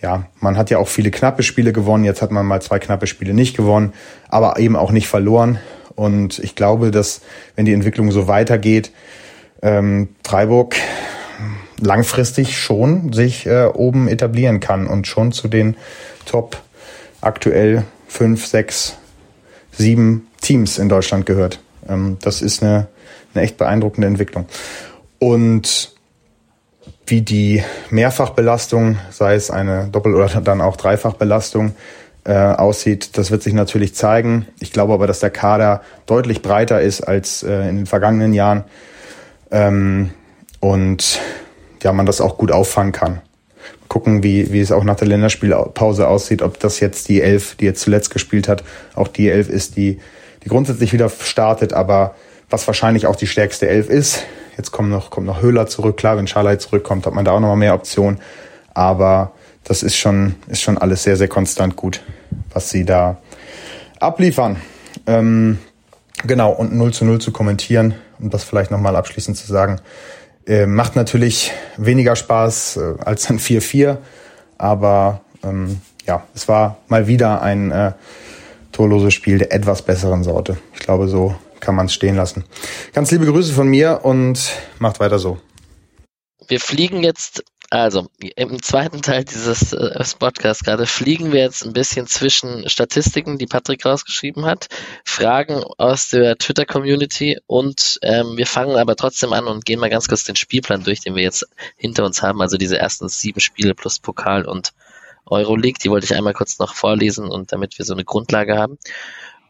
ja, 0.00 0.26
man 0.40 0.56
hat 0.56 0.70
ja 0.70 0.78
auch 0.78 0.88
viele 0.88 1.10
knappe 1.10 1.42
Spiele 1.42 1.72
gewonnen. 1.72 2.04
Jetzt 2.04 2.22
hat 2.22 2.30
man 2.30 2.46
mal 2.46 2.62
zwei 2.62 2.78
knappe 2.78 3.06
Spiele 3.06 3.34
nicht 3.34 3.56
gewonnen, 3.56 3.92
aber 4.28 4.58
eben 4.58 4.76
auch 4.76 4.92
nicht 4.92 5.08
verloren. 5.08 5.58
Und 5.96 6.38
ich 6.38 6.54
glaube, 6.54 6.92
dass 6.92 7.20
wenn 7.56 7.64
die 7.64 7.72
Entwicklung 7.72 8.12
so 8.12 8.28
weitergeht, 8.28 8.92
ähm, 9.60 10.10
Freiburg 10.24 10.76
langfristig 11.80 12.56
schon 12.56 13.12
sich 13.12 13.46
äh, 13.46 13.66
oben 13.66 14.08
etablieren 14.08 14.60
kann 14.60 14.86
und 14.86 15.06
schon 15.06 15.32
zu 15.32 15.48
den 15.48 15.76
Top 16.24 16.62
aktuell 17.20 17.84
fünf, 18.08 18.46
sechs, 18.46 18.96
sieben 19.70 20.26
Teams 20.40 20.78
in 20.78 20.88
Deutschland 20.88 21.26
gehört. 21.26 21.60
Ähm, 21.88 22.18
das 22.20 22.42
ist 22.42 22.62
eine, 22.62 22.88
eine 23.34 23.44
echt 23.44 23.56
beeindruckende 23.56 24.08
Entwicklung. 24.08 24.46
Und 25.18 25.94
wie 27.06 27.22
die 27.22 27.62
Mehrfachbelastung, 27.90 28.98
sei 29.10 29.34
es 29.34 29.50
eine 29.50 29.88
Doppel- 29.88 30.14
oder 30.14 30.28
dann 30.40 30.60
auch 30.60 30.76
Dreifachbelastung, 30.76 31.74
äh, 32.24 32.34
aussieht, 32.34 33.16
das 33.16 33.30
wird 33.30 33.42
sich 33.42 33.54
natürlich 33.54 33.94
zeigen. 33.94 34.46
Ich 34.60 34.72
glaube 34.72 34.92
aber, 34.92 35.06
dass 35.06 35.20
der 35.20 35.30
Kader 35.30 35.82
deutlich 36.06 36.42
breiter 36.42 36.80
ist 36.82 37.00
als 37.00 37.42
äh, 37.42 37.68
in 37.68 37.76
den 37.76 37.86
vergangenen 37.86 38.34
Jahren 38.34 38.64
ähm, 39.50 40.10
und 40.60 41.20
ja, 41.82 41.92
man 41.92 42.04
das 42.04 42.20
auch 42.20 42.36
gut 42.36 42.52
auffangen 42.52 42.92
kann. 42.92 43.22
Gucken, 43.88 44.22
wie, 44.22 44.52
wie 44.52 44.60
es 44.60 44.72
auch 44.72 44.84
nach 44.84 44.96
der 44.96 45.08
Länderspielpause 45.08 46.08
aussieht, 46.08 46.42
ob 46.42 46.60
das 46.60 46.80
jetzt 46.80 47.08
die 47.08 47.22
Elf, 47.22 47.54
die 47.56 47.64
jetzt 47.64 47.80
zuletzt 47.80 48.10
gespielt 48.10 48.48
hat, 48.48 48.62
auch 48.94 49.08
die 49.08 49.30
Elf 49.30 49.48
ist, 49.48 49.76
die, 49.76 49.98
die 50.44 50.48
grundsätzlich 50.48 50.92
wieder 50.92 51.08
startet, 51.08 51.72
aber 51.72 52.14
was 52.50 52.66
wahrscheinlich 52.66 53.06
auch 53.06 53.16
die 53.16 53.26
stärkste 53.26 53.68
Elf 53.68 53.88
ist. 53.88 54.24
Jetzt 54.56 54.72
kommt 54.72 54.90
noch, 54.90 55.10
kommt 55.10 55.26
noch 55.26 55.42
Höhler 55.42 55.66
zurück. 55.66 55.96
Klar, 55.96 56.16
wenn 56.16 56.26
Schalai 56.26 56.56
zurückkommt, 56.56 57.06
hat 57.06 57.14
man 57.14 57.24
da 57.24 57.32
auch 57.32 57.40
noch 57.40 57.48
mal 57.48 57.56
mehr 57.56 57.74
Optionen. 57.74 58.20
Aber 58.74 59.32
das 59.64 59.82
ist 59.82 59.96
schon, 59.96 60.34
ist 60.48 60.62
schon 60.62 60.78
alles 60.78 61.02
sehr, 61.02 61.16
sehr 61.16 61.28
konstant 61.28 61.76
gut, 61.76 62.02
was 62.52 62.70
sie 62.70 62.84
da 62.84 63.18
abliefern. 64.00 64.56
Ähm, 65.06 65.58
genau, 66.24 66.52
und 66.52 66.74
0 66.74 66.92
zu 66.92 67.04
0 67.04 67.20
zu 67.20 67.32
kommentieren, 67.32 67.94
um 68.18 68.30
das 68.30 68.44
vielleicht 68.44 68.70
nochmal 68.70 68.96
abschließend 68.96 69.36
zu 69.36 69.46
sagen, 69.46 69.80
äh, 70.48 70.66
macht 70.66 70.96
natürlich 70.96 71.52
weniger 71.76 72.16
Spaß 72.16 72.78
äh, 72.78 72.94
als 73.04 73.28
ein 73.30 73.38
4-4, 73.38 73.98
aber 74.56 75.20
ähm, 75.44 75.80
ja, 76.06 76.26
es 76.34 76.48
war 76.48 76.78
mal 76.88 77.06
wieder 77.06 77.42
ein 77.42 77.70
äh, 77.70 77.92
torloses 78.72 79.14
Spiel 79.14 79.38
der 79.38 79.52
etwas 79.52 79.82
besseren 79.82 80.24
Sorte. 80.24 80.56
Ich 80.72 80.80
glaube, 80.80 81.06
so 81.08 81.34
kann 81.60 81.74
man 81.74 81.86
es 81.86 81.92
stehen 81.92 82.16
lassen. 82.16 82.44
Ganz 82.94 83.10
liebe 83.10 83.26
Grüße 83.26 83.52
von 83.52 83.68
mir 83.68 84.00
und 84.04 84.52
macht 84.78 85.00
weiter 85.00 85.18
so. 85.18 85.38
Wir 86.46 86.60
fliegen 86.60 87.02
jetzt, 87.02 87.44
also 87.70 88.08
im 88.36 88.62
zweiten 88.62 89.02
Teil 89.02 89.24
dieses 89.24 89.72
äh, 89.74 90.02
Podcasts 90.18 90.64
gerade, 90.64 90.86
fliegen 90.86 91.32
wir 91.32 91.40
jetzt 91.40 91.66
ein 91.66 91.74
bisschen 91.74 92.06
zwischen 92.06 92.68
Statistiken, 92.68 93.36
die 93.36 93.46
Patrick 93.46 93.84
rausgeschrieben 93.84 94.46
hat, 94.46 94.68
Fragen 95.04 95.62
aus 95.76 96.08
der 96.08 96.38
Twitter-Community 96.38 97.38
und 97.46 97.98
ähm, 98.02 98.36
wir 98.36 98.46
fangen 98.46 98.76
aber 98.76 98.96
trotzdem 98.96 99.34
an 99.34 99.46
und 99.46 99.66
gehen 99.66 99.80
mal 99.80 99.90
ganz 99.90 100.08
kurz 100.08 100.24
den 100.24 100.36
Spielplan 100.36 100.84
durch, 100.84 101.00
den 101.00 101.14
wir 101.14 101.22
jetzt 101.22 101.46
hinter 101.76 102.04
uns 102.04 102.22
haben, 102.22 102.40
also 102.40 102.56
diese 102.56 102.78
ersten 102.78 103.08
sieben 103.08 103.40
Spiele 103.40 103.74
plus 103.74 103.98
Pokal 103.98 104.46
und 104.46 104.72
Euroleague, 105.26 105.78
die 105.82 105.90
wollte 105.90 106.06
ich 106.06 106.14
einmal 106.14 106.32
kurz 106.32 106.58
noch 106.58 106.74
vorlesen 106.74 107.28
und 107.28 107.52
damit 107.52 107.78
wir 107.78 107.84
so 107.84 107.92
eine 107.92 108.04
Grundlage 108.04 108.56
haben. 108.56 108.78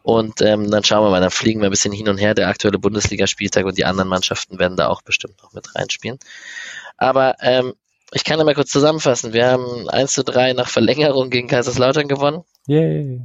Und 0.03 0.41
ähm, 0.41 0.71
dann 0.71 0.83
schauen 0.83 1.05
wir 1.05 1.09
mal, 1.09 1.21
dann 1.21 1.29
fliegen 1.29 1.61
wir 1.61 1.67
ein 1.67 1.71
bisschen 1.71 1.93
hin 1.93 2.09
und 2.09 2.17
her. 2.17 2.33
Der 2.33 2.47
aktuelle 2.47 2.79
Bundesligaspieltag 2.79 3.65
und 3.65 3.77
die 3.77 3.85
anderen 3.85 4.09
Mannschaften 4.09 4.57
werden 4.57 4.77
da 4.77 4.87
auch 4.87 5.01
bestimmt 5.01 5.41
noch 5.43 5.53
mit 5.53 5.75
reinspielen. 5.75 6.19
Aber 6.97 7.35
ähm, 7.41 7.73
ich 8.11 8.23
kann 8.23 8.39
einmal 8.39 8.55
kurz 8.55 8.69
zusammenfassen. 8.69 9.33
Wir 9.33 9.47
haben 9.47 9.89
1 9.89 10.13
zu 10.13 10.23
3 10.23 10.53
nach 10.53 10.69
Verlängerung 10.69 11.29
gegen 11.29 11.47
Kaiserslautern 11.47 12.07
gewonnen. 12.07 12.43
Yay. 12.67 13.21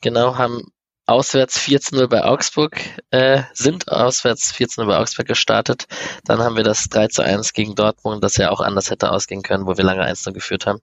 Genau, 0.00 0.36
haben 0.36 0.72
auswärts 1.06 1.58
4 1.58 1.80
zu 1.80 1.94
0 1.96 2.08
bei 2.08 2.24
Augsburg, 2.24 2.80
äh, 3.10 3.42
sind 3.52 3.88
auswärts 3.88 4.52
4 4.52 4.68
zu 4.68 4.80
0 4.80 4.88
bei 4.88 4.98
Augsburg 4.98 5.26
gestartet. 5.26 5.86
Dann 6.24 6.40
haben 6.40 6.56
wir 6.56 6.64
das 6.64 6.88
3 6.88 7.08
zu 7.08 7.22
1 7.22 7.52
gegen 7.52 7.74
Dortmund, 7.74 8.24
das 8.24 8.36
ja 8.36 8.50
auch 8.50 8.60
anders 8.60 8.90
hätte 8.90 9.12
ausgehen 9.12 9.42
können, 9.42 9.66
wo 9.66 9.76
wir 9.76 9.84
lange 9.84 10.02
1 10.02 10.24
0 10.26 10.32
geführt 10.34 10.66
haben. 10.66 10.80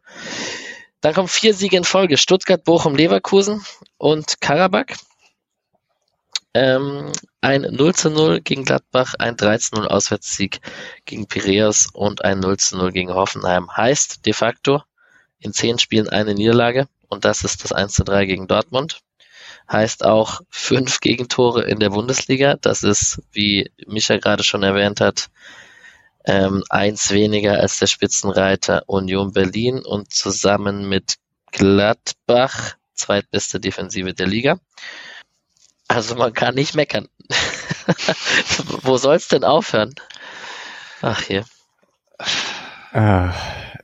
Dann 1.02 1.14
kommen 1.14 1.28
vier 1.28 1.54
Siege 1.54 1.78
in 1.78 1.84
Folge. 1.84 2.18
Stuttgart, 2.18 2.64
Bochum, 2.64 2.96
Leverkusen 2.96 3.66
und 3.98 4.40
Karabakh. 4.40 4.96
Ähm, 6.54 7.12
ein 7.40 7.62
0 7.62 7.96
zu 7.96 8.10
0 8.10 8.42
gegen 8.42 8.66
Gladbach, 8.66 9.16
ein 9.18 9.38
3 9.38 9.58
zu 9.58 9.76
0 9.76 9.88
Auswärtssieg 9.88 10.60
gegen 11.06 11.28
Piraeus 11.28 11.88
und 11.94 12.26
ein 12.26 12.40
0 12.40 12.58
zu 12.58 12.78
0 12.78 12.92
gegen 12.92 13.14
Hoffenheim. 13.14 13.76
Heißt 13.76 14.26
de 14.26 14.34
facto 14.34 14.84
in 15.40 15.54
zehn 15.54 15.80
Spielen 15.80 16.10
eine 16.10 16.34
Niederlage 16.34 16.88
und 17.08 17.26
das 17.26 17.44
ist 17.44 17.64
das 17.64 17.72
1 17.72 17.94
zu 17.94 18.04
3 18.04 18.26
gegen 18.26 18.48
Dortmund. 18.48 19.02
Heißt 19.72 20.04
auch 20.04 20.42
fünf 20.50 21.00
Gegentore 21.00 21.64
in 21.64 21.80
der 21.80 21.92
Bundesliga. 21.92 22.58
Das 22.60 22.84
ist, 22.84 23.22
wie 23.32 23.72
Micha 23.88 24.18
gerade 24.18 24.44
schon 24.44 24.64
erwähnt 24.64 25.00
hat, 25.00 25.30
ähm, 26.26 26.64
eins 26.70 27.12
weniger 27.12 27.60
als 27.60 27.80
der 27.80 27.88
Spitzenreiter 27.88 28.84
Union 28.88 29.32
Berlin 29.32 29.80
und 29.80 30.14
zusammen 30.14 30.90
mit 30.90 31.16
Gladbach 31.52 32.76
zweitbeste 32.94 33.60
Defensive 33.60 34.14
der 34.14 34.28
Liga. 34.28 34.60
Also 35.96 36.16
man 36.16 36.34
kann 36.34 36.56
nicht 36.56 36.74
meckern. 36.74 37.08
Wo 38.82 38.98
soll's 38.98 39.28
denn 39.28 39.44
aufhören? 39.44 39.94
Ach 41.02 41.22
hier. 41.22 41.44
Ah, 42.94 43.34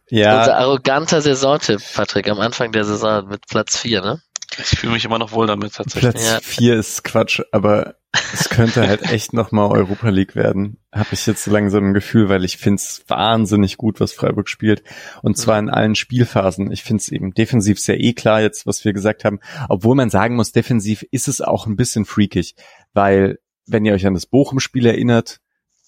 ja. 0.10 0.39
Unser 0.39 0.58
arroganter 0.58 1.22
Saisontipp, 1.22 1.82
Patrick, 1.93 2.30
am 2.30 2.39
Anfang 2.39 2.72
der 2.72 2.86
Saison 2.86 3.28
mit 3.28 3.47
Platz 3.47 3.78
4, 3.78 4.01
ne? 4.01 4.22
Ich 4.58 4.80
fühle 4.80 4.93
mich 4.93 5.03
immer 5.03 5.20
noch 5.20 5.34
wohl 5.34 5.47
damit 5.47 5.76
tatsächlich. 5.76 6.14
Platz 6.14 6.45
4 6.45 6.74
ja. 6.74 6.80
ist 6.80 7.03
Quatsch, 7.03 7.41
aber 7.51 7.95
es 8.34 8.49
könnte 8.49 8.88
halt 8.88 9.03
echt 9.12 9.34
nochmal 9.34 9.72
Europa 9.72 10.10
League 10.10 10.36
werden. 10.36 10.78
Habe 10.91 11.10
ich 11.12 11.26
jetzt 11.26 11.43
so 11.43 11.51
langsam 11.51 11.89
ein 11.89 11.93
Gefühl, 11.93 12.30
weil 12.30 12.45
ich 12.45 12.58
find's 12.58 13.03
wahnsinnig 13.08 13.78
gut, 13.78 13.99
was 13.99 14.14
Freiburg 14.14 14.49
spielt. 14.49 14.84
Und 15.22 15.38
zwar 15.38 15.60
in 15.60 15.70
allen 15.70 15.95
Spielphasen. 15.95 16.72
Ich 16.72 16.84
find's 16.84 17.10
eben 17.10 17.34
defensiv 17.34 17.80
sehr 17.80 17.99
eh 17.99 18.14
klar 18.14 18.41
jetzt, 18.41 18.66
was 18.66 18.86
wir 18.86 18.93
gesagt 18.93 19.26
haben. 19.26 19.39
Obwohl 19.70 19.95
man 19.95 20.10
sagen 20.10 20.36
muss, 20.36 20.51
defensiv 20.51 21.05
ist 21.12 21.28
es 21.28 21.41
auch 21.41 21.68
ein 21.68 21.76
bisschen 21.76 22.05
freakig, 22.05 22.55
weil 22.93 23.39
wenn 23.66 23.86
ihr 23.86 23.93
euch 23.93 24.08
an 24.08 24.14
das 24.14 24.26
Bochum-Spiel 24.26 24.86
erinnert, 24.86 25.39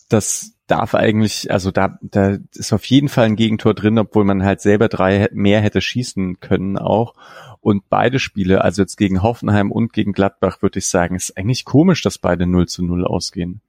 das 0.10 0.54
darf 0.70 0.96
eigentlich, 0.96 1.52
also 1.52 1.72
da, 1.72 1.98
da 2.02 2.38
ist 2.54 2.74
auf 2.74 2.86
jeden 2.86 3.10
Fall 3.10 3.26
ein 3.26 3.36
Gegentor 3.36 3.74
drin, 3.74 3.98
obwohl 3.98 4.24
man 4.24 4.44
halt 4.44 4.62
selber 4.62 4.88
drei 4.88 5.30
mehr 5.34 5.62
hätte 5.62 5.82
schießen 5.82 6.40
können 6.40 6.78
auch. 6.78 7.16
Und 7.62 7.90
beide 7.90 8.20
Spiele, 8.20 8.64
also 8.64 8.82
jetzt 8.82 8.96
gegen 8.96 9.22
Hoffenheim 9.22 9.72
und 9.72 9.92
gegen 9.92 10.14
Gladbach, 10.14 10.62
würde 10.62 10.80
ich 10.80 10.88
sagen, 10.88 11.16
ist 11.16 11.38
eigentlich 11.38 11.66
komisch, 11.66 12.02
dass 12.02 12.18
beide 12.18 12.46
0 12.46 12.68
zu 12.68 12.84
0 12.84 13.06
ausgehen. 13.06 13.62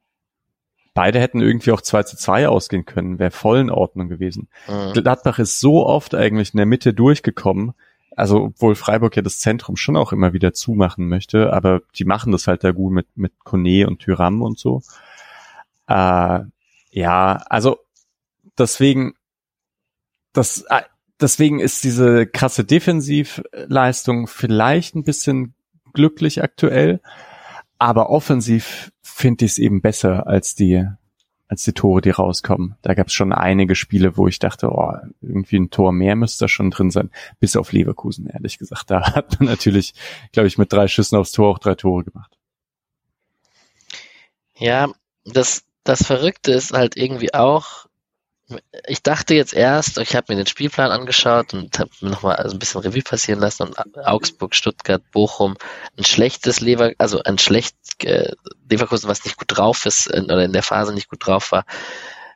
Beide 0.94 1.20
hätten 1.20 1.40
irgendwie 1.40 1.72
auch 1.72 1.80
2 1.80 2.02
zu 2.04 2.16
2 2.16 2.48
ausgehen 2.48 2.84
können, 2.84 3.18
wäre 3.18 3.30
voll 3.30 3.58
in 3.58 3.70
Ordnung 3.70 4.08
gewesen. 4.08 4.48
Mhm. 4.68 4.92
Gladbach 4.92 5.38
ist 5.38 5.58
so 5.58 5.86
oft 5.86 6.14
eigentlich 6.14 6.52
in 6.52 6.58
der 6.58 6.66
Mitte 6.66 6.92
durchgekommen, 6.92 7.72
also 8.14 8.44
obwohl 8.44 8.74
Freiburg 8.74 9.16
ja 9.16 9.22
das 9.22 9.38
Zentrum 9.38 9.76
schon 9.76 9.96
auch 9.96 10.12
immer 10.12 10.32
wieder 10.32 10.52
zumachen 10.52 11.08
möchte, 11.08 11.52
aber 11.52 11.80
die 11.96 12.04
machen 12.04 12.32
das 12.32 12.46
halt 12.46 12.64
da 12.64 12.72
gut 12.72 12.92
mit, 12.92 13.06
mit 13.14 13.32
Kone 13.44 13.86
und 13.86 14.00
Tyram 14.00 14.42
und 14.42 14.58
so. 14.58 14.82
Äh, 15.86 16.40
ja, 16.90 17.36
also 17.48 17.78
deswegen, 18.58 19.14
das, 20.32 20.62
äh, 20.68 20.82
deswegen 21.20 21.60
ist 21.60 21.84
diese 21.84 22.26
krasse 22.26 22.64
Defensivleistung 22.64 24.26
vielleicht 24.26 24.94
ein 24.94 25.04
bisschen 25.04 25.54
glücklich 25.92 26.42
aktuell, 26.42 27.00
aber 27.78 28.10
offensiv 28.10 28.92
finde 29.02 29.44
ich 29.44 29.52
es 29.52 29.58
eben 29.58 29.80
besser 29.80 30.26
als 30.26 30.54
die 30.54 30.86
als 31.50 31.64
die 31.64 31.72
Tore, 31.72 32.00
die 32.00 32.10
rauskommen. 32.10 32.76
Da 32.80 32.94
gab 32.94 33.08
es 33.08 33.12
schon 33.12 33.32
einige 33.32 33.74
Spiele, 33.74 34.16
wo 34.16 34.28
ich 34.28 34.38
dachte, 34.38 34.70
oh, 34.70 34.92
irgendwie 35.20 35.56
ein 35.56 35.70
Tor 35.70 35.90
mehr 35.90 36.14
müsste 36.14 36.48
schon 36.48 36.70
drin 36.70 36.92
sein, 36.92 37.10
bis 37.40 37.56
auf 37.56 37.72
Leverkusen, 37.72 38.28
ehrlich 38.28 38.56
gesagt. 38.56 38.88
Da 38.92 39.14
hat 39.16 39.40
man 39.40 39.48
natürlich, 39.48 39.94
glaube 40.30 40.46
ich, 40.46 40.58
mit 40.58 40.72
drei 40.72 40.86
Schüssen 40.86 41.18
aufs 41.18 41.32
Tor 41.32 41.50
auch 41.50 41.58
drei 41.58 41.74
Tore 41.74 42.04
gemacht. 42.04 42.38
Ja, 44.56 44.92
das, 45.24 45.64
das 45.90 46.06
Verrückte 46.06 46.52
ist 46.52 46.72
halt 46.72 46.96
irgendwie 46.96 47.34
auch, 47.34 47.86
ich 48.86 49.02
dachte 49.02 49.34
jetzt 49.34 49.52
erst, 49.52 49.98
ich 49.98 50.14
habe 50.14 50.26
mir 50.28 50.36
den 50.36 50.46
Spielplan 50.46 50.92
angeschaut 50.92 51.52
und 51.52 51.78
habe 51.80 51.90
mir 52.00 52.10
nochmal 52.10 52.36
also 52.36 52.54
ein 52.54 52.60
bisschen 52.60 52.80
Revue 52.80 53.02
passieren 53.02 53.40
lassen 53.40 53.64
und 53.64 53.76
Augsburg, 53.98 54.54
Stuttgart, 54.54 55.02
Bochum, 55.10 55.56
ein 55.98 56.04
schlechtes 56.04 56.60
Lever, 56.60 56.92
also 56.98 57.22
ein 57.24 57.38
schlecht 57.38 57.76
äh, 58.04 58.32
Leverkusen, 58.68 59.08
was 59.08 59.24
nicht 59.24 59.36
gut 59.36 59.48
drauf 59.48 59.84
ist 59.84 60.06
in, 60.06 60.24
oder 60.24 60.44
in 60.44 60.52
der 60.52 60.62
Phase 60.62 60.94
nicht 60.94 61.08
gut 61.08 61.26
drauf 61.26 61.50
war. 61.50 61.64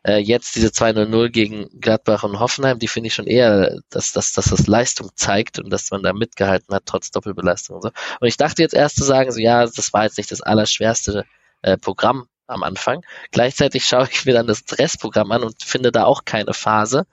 Äh, 0.03 0.19
jetzt 0.19 0.57
diese 0.57 0.69
2-0 0.69 1.29
gegen 1.31 1.69
Gladbach 1.81 2.25
und 2.25 2.41
Hoffenheim, 2.41 2.81
die 2.81 2.89
finde 2.89 3.07
ich 3.07 3.15
schon 3.15 3.29
eher, 3.29 3.79
dass, 3.91 4.13
dass, 4.13 4.33
dass 4.33 4.47
das 4.47 4.67
Leistung 4.67 5.11
zeigt 5.15 5.61
und 5.61 5.71
dass 5.71 5.93
man 5.93 6.03
da 6.03 6.13
mitgehalten 6.13 6.75
hat, 6.75 6.87
trotz 6.87 7.13
Doppelbelastung 7.13 7.77
und 7.77 7.83
so. 7.83 7.91
Und 8.21 8.29
ich 8.29 8.37
dachte 8.37 8.63
jetzt 8.63 8.75
erst 8.75 8.97
zu 8.97 9.05
sagen, 9.05 9.31
so 9.31 9.39
ja, 9.39 9.65
das 9.65 9.93
war 9.93 10.05
jetzt 10.05 10.19
nicht 10.19 10.33
das 10.33 10.43
allerschwerste 10.43 11.25
äh, 11.63 11.79
Programm 11.79 12.27
am 12.47 12.63
Anfang. 12.63 13.05
Gleichzeitig 13.31 13.85
schaue 13.85 14.09
ich 14.11 14.25
mir 14.25 14.35
dann 14.35 14.47
das 14.47 14.65
Restprogramm 14.79 15.33
an 15.33 15.43
und 15.43 15.63
finde 15.63 15.93
da 15.93 16.05
auch 16.05 16.25
keine 16.25 16.55
Phase, 16.55 17.07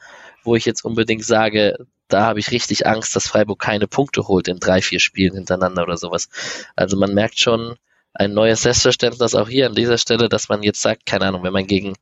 wo 0.44 0.56
ich 0.56 0.66
jetzt 0.66 0.84
unbedingt 0.84 1.26
sage, 1.26 1.78
da 2.08 2.24
habe 2.24 2.40
ich 2.40 2.52
richtig 2.52 2.86
Angst, 2.88 3.16
dass 3.16 3.28
Freiburg 3.28 3.60
keine 3.60 3.88
Punkte 3.88 4.28
holt 4.28 4.48
in 4.48 4.60
drei, 4.60 4.82
vier 4.82 5.00
Spielen 5.00 5.34
hintereinander 5.34 5.84
oder 5.84 5.98
sowas. 5.98 6.30
Also 6.76 6.98
man 6.98 7.14
merkt 7.14 7.40
schon 7.40 7.78
ein 8.14 8.34
neues 8.34 8.64
Selbstverständnis 8.64 9.36
auch 9.36 9.48
hier 9.48 9.68
an 9.68 9.76
dieser 9.76 9.98
Stelle, 9.98 10.28
dass 10.28 10.50
man 10.50 10.64
jetzt 10.64 10.82
sagt, 10.82 11.06
keine 11.06 11.26
Ahnung, 11.28 11.44
wenn 11.44 11.54
man 11.54 11.68
gegen 11.68 11.96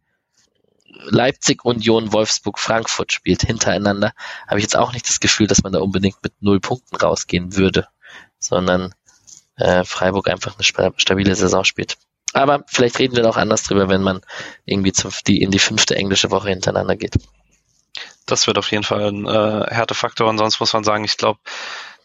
Leipzig, 1.03 1.63
Union, 1.63 2.11
Wolfsburg, 2.11 2.59
Frankfurt 2.59 3.13
spielt 3.13 3.43
hintereinander, 3.43 4.13
habe 4.47 4.59
ich 4.59 4.63
jetzt 4.63 4.75
auch 4.75 4.91
nicht 4.91 5.07
das 5.07 5.19
Gefühl, 5.19 5.47
dass 5.47 5.63
man 5.63 5.71
da 5.71 5.79
unbedingt 5.79 6.17
mit 6.23 6.33
null 6.41 6.59
Punkten 6.59 6.95
rausgehen 6.95 7.55
würde, 7.55 7.87
sondern 8.39 8.93
äh, 9.55 9.83
Freiburg 9.83 10.27
einfach 10.29 10.55
eine 10.55 10.93
stabile 10.97 11.35
Saison 11.35 11.63
spielt. 11.63 11.97
Aber 12.33 12.63
vielleicht 12.67 12.99
reden 12.99 13.15
wir 13.15 13.27
auch 13.27 13.37
anders 13.37 13.63
drüber, 13.63 13.89
wenn 13.89 14.03
man 14.03 14.21
irgendwie 14.65 14.91
zum, 14.91 15.11
die, 15.27 15.41
in 15.41 15.51
die 15.51 15.59
fünfte 15.59 15.95
englische 15.95 16.31
Woche 16.31 16.49
hintereinander 16.49 16.95
geht. 16.95 17.15
das 18.25 18.45
wird 18.45 18.57
auf 18.57 18.71
jeden 18.71 18.83
Fall 18.83 19.11
ein 19.11 19.25
äh, 19.25 19.73
Härtefaktor. 19.73 20.29
Und 20.29 20.37
sonst 20.37 20.59
muss 20.59 20.73
man 20.73 20.83
sagen, 20.83 21.03
ich 21.03 21.17
glaube, 21.17 21.39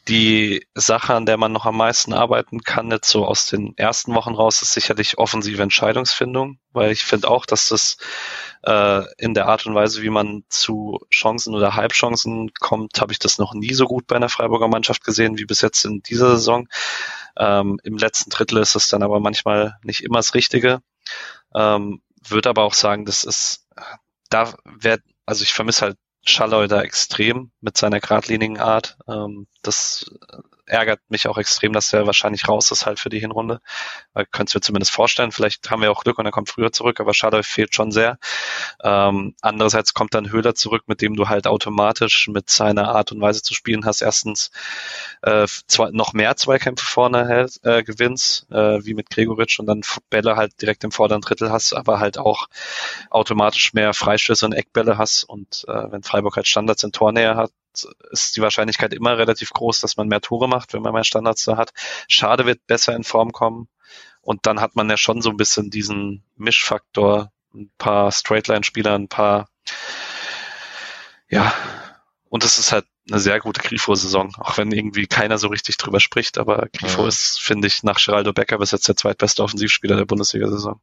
die 0.08 0.66
Sache, 0.74 1.14
an 1.14 1.24
der 1.24 1.38
man 1.38 1.52
noch 1.52 1.64
am 1.64 1.78
meisten 1.78 2.12
arbeiten 2.12 2.60
kann, 2.62 2.90
jetzt 2.90 3.08
so 3.08 3.24
aus 3.24 3.46
den 3.46 3.76
ersten 3.76 4.14
Wochen 4.14 4.34
raus, 4.34 4.60
ist 4.60 4.74
sicherlich 4.74 5.16
offensive 5.18 5.62
Entscheidungsfindung, 5.62 6.58
weil 6.72 6.92
ich 6.92 7.04
finde 7.04 7.28
auch, 7.28 7.46
dass 7.46 7.68
das 7.68 7.96
äh, 8.64 9.02
in 9.16 9.32
der 9.32 9.46
Art 9.48 9.64
und 9.64 9.74
Weise, 9.74 10.02
wie 10.02 10.10
man 10.10 10.44
zu 10.50 11.00
Chancen 11.10 11.54
oder 11.54 11.74
Halbchancen 11.74 12.52
kommt, 12.60 13.00
habe 13.00 13.12
ich 13.12 13.18
das 13.18 13.38
noch 13.38 13.54
nie 13.54 13.72
so 13.72 13.86
gut 13.86 14.06
bei 14.06 14.16
einer 14.16 14.28
Freiburger 14.28 14.68
Mannschaft 14.68 15.04
gesehen 15.04 15.38
wie 15.38 15.46
bis 15.46 15.62
jetzt 15.62 15.84
in 15.86 16.02
dieser 16.02 16.32
Saison. 16.32 16.68
Ähm, 17.36 17.78
Im 17.84 17.96
letzten 17.96 18.30
Drittel 18.30 18.58
ist 18.58 18.74
es 18.74 18.88
dann 18.88 19.02
aber 19.02 19.20
manchmal 19.20 19.76
nicht 19.82 20.02
immer 20.02 20.18
das 20.18 20.34
Richtige. 20.34 20.80
Ähm, 21.54 22.02
würde 22.26 22.48
aber 22.48 22.62
auch 22.62 22.74
sagen, 22.74 23.04
das 23.04 23.24
ist, 23.24 23.66
da 24.30 24.54
wird, 24.64 25.02
also 25.26 25.42
ich 25.42 25.52
vermisse 25.52 25.82
halt 25.82 25.98
Schalloy 26.26 26.68
da 26.68 26.82
extrem 26.82 27.50
mit 27.60 27.76
seiner 27.76 28.00
geradlinigen 28.00 28.58
Art. 28.58 28.96
Ähm, 29.08 29.46
das 29.62 30.10
ärgert 30.66 31.00
mich 31.08 31.28
auch 31.28 31.38
extrem, 31.38 31.72
dass 31.72 31.92
er 31.92 32.06
wahrscheinlich 32.06 32.48
raus 32.48 32.70
ist 32.70 32.86
halt 32.86 32.98
für 33.00 33.08
die 33.08 33.20
Hinrunde. 33.20 33.60
Könntest 34.30 34.54
du 34.54 34.58
mir 34.58 34.62
zumindest 34.62 34.92
vorstellen. 34.92 35.32
Vielleicht 35.32 35.70
haben 35.70 35.82
wir 35.82 35.90
auch 35.90 36.04
Glück 36.04 36.18
und 36.18 36.26
er 36.26 36.32
kommt 36.32 36.48
früher 36.48 36.72
zurück, 36.72 37.00
aber 37.00 37.14
Schadeu 37.14 37.42
fehlt 37.42 37.74
schon 37.74 37.90
sehr. 37.90 38.18
Ähm, 38.82 39.34
andererseits 39.40 39.94
kommt 39.94 40.14
dann 40.14 40.30
Höhler 40.30 40.54
zurück, 40.54 40.84
mit 40.86 41.00
dem 41.00 41.16
du 41.16 41.28
halt 41.28 41.46
automatisch 41.46 42.28
mit 42.28 42.50
seiner 42.50 42.88
Art 42.88 43.12
und 43.12 43.20
Weise 43.20 43.42
zu 43.42 43.54
spielen 43.54 43.84
hast. 43.84 44.02
Erstens 44.02 44.50
äh, 45.22 45.46
zwei, 45.66 45.90
noch 45.90 46.12
mehr 46.12 46.36
Zweikämpfe 46.36 46.86
vorne 46.86 47.48
äh, 47.62 47.82
gewinnst, 47.82 48.50
äh, 48.50 48.84
wie 48.84 48.94
mit 48.94 49.10
Gregoritsch 49.10 49.58
und 49.60 49.66
dann 49.66 49.82
Bälle 50.10 50.36
halt 50.36 50.60
direkt 50.60 50.84
im 50.84 50.90
vorderen 50.90 51.20
Drittel 51.20 51.50
hast, 51.50 51.72
aber 51.74 52.00
halt 52.00 52.18
auch 52.18 52.46
automatisch 53.10 53.74
mehr 53.74 53.94
Freistöße 53.94 54.46
und 54.46 54.52
Eckbälle 54.52 54.98
hast. 54.98 55.24
Und 55.24 55.64
äh, 55.68 55.90
wenn 55.90 56.02
Freiburg 56.02 56.36
halt 56.36 56.48
Standards 56.48 56.82
in 56.84 56.92
Tornähe 56.92 57.36
hat, 57.36 57.50
ist 58.10 58.36
die 58.36 58.42
Wahrscheinlichkeit 58.42 58.94
immer 58.94 59.18
relativ 59.18 59.50
groß, 59.50 59.80
dass 59.80 59.96
man 59.96 60.08
mehr 60.08 60.20
Tore 60.20 60.48
macht, 60.48 60.72
wenn 60.72 60.82
man 60.82 60.92
mehr 60.92 61.04
Standards 61.04 61.44
da 61.44 61.56
hat. 61.56 61.72
Schade 62.08 62.46
wird 62.46 62.66
besser 62.66 62.94
in 62.94 63.04
Form 63.04 63.32
kommen. 63.32 63.68
Und 64.22 64.46
dann 64.46 64.60
hat 64.60 64.74
man 64.74 64.88
ja 64.88 64.96
schon 64.96 65.20
so 65.20 65.30
ein 65.30 65.36
bisschen 65.36 65.70
diesen 65.70 66.24
Mischfaktor, 66.36 67.30
ein 67.54 67.70
paar 67.78 68.10
Straightline-Spieler, 68.10 68.94
ein 68.94 69.08
paar, 69.08 69.48
ja, 71.28 71.54
und 72.28 72.42
es 72.42 72.58
ist 72.58 72.72
halt 72.72 72.86
eine 73.08 73.20
sehr 73.20 73.38
gute 73.38 73.60
Grifo-Saison, 73.60 74.34
auch 74.38 74.56
wenn 74.56 74.72
irgendwie 74.72 75.06
keiner 75.06 75.38
so 75.38 75.48
richtig 75.48 75.76
drüber 75.76 76.00
spricht, 76.00 76.38
aber 76.38 76.68
Grifo 76.72 77.02
ja. 77.02 77.08
ist, 77.08 77.40
finde 77.40 77.68
ich, 77.68 77.82
nach 77.82 78.02
Geraldo 78.02 78.32
Becker 78.32 78.58
bis 78.58 78.70
jetzt 78.70 78.88
der 78.88 78.96
zweitbeste 78.96 79.42
Offensivspieler 79.42 79.96
der 79.96 80.06
Bundesliga-Saison. 80.06 80.80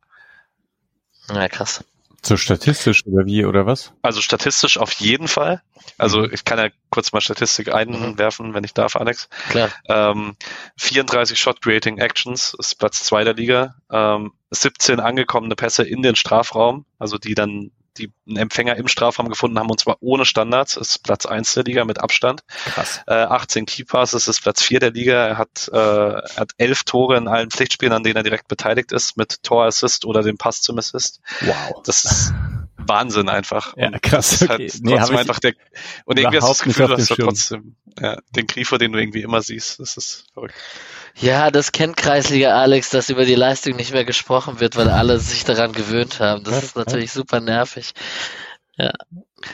Ja, 1.29 1.47
krass. 1.49 1.83
So 2.23 2.37
statistisch 2.37 3.05
oder 3.07 3.25
wie 3.25 3.45
oder 3.45 3.65
was? 3.65 3.93
Also 4.03 4.21
statistisch 4.21 4.77
auf 4.77 4.91
jeden 4.93 5.27
Fall. 5.27 5.61
Also 5.97 6.19
mhm. 6.19 6.29
ich 6.33 6.45
kann 6.45 6.59
ja 6.59 6.69
kurz 6.91 7.11
mal 7.13 7.21
Statistik 7.21 7.73
einwerfen, 7.73 8.49
mhm. 8.49 8.53
wenn 8.53 8.63
ich 8.63 8.73
darf, 8.73 8.95
Alex. 8.95 9.27
Klar. 9.49 9.69
Ähm, 9.87 10.35
34 10.77 11.39
Shot 11.39 11.61
Creating 11.61 11.97
Actions 11.97 12.55
ist 12.59 12.75
Platz 12.75 13.03
zwei 13.03 13.23
der 13.23 13.33
Liga. 13.33 13.75
Ähm, 13.91 14.33
17 14.51 14.99
angekommene 14.99 15.55
Pässe 15.55 15.83
in 15.83 16.01
den 16.03 16.15
Strafraum, 16.15 16.85
also 16.99 17.17
die 17.17 17.33
dann 17.33 17.71
die 17.97 18.11
einen 18.27 18.37
Empfänger 18.37 18.75
im 18.75 18.87
Strafraum 18.87 19.29
gefunden 19.29 19.59
haben, 19.59 19.69
und 19.69 19.79
zwar 19.79 19.97
ohne 19.99 20.25
Standards, 20.25 20.77
ist 20.77 21.03
Platz 21.03 21.25
eins 21.25 21.53
der 21.53 21.63
Liga 21.63 21.85
mit 21.85 21.99
Abstand. 21.99 22.41
Krass. 22.65 23.01
Äh, 23.07 23.13
18 23.13 23.65
Key 23.65 23.83
Passes 23.83 24.27
ist 24.27 24.41
Platz 24.41 24.61
vier 24.61 24.79
der 24.79 24.91
Liga. 24.91 25.27
Er 25.27 25.37
hat, 25.37 25.69
äh, 25.71 25.77
hat 26.39 26.51
elf 26.57 26.83
Tore 26.83 27.17
in 27.17 27.27
allen 27.27 27.51
Pflichtspielen, 27.51 27.93
an 27.93 28.03
denen 28.03 28.17
er 28.17 28.23
direkt 28.23 28.47
beteiligt 28.47 28.91
ist, 28.91 29.17
mit 29.17 29.43
Tor-Assist 29.43 30.05
oder 30.05 30.23
dem 30.23 30.37
Pass 30.37 30.61
zum 30.61 30.77
Assist. 30.77 31.21
Wow. 31.41 31.81
Das 31.83 32.05
ist 32.05 32.33
Wahnsinn 32.87 33.29
einfach. 33.29 33.75
Ja, 33.77 33.91
krass. 33.99 34.29
Das 34.29 34.41
ist 34.41 34.49
halt 34.49 34.61
okay. 34.61 34.79
nee, 34.81 34.97
einfach 34.97 35.39
der, 35.39 35.53
und 36.05 36.19
irgendwie 36.19 36.37
hast 36.37 36.43
du 36.43 36.49
das 36.49 36.63
Gefühl, 36.63 36.87
du 36.87 36.93
hast 36.97 37.07
trotzdem 37.07 37.75
ja, 37.99 38.17
den 38.31 38.47
Grifo, 38.47 38.77
den 38.77 38.91
du 38.91 38.99
irgendwie 38.99 39.21
immer 39.21 39.41
siehst. 39.41 39.79
Das 39.79 39.97
ist 39.97 40.25
verrückt. 40.33 40.55
Ja, 41.15 41.51
das 41.51 41.71
kennt 41.71 41.97
Kreisliga 41.97 42.59
Alex, 42.59 42.89
dass 42.89 43.09
über 43.09 43.25
die 43.25 43.35
Leistung 43.35 43.75
nicht 43.75 43.93
mehr 43.93 44.05
gesprochen 44.05 44.59
wird, 44.59 44.77
weil 44.77 44.89
alle 44.89 45.19
sich 45.19 45.43
daran 45.43 45.73
gewöhnt 45.73 46.19
haben. 46.19 46.43
Das 46.43 46.63
ist 46.63 46.75
natürlich 46.75 47.11
super 47.11 47.39
nervig. 47.39 47.93
Ja. 48.77 48.91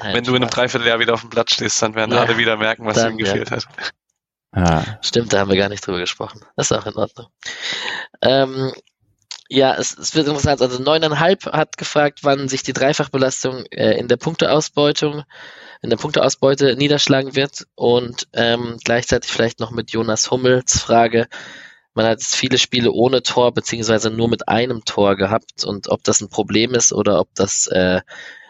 Wenn 0.02 0.24
du 0.24 0.36
in 0.36 0.44
einem 0.44 0.50
Dreivierteljahr 0.50 1.00
wieder 1.00 1.14
auf 1.14 1.22
dem 1.22 1.30
Platz 1.30 1.54
stehst, 1.54 1.82
dann 1.82 1.96
werden 1.96 2.12
ja, 2.12 2.22
alle 2.22 2.38
wieder 2.38 2.58
merken, 2.58 2.86
was 2.86 2.96
dann, 2.96 3.14
ihm 3.14 3.18
gefehlt 3.18 3.50
ja. 3.50 3.58
hat. 3.58 3.68
Ah. 4.52 4.84
Stimmt, 5.02 5.34
da 5.34 5.40
haben 5.40 5.50
wir 5.50 5.58
gar 5.58 5.70
nicht 5.70 5.86
drüber 5.86 6.00
gesprochen. 6.00 6.42
Das 6.56 6.72
ist 6.72 6.78
auch 6.78 6.86
in 6.86 6.96
Ordnung. 6.96 7.28
Ähm, 8.22 8.72
ja, 9.50 9.76
es, 9.76 9.98
es 9.98 10.16
wird 10.16 10.28
interessant. 10.28 10.62
Also 10.62 10.82
neuneinhalb 10.82 11.46
hat 11.46 11.78
gefragt, 11.78 12.20
wann 12.24 12.48
sich 12.50 12.64
die 12.64 12.74
Dreifachbelastung 12.74 13.66
äh, 13.72 13.98
in 13.98 14.08
der 14.08 14.18
Punkteausbeutung 14.18 15.24
in 15.82 15.90
der 15.90 15.98
Punkteausbeute 15.98 16.76
niederschlagen 16.76 17.36
wird. 17.36 17.68
Und 17.76 18.28
ähm, 18.34 18.78
gleichzeitig 18.84 19.32
vielleicht 19.32 19.60
noch 19.60 19.72
mit 19.72 19.92
Jonas 19.92 20.32
Hummels 20.32 20.80
Frage. 20.80 21.28
Man 21.94 22.06
hat 22.06 22.22
viele 22.22 22.58
Spiele 22.58 22.92
ohne 22.92 23.24
Tor 23.24 23.54
beziehungsweise 23.54 24.12
nur 24.12 24.30
mit 24.30 24.48
einem 24.48 24.86
Tor 24.86 25.16
gehabt 25.16 25.64
und 25.64 25.90
ob 25.90 26.04
das 26.04 26.22
ein 26.22 26.30
Problem 26.30 26.76
ist 26.76 26.94
oder 26.94 27.20
ob 27.20 27.34
das, 27.34 27.66
äh, 27.68 28.02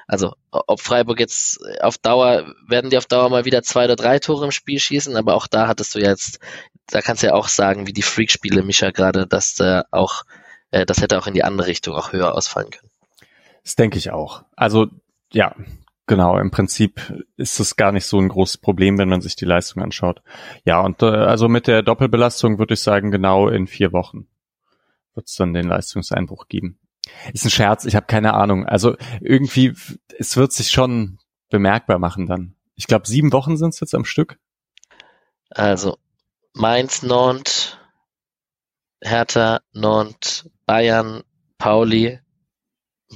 also 0.05 0.35
ob 0.51 0.81
Freiburg 0.81 1.19
jetzt 1.19 1.59
auf 1.79 1.97
Dauer, 1.97 2.53
werden 2.67 2.89
die 2.89 2.97
auf 2.97 3.05
Dauer 3.05 3.29
mal 3.29 3.45
wieder 3.45 3.63
zwei 3.63 3.85
oder 3.85 3.95
drei 3.95 4.19
Tore 4.19 4.45
im 4.45 4.51
Spiel 4.51 4.79
schießen, 4.79 5.15
aber 5.15 5.35
auch 5.35 5.47
da 5.47 5.67
hattest 5.67 5.95
du 5.95 5.99
jetzt, 5.99 6.39
da 6.87 7.01
kannst 7.01 7.23
du 7.23 7.27
ja 7.27 7.33
auch 7.35 7.47
sagen, 7.47 7.87
wie 7.87 7.93
die 7.93 8.01
Freak-Spiele, 8.01 8.63
Micha, 8.63 8.91
gerade, 8.91 9.27
dass 9.27 9.55
da 9.55 9.85
auch, 9.91 10.23
äh, 10.71 10.85
das 10.85 11.01
hätte 11.01 11.17
auch 11.19 11.27
in 11.27 11.33
die 11.33 11.43
andere 11.43 11.67
Richtung 11.67 11.95
auch 11.95 12.13
höher 12.13 12.33
ausfallen 12.35 12.69
können. 12.69 12.91
Das 13.63 13.75
denke 13.75 13.97
ich 13.97 14.11
auch. 14.11 14.43
Also 14.55 14.87
ja, 15.31 15.53
Genau, 16.07 16.37
im 16.39 16.51
Prinzip 16.51 17.01
ist 17.35 17.59
es 17.59 17.75
gar 17.75 17.91
nicht 17.91 18.05
so 18.05 18.17
ein 18.17 18.29
großes 18.29 18.59
Problem, 18.59 18.97
wenn 18.97 19.09
man 19.09 19.19
sich 19.19 19.35
die 19.35 19.43
Leistung 19.43 19.83
anschaut. 19.83 20.21
Ja, 20.63 20.79
und 20.79 21.01
äh, 21.03 21.05
also 21.05 21.49
mit 21.49 21.67
der 21.67 21.83
Doppelbelastung 21.83 22.59
würde 22.59 22.75
ich 22.75 22.79
sagen, 22.79 23.11
genau 23.11 23.49
in 23.49 23.67
vier 23.67 23.91
Wochen 23.91 24.25
wird 25.15 25.27
es 25.27 25.35
dann 25.35 25.53
den 25.53 25.67
Leistungseinbruch 25.67 26.47
geben. 26.47 26.79
Ist 27.33 27.43
ein 27.43 27.49
Scherz, 27.49 27.83
ich 27.83 27.97
habe 27.97 28.05
keine 28.05 28.35
Ahnung. 28.35 28.65
Also 28.65 28.95
irgendwie, 29.19 29.73
es 30.17 30.37
wird 30.37 30.53
sich 30.53 30.71
schon 30.71 31.19
bemerkbar 31.49 31.99
machen 31.99 32.25
dann. 32.25 32.55
Ich 32.75 32.87
glaube, 32.87 33.05
sieben 33.05 33.33
Wochen 33.33 33.57
sind 33.57 33.73
es 33.73 33.81
jetzt 33.81 33.93
am 33.93 34.05
Stück. 34.05 34.39
Also 35.49 35.97
Mainz, 36.53 37.03
Nantes, 37.03 37.77
Hertha, 39.01 39.61
Nantes, 39.73 40.49
Bayern, 40.65 41.23
Pauli, 41.57 42.19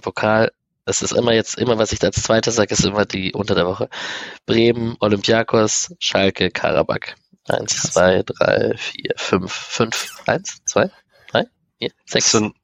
Pokal, 0.01 0.51
das 0.85 1.01
ist 1.01 1.11
immer 1.11 1.33
jetzt, 1.33 1.57
immer 1.57 1.77
was 1.77 1.91
ich 1.91 2.03
als 2.03 2.21
zweites 2.21 2.55
sage, 2.55 2.73
ist 2.73 2.85
immer 2.85 3.05
die 3.05 3.33
unter 3.33 3.55
der 3.55 3.65
Woche. 3.67 3.89
Bremen, 4.45 4.95
Olympiakos, 4.99 5.95
Schalke, 5.99 6.49
Karabakh. 6.49 7.15
Eins, 7.47 7.81
Krass. 7.81 7.93
zwei, 7.93 8.23
drei, 8.23 8.73
vier, 8.77 9.13
fünf, 9.15 9.51
fünf, 9.51 10.21
eins, 10.27 10.63
zwei, 10.65 10.89
drei, 11.31 11.45
vier, 11.77 11.91
sechs. 12.05 12.25
Es 12.27 12.31
sind, 12.31 12.55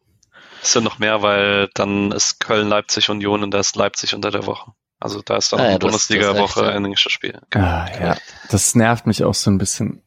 es 0.62 0.74
sind 0.74 0.84
noch 0.84 1.00
mehr, 1.00 1.22
weil 1.22 1.70
dann 1.74 2.12
ist 2.12 2.40
Köln, 2.40 2.68
Leipzig, 2.68 3.10
Union 3.10 3.44
und 3.44 3.52
da 3.52 3.60
ist 3.60 3.76
Leipzig 3.76 4.14
unter 4.14 4.32
der 4.32 4.46
Woche. 4.46 4.72
Also 5.00 5.22
da 5.22 5.38
ist 5.38 5.54
dann 5.54 5.60
ah, 5.60 5.72
ja, 5.72 5.78
Bundesliga-Woche 5.78 6.68
ein 6.70 6.86
englisches 6.86 7.12
Spiel. 7.12 7.40
Ah, 7.54 7.88
ja. 8.00 8.18
Das 8.50 8.74
nervt 8.74 9.06
mich 9.06 9.24
auch 9.24 9.36
so 9.36 9.52
ein 9.52 9.60
bisschen. 9.60 10.02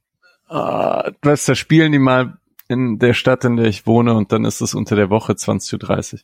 Ah, 0.49 1.13
weißt, 1.23 1.49
da 1.49 1.55
spielen 1.55 1.93
die 1.93 2.01
mal 2.01 2.40
in 2.71 2.99
der 2.99 3.15
Stadt, 3.15 3.45
in 3.45 3.57
der 3.57 3.67
ich 3.67 3.87
wohne 3.87 4.15
und 4.15 4.33
dann 4.33 4.45
ist 4.45 4.61
es 4.61 4.75
unter 4.75 4.97
der 4.97 5.11
Woche 5.11 5.33
20.30 5.33 6.15
Uhr. 6.15 6.21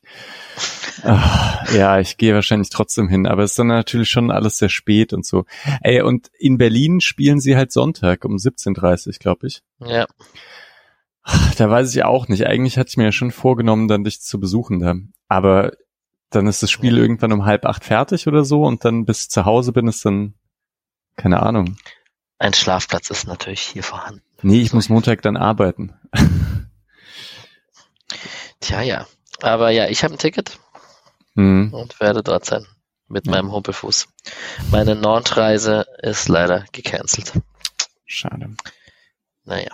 Ach, 1.02 1.72
ja, 1.72 1.98
ich 1.98 2.16
gehe 2.16 2.34
wahrscheinlich 2.34 2.70
trotzdem 2.70 3.08
hin, 3.08 3.26
aber 3.26 3.42
es 3.42 3.50
ist 3.50 3.58
dann 3.58 3.66
natürlich 3.66 4.08
schon 4.08 4.30
alles 4.30 4.58
sehr 4.58 4.68
spät 4.68 5.12
und 5.12 5.26
so. 5.26 5.44
Ey, 5.82 6.00
und 6.02 6.30
in 6.38 6.56
Berlin 6.56 7.00
spielen 7.00 7.40
sie 7.40 7.56
halt 7.56 7.72
Sonntag 7.72 8.24
um 8.24 8.36
17.30 8.36 9.06
Uhr, 9.08 9.12
glaube 9.18 9.46
ich. 9.48 9.62
Ja. 9.84 10.06
Da 11.58 11.68
weiß 11.68 11.94
ich 11.94 12.04
auch 12.04 12.28
nicht. 12.28 12.46
Eigentlich 12.46 12.78
hatte 12.78 12.90
ich 12.90 12.96
mir 12.96 13.04
ja 13.04 13.12
schon 13.12 13.32
vorgenommen, 13.32 13.88
dann 13.88 14.04
dich 14.04 14.20
zu 14.20 14.38
besuchen 14.38 14.78
da. 14.78 14.94
Aber 15.28 15.72
dann 16.30 16.46
ist 16.46 16.62
das 16.62 16.70
Spiel 16.70 16.96
irgendwann 16.96 17.32
um 17.32 17.44
halb 17.44 17.66
acht 17.66 17.84
fertig 17.84 18.28
oder 18.28 18.44
so 18.44 18.62
und 18.62 18.84
dann 18.84 19.04
bis 19.04 19.28
zu 19.28 19.44
Hause 19.44 19.72
bin 19.72 19.88
es 19.88 20.00
dann, 20.00 20.34
keine 21.16 21.42
Ahnung. 21.42 21.76
Ein 22.38 22.54
Schlafplatz 22.54 23.10
ist 23.10 23.26
natürlich 23.26 23.62
hier 23.62 23.82
vorhanden. 23.82 24.25
Nee, 24.42 24.60
ich 24.62 24.72
muss 24.72 24.88
Montag 24.88 25.22
dann 25.22 25.36
arbeiten. 25.36 25.94
Tja, 28.60 28.82
ja. 28.82 29.06
Aber 29.40 29.70
ja, 29.70 29.88
ich 29.88 30.02
habe 30.04 30.14
ein 30.14 30.18
Ticket 30.18 30.58
mhm. 31.34 31.72
und 31.72 32.00
werde 32.00 32.22
dort 32.22 32.44
sein 32.44 32.66
mit 33.08 33.26
ja. 33.26 33.32
meinem 33.32 33.52
Humpelfuß. 33.52 34.08
Meine 34.70 34.94
Nordreise 34.94 35.86
ist 36.02 36.28
leider 36.28 36.64
gecancelt. 36.72 37.32
Schade. 38.04 38.56
Naja. 39.44 39.70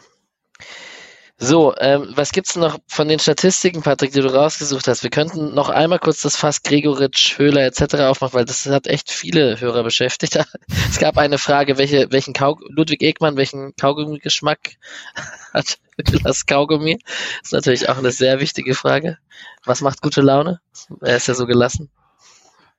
So, 1.44 1.74
ähm, 1.78 2.12
was 2.14 2.31
gibt's 2.31 2.55
noch 2.55 2.78
von 2.86 3.09
den 3.09 3.19
Statistiken, 3.19 3.82
Patrick, 3.82 4.12
die 4.12 4.20
du 4.20 4.32
rausgesucht 4.32 4.86
hast? 4.86 5.02
Wir 5.02 5.10
könnten 5.10 5.52
noch 5.55 5.70
einmal 5.70 5.98
kurz 5.98 6.20
das 6.20 6.36
Fass 6.36 6.62
Gregoritsch, 6.62 7.36
Höhler 7.36 7.66
etc. 7.66 7.94
aufmachen, 7.97 8.35
weil 8.35 8.44
das 8.44 8.64
hat 8.66 8.86
echt 8.86 9.10
viele 9.10 9.60
Hörer 9.60 9.82
beschäftigt. 9.82 10.36
es 10.89 11.01
gab 11.01 11.19
eine 11.19 11.39
Frage, 11.39 11.78
welche, 11.78 12.12
welchen 12.12 12.32
Kau 12.32 12.60
Ludwig 12.69 13.02
Egmann, 13.02 13.36
welchen 13.36 13.74
Kaugummi-Geschmack 13.74 14.77
hat 15.52 15.78
das 16.23 16.47
Kaugummi? 16.47 17.01
Das 17.40 17.47
ist 17.47 17.52
natürlich 17.52 17.89
auch 17.89 17.98
eine 17.98 18.12
sehr 18.12 18.39
wichtige 18.39 18.77
Frage. 18.77 19.19
Was 19.64 19.81
macht 19.81 20.01
gute 20.01 20.20
Laune? 20.20 20.60
Er 21.01 21.16
ist 21.16 21.27
ja 21.27 21.35
so 21.35 21.47
gelassen. 21.47 21.90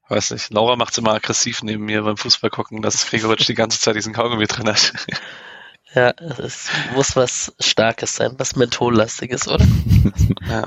Weiß 0.07 0.31
nicht. 0.31 0.53
Laura 0.53 0.77
macht's 0.77 0.97
immer 0.97 1.15
aggressiv 1.15 1.63
neben 1.63 1.83
mir 1.83 2.03
beim 2.03 2.15
Fußball 2.15 2.49
gucken, 2.49 2.81
dass 2.81 3.07
Gregoritsch 3.07 3.45
die 3.45 3.55
ganze 3.55 3.81
Zeit 3.81 3.97
diesen 3.97 4.13
Kaugummi 4.13 4.47
drin 4.47 4.69
hat. 4.69 4.93
Ja, 5.95 6.09
es 6.39 6.69
muss 6.95 7.15
was 7.15 7.53
Starkes 7.59 8.15
sein, 8.15 8.33
was 8.37 8.55
Menthollastiges, 8.55 9.47
oder? 9.47 9.65
ja. 10.47 10.65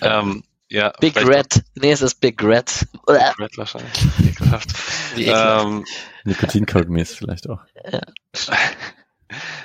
ähm, 0.20 0.44
ja, 0.68 0.90
Big 1.00 1.16
Red. 1.16 1.62
Nee, 1.74 1.92
es 1.92 2.00
ist 2.00 2.20
Big 2.20 2.42
Red. 2.42 2.86
Big 3.06 3.38
Red 3.38 3.58
wahrscheinlich. 3.58 3.92
Ekelhaft. 4.26 4.70
Wie 5.14 5.24
ekelhaft. 5.24 5.66
Ähm, 5.66 5.84
Nikotinkaugummis 6.24 7.14
vielleicht 7.14 7.48
auch. 7.50 7.60
Ja. 7.92 8.00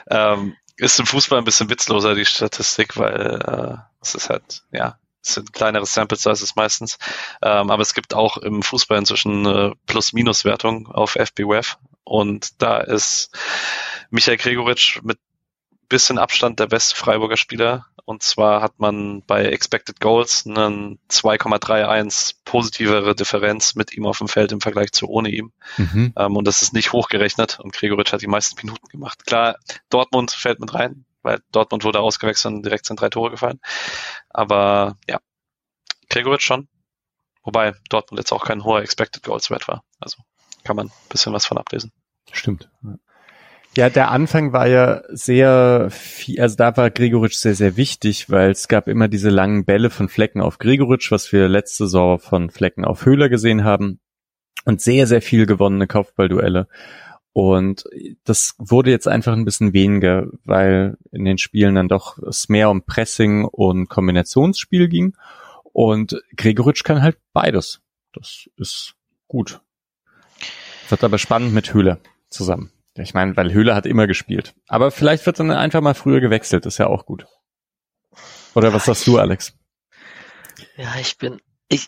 ähm, 0.34 0.56
ist 0.76 1.00
im 1.00 1.06
Fußball 1.06 1.40
ein 1.40 1.46
bisschen 1.46 1.70
witzloser, 1.70 2.14
die 2.14 2.26
Statistik, 2.26 2.98
weil 2.98 3.42
äh, 3.42 3.78
es 4.02 4.16
ist 4.16 4.30
halt, 4.30 4.64
ja, 4.72 5.00
es 5.24 5.36
sind 5.36 5.54
kleinere 5.54 5.86
Sample 5.86 6.18
Sizes 6.18 6.56
meistens. 6.56 6.98
Ähm, 7.42 7.72
aber 7.72 7.82
es 7.82 7.94
gibt 7.94 8.14
auch 8.14 8.38
im 8.38 8.62
Fußball 8.62 8.98
inzwischen 8.98 9.48
eine 9.48 9.74
Plus-Minus-Wertung 9.86 10.88
auf 10.88 11.16
FBWF 11.16 11.78
und 12.04 12.62
da 12.62 12.80
ist 12.80 13.32
Michael 14.10 14.38
Gregoritsch 14.38 15.02
mit 15.04 15.20
bisschen 15.90 16.18
Abstand 16.18 16.60
der 16.60 16.68
beste 16.68 16.96
Freiburger 16.96 17.38
Spieler. 17.38 17.88
Und 18.06 18.24
zwar 18.24 18.62
hat 18.62 18.80
man 18.80 19.24
bei 19.24 19.46
Expected 19.46 20.00
Goals 20.00 20.46
einen 20.46 21.00
2,31 21.10 22.36
positivere 22.46 23.16
Differenz 23.16 23.76
mit 23.76 23.94
ihm 23.94 24.06
auf 24.06 24.20
dem 24.20 24.28
Feld 24.28 24.52
im 24.52 24.62
Vergleich 24.62 24.92
zu 24.92 25.08
ohne 25.08 25.30
ihm. 25.30 25.52
Mhm. 25.78 26.14
Ähm, 26.16 26.36
und 26.36 26.48
das 26.48 26.62
ist 26.62 26.74
nicht 26.74 26.94
hochgerechnet. 26.94 27.60
Und 27.60 27.74
Gregoritsch 27.74 28.14
hat 28.14 28.22
die 28.22 28.28
meisten 28.28 28.58
Minuten 28.58 28.88
gemacht. 28.88 29.26
Klar, 29.26 29.58
Dortmund 29.90 30.32
fällt 30.32 30.60
mit 30.60 30.74
rein, 30.74 31.06
weil 31.22 31.42
Dortmund 31.52 31.84
wurde 31.84 32.00
ausgewechselt 32.00 32.54
und 32.54 32.64
direkt 32.64 32.86
sind 32.86 33.00
drei 33.00 33.10
Tore 33.10 33.32
gefallen. 33.32 33.60
Aber 34.30 34.98
ja, 35.08 35.20
Gregoritsch 36.10 36.46
schon. 36.46 36.70
Wobei 37.44 37.74
Dortmund 37.90 38.20
jetzt 38.20 38.32
auch 38.32 38.46
kein 38.46 38.64
hoher 38.64 38.82
Expected 38.82 39.24
Goals 39.24 39.50
Wert 39.50 39.68
war. 39.68 39.84
Also 40.00 40.18
kann 40.64 40.76
man 40.76 40.88
ein 40.88 41.10
bisschen 41.10 41.34
was 41.34 41.46
von 41.46 41.58
ablesen. 41.58 41.92
Stimmt. 42.32 42.70
Ja, 42.84 42.96
der 43.78 44.12
Anfang 44.12 44.54
war 44.54 44.68
ja 44.68 45.04
sehr 45.10 45.90
viel, 45.92 46.42
also 46.42 46.56
da 46.56 46.76
war 46.78 46.90
Gregoritsch 46.90 47.36
sehr, 47.36 47.56
sehr 47.56 47.78
wichtig, 47.78 48.30
weil 48.30 48.52
es 48.52 48.68
gab 48.68 48.88
immer 48.88 49.08
diese 49.08 49.30
langen 49.30 49.66
Bälle 49.66 49.90
von 49.90 50.10
Flecken 50.10 50.42
auf 50.42 50.58
Gregoritsch, 50.58 51.12
was 51.12 51.32
wir 51.32 51.48
letzte 51.48 51.86
Saison 51.86 52.18
von 52.20 52.50
Flecken 52.50 52.86
auf 52.86 53.06
Höhler 53.06 53.30
gesehen 53.30 53.64
haben. 53.64 54.00
Und 54.66 54.82
sehr, 54.82 55.08
sehr 55.08 55.22
viel 55.22 55.46
gewonnene 55.46 55.88
Kopfballduelle. 55.88 56.68
Und 57.32 57.86
das 58.24 58.56
wurde 58.58 58.90
jetzt 58.90 59.08
einfach 59.08 59.34
ein 59.34 59.46
bisschen 59.46 59.72
weniger, 59.72 60.28
weil 60.44 60.98
in 61.12 61.24
den 61.24 61.38
Spielen 61.38 61.76
dann 61.76 61.88
doch 61.88 62.18
es 62.18 62.50
mehr 62.50 62.70
um 62.70 62.84
Pressing 62.84 63.46
und 63.46 63.90
Kombinationsspiel 63.90 64.90
ging. 64.90 65.16
Und 65.72 66.22
Gregoritsch 66.36 66.84
kann 66.84 67.04
halt 67.04 67.18
beides. 67.34 67.80
Das 68.12 68.50
ist 68.58 68.96
gut. 69.28 69.62
Wird 70.90 71.04
aber 71.04 71.18
spannend 71.18 71.54
mit 71.54 71.74
Höhler 71.74 72.00
zusammen. 72.30 72.72
Ich 72.98 73.14
meine, 73.14 73.36
weil 73.38 73.54
Höhler 73.54 73.76
hat 73.76 73.86
immer 73.86 74.08
gespielt. 74.08 74.54
Aber 74.68 74.92
vielleicht 74.92 75.26
wird 75.26 75.40
dann 75.40 75.52
einfach 75.52 75.82
mal 75.82 75.94
früher 75.94 76.20
gewechselt, 76.20 76.66
ist 76.66 76.78
ja 76.78 76.88
auch 76.88 77.06
gut. 77.06 77.26
Oder 78.56 78.74
was 78.74 78.86
sagst 78.86 79.06
du, 79.06 79.18
Alex? 79.18 79.54
Ja, 80.76 80.96
ich 81.00 81.18
bin, 81.18 81.40
ich, 81.70 81.88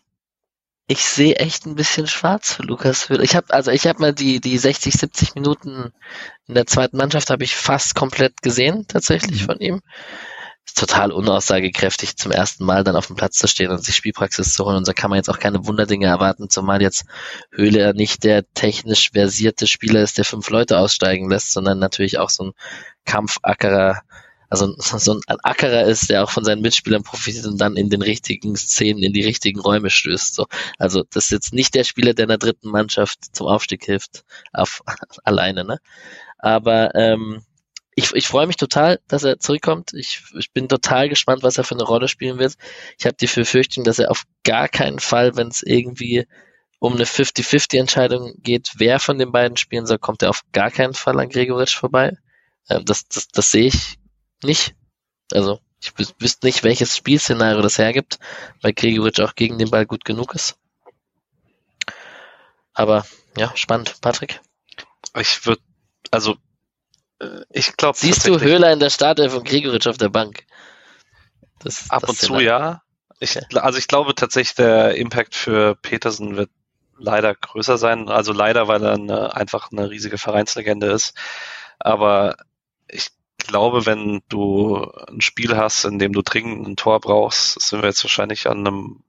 ich 0.88 1.04
sehe 1.04 1.36
echt 1.36 1.66
ein 1.66 1.76
bisschen 1.76 2.08
schwarz 2.08 2.54
für 2.54 2.64
Lukas 2.64 3.10
Höhler. 3.10 3.24
Ich 3.24 3.36
habe, 3.36 3.54
also 3.54 3.72
ich 3.72 3.88
habe 3.88 4.00
mal 4.00 4.14
die, 4.14 4.40
die 4.40 4.58
60, 4.58 4.94
70 4.94 5.36
Minuten 5.36 5.92
in 6.48 6.56
der 6.56 6.68
zweiten 6.68 6.98
Mannschaft 6.98 7.30
habe 7.30 7.44
ich 7.44 7.56
fast 7.56 7.96
komplett 7.96 8.42
gesehen, 8.42 8.86
tatsächlich 8.88 9.44
von 9.44 9.60
ihm. 9.60 9.82
Total 10.74 11.12
unaussagekräftig, 11.12 12.18
zum 12.18 12.32
ersten 12.32 12.66
Mal 12.66 12.84
dann 12.84 12.96
auf 12.96 13.08
dem 13.08 13.16
Platz 13.16 13.38
zu 13.38 13.48
stehen 13.48 13.72
und 13.72 13.84
sich 13.84 13.96
Spielpraxis 13.96 14.54
zu 14.54 14.66
holen. 14.66 14.78
Und 14.78 14.88
da 14.88 14.94
kann 14.94 15.10
man 15.10 15.18
jetzt 15.18 15.30
auch 15.30 15.40
keine 15.40 15.66
Wunderdinge 15.66 16.06
erwarten, 16.06 16.50
zumal 16.50 16.82
jetzt 16.82 17.06
Höhle 17.52 17.94
nicht 17.94 18.24
der 18.24 18.52
technisch 18.54 19.12
versierte 19.12 19.68
Spieler 19.68 20.02
ist, 20.02 20.18
der 20.18 20.26
fünf 20.26 20.50
Leute 20.50 20.78
aussteigen 20.78 21.30
lässt, 21.30 21.54
sondern 21.54 21.80
natürlich 21.80 22.18
auch 22.20 22.30
so 22.30 22.46
ein 22.46 22.52
Kampfackerer, 23.06 24.02
also 24.50 24.74
so 24.78 25.14
ein 25.14 25.40
Ackerer 25.44 25.86
ist, 25.86 26.10
der 26.10 26.24
auch 26.24 26.32
von 26.32 26.44
seinen 26.44 26.62
Mitspielern 26.62 27.04
profitiert 27.04 27.46
und 27.46 27.60
dann 27.60 27.78
in 27.78 27.90
den 27.90 28.02
richtigen 28.02 28.56
Szenen, 28.56 29.04
in 29.04 29.14
die 29.14 29.24
richtigen 29.24 29.60
Räume 29.60 29.90
stößt. 29.90 30.36
So. 30.36 30.48
Also 30.78 31.04
das 31.12 31.26
ist 31.26 31.32
jetzt 31.32 31.54
nicht 31.54 31.76
der 31.76 31.84
Spieler, 31.84 32.14
der 32.14 32.24
in 32.24 32.30
der 32.30 32.38
dritten 32.38 32.70
Mannschaft 32.70 33.36
zum 33.36 33.48
Aufstieg 33.48 33.86
hilft, 33.86 34.24
auf, 34.54 34.82
alleine, 35.24 35.66
ne? 35.66 35.80
Aber 36.38 36.96
ähm, 36.96 37.44
ich, 38.00 38.14
ich 38.14 38.28
freue 38.28 38.48
mich 38.48 38.56
total, 38.56 39.00
dass 39.08 39.24
er 39.24 39.40
zurückkommt. 39.40 39.94
Ich, 39.94 40.24
ich 40.38 40.52
bin 40.52 40.70
total 40.70 41.10
gespannt, 41.10 41.44
was 41.44 41.58
er 41.58 41.64
für 41.64 41.76
eine 41.76 41.84
Rolle 41.84 42.08
spielen 42.08 42.40
wird. 42.40 42.56
Ich 42.98 43.06
habe 43.06 43.16
die 43.16 43.28
Befürchtung, 43.28 43.84
dass 43.84 44.00
er 44.00 44.10
auf 44.10 44.24
gar 44.44 44.70
keinen 44.70 45.00
Fall, 45.00 45.36
wenn 45.36 45.50
es 45.50 45.62
irgendwie 45.62 46.26
um 46.80 46.94
eine 46.94 47.04
50-50-Entscheidung 47.04 48.36
geht, 48.38 48.72
wer 48.78 49.00
von 49.00 49.18
den 49.18 49.34
beiden 49.34 49.58
spielen 49.58 49.86
soll, 49.86 50.00
kommt 50.00 50.22
er 50.22 50.30
auf 50.30 50.44
gar 50.54 50.72
keinen 50.72 50.94
Fall 50.94 51.20
an 51.20 51.30
Gregoritsch 51.30 51.76
vorbei. 51.76 52.18
Ähm, 52.70 52.86
das, 52.86 53.08
das, 53.10 53.28
das 53.28 53.52
sehe 53.52 53.68
ich 53.68 53.98
nicht. 54.44 54.76
Also 55.34 55.60
ich 55.82 55.94
wüsste 55.98 56.48
nicht, 56.48 56.64
welches 56.64 56.96
Spielszenario 56.96 57.62
das 57.62 57.78
hergibt, 57.78 58.20
weil 58.62 58.74
Gregoritsch 58.74 59.20
auch 59.20 59.36
gegen 59.36 59.58
den 59.58 59.70
Ball 59.70 59.86
gut 59.86 60.06
genug 60.06 60.36
ist. 60.36 60.58
Aber 62.74 63.06
ja, 63.36 63.52
spannend. 63.56 64.00
Patrick? 64.02 64.40
Ich 65.18 65.46
würde, 65.46 65.62
also 66.12 66.38
ich 67.52 67.76
glaube. 67.78 67.98
Siehst 67.98 68.28
du 68.28 68.40
Höhler 68.40 68.72
in 68.72 68.80
der 68.80 68.90
Startelf 68.90 69.36
und 69.36 69.48
Gregoritsch 69.48 69.88
auf 69.88 69.98
der 69.98 70.10
Bank? 70.10 70.46
Das, 71.60 71.90
Ab 71.90 72.02
das 72.02 72.10
und 72.12 72.20
zu 72.20 72.40
ja. 72.40 72.82
Ich, 73.20 73.38
also 73.56 73.78
ich 73.78 73.88
glaube 73.88 74.16
tatsächlich, 74.16 74.56
der 74.56 74.96
Impact 74.96 75.36
für 75.36 75.76
Petersen 75.76 76.38
wird 76.38 76.50
leider 76.98 77.36
größer 77.36 77.78
sein. 77.78 78.08
Also 78.08 78.32
leider, 78.32 78.68
weil 78.68 78.84
er 78.84 78.94
eine, 78.94 79.36
einfach 79.36 79.72
eine 79.72 79.90
riesige 79.90 80.18
Vereinslegende 80.18 80.88
ist. 80.88 81.14
Aber 81.80 82.38
ich 82.88 83.10
glaube, 83.38 83.86
wenn 83.86 84.22
du 84.30 84.90
ein 85.10 85.22
Spiel 85.22 85.58
hast, 85.58 85.84
in 85.84 86.00
dem 86.00 86.14
du 86.14 86.22
dringend 86.22 86.68
ein 86.68 86.76
Tor 86.78 87.00
brauchst, 87.02 87.60
sind 87.62 87.82
wir 87.82 87.90
jetzt 87.90 88.04
wahrscheinlich 88.04 88.48
an 88.48 88.60
einem 88.66 89.04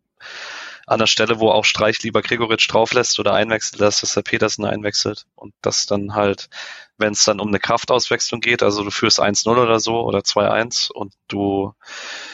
an 0.90 0.98
der 0.98 1.06
Stelle, 1.06 1.38
wo 1.38 1.50
auch 1.50 1.64
Streich 1.64 2.02
lieber 2.02 2.20
Gregoritsch 2.20 2.68
drauflässt 2.68 3.20
oder 3.20 3.32
einwechselt 3.32 3.80
dass 3.80 4.00
der 4.00 4.22
Petersen 4.22 4.64
einwechselt 4.64 5.24
und 5.36 5.54
das 5.62 5.86
dann 5.86 6.16
halt, 6.16 6.50
wenn 6.98 7.12
es 7.12 7.24
dann 7.24 7.38
um 7.38 7.46
eine 7.46 7.60
Kraftauswechslung 7.60 8.40
geht, 8.40 8.64
also 8.64 8.82
du 8.82 8.90
führst 8.90 9.22
1-0 9.22 9.50
oder 9.50 9.78
so 9.78 10.00
oder 10.00 10.18
2-1 10.18 10.90
und 10.90 11.14
du 11.28 11.74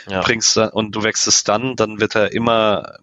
ja. 0.09 0.23
bringst 0.23 0.57
und 0.57 0.97
du 0.97 1.03
wechselst 1.03 1.47
dann, 1.47 1.77
dann 1.77 2.01
wird 2.01 2.15
er 2.15 2.33
immer 2.33 2.97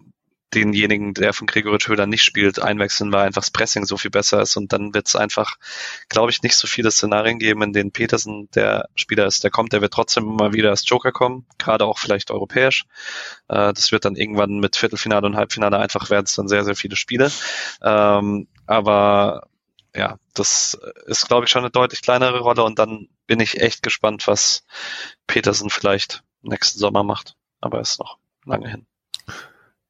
denjenigen, 0.54 1.14
der 1.14 1.32
von 1.32 1.46
Gregoritsch 1.46 1.88
Höhler 1.88 2.06
nicht 2.06 2.22
spielt, 2.22 2.60
einwechseln, 2.60 3.12
weil 3.12 3.26
einfach 3.26 3.42
das 3.42 3.50
Pressing 3.50 3.84
so 3.84 3.96
viel 3.96 4.10
besser 4.10 4.40
ist. 4.40 4.56
Und 4.56 4.72
dann 4.72 4.94
wird 4.94 5.08
es 5.08 5.16
einfach, 5.16 5.56
glaube 6.08 6.30
ich, 6.30 6.42
nicht 6.42 6.56
so 6.56 6.66
viele 6.66 6.90
Szenarien 6.90 7.38
geben, 7.38 7.62
in 7.62 7.72
denen 7.72 7.92
Petersen 7.92 8.48
der 8.54 8.88
Spieler 8.94 9.26
ist, 9.26 9.44
der 9.44 9.50
kommt. 9.50 9.72
Der 9.72 9.80
wird 9.80 9.92
trotzdem 9.92 10.24
immer 10.24 10.52
wieder 10.52 10.70
als 10.70 10.88
Joker 10.88 11.12
kommen, 11.12 11.46
gerade 11.58 11.84
auch 11.84 11.98
vielleicht 11.98 12.30
europäisch. 12.30 12.84
Äh, 13.48 13.72
das 13.72 13.92
wird 13.92 14.04
dann 14.04 14.16
irgendwann 14.16 14.60
mit 14.60 14.76
Viertelfinale 14.76 15.26
und 15.26 15.36
Halbfinale 15.36 15.78
einfach 15.78 16.10
werden 16.10 16.24
es 16.26 16.34
dann 16.34 16.48
sehr, 16.48 16.64
sehr 16.64 16.76
viele 16.76 16.96
Spiele. 16.96 17.30
Ähm, 17.82 18.48
aber 18.66 19.48
ja, 19.94 20.18
das 20.34 20.78
ist, 21.06 21.28
glaube 21.28 21.44
ich, 21.44 21.50
schon 21.50 21.62
eine 21.62 21.70
deutlich 21.70 22.02
kleinere 22.02 22.40
Rolle. 22.40 22.64
Und 22.64 22.78
dann 22.78 23.08
bin 23.26 23.40
ich 23.40 23.60
echt 23.60 23.82
gespannt, 23.82 24.26
was 24.26 24.64
Petersen 25.26 25.70
vielleicht 25.70 26.24
nächsten 26.42 26.78
Sommer 26.78 27.04
macht. 27.04 27.36
Aber 27.60 27.80
ist 27.80 27.98
noch 28.00 28.18
lange 28.44 28.68
hin. 28.68 28.86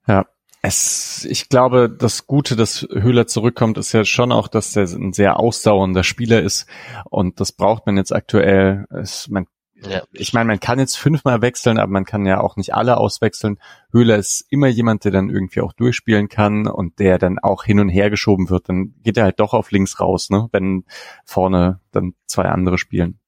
Ja, 0.06 0.26
es, 0.66 1.26
ich 1.28 1.50
glaube, 1.50 1.90
das 1.90 2.26
Gute, 2.26 2.56
dass 2.56 2.88
Höhler 2.90 3.26
zurückkommt, 3.26 3.76
ist 3.76 3.92
ja 3.92 4.06
schon 4.06 4.32
auch, 4.32 4.48
dass 4.48 4.74
er 4.74 4.84
ein 4.84 5.12
sehr 5.12 5.38
ausdauernder 5.38 6.04
Spieler 6.04 6.40
ist. 6.40 6.66
Und 7.04 7.38
das 7.38 7.52
braucht 7.52 7.84
man 7.84 7.98
jetzt 7.98 8.14
aktuell. 8.14 8.86
Es, 8.88 9.28
man, 9.28 9.46
ja. 9.74 10.02
Ich 10.12 10.32
meine, 10.32 10.46
man 10.46 10.60
kann 10.60 10.78
jetzt 10.78 10.96
fünfmal 10.96 11.42
wechseln, 11.42 11.78
aber 11.78 11.92
man 11.92 12.06
kann 12.06 12.24
ja 12.24 12.40
auch 12.40 12.56
nicht 12.56 12.72
alle 12.72 12.96
auswechseln. 12.96 13.58
Höhler 13.92 14.16
ist 14.16 14.46
immer 14.48 14.68
jemand, 14.68 15.04
der 15.04 15.12
dann 15.12 15.28
irgendwie 15.28 15.60
auch 15.60 15.74
durchspielen 15.74 16.30
kann 16.30 16.66
und 16.66 16.98
der 16.98 17.18
dann 17.18 17.38
auch 17.38 17.64
hin 17.64 17.78
und 17.78 17.90
her 17.90 18.08
geschoben 18.08 18.48
wird. 18.48 18.70
Dann 18.70 18.94
geht 19.02 19.18
er 19.18 19.24
halt 19.24 19.40
doch 19.40 19.52
auf 19.52 19.70
links 19.70 20.00
raus, 20.00 20.30
ne? 20.30 20.48
wenn 20.50 20.86
vorne 21.26 21.80
dann 21.92 22.14
zwei 22.26 22.44
andere 22.44 22.78
spielen. 22.78 23.18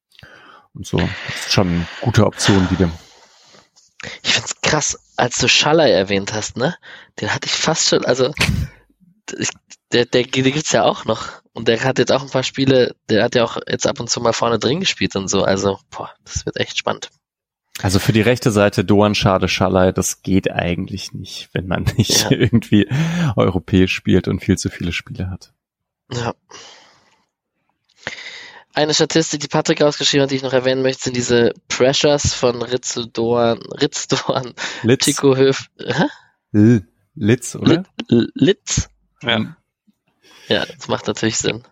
Und 0.73 0.87
so. 0.87 0.97
Das 0.97 1.09
ist 1.41 1.53
schon 1.53 1.69
eine 1.69 1.87
gute 2.01 2.25
Option 2.25 2.71
wieder. 2.71 2.91
Ich 4.23 4.33
find's 4.33 4.59
krass, 4.63 4.99
als 5.17 5.39
du 5.39 5.49
Schaller 5.49 5.89
erwähnt 5.89 6.33
hast, 6.33 6.57
ne? 6.57 6.77
Den 7.21 7.33
hatte 7.35 7.47
ich 7.47 7.53
fast 7.53 7.89
schon, 7.89 8.05
also 8.05 8.33
ich, 9.39 9.51
der, 9.93 10.05
der, 10.05 10.25
der 10.25 10.53
gibt's 10.53 10.73
ja 10.73 10.85
auch 10.85 11.05
noch. 11.05 11.43
Und 11.53 11.69
der 11.69 11.83
hat 11.83 11.99
jetzt 11.99 12.13
auch 12.13 12.23
ein 12.23 12.31
paar 12.31 12.43
Spiele, 12.43 12.95
der 13.09 13.25
hat 13.25 13.35
ja 13.35 13.45
auch 13.45 13.57
jetzt 13.67 13.87
ab 13.87 13.99
und 13.99 14.11
zu 14.11 14.21
mal 14.21 14.33
vorne 14.33 14.59
drin 14.59 14.81
gespielt 14.81 15.17
und 15.17 15.29
so. 15.29 15.43
Also, 15.43 15.79
boah, 15.91 16.11
das 16.25 16.45
wird 16.45 16.59
echt 16.59 16.77
spannend. 16.77 17.11
Also 17.83 17.99
für 17.99 18.13
die 18.13 18.23
rechte 18.23 18.51
Seite 18.51 18.85
Doan 18.85 19.15
Schade 19.15 19.49
Schallei, 19.49 19.93
das 19.93 20.23
geht 20.23 20.51
eigentlich 20.51 21.13
nicht, 21.13 21.51
wenn 21.53 21.67
man 21.67 21.85
nicht 21.97 22.25
ja. 22.25 22.31
irgendwie 22.37 22.89
europäisch 23.37 23.95
spielt 23.95 24.29
und 24.29 24.41
viel 24.41 24.57
zu 24.57 24.71
viele 24.71 24.93
Spiele 24.93 25.31
hat. 25.31 25.53
Ja. 26.13 26.35
Eine 28.77 28.93
Statistik, 28.93 29.41
die 29.41 29.49
Patrick 29.49 29.81
ausgeschrieben 29.81 30.25
hat, 30.25 30.31
die 30.31 30.37
ich 30.37 30.43
noch 30.43 30.53
erwähnen 30.53 30.83
möchte, 30.83 31.05
sind 31.05 31.17
diese 31.17 31.55
Pressures 31.67 32.35
von 32.35 32.61
Ritzeldoan, 32.61 33.59
Ritzdorn, 33.73 34.53
Litz. 34.83 35.07
Chico 35.07 35.35
Höf. 35.35 35.71
Hä? 35.79 36.83
Litz, 37.15 37.57
oder? 37.57 37.85
Lit, 38.09 38.31
Litz? 38.35 38.91
Ja. 39.23 39.57
Ja, 40.49 40.67
das 40.67 40.89
macht 40.89 41.07
natürlich 41.07 41.39
Sinn. 41.39 41.65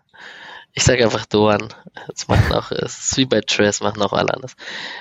Ich 0.72 0.82
sage 0.84 1.04
einfach 1.04 1.26
Doan. 1.26 1.68
Das 2.08 2.26
machen 2.26 2.50
auch, 2.54 2.70
es 2.70 3.10
ist 3.10 3.16
wie 3.18 3.26
bei 3.26 3.42
Tres, 3.42 3.82
machen 3.82 4.00
auch 4.00 4.14
alle 4.14 4.32
anders. 4.32 4.54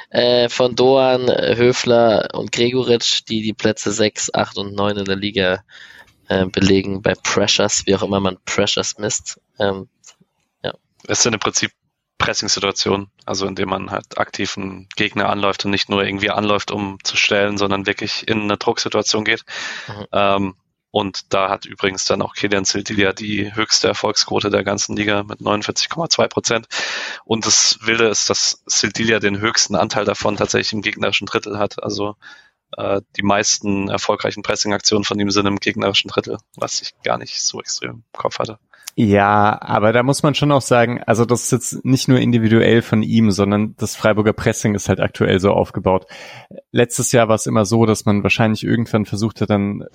Äh, 0.09 0.49
von 0.49 0.75
Doan, 0.75 1.29
Höfler 1.29 2.31
und 2.33 2.51
Gregoritsch, 2.51 3.21
die 3.29 3.41
die 3.41 3.53
Plätze 3.53 3.93
6, 3.93 4.33
8 4.33 4.57
und 4.57 4.75
9 4.75 4.97
in 4.97 5.05
der 5.05 5.15
Liga 5.15 5.63
äh, 6.27 6.47
belegen 6.47 7.01
bei 7.01 7.13
Pressures, 7.15 7.83
wie 7.85 7.95
auch 7.95 8.03
immer 8.03 8.19
man 8.19 8.39
Pressures 8.43 8.97
misst. 8.97 9.39
Ähm, 9.57 9.87
Es 11.07 11.23
sind 11.23 11.33
im 11.33 11.39
Prinzip 11.39 11.71
Pressing-Situationen, 12.23 13.09
also 13.25 13.45
indem 13.45 13.69
man 13.69 13.91
halt 13.91 14.17
aktiv 14.17 14.57
einen 14.57 14.87
Gegner 14.95 15.29
anläuft 15.29 15.65
und 15.65 15.71
nicht 15.71 15.89
nur 15.89 16.03
irgendwie 16.03 16.29
anläuft, 16.29 16.71
um 16.71 16.97
zu 17.03 17.17
stellen, 17.17 17.57
sondern 17.57 17.85
wirklich 17.85 18.27
in 18.27 18.43
eine 18.43 18.57
Drucksituation 18.57 19.25
geht. 19.25 19.43
Mhm. 19.87 20.05
Ähm, 20.11 20.55
und 20.91 21.33
da 21.33 21.49
hat 21.49 21.65
übrigens 21.65 22.05
dann 22.05 22.21
auch 22.21 22.35
Kilian 22.35 22.65
Sildilia 22.65 23.13
die 23.13 23.53
höchste 23.55 23.87
Erfolgsquote 23.87 24.51
der 24.51 24.63
ganzen 24.63 24.95
Liga 24.95 25.23
mit 25.23 25.39
49,2 25.39 26.27
Prozent. 26.27 26.67
Und 27.25 27.47
das 27.47 27.79
Wilde 27.81 28.07
ist, 28.07 28.29
dass 28.29 28.61
Sildilia 28.67 29.19
den 29.19 29.39
höchsten 29.39 29.75
Anteil 29.75 30.05
davon 30.05 30.37
tatsächlich 30.37 30.73
im 30.73 30.83
gegnerischen 30.83 31.25
Drittel 31.25 31.57
hat. 31.57 31.81
Also 31.81 32.15
äh, 32.77 33.01
die 33.17 33.23
meisten 33.23 33.89
erfolgreichen 33.89 34.43
Pressing-Aktionen 34.43 35.03
von 35.03 35.19
ihm 35.19 35.31
sind 35.31 35.47
im 35.47 35.59
gegnerischen 35.59 36.09
Drittel, 36.09 36.37
was 36.55 36.81
ich 36.81 36.93
gar 37.03 37.17
nicht 37.17 37.41
so 37.41 37.59
extrem 37.59 37.89
im 37.89 38.03
Kopf 38.13 38.37
hatte. 38.37 38.59
Ja, 38.95 39.59
aber 39.59 39.91
da 39.91 40.03
muss 40.03 40.21
man 40.21 40.35
schon 40.35 40.51
auch 40.51 40.61
sagen, 40.61 41.01
also 41.03 41.25
das 41.25 41.43
ist 41.43 41.51
jetzt 41.51 41.85
nicht 41.85 42.07
nur 42.07 42.19
individuell 42.19 42.83
von 42.83 43.01
ihm, 43.01 43.31
sondern 43.31 43.75
das 43.77 43.95
Freiburger 43.95 44.33
Pressing 44.33 44.75
ist 44.75 44.87
halt 44.87 44.99
aktuell 44.99 45.39
so 45.39 45.51
aufgebaut. 45.51 46.05
Letztes 46.71 47.11
Jahr 47.11 47.27
war 47.27 47.35
es 47.35 47.47
immer 47.47 47.65
so, 47.65 47.87
dass 47.87 48.05
man 48.05 48.21
wahrscheinlich 48.21 48.63
irgendwann 48.63 49.05
versucht 49.05 49.41
hat, 49.41 49.49
dann 49.49 49.85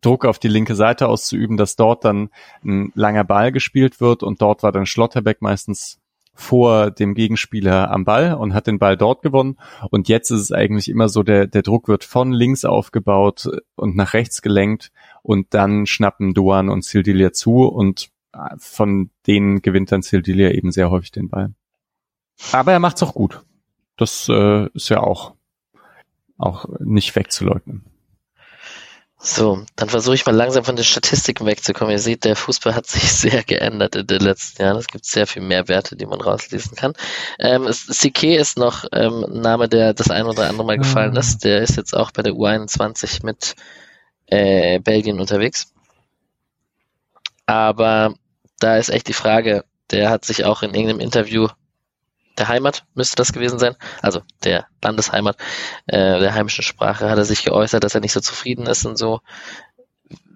Druck 0.00 0.24
auf 0.24 0.38
die 0.38 0.48
linke 0.48 0.74
Seite 0.74 1.08
auszuüben, 1.08 1.58
dass 1.58 1.76
dort 1.76 2.04
dann 2.04 2.30
ein 2.64 2.90
langer 2.94 3.24
Ball 3.24 3.52
gespielt 3.52 4.00
wird 4.00 4.22
und 4.22 4.40
dort 4.40 4.62
war 4.62 4.72
dann 4.72 4.86
Schlotterbeck 4.86 5.42
meistens 5.42 6.00
vor 6.32 6.92
dem 6.92 7.14
Gegenspieler 7.14 7.90
am 7.90 8.04
Ball 8.04 8.32
und 8.32 8.54
hat 8.54 8.68
den 8.68 8.78
Ball 8.78 8.96
dort 8.96 9.22
gewonnen. 9.22 9.58
Und 9.90 10.08
jetzt 10.08 10.30
ist 10.30 10.40
es 10.40 10.52
eigentlich 10.52 10.88
immer 10.88 11.08
so, 11.08 11.24
der, 11.24 11.48
der 11.48 11.62
Druck 11.62 11.88
wird 11.88 12.04
von 12.04 12.32
links 12.32 12.64
aufgebaut 12.64 13.48
und 13.74 13.96
nach 13.96 14.14
rechts 14.14 14.40
gelenkt 14.40 14.92
und 15.22 15.52
dann 15.52 15.84
schnappen 15.84 16.34
Duan 16.34 16.68
und 16.68 16.84
Sildilia 16.84 17.32
zu 17.32 17.64
und 17.64 18.10
von 18.58 19.10
denen 19.26 19.62
gewinnt 19.62 19.92
dann 19.92 20.02
Sildilia 20.02 20.50
eben 20.50 20.70
sehr 20.72 20.90
häufig 20.90 21.10
den 21.10 21.28
Ball. 21.28 21.54
Aber 22.52 22.72
er 22.72 22.78
macht's 22.78 23.02
auch 23.02 23.14
gut. 23.14 23.42
Das 23.96 24.28
äh, 24.28 24.68
ist 24.74 24.90
ja 24.90 25.00
auch, 25.00 25.34
auch 26.36 26.66
nicht 26.78 27.16
wegzuleugnen. 27.16 27.84
So, 29.20 29.64
dann 29.74 29.88
versuche 29.88 30.14
ich 30.14 30.26
mal 30.26 30.34
langsam 30.34 30.62
von 30.62 30.76
den 30.76 30.84
Statistiken 30.84 31.44
wegzukommen. 31.44 31.90
Ihr 31.90 31.98
seht, 31.98 32.24
der 32.24 32.36
Fußball 32.36 32.76
hat 32.76 32.86
sich 32.86 33.02
sehr 33.12 33.42
geändert 33.42 33.96
in 33.96 34.06
den 34.06 34.20
letzten 34.20 34.62
Jahren. 34.62 34.76
Es 34.76 34.86
gibt 34.86 35.04
sehr 35.04 35.26
viel 35.26 35.42
mehr 35.42 35.66
Werte, 35.66 35.96
die 35.96 36.06
man 36.06 36.20
rauslesen 36.20 36.76
kann. 36.76 36.92
Ähm, 37.40 37.66
Sique 37.70 38.36
ist 38.36 38.56
noch 38.56 38.84
ähm, 38.92 39.24
ein 39.24 39.40
Name, 39.40 39.68
der 39.68 39.92
das 39.92 40.10
ein 40.10 40.26
oder 40.26 40.48
andere 40.48 40.64
Mal 40.64 40.78
gefallen 40.78 41.16
ist. 41.16 41.42
Der 41.42 41.62
ist 41.62 41.76
jetzt 41.76 41.96
auch 41.96 42.12
bei 42.12 42.22
der 42.22 42.34
U21 42.34 43.26
mit 43.26 43.56
äh, 44.26 44.78
Belgien 44.78 45.18
unterwegs. 45.18 45.72
Aber 47.48 48.12
da 48.60 48.76
ist 48.76 48.90
echt 48.90 49.08
die 49.08 49.14
Frage, 49.14 49.64
der 49.90 50.10
hat 50.10 50.26
sich 50.26 50.44
auch 50.44 50.62
in 50.62 50.74
irgendeinem 50.74 51.00
Interview 51.00 51.48
der 52.36 52.48
Heimat, 52.48 52.84
müsste 52.94 53.16
das 53.16 53.32
gewesen 53.32 53.58
sein, 53.58 53.74
also 54.02 54.20
der 54.44 54.66
Landesheimat, 54.82 55.38
äh, 55.86 56.20
der 56.20 56.34
heimischen 56.34 56.62
Sprache, 56.62 57.08
hat 57.08 57.16
er 57.16 57.24
sich 57.24 57.44
geäußert, 57.44 57.82
dass 57.82 57.94
er 57.94 58.02
nicht 58.02 58.12
so 58.12 58.20
zufrieden 58.20 58.66
ist 58.66 58.84
und 58.84 58.98
so. 58.98 59.20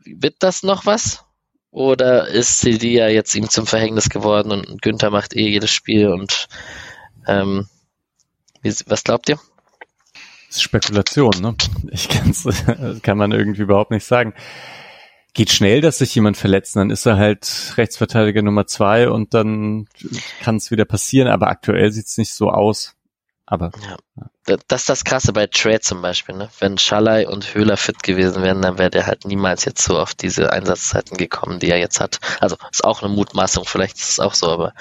Wird 0.06 0.36
das 0.38 0.62
noch 0.62 0.86
was? 0.86 1.22
Oder 1.70 2.28
ist 2.28 2.60
Sildia 2.60 3.08
jetzt 3.08 3.34
ihm 3.34 3.50
zum 3.50 3.66
Verhängnis 3.66 4.08
geworden 4.08 4.50
und 4.50 4.80
Günther 4.80 5.10
macht 5.10 5.36
eh 5.36 5.50
jedes 5.50 5.70
Spiel 5.70 6.08
und 6.08 6.48
ähm, 7.26 7.68
wie, 8.62 8.74
was 8.86 9.04
glaubt 9.04 9.28
ihr? 9.28 9.38
Spekulation, 10.50 11.32
ne? 11.42 11.54
Ich 11.90 12.08
kann's, 12.08 12.48
kann 13.02 13.18
man 13.18 13.32
irgendwie 13.32 13.62
überhaupt 13.62 13.90
nicht 13.90 14.06
sagen. 14.06 14.32
Geht 15.34 15.50
schnell, 15.50 15.80
dass 15.80 15.98
sich 15.98 16.14
jemand 16.14 16.36
verletzt, 16.36 16.76
dann 16.76 16.90
ist 16.90 17.06
er 17.06 17.16
halt 17.16 17.74
Rechtsverteidiger 17.78 18.42
Nummer 18.42 18.66
zwei 18.66 19.08
und 19.08 19.32
dann 19.32 19.88
kann 20.42 20.56
es 20.56 20.70
wieder 20.70 20.84
passieren, 20.84 21.28
aber 21.28 21.48
aktuell 21.48 21.90
sieht's 21.90 22.18
nicht 22.18 22.34
so 22.34 22.50
aus. 22.50 22.94
Aber 23.46 23.70
Da- 24.44 24.56
Das 24.68 24.82
ist 24.82 24.88
das 24.88 25.04
Krasse 25.04 25.32
bei 25.32 25.46
Trade 25.46 25.80
zum 25.80 26.02
Beispiel. 26.02 26.34
Ne? 26.34 26.50
Wenn 26.58 26.76
Schalay 26.78 27.26
und 27.26 27.54
Höhler 27.54 27.76
fit 27.76 28.02
gewesen 28.02 28.42
wären, 28.42 28.60
dann 28.60 28.76
wäre 28.78 28.90
der 28.90 29.06
halt 29.06 29.24
niemals 29.24 29.64
jetzt 29.64 29.82
so 29.82 29.98
auf 29.98 30.14
diese 30.14 30.52
Einsatzzeiten 30.52 31.16
gekommen, 31.16 31.58
die 31.60 31.70
er 31.70 31.78
jetzt 31.78 32.00
hat. 32.00 32.18
Also 32.40 32.56
ist 32.70 32.84
auch 32.84 33.02
eine 33.02 33.12
Mutmaßung, 33.12 33.64
vielleicht 33.64 33.98
ist 33.98 34.10
es 34.10 34.20
auch 34.20 34.34
so, 34.34 34.48
aber 34.50 34.74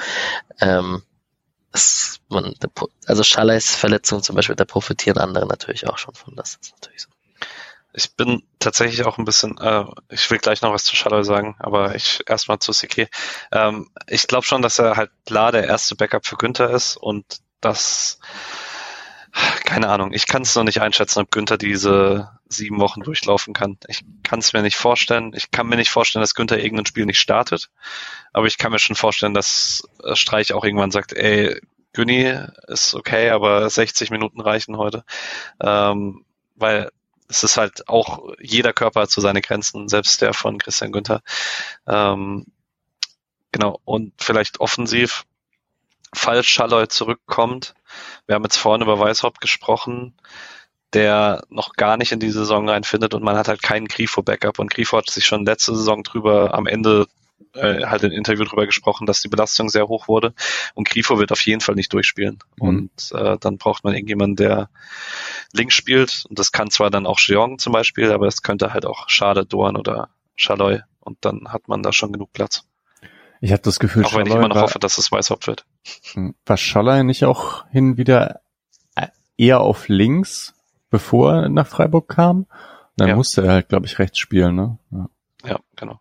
ähm, 0.59 1.01
es, 1.73 2.19
man, 2.29 2.53
also 3.05 3.23
Schalays 3.23 3.73
Verletzung 3.75 4.21
zum 4.21 4.35
Beispiel, 4.35 4.55
da 4.55 4.65
profitieren 4.65 5.17
andere 5.17 5.47
natürlich 5.47 5.87
auch 5.87 5.97
schon 5.97 6.13
von. 6.13 6.35
Das 6.35 6.57
ist 6.61 6.73
natürlich 6.73 7.03
so. 7.03 7.09
Ich 7.93 8.15
bin 8.15 8.43
tatsächlich 8.59 9.05
auch 9.05 9.17
ein 9.17 9.25
bisschen, 9.25 9.57
äh, 9.57 9.85
ich 10.09 10.29
will 10.31 10.37
gleich 10.37 10.61
noch 10.61 10.71
was 10.73 10.85
zu 10.85 10.95
Shadow 10.95 11.23
sagen, 11.23 11.55
aber 11.59 11.95
ich 11.95 12.21
erstmal 12.27 12.59
zu 12.59 12.71
Sike. 12.71 13.09
Ähm, 13.51 13.89
ich 14.07 14.27
glaube 14.27 14.45
schon, 14.45 14.61
dass 14.61 14.79
er 14.79 14.95
halt 14.95 15.11
klar 15.25 15.51
der 15.51 15.65
erste 15.65 15.95
Backup 15.95 16.25
für 16.25 16.37
Günther 16.37 16.69
ist 16.69 16.95
und 16.97 17.25
das, 17.59 18.19
keine 19.65 19.89
Ahnung, 19.89 20.13
ich 20.13 20.25
kann 20.25 20.43
es 20.43 20.55
noch 20.55 20.63
nicht 20.63 20.81
einschätzen, 20.81 21.19
ob 21.19 21.31
Günther 21.31 21.57
diese 21.57 22.29
sieben 22.47 22.79
Wochen 22.79 23.01
durchlaufen 23.01 23.53
kann. 23.53 23.77
Ich 23.87 24.03
kann 24.23 24.39
es 24.39 24.53
mir 24.53 24.61
nicht 24.61 24.77
vorstellen. 24.77 25.33
Ich 25.35 25.51
kann 25.51 25.67
mir 25.67 25.77
nicht 25.77 25.91
vorstellen, 25.91 26.21
dass 26.21 26.35
Günther 26.35 26.59
irgendein 26.59 26.85
Spiel 26.85 27.05
nicht 27.05 27.19
startet, 27.19 27.69
aber 28.33 28.47
ich 28.47 28.57
kann 28.57 28.71
mir 28.71 28.79
schon 28.79 28.95
vorstellen, 28.95 29.33
dass 29.33 29.83
äh, 30.03 30.15
Streich 30.15 30.53
auch 30.53 30.63
irgendwann 30.63 30.91
sagt, 30.91 31.13
ey, 31.13 31.59
Günni 31.93 32.33
ist 32.67 32.93
okay, 32.93 33.31
aber 33.31 33.69
60 33.69 34.11
Minuten 34.11 34.39
reichen 34.39 34.77
heute. 34.77 35.03
Ähm, 35.61 36.25
weil 36.55 36.89
es 37.31 37.43
ist 37.43 37.57
halt 37.57 37.87
auch, 37.87 38.27
jeder 38.39 38.73
Körper 38.73 39.01
hat 39.01 39.11
so 39.11 39.21
seine 39.21 39.41
Grenzen, 39.41 39.87
selbst 39.87 40.21
der 40.21 40.33
von 40.33 40.57
Christian 40.59 40.91
Günther. 40.91 41.21
Ähm, 41.87 42.45
genau, 43.51 43.79
und 43.85 44.13
vielleicht 44.17 44.59
offensiv, 44.59 45.25
falls 46.13 46.45
Schalloy 46.45 46.87
zurückkommt, 46.89 47.73
wir 48.27 48.35
haben 48.35 48.43
jetzt 48.43 48.57
vorhin 48.57 48.81
über 48.81 48.99
Weishaupt 48.99 49.39
gesprochen, 49.41 50.13
der 50.93 51.43
noch 51.49 51.73
gar 51.73 51.95
nicht 51.95 52.11
in 52.11 52.19
die 52.19 52.31
Saison 52.31 52.67
reinfindet 52.67 53.13
und 53.13 53.23
man 53.23 53.37
hat 53.37 53.47
halt 53.47 53.63
keinen 53.63 53.87
Grifo-Backup 53.87 54.59
und 54.59 54.71
Grifo 54.71 54.97
hat 54.97 55.09
sich 55.09 55.25
schon 55.25 55.45
letzte 55.45 55.75
Saison 55.75 56.03
drüber 56.03 56.53
am 56.53 56.67
Ende 56.67 57.07
äh, 57.53 57.85
halt 57.85 58.03
im 58.03 58.11
Interview 58.11 58.43
drüber 58.45 58.65
gesprochen, 58.65 59.05
dass 59.07 59.21
die 59.21 59.27
Belastung 59.27 59.69
sehr 59.69 59.87
hoch 59.87 60.07
wurde 60.07 60.33
und 60.73 60.87
Grifo 60.89 61.19
wird 61.19 61.31
auf 61.31 61.41
jeden 61.45 61.61
Fall 61.61 61.75
nicht 61.75 61.91
durchspielen 61.93 62.39
Mhm. 62.57 62.67
und 62.67 63.11
äh, 63.13 63.37
dann 63.39 63.57
braucht 63.57 63.83
man 63.83 63.93
irgendjemanden, 63.93 64.35
der 64.35 64.69
links 65.53 65.75
spielt 65.75 66.25
und 66.29 66.39
das 66.39 66.51
kann 66.51 66.69
zwar 66.69 66.89
dann 66.89 67.05
auch 67.05 67.19
Jeong 67.19 67.59
zum 67.59 67.73
Beispiel, 67.73 68.11
aber 68.11 68.27
es 68.27 68.41
könnte 68.41 68.73
halt 68.73 68.85
auch 68.85 69.09
Schade, 69.09 69.45
Dorn 69.45 69.75
oder 69.77 70.09
Schalloy 70.35 70.81
und 70.99 71.17
dann 71.21 71.49
hat 71.49 71.67
man 71.67 71.83
da 71.83 71.91
schon 71.93 72.11
genug 72.11 72.31
Platz. 72.33 72.63
ich 73.41 73.51
habe 73.51 73.61
das 73.61 73.79
Gefühl, 73.79 74.05
Auch 74.05 74.13
wenn 74.15 74.25
ich 74.25 74.33
Schalay 74.33 74.39
immer 74.39 74.47
noch 74.49 74.55
war, 74.55 74.63
hoffe, 74.63 74.79
dass 74.79 74.97
es 74.97 75.11
Weißhaupt 75.11 75.47
wird. 75.47 75.65
war 76.45 76.57
Schalay 76.57 77.03
nicht 77.03 77.25
auch 77.25 77.65
hin 77.69 77.97
wieder 77.97 78.41
eher 79.37 79.61
auf 79.61 79.87
links, 79.87 80.53
bevor 80.91 81.33
er 81.33 81.49
nach 81.49 81.65
Freiburg 81.65 82.07
kam? 82.09 82.45
Dann 82.97 83.07
Ja. 83.09 83.15
musste 83.15 83.41
er 83.43 83.53
halt, 83.53 83.69
glaube 83.69 83.87
ich, 83.87 83.97
rechts 83.97 84.19
spielen, 84.19 84.55
ne? 84.55 84.77
Ja. 84.91 85.09
Ja, 85.43 85.59
genau. 85.75 85.99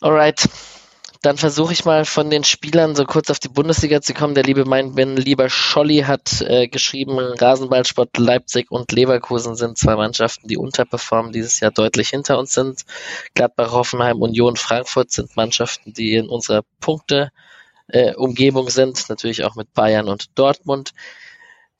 Alright. 0.00 0.48
Dann 1.24 1.38
versuche 1.38 1.72
ich 1.72 1.86
mal 1.86 2.04
von 2.04 2.28
den 2.28 2.44
Spielern 2.44 2.94
so 2.94 3.06
kurz 3.06 3.30
auf 3.30 3.38
die 3.38 3.48
Bundesliga 3.48 4.02
zu 4.02 4.12
kommen. 4.12 4.34
Der 4.34 4.44
liebe 4.44 4.66
mein 4.66 4.94
Ben 4.94 5.16
lieber 5.16 5.48
Scholli 5.48 6.00
hat 6.00 6.42
äh, 6.42 6.68
geschrieben, 6.68 7.18
Rasenballsport 7.18 8.18
Leipzig 8.18 8.70
und 8.70 8.92
Leverkusen 8.92 9.54
sind 9.56 9.78
zwei 9.78 9.96
Mannschaften, 9.96 10.48
die 10.48 10.58
unterperformen, 10.58 11.32
dieses 11.32 11.60
Jahr 11.60 11.70
deutlich 11.70 12.10
hinter 12.10 12.38
uns 12.38 12.52
sind. 12.52 12.82
Gladbach, 13.32 13.72
Hoffenheim, 13.72 14.20
Union, 14.20 14.56
Frankfurt 14.56 15.12
sind 15.12 15.34
Mannschaften, 15.34 15.94
die 15.94 16.14
in 16.14 16.28
unserer 16.28 16.60
Punkte 16.78 17.32
äh, 17.88 18.14
Umgebung 18.14 18.68
sind, 18.68 19.08
natürlich 19.08 19.44
auch 19.44 19.56
mit 19.56 19.72
Bayern 19.72 20.08
und 20.08 20.38
Dortmund. 20.38 20.92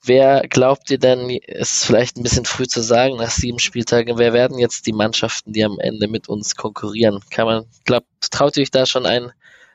Wer 0.07 0.47
glaubt 0.47 0.91
ihr 0.91 0.99
denn, 0.99 1.31
ist 1.31 1.83
vielleicht 1.83 2.15
ein 2.15 2.21
bisschen 2.21 2.45
früh 2.45 2.67
zu 2.67 2.81
sagen 2.81 3.17
nach 3.17 3.31
sieben 3.31 3.57
Spieltagen, 3.57 4.19
wer 4.19 4.33
werden 4.33 4.59
jetzt 4.59 4.85
die 4.85 4.93
Mannschaften, 4.93 5.51
die 5.51 5.65
am 5.65 5.79
Ende 5.79 6.07
mit 6.07 6.29
uns 6.29 6.55
konkurrieren? 6.55 7.21
Kann 7.31 7.47
man, 7.47 7.65
glaubt, 7.85 8.07
traut 8.29 8.55
ihr 8.55 8.61
euch 8.61 8.69
da 8.69 8.85
schon 8.85 9.07
ein 9.07 9.31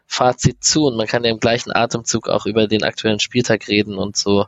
Fazit 0.06 0.62
zu? 0.62 0.86
Und 0.86 0.96
man 0.96 1.08
kann 1.08 1.24
ja 1.24 1.30
im 1.30 1.40
gleichen 1.40 1.74
Atemzug 1.74 2.28
auch 2.28 2.46
über 2.46 2.68
den 2.68 2.84
aktuellen 2.84 3.18
Spieltag 3.18 3.66
reden 3.66 3.98
und 3.98 4.16
so 4.16 4.46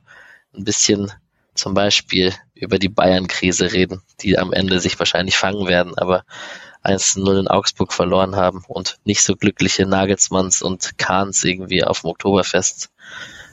ein 0.54 0.62
bisschen 0.62 1.10
zum 1.54 1.74
Beispiel 1.74 2.32
über 2.54 2.78
die 2.78 2.88
Bayern-Krise 2.88 3.72
reden, 3.72 4.02
die 4.20 4.38
am 4.38 4.52
Ende 4.52 4.78
sich 4.78 4.96
wahrscheinlich 5.00 5.36
fangen 5.36 5.66
werden, 5.66 5.98
aber 5.98 6.24
1-0 6.84 7.40
in 7.40 7.48
Augsburg 7.48 7.92
verloren 7.92 8.36
haben 8.36 8.64
und 8.68 8.98
nicht 9.04 9.24
so 9.24 9.34
glückliche 9.34 9.86
Nagelsmanns 9.86 10.62
und 10.62 10.96
Kahns 10.96 11.42
irgendwie 11.42 11.82
auf 11.82 12.02
dem 12.02 12.10
Oktoberfest. 12.10 12.90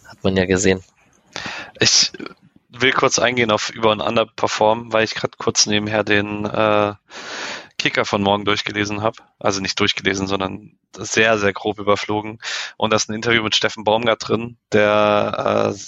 Hat 0.08 0.24
man 0.24 0.38
ja 0.38 0.46
gesehen. 0.46 0.84
Ich 1.80 2.12
will 2.70 2.92
kurz 2.92 3.20
eingehen 3.20 3.52
auf 3.52 3.70
über 3.70 3.92
und 3.92 4.02
underperform, 4.02 4.94
weil 4.94 5.04
ich 5.04 5.16
gerade 5.16 5.38
kurz 5.38 5.66
nebenher 5.66 6.04
den 6.04 6.46
äh, 6.46 6.94
Kicker 7.78 8.06
von 8.06 8.22
morgen 8.22 8.46
durchgelesen 8.46 9.02
habe. 9.02 9.18
Also 9.40 9.62
nicht 9.62 9.80
durchgelesen, 9.80 10.28
sondern 10.28 10.78
sehr, 10.96 11.40
sehr 11.40 11.54
grob 11.54 11.80
überflogen. 11.80 12.40
Und 12.78 12.92
da 12.92 12.98
ist 12.98 13.10
ein 13.10 13.16
Interview 13.16 13.44
mit 13.44 13.56
Steffen 13.56 13.84
Baumgart 13.84 14.28
drin, 14.28 14.58
der 14.72 15.74
äh, 15.74 15.80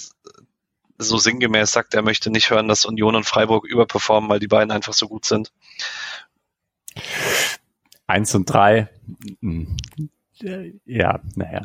so 0.98 1.18
sinngemäß 1.18 1.72
sagt, 1.72 1.94
er 1.94 2.02
möchte 2.02 2.30
nicht 2.30 2.50
hören, 2.50 2.68
dass 2.68 2.84
Union 2.84 3.16
und 3.16 3.24
Freiburg 3.24 3.64
überperformen, 3.64 4.30
weil 4.30 4.40
die 4.40 4.48
beiden 4.48 4.70
einfach 4.70 4.92
so 4.92 5.08
gut 5.08 5.24
sind. 5.24 5.52
Eins 8.06 8.34
und 8.34 8.46
drei. 8.46 8.88
Hm. 9.40 9.76
Ja, 10.84 11.20
naja. 11.34 11.62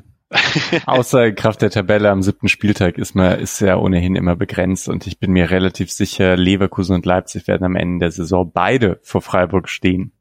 Außer 0.86 1.32
Kraft 1.32 1.62
der 1.62 1.70
Tabelle 1.70 2.10
am 2.10 2.22
siebten 2.22 2.50
Spieltag 2.50 2.98
ist 2.98 3.16
man, 3.16 3.40
ist 3.40 3.62
ja 3.62 3.78
ohnehin 3.78 4.16
immer 4.16 4.36
begrenzt 4.36 4.90
und 4.90 5.08
ich 5.08 5.20
bin 5.20 5.32
mir 5.32 5.50
relativ 5.50 5.92
sicher, 5.92 6.36
Leverkusen 6.36 6.96
und 6.96 7.06
Leipzig 7.06 7.48
werden 7.48 7.64
am 7.64 7.76
Ende 7.76 8.06
der 8.06 8.12
Saison 8.12 8.52
beide 8.52 9.00
vor 9.04 9.22
Freiburg 9.22 9.70
stehen. 9.70 10.12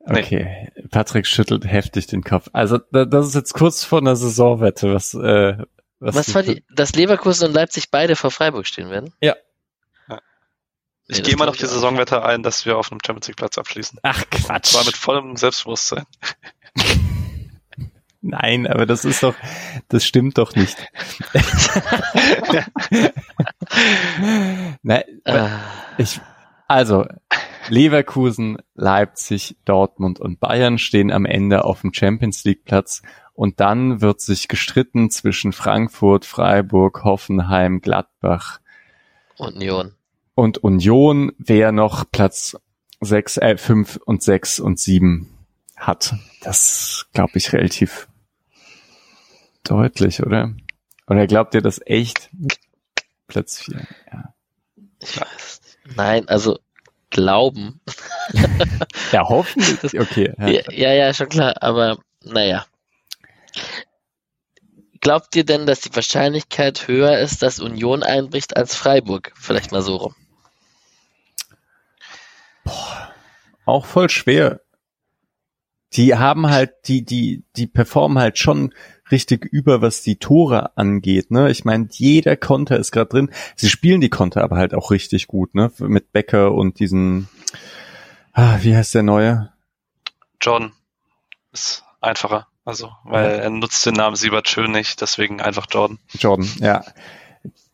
Okay, 0.00 0.70
nee. 0.74 0.88
Patrick 0.90 1.26
schüttelt 1.26 1.64
heftig 1.64 2.06
den 2.08 2.24
Kopf. 2.24 2.48
Also 2.52 2.78
das 2.90 3.28
ist 3.28 3.34
jetzt 3.34 3.54
kurz 3.54 3.84
vor 3.84 4.00
einer 4.00 4.16
Saisonwette, 4.16 4.92
was 4.92 5.14
äh, 5.14 5.56
was, 6.00 6.14
was 6.16 6.34
war 6.34 6.42
die, 6.42 6.64
dass 6.70 6.94
Leverkusen 6.94 7.48
und 7.48 7.54
Leipzig 7.54 7.90
beide 7.90 8.16
vor 8.16 8.30
Freiburg 8.30 8.66
stehen 8.66 8.90
werden? 8.90 9.14
Ja. 9.22 9.36
ja. 10.08 10.20
Ich 11.06 11.18
nee, 11.18 11.22
gehe 11.22 11.36
mal 11.36 11.48
auf 11.48 11.56
die 11.56 11.66
Saisonwette 11.66 12.22
ein, 12.22 12.42
dass 12.42 12.66
wir 12.66 12.76
auf 12.76 12.90
einem 12.90 13.00
Champions 13.04 13.28
League 13.28 13.36
Platz 13.36 13.56
abschließen. 13.56 14.00
Ach 14.02 14.24
Quatsch. 14.30 14.72
Zwar 14.72 14.84
mit 14.84 14.96
vollem 14.96 15.36
Selbstbewusstsein. 15.36 16.04
Nein, 18.26 18.66
aber 18.66 18.86
das 18.86 19.04
ist 19.04 19.22
doch, 19.22 19.34
das 19.88 20.06
stimmt 20.06 20.38
doch 20.38 20.56
nicht. 20.56 20.78
Nein, 24.82 25.02
ah. 25.26 25.50
ich, 25.98 26.22
also, 26.66 27.04
Leverkusen, 27.68 28.56
Leipzig, 28.74 29.58
Dortmund 29.66 30.20
und 30.20 30.40
Bayern 30.40 30.78
stehen 30.78 31.12
am 31.12 31.26
Ende 31.26 31.66
auf 31.66 31.82
dem 31.82 31.92
Champions 31.92 32.44
League 32.44 32.64
Platz 32.64 33.02
und 33.34 33.60
dann 33.60 34.00
wird 34.00 34.22
sich 34.22 34.48
gestritten 34.48 35.10
zwischen 35.10 35.52
Frankfurt, 35.52 36.24
Freiburg, 36.24 37.04
Hoffenheim, 37.04 37.82
Gladbach. 37.82 38.60
Union. 39.36 39.92
Und 40.34 40.64
Union, 40.64 41.32
wer 41.36 41.72
noch 41.72 42.10
Platz 42.10 42.56
sechs, 43.02 43.36
äh, 43.36 43.58
fünf 43.58 44.00
und 44.02 44.22
sechs 44.22 44.60
und 44.60 44.78
sieben 44.78 45.28
hat. 45.76 46.14
Das 46.40 47.04
glaube 47.12 47.32
ich 47.34 47.52
relativ 47.52 48.08
deutlich, 49.64 50.22
oder? 50.22 50.54
Oder 51.06 51.26
glaubt 51.26 51.54
ihr 51.54 51.62
das 51.62 51.80
echt? 51.84 52.30
Platz 53.26 53.60
vier, 53.60 53.86
ja. 54.12 54.34
Ich 55.00 55.20
weiß. 55.20 55.60
Nein, 55.96 56.28
also 56.28 56.58
glauben. 57.10 57.80
ja, 59.12 59.28
hoffentlich. 59.28 59.98
Okay. 59.98 60.34
Ja. 60.38 60.48
ja, 60.70 60.92
ja, 60.92 61.14
schon 61.14 61.28
klar. 61.28 61.54
Aber 61.62 61.98
naja. 62.22 62.66
Glaubt 65.00 65.36
ihr 65.36 65.44
denn, 65.44 65.66
dass 65.66 65.80
die 65.80 65.94
Wahrscheinlichkeit 65.94 66.88
höher 66.88 67.18
ist, 67.18 67.42
dass 67.42 67.60
Union 67.60 68.02
einbricht 68.02 68.56
als 68.56 68.74
Freiburg? 68.74 69.32
Vielleicht 69.34 69.70
mal 69.70 69.82
so 69.82 69.96
rum. 69.96 70.14
Boah, 72.64 73.12
auch 73.66 73.84
voll 73.84 74.08
schwer. 74.08 74.62
Die 75.92 76.14
haben 76.16 76.48
halt, 76.48 76.72
die, 76.88 77.04
die, 77.04 77.44
die 77.54 77.66
performen 77.66 78.18
halt 78.18 78.38
schon 78.38 78.72
richtig 79.10 79.44
über, 79.44 79.82
was 79.82 80.02
die 80.02 80.16
Tore 80.16 80.76
angeht. 80.76 81.30
Ne? 81.30 81.50
Ich 81.50 81.64
meine, 81.64 81.88
jeder 81.90 82.36
Konter 82.36 82.78
ist 82.78 82.92
gerade 82.92 83.10
drin. 83.10 83.30
Sie 83.56 83.68
spielen 83.68 84.00
die 84.00 84.10
Konter 84.10 84.42
aber 84.42 84.56
halt 84.56 84.74
auch 84.74 84.90
richtig 84.90 85.26
gut, 85.26 85.54
ne? 85.54 85.70
Mit 85.78 86.12
Becker 86.12 86.52
und 86.52 86.78
diesen, 86.80 87.28
ah, 88.32 88.58
wie 88.62 88.76
heißt 88.76 88.94
der 88.94 89.02
neue? 89.02 89.52
John. 90.40 90.72
Ist 91.52 91.84
einfacher. 92.00 92.46
Also, 92.64 92.90
weil 93.04 93.24
ja. 93.24 93.36
er 93.42 93.50
nutzt 93.50 93.84
den 93.84 93.94
Namen 93.94 94.16
Siebert 94.16 94.48
Schön 94.48 94.72
nicht, 94.72 95.00
deswegen 95.02 95.40
einfach 95.40 95.66
Jordan. 95.70 95.98
Jordan, 96.18 96.48
ja. 96.60 96.82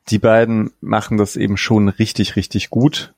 Die 0.09 0.19
beiden 0.19 0.73
machen 0.81 1.17
das 1.17 1.37
eben 1.37 1.57
schon 1.57 1.89
richtig, 1.89 2.35
richtig 2.35 2.71
gut. 2.71 3.15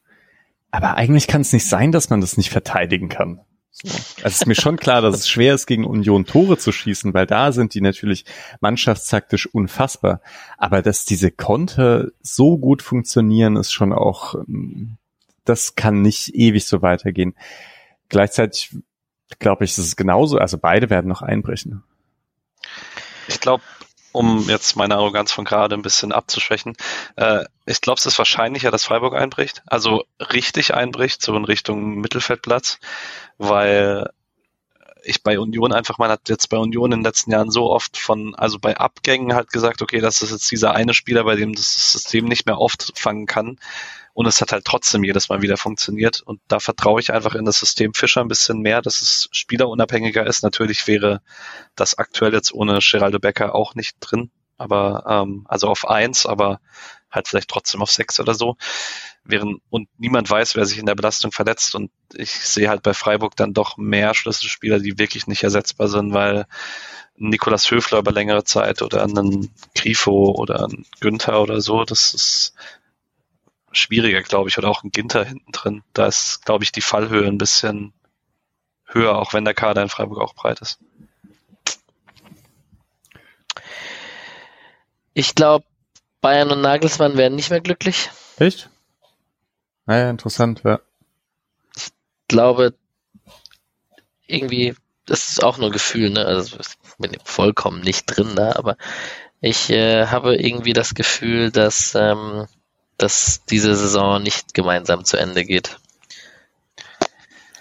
Aber 0.70 0.96
eigentlich 0.96 1.26
kann 1.26 1.40
es 1.40 1.52
nicht 1.52 1.66
sein, 1.66 1.90
dass 1.92 2.10
man 2.10 2.20
das 2.20 2.36
nicht 2.36 2.50
verteidigen 2.50 3.08
kann. 3.08 3.40
So. 3.72 3.88
Also 3.88 4.04
es 4.22 4.34
ist 4.34 4.46
mir 4.46 4.54
schon 4.54 4.76
klar, 4.76 5.00
dass 5.00 5.16
es 5.16 5.28
schwer 5.28 5.54
ist, 5.54 5.66
gegen 5.66 5.86
Union 5.86 6.26
Tore 6.26 6.58
zu 6.58 6.72
schießen, 6.72 7.14
weil 7.14 7.26
da 7.26 7.52
sind 7.52 7.74
die 7.74 7.80
natürlich 7.80 8.26
mannschaftstaktisch 8.60 9.46
unfassbar. 9.46 10.20
Aber 10.58 10.82
dass 10.82 11.06
diese 11.06 11.30
Konter 11.30 12.08
so 12.20 12.58
gut 12.58 12.82
funktionieren, 12.82 13.56
ist 13.56 13.72
schon 13.72 13.92
auch, 13.92 14.34
ähm, 14.34 14.98
das 15.44 15.74
kann 15.74 16.02
nicht 16.02 16.34
ewig 16.34 16.66
so 16.66 16.82
weitergehen. 16.82 17.34
Gleichzeitig 18.08 18.76
glaube 19.38 19.64
ich, 19.64 19.72
ist 19.72 19.78
es 19.78 19.96
genauso. 19.96 20.38
Also 20.38 20.58
beide 20.58 20.90
werden 20.90 21.08
noch 21.08 21.22
einbrechen. 21.22 21.82
Ich 23.28 23.40
glaube, 23.40 23.62
um 24.12 24.48
jetzt 24.48 24.76
meine 24.76 24.96
Arroganz 24.96 25.32
von 25.32 25.44
gerade 25.44 25.74
ein 25.74 25.82
bisschen 25.82 26.12
abzuschwächen. 26.12 26.76
Äh, 27.16 27.44
ich 27.66 27.80
glaube, 27.80 27.98
es 27.98 28.06
ist 28.06 28.18
wahrscheinlicher, 28.18 28.70
dass 28.70 28.84
Freiburg 28.84 29.14
einbricht, 29.14 29.62
also 29.66 30.04
richtig 30.18 30.74
einbricht, 30.74 31.22
so 31.22 31.34
in 31.36 31.44
Richtung 31.44 32.00
Mittelfeldplatz, 32.00 32.78
weil 33.38 34.10
ich 35.04 35.22
bei 35.22 35.38
Union 35.38 35.72
einfach, 35.72 35.98
man 35.98 36.10
hat 36.10 36.28
jetzt 36.28 36.48
bei 36.48 36.56
Union 36.56 36.92
in 36.92 37.00
den 37.00 37.04
letzten 37.04 37.32
Jahren 37.32 37.50
so 37.50 37.70
oft 37.70 37.96
von, 37.96 38.34
also 38.34 38.58
bei 38.58 38.76
Abgängen 38.76 39.34
halt 39.34 39.52
gesagt, 39.52 39.82
okay, 39.82 40.00
das 40.00 40.22
ist 40.22 40.30
jetzt 40.30 40.50
dieser 40.50 40.74
eine 40.74 40.94
Spieler, 40.94 41.24
bei 41.24 41.34
dem 41.34 41.54
das 41.54 41.92
System 41.92 42.26
nicht 42.26 42.46
mehr 42.46 42.58
oft 42.58 42.92
fangen 42.94 43.26
kann. 43.26 43.58
Und 44.14 44.26
es 44.26 44.40
hat 44.40 44.52
halt 44.52 44.64
trotzdem 44.64 45.04
jedes 45.04 45.28
Mal 45.28 45.40
wieder 45.40 45.56
funktioniert. 45.56 46.20
Und 46.20 46.40
da 46.48 46.60
vertraue 46.60 47.00
ich 47.00 47.12
einfach 47.12 47.34
in 47.34 47.44
das 47.44 47.58
System 47.58 47.94
Fischer 47.94 48.20
ein 48.20 48.28
bisschen 48.28 48.60
mehr, 48.60 48.82
dass 48.82 49.00
es 49.00 49.28
spielerunabhängiger 49.32 50.26
ist. 50.26 50.42
Natürlich 50.42 50.86
wäre 50.86 51.22
das 51.76 51.96
aktuell 51.96 52.34
jetzt 52.34 52.52
ohne 52.52 52.80
Geraldo 52.80 53.18
Becker 53.18 53.54
auch 53.54 53.74
nicht 53.74 53.96
drin. 54.00 54.30
Aber, 54.58 55.04
ähm, 55.08 55.46
also 55.48 55.68
auf 55.68 55.88
eins, 55.88 56.26
aber 56.26 56.60
halt 57.10 57.26
vielleicht 57.28 57.48
trotzdem 57.48 57.82
auf 57.82 57.90
sechs 57.90 58.20
oder 58.20 58.34
so. 58.34 58.56
Während, 59.24 59.60
und 59.70 59.88
niemand 59.98 60.28
weiß, 60.28 60.56
wer 60.56 60.66
sich 60.66 60.78
in 60.78 60.86
der 60.86 60.94
Belastung 60.94 61.32
verletzt. 61.32 61.74
Und 61.74 61.90
ich 62.14 62.32
sehe 62.32 62.68
halt 62.68 62.82
bei 62.82 62.92
Freiburg 62.92 63.34
dann 63.36 63.54
doch 63.54 63.78
mehr 63.78 64.14
Schlüsselspieler, 64.14 64.78
die 64.78 64.98
wirklich 64.98 65.26
nicht 65.26 65.42
ersetzbar 65.42 65.88
sind, 65.88 66.12
weil 66.12 66.46
Nikolas 67.16 67.70
Höfler 67.70 67.98
über 67.98 68.12
längere 68.12 68.44
Zeit 68.44 68.82
oder 68.82 69.02
einen 69.02 69.54
Grifo 69.74 70.32
oder 70.32 70.64
ein 70.64 70.84
Günther 71.00 71.40
oder 71.40 71.60
so, 71.60 71.84
das 71.84 72.14
ist 72.14 72.54
schwieriger, 73.72 74.22
glaube 74.22 74.48
ich, 74.48 74.58
oder 74.58 74.68
auch 74.68 74.82
ein 74.82 74.90
Ginter 74.90 75.24
hinten 75.24 75.52
drin. 75.52 75.82
Da 75.92 76.06
ist, 76.06 76.44
glaube 76.44 76.64
ich, 76.64 76.72
die 76.72 76.80
Fallhöhe 76.80 77.26
ein 77.26 77.38
bisschen 77.38 77.92
höher, 78.86 79.18
auch 79.18 79.32
wenn 79.32 79.44
der 79.44 79.54
Kader 79.54 79.82
in 79.82 79.88
Freiburg 79.88 80.20
auch 80.20 80.34
breit 80.34 80.60
ist. 80.60 80.78
Ich 85.14 85.34
glaube, 85.34 85.66
Bayern 86.20 86.50
und 86.50 86.60
Nagelsmann 86.60 87.16
werden 87.16 87.34
nicht 87.34 87.50
mehr 87.50 87.60
glücklich. 87.60 88.10
Echt? 88.38 88.70
Naja, 89.86 90.08
interessant, 90.08 90.62
ja. 90.64 90.80
Ich 91.76 91.88
glaube, 92.28 92.74
irgendwie, 94.26 94.74
das 95.04 95.28
ist 95.30 95.42
auch 95.42 95.58
nur 95.58 95.70
Gefühl, 95.70 96.10
ne? 96.10 96.24
Also 96.24 96.58
ich 96.60 96.98
bin 96.98 97.16
vollkommen 97.24 97.82
nicht 97.82 98.06
drin 98.06 98.34
da, 98.36 98.52
aber 98.52 98.76
ich 99.40 99.70
äh, 99.70 100.06
habe 100.06 100.36
irgendwie 100.36 100.72
das 100.72 100.94
Gefühl, 100.94 101.50
dass 101.50 101.94
ähm, 101.94 102.46
dass 103.02 103.44
diese 103.46 103.74
Saison 103.74 104.22
nicht 104.22 104.54
gemeinsam 104.54 105.04
zu 105.04 105.16
Ende 105.16 105.44
geht. 105.44 105.78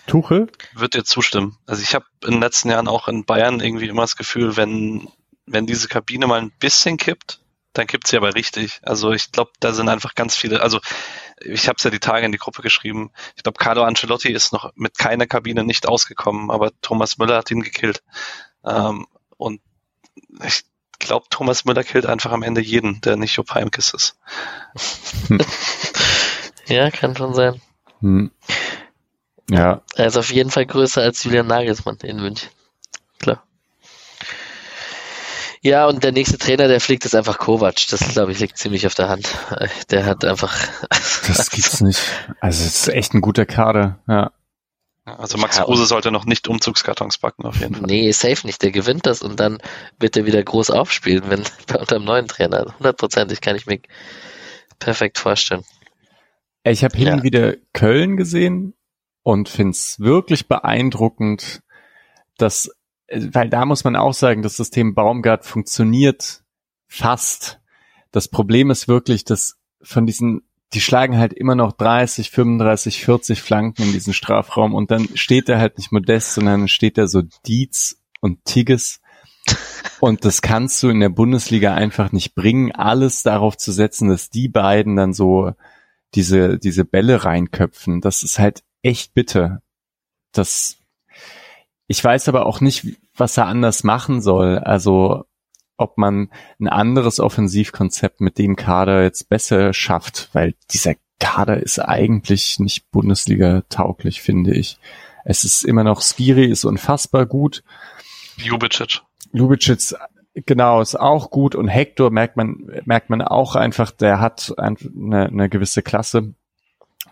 Tuchel? 0.08 0.52
Wird 0.74 0.94
dir 0.94 1.04
zustimmen. 1.04 1.58
Also 1.66 1.82
ich 1.82 1.96
habe 1.96 2.06
in 2.24 2.32
den 2.32 2.42
letzten 2.42 2.70
Jahren 2.70 2.88
auch 2.88 3.08
in 3.08 3.26
Bayern 3.26 3.60
irgendwie 3.60 3.88
immer 3.88 4.02
das 4.02 4.18
Gefühl, 4.18 4.58
wenn, 4.58 5.08
wenn 5.46 5.66
diese 5.66 5.88
Kabine 5.88 6.28
mal 6.28 6.42
ein 6.42 6.52
bisschen 6.60 6.98
kippt, 6.98 7.40
dann 7.74 7.88
kippt 7.88 8.08
sie 8.08 8.18
aber 8.18 8.36
richtig. 8.36 8.82
Also 8.84 9.12
ich 9.12 9.32
glaube, 9.32 9.52
da 9.60 9.74
sind 9.74 9.90
einfach 9.90 10.16
ganz 10.16 10.36
viele, 10.36 10.62
also 10.62 10.80
ich 11.40 11.68
habe 11.68 11.78
es 11.78 11.84
ja 11.84 11.90
die 11.90 12.00
Tage 12.00 12.26
in 12.26 12.32
die 12.32 12.38
Gruppe 12.38 12.62
geschrieben. 12.62 13.12
Ich 13.36 13.44
glaube, 13.44 13.58
Carlo 13.58 13.84
Ancelotti 13.84 14.32
ist 14.32 14.52
noch 14.52 14.72
mit 14.76 14.98
keiner 14.98 15.26
Kabine 15.26 15.64
nicht 15.64 15.88
ausgekommen, 15.88 16.52
aber 16.52 16.72
Thomas 16.82 17.18
Müller 17.18 17.38
hat 17.38 17.50
ihn 17.50 17.62
gekillt. 17.62 18.04
Ähm, 18.66 19.08
und 19.38 19.62
ich 20.44 20.64
glaube, 21.02 21.26
Thomas 21.30 21.66
Müller 21.66 21.84
killt 21.84 22.06
einfach 22.06 22.32
am 22.32 22.44
Ende 22.44 22.62
jeden, 22.62 23.02
der 23.02 23.18
nicht 23.18 23.36
Jupp 23.36 23.54
Heimkiss 23.54 23.94
ist. 23.94 24.18
ja, 26.68 26.90
kann 26.92 27.16
schon 27.16 27.34
sein. 27.34 27.62
Hm. 28.00 28.32
Ja. 29.50 29.82
Er 29.96 30.08
ist 30.08 30.18
auf 30.18 30.32
jeden 30.32 30.50
Fall 30.50 30.66
größer 30.66 31.02
als 31.02 31.24
Julian 31.24 31.48
Nagelsmann 31.48 31.98
in 32.04 32.22
München. 32.22 32.50
Klar. 33.20 33.44
Ja, 35.62 35.86
und 35.88 36.04
der 36.04 36.12
nächste 36.12 36.38
Trainer, 36.38 36.68
der 36.68 36.82
fliegt, 36.82 37.06
ist 37.06 37.16
einfach 37.16 37.38
Kovac. 37.38 37.76
Das, 37.90 38.00
glaube 38.14 38.32
ich, 38.32 38.40
liegt 38.40 38.58
ziemlich 38.58 38.88
auf 38.88 38.96
der 38.96 39.10
Hand. 39.10 39.30
Der 39.92 40.06
hat 40.06 40.26
einfach. 40.26 40.58
das 40.90 41.52
gibt's 41.52 41.82
nicht. 41.82 42.02
Also, 42.40 42.64
es 42.64 42.82
ist 42.82 42.88
echt 42.88 43.14
ein 43.14 43.22
guter 43.22 43.46
Kader, 43.46 44.00
ja. 44.08 44.32
Also 45.04 45.38
Max 45.40 45.58
ja, 45.58 45.64
Kruse 45.64 45.86
sollte 45.88 46.12
noch 46.12 46.26
nicht 46.26 46.48
Umzugskartons 46.48 47.18
backen, 47.18 47.46
auf 47.46 47.60
jeden 47.60 47.74
Fall. 47.76 47.86
Nee, 47.88 48.12
safe 48.12 48.46
nicht. 48.46 48.62
Der 48.62 48.72
gewinnt 48.72 49.08
das 49.08 49.24
und 49.24 49.40
dann 49.40 49.58
wird 50.00 50.16
er 50.16 50.26
wieder 50.26 50.44
groß 50.44 50.70
aufspielen, 50.70 51.24
wenn 51.28 51.40
unter 51.80 51.96
einem 51.96 52.06
neuen 52.06 52.28
Trainer. 52.28 52.76
Hundertprozentig 52.78 53.42
kann 53.42 53.56
ich 53.56 53.66
mir 53.66 53.80
perfekt 54.80 55.18
vorstellen. 55.18 55.64
Ich 56.64 56.84
habe 56.84 56.96
hin 56.96 57.08
Ja. 57.08 57.14
und 57.16 57.24
wieder 57.24 57.56
Köln 57.74 58.16
gesehen 58.18 58.76
und 59.24 59.50
find's 59.50 60.00
wirklich 60.00 60.48
beeindruckend, 60.48 61.62
dass, 62.38 62.70
weil 63.10 63.50
da 63.50 63.66
muss 63.66 63.84
man 63.84 63.96
auch 63.96 64.14
sagen, 64.14 64.44
das 64.44 64.58
System 64.58 64.94
Baumgart 64.94 65.46
funktioniert 65.46 66.44
fast. 66.88 67.60
Das 68.12 68.28
Problem 68.28 68.70
ist 68.70 68.88
wirklich, 68.88 69.26
dass 69.26 69.58
von 69.82 70.06
diesen, 70.06 70.42
die 70.74 70.82
schlagen 70.82 71.18
halt 71.18 71.34
immer 71.34 71.56
noch 71.56 71.74
30, 71.74 72.32
35, 72.32 73.04
40 73.04 73.42
Flanken 73.42 73.84
in 73.84 73.92
diesen 73.92 74.14
Strafraum 74.14 74.74
und 74.74 74.92
dann 74.92 75.10
steht 75.16 75.50
er 75.50 75.60
halt 75.60 75.78
nicht 75.78 75.92
Modest, 75.92 76.34
sondern 76.34 76.68
steht 76.68 76.98
da 76.98 77.08
so 77.08 77.24
Dietz 77.46 78.02
und 78.22 78.46
Tigges. 78.46 79.02
Und 80.00 80.24
das 80.26 80.42
kannst 80.42 80.82
du 80.82 80.90
in 80.90 81.00
der 81.00 81.10
Bundesliga 81.10 81.74
einfach 81.74 82.12
nicht 82.12 82.36
bringen, 82.36 82.72
alles 82.72 83.24
darauf 83.24 83.58
zu 83.58 83.72
setzen, 83.72 84.10
dass 84.10 84.30
die 84.30 84.48
beiden 84.48 84.96
dann 84.96 85.14
so 85.14 85.52
diese, 86.16 86.58
diese 86.58 86.86
Bälle 86.86 87.24
reinköpfen. 87.24 88.02
Das 88.02 88.24
ist 88.24 88.40
halt 88.40 88.64
echt 88.82 89.14
bitter. 89.14 89.62
Das, 90.32 90.78
ich 91.88 92.04
weiß 92.04 92.30
aber 92.30 92.46
auch 92.46 92.62
nicht, 92.62 92.98
was 93.16 93.38
er 93.38 93.48
anders 93.48 93.84
machen 93.84 94.22
soll. 94.22 94.60
Also, 94.60 95.26
ob 95.82 95.98
man 95.98 96.30
ein 96.60 96.68
anderes 96.68 97.20
Offensivkonzept 97.20 98.22
mit 98.22 98.38
dem 98.38 98.56
Kader 98.56 99.04
jetzt 99.04 99.30
besser 99.30 99.74
schafft, 99.74 100.30
weil 100.34 100.56
dieser 100.72 100.96
Kader 101.20 101.62
ist 101.62 101.80
eigentlich 101.80 102.60
nicht 102.60 102.90
Bundesliga 102.92 103.64
tauglich, 103.70 104.22
finde 104.22 104.54
ich. 104.54 104.80
Es 105.24 105.44
ist 105.44 105.64
immer 105.64 105.84
noch, 105.84 106.02
Skiri 106.02 106.46
ist 106.46 106.66
unfassbar 106.66 107.26
gut. 107.26 107.64
Jubicic. 108.38 109.02
Lubicic, 109.32 109.94
genau, 110.34 110.82
ist 110.82 111.00
auch 111.00 111.30
gut 111.30 111.56
und 111.56 111.68
Hector 111.68 112.10
merkt 112.10 112.38
man, 112.38 112.72
merkt 112.86 113.10
man 113.10 113.22
auch 113.22 113.56
einfach, 113.56 113.92
der 113.92 114.20
hat 114.20 114.54
ein, 114.58 114.78
eine, 114.96 115.26
eine 115.28 115.50
gewisse 115.50 115.82
Klasse 115.82 116.34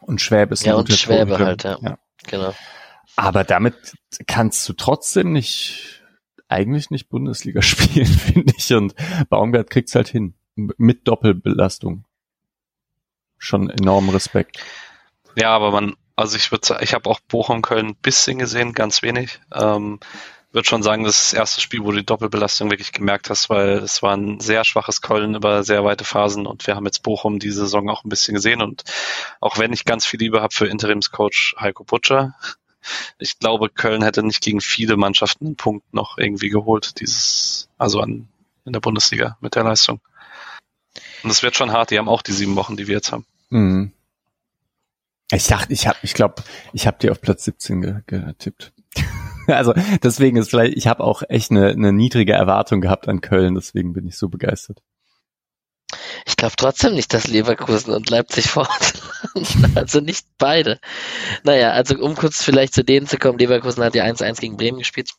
und 0.01 0.21
Schwäbe 0.21 0.53
ist 0.53 0.65
Ja, 0.65 0.75
und 0.75 0.87
guter 0.87 0.97
Schwäbe 0.97 1.37
Torhüter. 1.37 1.45
halt, 1.45 1.63
ja. 1.63 1.77
ja. 1.81 1.97
Genau. 2.27 2.53
Aber 3.15 3.43
damit 3.43 3.75
kannst 4.27 4.67
du 4.67 4.73
trotzdem 4.73 5.33
nicht, 5.33 5.98
eigentlich 6.49 6.89
nicht 6.89 7.09
Bundesliga 7.09 7.61
spielen, 7.63 8.05
finde 8.05 8.53
ich. 8.57 8.73
Und 8.73 8.95
Baumgart 9.29 9.69
kriegt's 9.69 9.95
halt 9.95 10.09
hin. 10.09 10.33
Mit 10.55 11.07
Doppelbelastung. 11.07 12.03
Schon 13.37 13.69
enormen 13.69 14.09
Respekt. 14.09 14.59
Ja, 15.37 15.51
aber 15.55 15.71
man, 15.71 15.95
also 16.17 16.35
ich 16.35 16.51
würde 16.51 16.79
ich 16.81 16.93
habe 16.93 17.09
auch 17.09 17.21
Bochum 17.21 17.61
Köln 17.61 17.95
bisschen 17.95 18.39
gesehen, 18.39 18.73
ganz 18.73 19.01
wenig. 19.01 19.39
Ähm, 19.53 19.99
würde 20.51 20.67
schon 20.67 20.83
sagen, 20.83 21.03
das 21.03 21.21
ist 21.21 21.31
das 21.31 21.39
erste 21.39 21.61
Spiel, 21.61 21.81
wo 21.83 21.91
du 21.91 21.97
die 21.97 22.05
Doppelbelastung 22.05 22.71
wirklich 22.71 22.91
gemerkt 22.91 23.29
hast, 23.29 23.49
weil 23.49 23.77
es 23.77 24.01
war 24.01 24.17
ein 24.17 24.39
sehr 24.39 24.65
schwaches 24.65 25.01
Köln 25.01 25.35
über 25.35 25.63
sehr 25.63 25.83
weite 25.83 26.03
Phasen 26.03 26.47
und 26.47 26.65
wir 26.65 26.75
haben 26.75 26.85
jetzt 26.85 27.03
Bochum 27.03 27.39
diese 27.39 27.61
Saison 27.61 27.89
auch 27.89 28.03
ein 28.03 28.09
bisschen 28.09 28.33
gesehen 28.33 28.61
und 28.61 28.83
auch 29.39 29.59
wenn 29.59 29.73
ich 29.73 29.85
ganz 29.85 30.05
viel 30.05 30.19
Liebe 30.19 30.41
habe 30.41 30.53
für 30.53 30.67
Interimscoach 30.67 31.55
Heiko 31.59 31.83
Butcher, 31.83 32.33
ich 33.17 33.39
glaube, 33.39 33.69
Köln 33.69 34.03
hätte 34.03 34.23
nicht 34.23 34.41
gegen 34.41 34.61
viele 34.61 34.97
Mannschaften 34.97 35.47
einen 35.47 35.55
Punkt 35.55 35.93
noch 35.93 36.17
irgendwie 36.17 36.49
geholt, 36.49 36.99
dieses, 36.99 37.69
also 37.77 37.99
an, 38.01 38.27
in 38.65 38.73
der 38.73 38.79
Bundesliga 38.79 39.37
mit 39.41 39.55
der 39.55 39.63
Leistung. 39.63 40.01
Und 41.23 41.29
es 41.29 41.43
wird 41.43 41.55
schon 41.55 41.71
hart, 41.71 41.91
die 41.91 41.97
haben 41.97 42.09
auch 42.09 42.21
die 42.21 42.31
sieben 42.31 42.55
Wochen, 42.55 42.77
die 42.77 42.87
wir 42.87 42.95
jetzt 42.95 43.11
haben. 43.11 43.25
Mhm. 43.49 43.91
Ich 45.31 45.47
dachte, 45.47 45.71
ich 45.71 45.87
habe, 45.87 45.97
ich 46.01 46.13
glaube, 46.13 46.43
ich 46.73 46.87
habe 46.87 46.97
dir 46.97 47.11
auf 47.11 47.21
Platz 47.21 47.43
17 47.45 47.81
ge 47.81 47.95
getippt. 48.07 48.73
also 49.47 49.73
deswegen 50.01 50.37
ist 50.37 50.49
vielleicht, 50.49 50.75
ich 50.75 50.87
habe 50.87 51.03
auch 51.03 51.21
echt 51.27 51.51
eine, 51.51 51.69
eine 51.69 51.93
niedrige 51.93 52.33
Erwartung 52.33 52.81
gehabt 52.81 53.07
an 53.07 53.21
Köln, 53.21 53.55
deswegen 53.55 53.93
bin 53.93 54.07
ich 54.07 54.17
so 54.17 54.29
begeistert. 54.29 54.81
Ich 56.25 56.35
glaube 56.35 56.55
trotzdem 56.57 56.93
nicht, 56.93 57.13
dass 57.13 57.27
Leverkusen 57.27 57.93
und 57.93 58.09
Leipzig 58.09 58.47
fortlanden. 58.49 59.75
Also 59.75 59.99
nicht 59.99 60.25
beide. 60.37 60.79
Naja, 61.43 61.71
also 61.71 61.97
um 61.97 62.15
kurz 62.15 62.43
vielleicht 62.43 62.73
zu 62.73 62.83
denen 62.83 63.07
zu 63.07 63.17
kommen, 63.17 63.39
Leverkusen 63.39 63.83
hat 63.83 63.95
ja 63.95 64.05
1-1 64.05 64.39
gegen 64.39 64.57
Bremen 64.57 64.79
gespielt. 64.79 65.11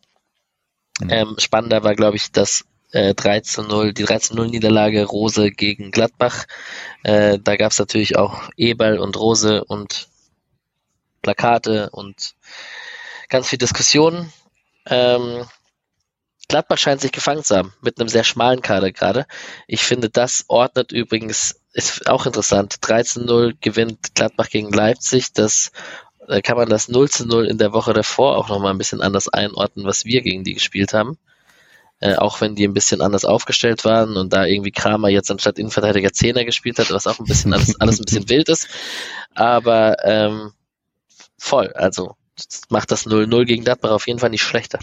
Mhm. 1.00 1.10
Ähm, 1.10 1.36
spannender 1.38 1.82
war, 1.82 1.94
glaube 1.94 2.16
ich, 2.16 2.32
das 2.32 2.64
äh, 2.92 3.14
3 3.14 3.40
zu 3.40 3.62
0, 3.62 3.92
die 3.92 4.04
3 4.04 4.18
zu 4.18 4.36
0 4.36 4.48
Niederlage 4.48 5.04
Rose 5.04 5.50
gegen 5.50 5.90
Gladbach. 5.90 6.46
Äh, 7.02 7.38
da 7.38 7.56
gab 7.56 7.72
es 7.72 7.78
natürlich 7.78 8.16
auch 8.16 8.50
Eberl 8.56 8.98
und 8.98 9.16
Rose 9.16 9.64
und 9.64 10.08
Plakate 11.22 11.90
und 11.90 12.34
ganz 13.28 13.48
viel 13.48 13.58
Diskussionen. 13.58 14.32
Ähm, 14.86 15.44
Gladbach 16.50 16.78
scheint 16.78 17.00
sich 17.00 17.12
gefangen 17.12 17.44
zu 17.44 17.56
haben, 17.56 17.72
mit 17.80 18.00
einem 18.00 18.08
sehr 18.08 18.24
schmalen 18.24 18.60
Kader 18.60 18.90
gerade. 18.90 19.26
Ich 19.68 19.84
finde, 19.84 20.10
das 20.10 20.44
ordnet 20.48 20.90
übrigens, 20.90 21.60
ist 21.72 22.08
auch 22.10 22.26
interessant, 22.26 22.78
13-0 22.82 23.54
gewinnt 23.60 24.16
Gladbach 24.16 24.48
gegen 24.48 24.72
Leipzig, 24.72 25.32
das 25.32 25.70
da 26.26 26.40
kann 26.40 26.56
man 26.56 26.68
das 26.68 26.88
0 26.88 27.08
zu 27.08 27.24
0 27.24 27.46
in 27.46 27.58
der 27.58 27.72
Woche 27.72 27.92
davor 27.92 28.36
auch 28.36 28.48
nochmal 28.48 28.72
ein 28.72 28.78
bisschen 28.78 29.00
anders 29.00 29.28
einordnen, 29.28 29.86
was 29.86 30.04
wir 30.04 30.22
gegen 30.22 30.42
die 30.42 30.54
gespielt 30.54 30.92
haben. 30.92 31.18
Äh, 32.00 32.16
auch 32.16 32.40
wenn 32.40 32.56
die 32.56 32.66
ein 32.66 32.74
bisschen 32.74 33.00
anders 33.00 33.24
aufgestellt 33.24 33.84
waren 33.84 34.16
und 34.16 34.32
da 34.32 34.44
irgendwie 34.44 34.72
Kramer 34.72 35.08
jetzt 35.08 35.30
anstatt 35.30 35.58
Innenverteidiger 35.58 36.12
Zehner 36.12 36.44
gespielt 36.44 36.78
hat, 36.78 36.90
was 36.90 37.06
auch 37.06 37.20
ein 37.20 37.26
bisschen 37.26 37.52
alles, 37.52 37.80
alles 37.80 38.00
ein 38.00 38.06
bisschen 38.06 38.28
wild 38.28 38.48
ist. 38.48 38.66
Aber 39.34 40.04
ähm, 40.04 40.52
voll, 41.38 41.72
also 41.74 42.16
macht 42.70 42.90
das 42.90 43.06
0-0 43.06 43.44
gegen 43.44 43.64
Gladbach 43.64 43.90
auf 43.90 44.06
jeden 44.08 44.18
Fall 44.18 44.30
nicht 44.30 44.42
schlechter. 44.42 44.80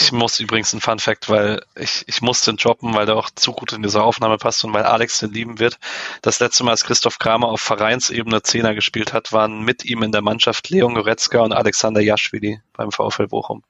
Ich 0.00 0.12
muss 0.12 0.38
übrigens 0.38 0.72
ein 0.72 0.80
Fun 0.80 1.00
Fact, 1.00 1.28
weil 1.28 1.60
ich, 1.74 2.04
ich 2.06 2.22
muss 2.22 2.42
den 2.42 2.56
droppen, 2.56 2.94
weil 2.94 3.06
der 3.06 3.16
auch 3.16 3.30
zu 3.34 3.52
gut 3.52 3.72
in 3.72 3.82
diese 3.82 4.02
Aufnahme 4.02 4.36
passt 4.38 4.62
und 4.64 4.72
weil 4.72 4.84
Alex 4.84 5.18
den 5.18 5.32
lieben 5.32 5.58
wird. 5.58 5.78
Das 6.22 6.38
letzte 6.38 6.62
Mal, 6.62 6.70
als 6.70 6.84
Christoph 6.84 7.18
Kramer 7.18 7.48
auf 7.48 7.60
Vereinsebene 7.60 8.42
Zehner 8.42 8.74
gespielt 8.74 9.12
hat, 9.12 9.32
waren 9.32 9.62
mit 9.62 9.84
ihm 9.84 10.02
in 10.04 10.12
der 10.12 10.22
Mannschaft 10.22 10.70
Leon 10.70 10.94
Goretzka 10.94 11.40
und 11.40 11.52
Alexander 11.52 12.00
Jaschwili 12.00 12.60
beim 12.74 12.92
VfL 12.92 13.26
Bochum. 13.26 13.64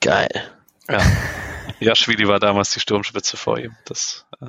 Geil. 0.00 0.50
Ja. 0.88 1.00
Jaschwili 1.80 2.26
war 2.28 2.40
damals 2.40 2.70
die 2.72 2.80
Sturmspitze 2.80 3.36
vor 3.36 3.58
ihm. 3.58 3.74
Das, 3.86 4.26
äh, 4.40 4.46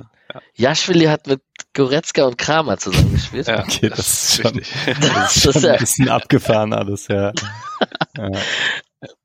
Jaschwili 0.54 1.06
hat 1.06 1.26
mit 1.26 1.40
Goretzka 1.74 2.24
und 2.24 2.36
Kramer 2.38 2.76
zusammengespielt. 2.78 3.46
ja, 3.46 3.60
Okay, 3.60 3.88
das 3.88 3.98
ist 4.00 4.42
schon- 4.42 4.56
wichtig. 4.56 4.96
Das 5.00 5.40
Schon 5.40 5.52
ist 5.54 5.62
ja, 5.62 5.72
ein 5.72 5.78
bisschen 5.78 6.08
abgefahren 6.08 6.72
alles, 6.72 7.08
ja. 7.08 7.32
ja. 8.16 8.30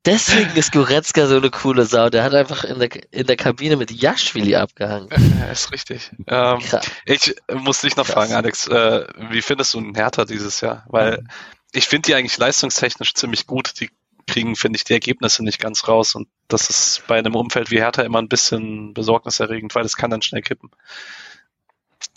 Deswegen 0.04 0.54
ist 0.56 0.72
Goretzka 0.72 1.26
so 1.26 1.36
eine 1.36 1.50
coole 1.50 1.86
Sau. 1.86 2.10
Der 2.10 2.24
hat 2.24 2.34
einfach 2.34 2.64
in 2.64 2.78
der, 2.78 2.90
in 3.12 3.26
der 3.26 3.36
Kabine 3.36 3.76
mit 3.76 3.90
Jaschwili 3.90 4.56
abgehangen. 4.56 5.08
Ja, 5.40 5.50
ist 5.50 5.72
richtig. 5.72 6.10
Ähm. 6.26 6.60
Ich 7.04 7.34
muss 7.52 7.80
dich 7.80 7.96
noch 7.96 8.06
Krass. 8.06 8.14
fragen, 8.14 8.34
Alex, 8.34 8.68
äh, 8.68 9.06
wie 9.30 9.42
findest 9.42 9.74
du 9.74 9.80
den 9.80 9.94
Hertha 9.94 10.24
dieses 10.24 10.60
Jahr? 10.60 10.84
Weil 10.88 11.24
ich 11.72 11.86
finde 11.86 12.06
die 12.06 12.14
eigentlich 12.14 12.36
leistungstechnisch 12.36 13.14
ziemlich 13.14 13.46
gut. 13.46 13.80
Die 13.80 13.90
kriegen, 14.26 14.56
finde 14.56 14.76
ich, 14.76 14.84
die 14.84 14.92
Ergebnisse 14.92 15.42
nicht 15.44 15.60
ganz 15.60 15.88
raus. 15.88 16.14
Und 16.14 16.28
das 16.48 16.70
ist 16.70 17.02
bei 17.06 17.18
einem 17.18 17.34
Umfeld 17.34 17.70
wie 17.70 17.80
Hertha 17.80 18.02
immer 18.02 18.20
ein 18.20 18.28
bisschen 18.28 18.94
besorgniserregend, 18.94 19.74
weil 19.74 19.84
es 19.84 19.96
kann 19.96 20.10
dann 20.10 20.22
schnell 20.22 20.42
kippen. 20.42 20.70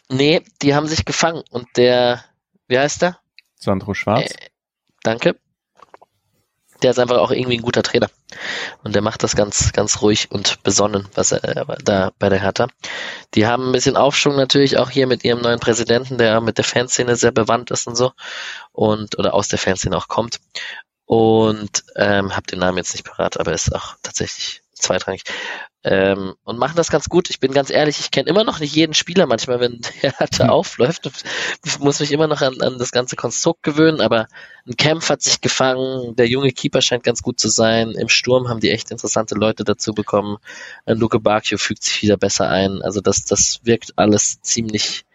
Nee, 0.10 0.44
die 0.62 0.76
haben 0.76 0.88
sich 0.88 1.06
gefangen. 1.06 1.44
Und 1.50 1.68
der, 1.78 2.24
wie 2.68 2.78
heißt 2.78 3.02
der? 3.02 3.20
Sandro 3.56 3.94
Schwarz. 3.94 4.32
Äh, 4.32 4.50
Danke. 5.04 5.36
Der 6.82 6.92
ist 6.92 7.00
einfach 7.00 7.18
auch 7.18 7.32
irgendwie 7.32 7.58
ein 7.58 7.62
guter 7.62 7.84
Trainer. 7.84 8.10
Und 8.84 8.96
der 8.96 9.02
macht 9.02 9.24
das 9.24 9.36
ganz, 9.36 9.72
ganz 9.72 10.02
ruhig 10.02 10.30
und 10.32 10.62
besonnen, 10.64 11.08
was 11.16 11.32
er 11.32 11.66
da 11.84 12.12
bei 12.20 12.30
der 12.30 12.40
Hertha. 12.40 12.68
Die 13.34 13.48
haben 13.48 13.70
ein 13.70 13.72
bisschen 13.72 13.98
Aufschwung 13.98 14.36
natürlich 14.36 14.78
auch 14.78 14.90
hier 14.90 15.08
mit 15.08 15.24
ihrem 15.24 15.42
neuen 15.42 15.60
Präsidenten, 15.60 16.18
der 16.18 16.42
mit 16.42 16.58
der 16.58 16.66
Fanszene 16.66 17.16
sehr 17.16 17.32
bewandt 17.32 17.72
ist 17.72 17.88
und 17.88 17.96
so. 17.96 18.12
Und, 18.72 19.18
oder 19.18 19.34
aus 19.34 19.48
der 19.48 19.60
Fanszene 19.60 19.96
auch 19.96 20.08
kommt. 20.08 20.40
Und 21.06 21.84
ähm, 21.96 22.36
hab 22.36 22.48
den 22.48 22.60
Namen 22.60 22.78
jetzt 22.78 22.94
nicht 22.94 23.06
parat, 23.06 23.40
aber 23.40 23.54
ist 23.54 23.74
auch 23.74 23.96
tatsächlich 24.02 24.64
zweitrangig. 24.74 25.24
Ähm, 25.88 26.34
und 26.44 26.58
machen 26.58 26.76
das 26.78 26.90
ganz 26.90 27.10
gut. 27.10 27.30
Ich 27.30 27.40
bin 27.40 27.52
ganz 27.52 27.70
ehrlich, 27.70 28.00
ich 28.00 28.10
kenne 28.10 28.28
immer 28.28 28.44
noch 28.44 28.60
nicht 28.60 28.76
jeden 28.76 28.96
Spieler 28.96 29.28
manchmal, 29.28 29.60
wenn 29.60 29.82
der 30.02 30.14
Hertha 30.18 30.46
Hm. 30.46 30.50
aufläuft. 30.50 31.12
Ich 31.64 31.78
muss 31.80 32.00
mich 32.00 32.12
immer 32.12 32.26
noch 32.26 32.42
an, 32.42 32.60
an 32.62 32.80
das 32.80 32.92
ganze 32.92 33.16
Konstrukt 33.16 33.62
gewöhnen, 33.62 34.02
aber 34.02 34.28
ein 34.68 34.76
Kempf 34.78 35.10
hat 35.12 35.22
sich 35.22 35.42
gefangen, 35.42 36.16
der 36.16 36.28
junge 36.28 36.52
Keeper 36.52 36.82
scheint 36.82 37.04
ganz 37.04 37.22
gut 37.22 37.40
zu 37.40 37.50
sein. 37.50 37.92
Im 37.92 38.10
Sturm 38.10 38.50
haben 38.50 38.62
die 38.62 38.72
echt 38.72 38.90
interessante 38.90 39.36
Leute 39.36 39.64
dazu 39.64 39.94
bekommen. 39.94 40.38
Ein 40.88 40.98
Luke 40.98 41.20
Bacchio 41.20 41.60
fügt 41.60 41.84
sich 41.84 42.02
wieder 42.02 42.18
besser 42.18 42.50
ein. 42.50 42.82
Also 42.82 43.00
das, 43.00 43.26
das 43.26 43.60
wirkt 43.64 43.94
alles 43.96 44.42
ziemlich 44.42 45.06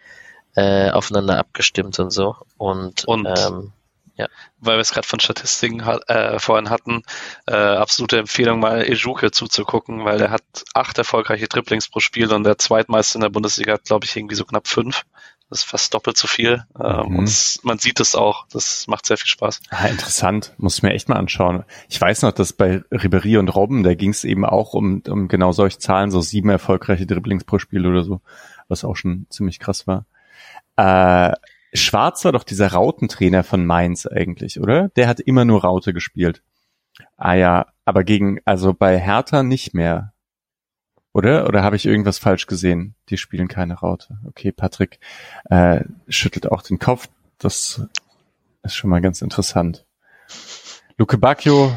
äh, 0.55 0.91
aufeinander 0.91 1.37
abgestimmt 1.39 1.99
und 1.99 2.11
so. 2.11 2.37
Und, 2.59 3.05
Und- 3.07 3.27
ähm, 3.27 3.73
Weil 4.59 4.77
wir 4.77 4.83
es 4.83 4.93
gerade 4.93 5.07
von 5.07 5.21
Statistiken 5.21 5.81
äh, 5.81 6.39
vorhin 6.39 6.71
hatten, 6.71 7.03
äh, 7.47 7.55
absolute 7.55 8.19
Empfehlung 8.19 8.61
mal 8.61 8.83
Ejuke 8.83 9.31
zuzugucken, 9.31 10.05
weil 10.05 10.19
der 10.19 10.31
hat 10.31 10.43
acht 10.75 10.99
erfolgreiche 10.99 11.49
Dribblings 11.49 11.89
pro 11.89 12.01
Spiel 12.01 12.33
und 12.33 12.45
der 12.45 12.59
Zweitmeister 12.59 13.17
in 13.17 13.23
der 13.23 13.29
Bundesliga 13.31 13.75
hat, 13.75 13.85
glaube 13.85 14.05
ich, 14.05 14.17
irgendwie 14.17 14.37
so 14.37 14.45
knapp 14.45 14.69
fünf. 14.69 15.05
Das 15.49 15.61
ist 15.61 15.65
fast 15.65 15.93
doppelt 15.95 16.17
so 16.17 16.29
viel. 16.29 16.65
Ähm, 16.81 17.11
Mhm. 17.11 17.19
Und 17.19 17.25
es, 17.25 17.61
man 17.65 17.79
sieht 17.79 17.99
es 18.01 18.15
auch. 18.15 18.47
Das 18.53 18.87
macht 18.87 19.05
sehr 19.07 19.17
viel 19.17 19.27
Spaß. 19.27 19.61
Ah, 19.71 19.87
interessant. 19.87 20.55
Muss 20.59 20.77
ich 20.77 20.83
mir 20.83 20.93
echt 20.93 21.09
mal 21.09 21.17
anschauen. 21.17 21.65
Ich 21.89 22.01
weiß 22.01 22.23
noch, 22.23 22.33
dass 22.33 22.53
bei 22.53 22.83
Ribery 22.93 23.37
und 23.37 23.49
Robben, 23.49 23.83
da 23.83 23.95
ging 23.95 24.11
es 24.11 24.25
eben 24.25 24.45
auch 24.45 24.75
um, 24.75 25.03
um 25.09 25.27
genau 25.29 25.53
solche 25.53 25.79
Zahlen, 25.79 26.11
so 26.11 26.21
sieben 26.21 26.51
erfolgreiche 26.51 27.07
Dribblings 27.07 27.45
pro 27.45 27.59
Spiel 27.59 27.87
oder 27.87 28.05
so, 28.05 28.21
was 28.69 28.85
auch 28.85 28.95
schon 28.95 29.27
ziemlich 29.31 29.59
krass 29.59 29.89
war. 29.89 30.07
Äh, 30.77 31.35
Schwarz 31.73 32.25
war 32.25 32.33
doch 32.33 32.45
dieser 32.45 32.73
Rautentrainer 32.73 33.45
von 33.45 33.65
Mainz 33.65 34.07
eigentlich, 34.07 34.61
oder? 34.61 34.89
Der 34.91 35.09
hat 35.09 35.21
immer 35.21 35.45
nur 35.45 35.63
Raute 35.63 35.93
gespielt. 35.93 36.43
Ah 37.17 37.35
ja, 37.35 37.67
aber 37.85 38.05
gegen, 38.05 38.41
also 38.45 38.75
bei 38.75 38.99
Hertha 38.99 39.43
nicht 39.43 39.75
mehr. 39.75 40.13
Oder? 41.13 41.49
Oder 41.49 41.63
habe 41.63 41.77
ich 41.77 41.87
irgendwas 41.87 42.19
falsch 42.19 42.47
gesehen? 42.47 42.95
Die 43.09 43.17
spielen 43.17 43.49
keine 43.49 43.75
Raute. 43.75 44.19
Okay, 44.27 44.53
Patrick 44.53 45.01
äh, 45.49 45.85
schüttelt 46.09 46.51
auch 46.51 46.63
den 46.63 46.79
Kopf. 46.79 47.09
Das 47.39 47.83
ist 48.63 48.75
schon 48.75 48.91
mal 48.91 49.01
ganz 49.01 49.23
interessant. 49.23 49.87
Luke 50.99 51.19
Bacchio, 51.19 51.73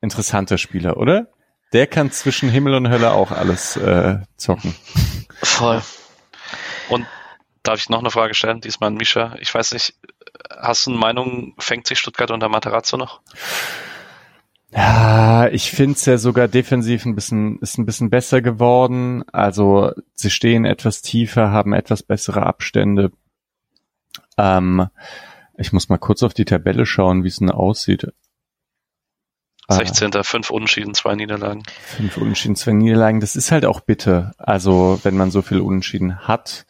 interessanter 0.00 0.58
Spieler, 0.58 0.98
oder? 0.98 1.28
Der 1.72 1.86
kann 1.86 2.12
zwischen 2.12 2.48
Himmel 2.48 2.74
und 2.74 2.88
Hölle 2.88 3.12
auch 3.12 3.32
alles 3.32 3.76
äh, 3.76 4.18
zocken. 4.36 4.74
Voll. 5.42 5.82
Und 6.88 7.06
darf 7.66 7.78
ich 7.78 7.88
noch 7.88 8.00
eine 8.00 8.10
Frage 8.10 8.34
stellen? 8.34 8.60
Diesmal 8.60 8.88
an 8.88 8.94
Misha. 8.94 9.36
Ich 9.40 9.54
weiß 9.54 9.72
nicht, 9.72 9.94
hast 10.50 10.86
du 10.86 10.90
eine 10.90 10.98
Meinung, 10.98 11.54
fängt 11.58 11.86
sich 11.86 11.98
Stuttgart 11.98 12.30
unter 12.30 12.48
Materazzo 12.48 12.96
noch? 12.96 13.20
Ja, 14.70 15.48
ich 15.48 15.70
finde 15.70 15.94
es 15.94 16.04
ja 16.04 16.18
sogar 16.18 16.48
defensiv 16.48 17.06
ein 17.06 17.14
bisschen, 17.14 17.58
ist 17.60 17.78
ein 17.78 17.86
bisschen 17.86 18.10
besser 18.10 18.42
geworden. 18.42 19.24
Also 19.30 19.92
sie 20.14 20.30
stehen 20.30 20.64
etwas 20.64 21.02
tiefer, 21.02 21.50
haben 21.50 21.72
etwas 21.72 22.02
bessere 22.02 22.44
Abstände. 22.44 23.12
Ähm, 24.36 24.88
ich 25.56 25.72
muss 25.72 25.88
mal 25.88 25.98
kurz 25.98 26.22
auf 26.22 26.34
die 26.34 26.44
Tabelle 26.44 26.84
schauen, 26.84 27.24
wie 27.24 27.28
es 27.28 27.36
denn 27.36 27.50
aussieht. 27.50 28.08
16. 29.68 30.14
Ah, 30.14 30.22
fünf 30.22 30.50
Unentschieden, 30.50 30.94
zwei 30.94 31.14
Niederlagen. 31.16 31.64
Fünf 31.96 32.16
Unentschieden, 32.18 32.54
zwei 32.54 32.72
Niederlagen. 32.72 33.20
Das 33.20 33.34
ist 33.34 33.50
halt 33.50 33.64
auch 33.64 33.80
bitte. 33.80 34.32
Also 34.38 35.00
wenn 35.02 35.16
man 35.16 35.30
so 35.30 35.42
viel 35.42 35.60
Unentschieden 35.60 36.20
hat. 36.28 36.66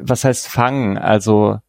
Was 0.00 0.24
heißt 0.24 0.48
fangen? 0.48 0.98
Also 0.98 1.60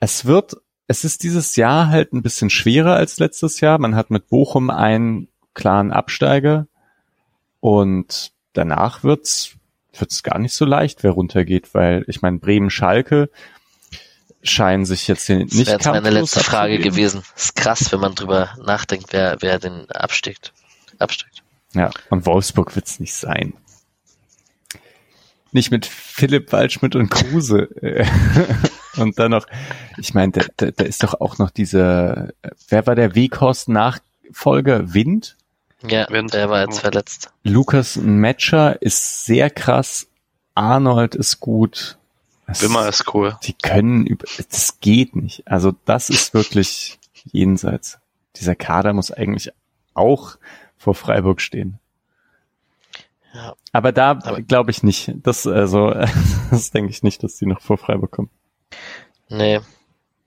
es 0.00 0.24
wird 0.24 0.56
es 0.86 1.04
ist 1.04 1.22
dieses 1.22 1.56
Jahr 1.56 1.88
halt 1.88 2.12
ein 2.12 2.22
bisschen 2.22 2.50
schwerer 2.50 2.94
als 2.94 3.18
letztes 3.18 3.60
Jahr. 3.60 3.78
Man 3.78 3.94
hat 3.94 4.10
mit 4.10 4.28
Bochum 4.28 4.70
einen 4.70 5.28
klaren 5.54 5.90
Absteiger 5.90 6.66
und 7.60 8.32
danach 8.52 9.02
wird's 9.02 9.56
wird's 9.94 10.22
gar 10.22 10.38
nicht 10.38 10.54
so 10.54 10.64
leicht, 10.64 11.02
wer 11.02 11.12
runtergeht, 11.12 11.74
weil 11.74 12.04
ich 12.08 12.22
meine 12.22 12.38
Bremen, 12.38 12.70
Schalke 12.70 13.30
scheinen 14.42 14.84
sich 14.84 15.06
jetzt 15.06 15.28
nicht 15.28 15.52
Das 15.52 15.66
wäre 15.66 15.76
jetzt 15.76 15.86
meine 15.86 16.10
letzte 16.10 16.40
Frage 16.40 16.78
gewesen. 16.78 17.22
ist 17.36 17.54
krass, 17.54 17.92
wenn 17.92 18.00
man 18.00 18.14
drüber 18.14 18.50
nachdenkt, 18.62 19.12
wer 19.12 19.36
wer 19.40 19.58
denn 19.58 19.90
absteigt. 19.90 20.52
Absteigt. 20.98 21.42
Ja, 21.74 21.90
und 22.10 22.26
Wolfsburg 22.26 22.74
wird's 22.74 23.00
nicht 23.00 23.14
sein. 23.14 23.54
Nicht 25.52 25.70
mit 25.70 25.86
Philipp 25.86 26.52
Waldschmidt 26.52 26.96
und 26.96 27.10
Kruse. 27.10 27.68
Und 28.96 29.18
dann 29.18 29.30
noch, 29.30 29.46
ich 29.96 30.14
meine, 30.14 30.32
da, 30.32 30.42
da, 30.56 30.70
da 30.70 30.84
ist 30.84 31.02
doch 31.02 31.14
auch 31.20 31.38
noch 31.38 31.50
diese, 31.50 32.34
wer 32.68 32.86
war 32.86 32.94
der 32.94 33.14
Weghorst-Nachfolger? 33.14 34.92
Wind? 34.92 35.36
Ja, 35.88 36.08
Wind. 36.10 36.34
der 36.34 36.50
war 36.50 36.60
jetzt 36.60 36.80
verletzt. 36.80 37.32
Lukas 37.42 37.96
Matcher 37.96 38.80
ist 38.82 39.24
sehr 39.24 39.50
krass. 39.50 40.08
Arnold 40.54 41.14
ist 41.14 41.40
gut. 41.40 41.96
Das, 42.46 42.62
Wimmer 42.62 42.88
ist 42.88 43.14
cool. 43.14 43.36
Die 43.44 43.54
können 43.54 44.06
über, 44.06 44.26
das 44.50 44.78
geht 44.80 45.16
nicht. 45.16 45.46
Also 45.46 45.72
das 45.84 46.10
ist 46.10 46.34
wirklich 46.34 46.98
jenseits. 47.24 47.98
Dieser 48.36 48.54
Kader 48.54 48.92
muss 48.92 49.10
eigentlich 49.10 49.50
auch 49.94 50.36
vor 50.76 50.94
Freiburg 50.94 51.40
stehen. 51.40 51.78
Ja. 53.34 53.54
Aber 53.72 53.92
da 53.92 54.14
glaube 54.46 54.70
ich 54.70 54.82
nicht. 54.82 55.12
Das, 55.22 55.46
also, 55.46 55.94
das 56.50 56.70
denke 56.70 56.90
ich 56.90 57.02
nicht, 57.02 57.22
dass 57.22 57.36
die 57.36 57.46
noch 57.46 57.60
vor 57.60 57.78
Freiburg 57.78 58.10
kommen. 58.10 58.30
Nee. 59.28 59.60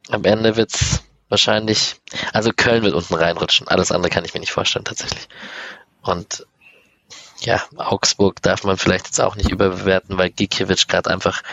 Am 0.10 0.24
Ende 0.24 0.56
wird's 0.56 1.04
wahrscheinlich, 1.30 1.96
also 2.34 2.52
Köln 2.56 2.84
wird 2.84 2.94
unten 2.94 3.16
reinrutschen. 3.16 3.68
Alles 3.68 3.92
andere 3.92 4.12
kann 4.12 4.26
ich 4.26 4.34
mir 4.34 4.40
nicht 4.40 4.52
vorstellen, 4.52 4.86
tatsächlich. 4.86 5.28
Und 6.02 6.46
ja, 7.42 7.62
Augsburg 7.76 8.42
darf 8.42 8.64
man 8.64 8.78
vielleicht 8.78 9.08
jetzt 9.08 9.22
auch 9.22 9.36
nicht 9.36 9.50
überbewerten, 9.50 10.18
weil 10.18 10.30
Gikiewicz 10.30 10.88
gerade 10.88 11.10
einfach 11.10 11.44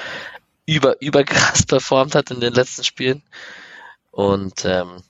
über, 0.67 1.01
überkrass 1.01 1.63
performt 1.67 2.15
hat 2.15 2.31
in 2.31 2.41
den 2.41 2.53
letzten 2.53 2.85
Spielen. 2.85 3.23
Und 4.11 4.65
ähm, 4.65 5.03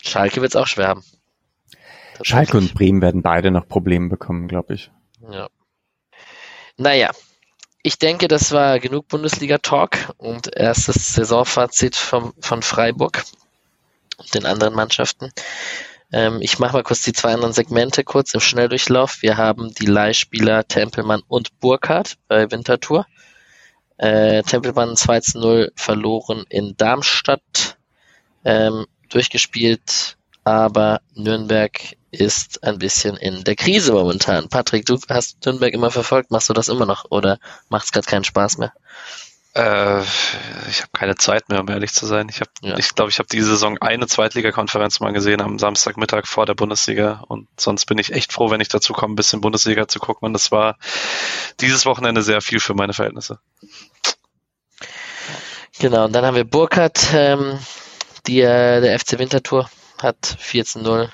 Schalke 0.00 0.40
wird's 0.40 0.56
auch 0.56 0.66
schwer 0.66 0.88
haben. 0.88 1.04
Schalke 2.22 2.56
und 2.56 2.74
Bremen 2.74 3.02
werden 3.02 3.22
beide 3.22 3.50
noch 3.50 3.66
Probleme 3.66 4.08
bekommen, 4.08 4.46
glaube 4.46 4.74
ich. 4.74 4.90
Ja. 5.30 5.48
Naja, 6.76 7.10
ich 7.82 7.98
denke, 7.98 8.28
das 8.28 8.52
war 8.52 8.78
genug 8.80 9.08
Bundesliga-Talk 9.08 10.14
und 10.16 10.54
erstes 10.54 11.14
Saisonfazit 11.14 11.96
vom, 11.96 12.32
von 12.40 12.62
Freiburg 12.62 13.24
und 14.18 14.34
den 14.34 14.46
anderen 14.46 14.74
Mannschaften. 14.74 15.32
Ähm, 16.12 16.38
ich 16.40 16.58
mache 16.58 16.74
mal 16.74 16.82
kurz 16.82 17.02
die 17.02 17.12
zwei 17.12 17.32
anderen 17.32 17.52
Segmente 17.52 18.04
kurz 18.04 18.34
im 18.34 18.40
Schnelldurchlauf. 18.40 19.22
Wir 19.22 19.36
haben 19.36 19.74
die 19.74 19.86
Leihspieler 19.86 20.66
Tempelmann 20.66 21.22
und 21.28 21.58
Burkhardt 21.60 22.18
bei 22.28 22.50
Winterthur. 22.50 23.06
Äh, 23.98 24.42
Tempelmann 24.42 24.96
2 24.96 25.20
zu 25.20 25.38
0 25.38 25.72
verloren 25.76 26.44
in 26.48 26.76
Darmstadt, 26.76 27.78
ähm, 28.44 28.86
durchgespielt, 29.08 30.16
aber 30.42 31.00
Nürnberg 31.14 31.96
ist 32.12 32.62
ein 32.62 32.78
bisschen 32.78 33.16
in 33.16 33.42
der 33.42 33.56
Krise 33.56 33.92
momentan. 33.92 34.48
Patrick, 34.48 34.86
du 34.86 34.98
hast 35.08 35.44
Nürnberg 35.44 35.72
immer 35.72 35.90
verfolgt, 35.90 36.30
machst 36.30 36.48
du 36.48 36.52
das 36.52 36.68
immer 36.68 36.86
noch 36.86 37.06
oder 37.10 37.38
macht 37.70 37.86
es 37.86 37.92
gerade 37.92 38.06
keinen 38.06 38.24
Spaß 38.24 38.58
mehr? 38.58 38.72
Äh, 39.54 40.02
ich 40.68 40.80
habe 40.80 40.92
keine 40.92 41.16
Zeit 41.16 41.48
mehr, 41.48 41.60
um 41.60 41.68
ehrlich 41.68 41.92
zu 41.92 42.06
sein. 42.06 42.28
Ich 42.28 42.36
glaube, 42.36 42.52
ja. 42.62 42.78
ich, 42.78 42.94
glaub, 42.94 43.08
ich 43.08 43.18
habe 43.18 43.28
diese 43.30 43.48
Saison 43.48 43.78
eine 43.78 44.06
Zweitligakonferenz 44.06 45.00
mal 45.00 45.12
gesehen 45.12 45.40
am 45.40 45.58
Samstagmittag 45.58 46.26
vor 46.26 46.46
der 46.46 46.54
Bundesliga 46.54 47.24
und 47.28 47.48
sonst 47.58 47.86
bin 47.86 47.98
ich 47.98 48.12
echt 48.12 48.32
froh, 48.32 48.50
wenn 48.50 48.60
ich 48.60 48.68
dazu 48.68 48.92
komme, 48.92 49.14
ein 49.14 49.16
bisschen 49.16 49.40
Bundesliga 49.40 49.88
zu 49.88 49.98
gucken 49.98 50.26
und 50.26 50.32
das 50.34 50.52
war 50.52 50.76
dieses 51.60 51.84
Wochenende 51.86 52.22
sehr 52.22 52.40
viel 52.42 52.60
für 52.60 52.74
meine 52.74 52.92
Verhältnisse. 52.92 53.40
Genau, 55.78 56.04
und 56.04 56.12
dann 56.12 56.24
haben 56.24 56.36
wir 56.36 56.44
Burkhardt, 56.44 57.08
ähm, 57.12 57.58
die, 58.26 58.40
äh, 58.40 58.80
der 58.80 58.98
FC 58.98 59.18
Winterthur 59.18 59.68
hat 59.98 60.16
14-0 60.40 61.10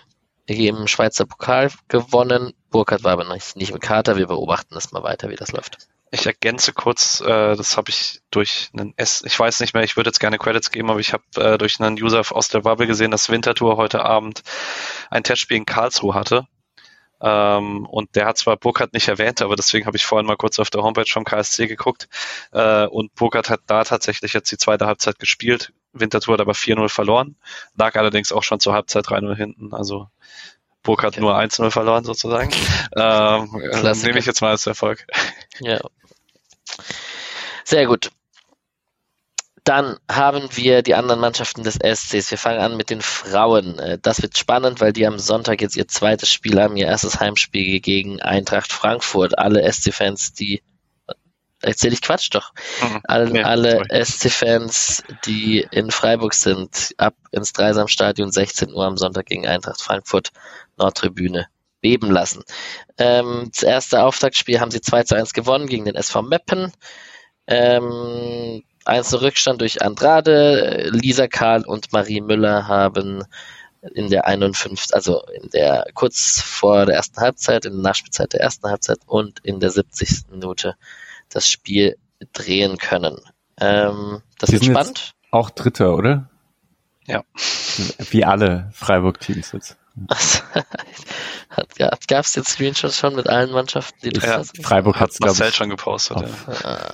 im 0.49 0.87
Schweizer 0.87 1.27
Pokal 1.27 1.70
gewonnen. 1.89 2.55
Burkhardt 2.70 3.05
war 3.05 3.12
aber 3.12 3.33
nicht, 3.33 3.57
nicht 3.57 3.70
im 3.70 3.81
Kater. 3.81 4.16
Wir 4.16 4.27
beobachten 4.27 4.75
das 4.75 4.93
mal 4.93 5.03
weiter, 5.03 5.29
wie 5.31 5.37
das 5.37 5.53
läuft. 5.53 5.79
Ich 6.11 6.25
ergänze 6.25 6.73
kurz, 6.73 7.20
äh, 7.20 7.55
das 7.55 7.77
habe 7.77 7.91
ich 7.91 8.20
durch 8.31 8.70
einen 8.73 8.95
S, 8.97 9.23
ich 9.27 9.39
weiß 9.39 9.61
nicht 9.61 9.75
mehr, 9.75 9.83
ich 9.83 9.97
würde 9.97 10.09
jetzt 10.09 10.20
gerne 10.20 10.39
Credits 10.39 10.70
geben, 10.70 10.91
aber 10.91 11.01
ich 11.01 11.12
habe 11.12 11.25
äh, 11.37 11.59
durch 11.59 11.81
einen 11.81 12.03
User 12.03 12.23
aus 12.31 12.49
der 12.49 12.61
Bubble 12.61 12.87
gesehen, 12.87 13.11
dass 13.11 13.29
Winterthur 13.29 13.77
heute 13.77 14.05
Abend 14.05 14.43
ein 15.11 15.23
Testspiel 15.23 15.59
in 15.59 15.66
Karlsruhe 15.66 16.15
hatte. 16.15 16.47
Ähm, 17.20 17.85
und 17.87 18.15
der 18.15 18.27
hat 18.27 18.39
zwar 18.39 18.57
Burkhardt 18.57 18.93
nicht 18.95 19.09
erwähnt, 19.09 19.43
aber 19.43 19.57
deswegen 19.57 19.87
habe 19.87 19.97
ich 19.97 20.07
vorhin 20.07 20.27
mal 20.27 20.37
kurz 20.37 20.59
auf 20.59 20.70
der 20.70 20.83
Homepage 20.83 21.11
vom 21.11 21.25
KSC 21.25 21.66
geguckt. 21.66 22.09
Äh, 22.53 22.87
und 22.87 23.15
Burkhardt 23.15 23.51
hat 23.51 23.61
da 23.66 23.85
tatsächlich 23.85 24.33
jetzt 24.33 24.51
die 24.51 24.57
zweite 24.57 24.87
Halbzeit 24.87 25.19
gespielt. 25.19 25.73
Winterthur 25.93 26.35
hat 26.35 26.40
aber 26.40 26.52
4-0 26.52 26.89
verloren, 26.89 27.36
lag 27.77 27.97
allerdings 27.97 28.32
auch 28.32 28.43
schon 28.43 28.60
zur 28.60 28.74
Halbzeit 28.74 29.06
3-0 29.06 29.35
hinten. 29.35 29.74
Also 29.74 30.09
Burkhardt 30.82 31.15
okay. 31.15 31.20
nur 31.20 31.36
1-0 31.36 31.70
verloren 31.70 32.05
sozusagen. 32.05 32.51
ähm, 32.97 33.51
nehme 34.02 34.19
ich 34.19 34.27
jetzt 34.27 34.40
mal 34.40 34.51
als 34.51 34.66
Erfolg. 34.66 35.06
Ja. 35.60 35.81
Sehr 37.65 37.86
gut. 37.86 38.10
Dann 39.65 39.98
haben 40.10 40.48
wir 40.52 40.81
die 40.81 40.94
anderen 40.94 41.20
Mannschaften 41.20 41.62
des 41.62 41.74
SCs. 41.74 42.31
Wir 42.31 42.39
fangen 42.39 42.60
an 42.60 42.78
mit 42.78 42.89
den 42.89 43.02
Frauen. 43.02 43.78
Äh, 43.78 43.98
das 44.01 44.23
wird 44.23 44.39
spannend, 44.39 44.81
weil 44.81 44.94
die 44.94 45.06
am 45.06 45.19
Sonntag 45.19 45.60
jetzt 45.60 45.77
ihr 45.77 45.86
zweites 45.86 46.32
Spiel 46.32 46.59
haben, 46.59 46.78
ihr 46.78 46.86
erstes 46.86 47.20
Heimspiel 47.20 47.81
gegen 47.81 48.23
Eintracht 48.23 48.73
Frankfurt. 48.73 49.39
Alle 49.39 49.70
SC-Fans, 49.70 50.32
die 50.32 50.62
erzähle 51.62 51.94
ich 51.94 52.02
Quatsch 52.02 52.28
doch. 52.32 52.52
Mhm. 52.82 53.01
Alle, 53.05 53.39
ja, 53.39 53.44
alle 53.44 53.82
SC-Fans, 53.90 55.02
die 55.24 55.66
in 55.70 55.90
Freiburg 55.90 56.35
sind, 56.35 56.94
ab 56.97 57.14
ins 57.30 57.52
Dreisamstadion 57.52 58.30
16 58.30 58.72
Uhr 58.72 58.85
am 58.85 58.97
Sonntag 58.97 59.26
gegen 59.26 59.47
Eintracht 59.47 59.80
Frankfurt 59.80 60.30
Nordtribüne 60.76 61.48
beben 61.80 62.10
lassen. 62.10 62.43
Ähm, 62.98 63.51
das 63.52 63.62
erste 63.62 64.02
Auftaktspiel 64.02 64.60
haben 64.60 64.70
sie 64.70 64.80
2 64.80 65.05
zu 65.05 65.14
1 65.14 65.32
gewonnen 65.32 65.66
gegen 65.66 65.85
den 65.85 65.94
SV 65.94 66.22
Meppen. 66.22 66.72
Ähm, 67.47 68.62
1 68.85 69.20
Rückstand 69.20 69.60
durch 69.60 69.82
Andrade, 69.82 70.89
Lisa 70.90 71.28
Karl 71.28 71.64
und 71.66 71.93
Marie 71.93 72.20
Müller 72.20 72.68
haben 72.68 73.24
in 73.94 74.10
der 74.10 74.26
51, 74.26 74.94
also 74.94 75.22
in 75.26 75.51
der 75.51 75.86
kurz 75.94 76.40
vor 76.40 76.86
der 76.86 76.97
ersten 76.97 77.20
Halbzeit, 77.20 77.64
in 77.64 77.74
der 77.74 77.82
Nachspielzeit 77.82 78.32
der 78.32 78.40
ersten 78.40 78.68
Halbzeit 78.68 78.98
und 79.06 79.39
in 79.44 79.60
der 79.60 79.70
70. 79.70 80.30
Minute 80.30 80.74
das 81.30 81.48
Spiel 81.48 81.96
drehen 82.32 82.78
können. 82.78 83.18
Ähm, 83.60 84.22
das 84.38 84.52
wird 84.52 84.64
spannend. 84.64 85.12
Auch 85.30 85.50
Dritter, 85.50 85.94
oder? 85.94 86.30
Ja. 87.06 87.22
Wie 88.10 88.24
alle 88.24 88.70
Freiburg-Teams 88.72 89.52
jetzt. 89.52 89.76
Also, 90.06 90.40
ja, 91.78 91.90
Gab 92.06 92.24
es 92.24 92.34
jetzt 92.34 92.50
Screenshots 92.50 92.98
schon 92.98 93.14
mit 93.16 93.28
allen 93.28 93.50
Mannschaften, 93.50 93.98
die 94.02 94.10
das 94.10 94.24
ja, 94.24 94.62
Freiburg 94.62 95.00
hat 95.00 95.10
es, 95.10 95.20
Marcel 95.20 95.52
schon 95.52 95.70
gepostet. 95.70 96.22
Ja. 96.62 96.88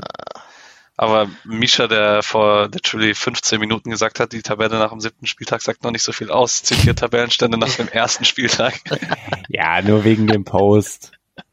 Aber 0.97 1.29
Misha, 1.45 1.89
der 1.89 2.23
vor 2.23 2.69
literally 2.69 3.15
15 3.15 3.59
Minuten 3.59 3.91
gesagt 3.91 4.21
hat, 4.21 4.33
die 4.33 4.43
Tabelle 4.43 4.79
nach 4.79 4.91
dem 4.91 5.01
siebten 5.01 5.27
Spieltag 5.27 5.61
sagt 5.61 5.83
noch 5.83 5.91
nicht 5.91 6.05
so 6.05 6.13
viel 6.13 6.31
aus, 6.31 6.63
zitiert 6.63 7.01
Tabellenstände 7.01 7.59
nach 7.59 7.75
dem 7.75 7.89
ersten 7.89 8.25
Spieltag. 8.25 8.75
ja, 9.49 9.83
nur 9.83 10.05
wegen 10.05 10.29
dem 10.29 10.45
Post. 10.45 11.13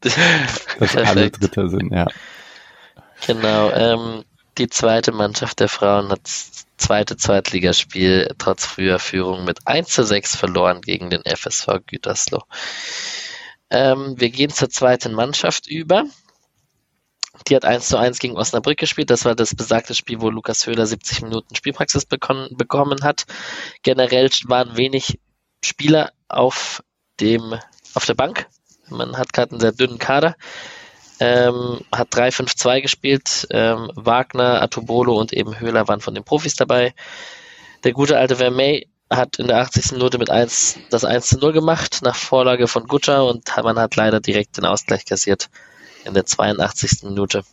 dass 0.78 0.96
alle 0.96 1.30
Dritter 1.30 1.68
sind, 1.68 1.92
ja. 1.92 2.06
Genau, 3.26 3.70
ähm, 3.70 4.24
die 4.58 4.68
zweite 4.68 5.12
Mannschaft 5.12 5.60
der 5.60 5.68
Frauen 5.68 6.10
hat 6.10 6.24
das 6.24 6.66
zweite 6.76 7.16
Zweitligaspiel 7.16 8.34
trotz 8.38 8.66
früher 8.66 8.98
Führung 8.98 9.44
mit 9.44 9.66
1 9.66 9.88
zu 9.88 10.04
6 10.04 10.36
verloren 10.36 10.80
gegen 10.80 11.08
den 11.08 11.22
FSV 11.24 11.86
Gütersloh. 11.86 12.42
Ähm, 13.70 14.14
wir 14.18 14.30
gehen 14.30 14.50
zur 14.50 14.68
zweiten 14.68 15.14
Mannschaft 15.14 15.68
über. 15.68 16.04
Die 17.48 17.56
hat 17.56 17.64
1 17.64 17.88
zu 17.88 17.96
1 17.96 18.18
gegen 18.18 18.36
Osnabrück 18.36 18.78
gespielt. 18.78 19.10
Das 19.10 19.24
war 19.24 19.34
das 19.34 19.54
besagte 19.54 19.94
Spiel, 19.94 20.20
wo 20.20 20.28
Lukas 20.28 20.66
Höhler 20.66 20.86
70 20.86 21.22
Minuten 21.22 21.54
Spielpraxis 21.54 22.04
bekommen, 22.04 22.48
bekommen 22.56 23.02
hat. 23.02 23.24
Generell 23.82 24.28
waren 24.46 24.76
wenig 24.76 25.18
Spieler 25.64 26.12
auf 26.28 26.82
dem, 27.20 27.54
auf 27.94 28.04
der 28.04 28.14
Bank. 28.14 28.48
Man 28.88 29.16
hat 29.16 29.32
gerade 29.32 29.52
einen 29.52 29.60
sehr 29.60 29.72
dünnen 29.72 29.98
Kader. 29.98 30.36
Ähm, 31.22 31.80
hat 31.92 32.12
3-5-2 32.12 32.80
gespielt. 32.80 33.46
Ähm, 33.50 33.90
Wagner, 33.94 34.60
Atubolo 34.60 35.18
und 35.18 35.32
eben 35.32 35.60
Höhler 35.60 35.86
waren 35.86 36.00
von 36.00 36.14
den 36.14 36.24
Profis 36.24 36.54
dabei. 36.56 36.94
Der 37.84 37.92
gute 37.92 38.18
alte 38.18 38.36
Vermey 38.36 38.88
hat 39.08 39.38
in 39.38 39.46
der 39.46 39.58
80. 39.58 39.92
Minute 39.92 40.18
mit 40.18 40.30
1 40.30 40.78
das 40.90 41.04
1 41.04 41.28
zu 41.28 41.38
0 41.38 41.52
gemacht, 41.52 42.00
nach 42.02 42.16
Vorlage 42.16 42.66
von 42.66 42.88
Gutscher 42.88 43.24
und 43.24 43.48
man 43.62 43.78
hat 43.78 43.94
leider 43.96 44.20
direkt 44.20 44.56
den 44.56 44.64
Ausgleich 44.64 45.04
kassiert 45.04 45.48
in 46.04 46.14
der 46.14 46.26
82. 46.26 47.04
Minute. 47.04 47.44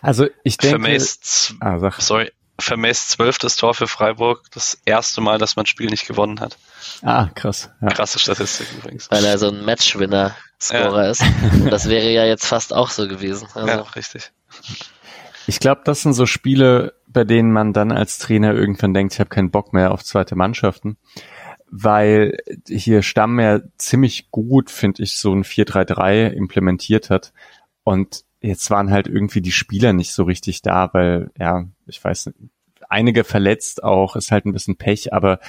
Also 0.00 0.26
ich 0.42 0.56
denke... 0.56 0.80
Vermeist, 0.80 1.54
ah, 1.60 1.90
sorry, 1.98 2.32
Vermeist 2.58 3.10
zwölftes 3.10 3.56
Tor 3.56 3.74
für 3.74 3.86
Freiburg, 3.86 4.50
das 4.52 4.78
erste 4.84 5.20
Mal, 5.20 5.38
dass 5.38 5.56
man 5.56 5.64
ein 5.64 5.66
Spiel 5.66 5.90
nicht 5.90 6.06
gewonnen 6.06 6.40
hat. 6.40 6.58
Ah, 7.02 7.28
krass. 7.34 7.70
Ja. 7.80 7.88
Krasse 7.88 8.18
Statistik 8.18 8.66
übrigens. 8.78 9.10
Weil 9.10 9.24
er 9.24 9.38
so 9.38 9.48
ein 9.48 9.64
Matchwinner-Scorer 9.64 11.04
ja. 11.04 11.10
ist. 11.10 11.22
Und 11.52 11.70
das 11.70 11.88
wäre 11.88 12.10
ja 12.10 12.24
jetzt 12.24 12.46
fast 12.46 12.72
auch 12.72 12.90
so 12.90 13.08
gewesen. 13.08 13.48
Also. 13.54 13.68
Ja, 13.68 13.80
richtig. 13.80 14.32
Ich 15.46 15.58
glaube, 15.60 15.82
das 15.84 16.02
sind 16.02 16.14
so 16.14 16.26
Spiele, 16.26 16.94
bei 17.06 17.24
denen 17.24 17.52
man 17.52 17.72
dann 17.72 17.92
als 17.92 18.18
Trainer 18.18 18.54
irgendwann 18.54 18.94
denkt, 18.94 19.14
ich 19.14 19.20
habe 19.20 19.30
keinen 19.30 19.50
Bock 19.50 19.72
mehr 19.72 19.90
auf 19.90 20.04
zweite 20.04 20.36
Mannschaften. 20.36 20.96
Weil 21.70 22.36
hier 22.68 23.02
Stamm 23.02 23.40
ja 23.40 23.60
ziemlich 23.78 24.30
gut, 24.30 24.70
finde 24.70 25.02
ich, 25.02 25.16
so 25.16 25.32
ein 25.32 25.42
4-3-3 25.42 26.28
implementiert 26.28 27.08
hat. 27.10 27.32
Und 27.82 28.24
jetzt 28.40 28.70
waren 28.70 28.90
halt 28.90 29.06
irgendwie 29.06 29.40
die 29.40 29.52
Spieler 29.52 29.92
nicht 29.92 30.12
so 30.12 30.24
richtig 30.24 30.62
da, 30.62 30.90
weil, 30.92 31.30
ja, 31.38 31.64
ich 31.86 32.02
weiß 32.02 32.26
nicht, 32.26 32.38
einige 32.92 33.24
verletzt 33.24 33.82
auch, 33.82 34.14
ist 34.16 34.30
halt 34.30 34.46
ein 34.46 34.52
bisschen 34.52 34.76
Pech, 34.76 35.12
aber 35.12 35.40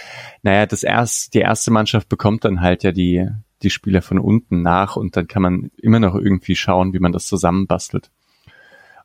naja, 0.41 0.65
das 0.65 0.83
erst, 0.83 1.33
die 1.33 1.39
erste 1.39 1.71
Mannschaft 1.71 2.09
bekommt 2.09 2.45
dann 2.45 2.61
halt 2.61 2.83
ja 2.83 2.91
die, 2.91 3.27
die 3.61 3.69
Spieler 3.69 4.01
von 4.01 4.19
unten 4.19 4.61
nach 4.61 4.95
und 4.95 5.15
dann 5.15 5.27
kann 5.27 5.41
man 5.41 5.71
immer 5.77 5.99
noch 5.99 6.15
irgendwie 6.15 6.55
schauen, 6.55 6.93
wie 6.93 6.99
man 6.99 7.11
das 7.11 7.27
zusammenbastelt 7.27 8.09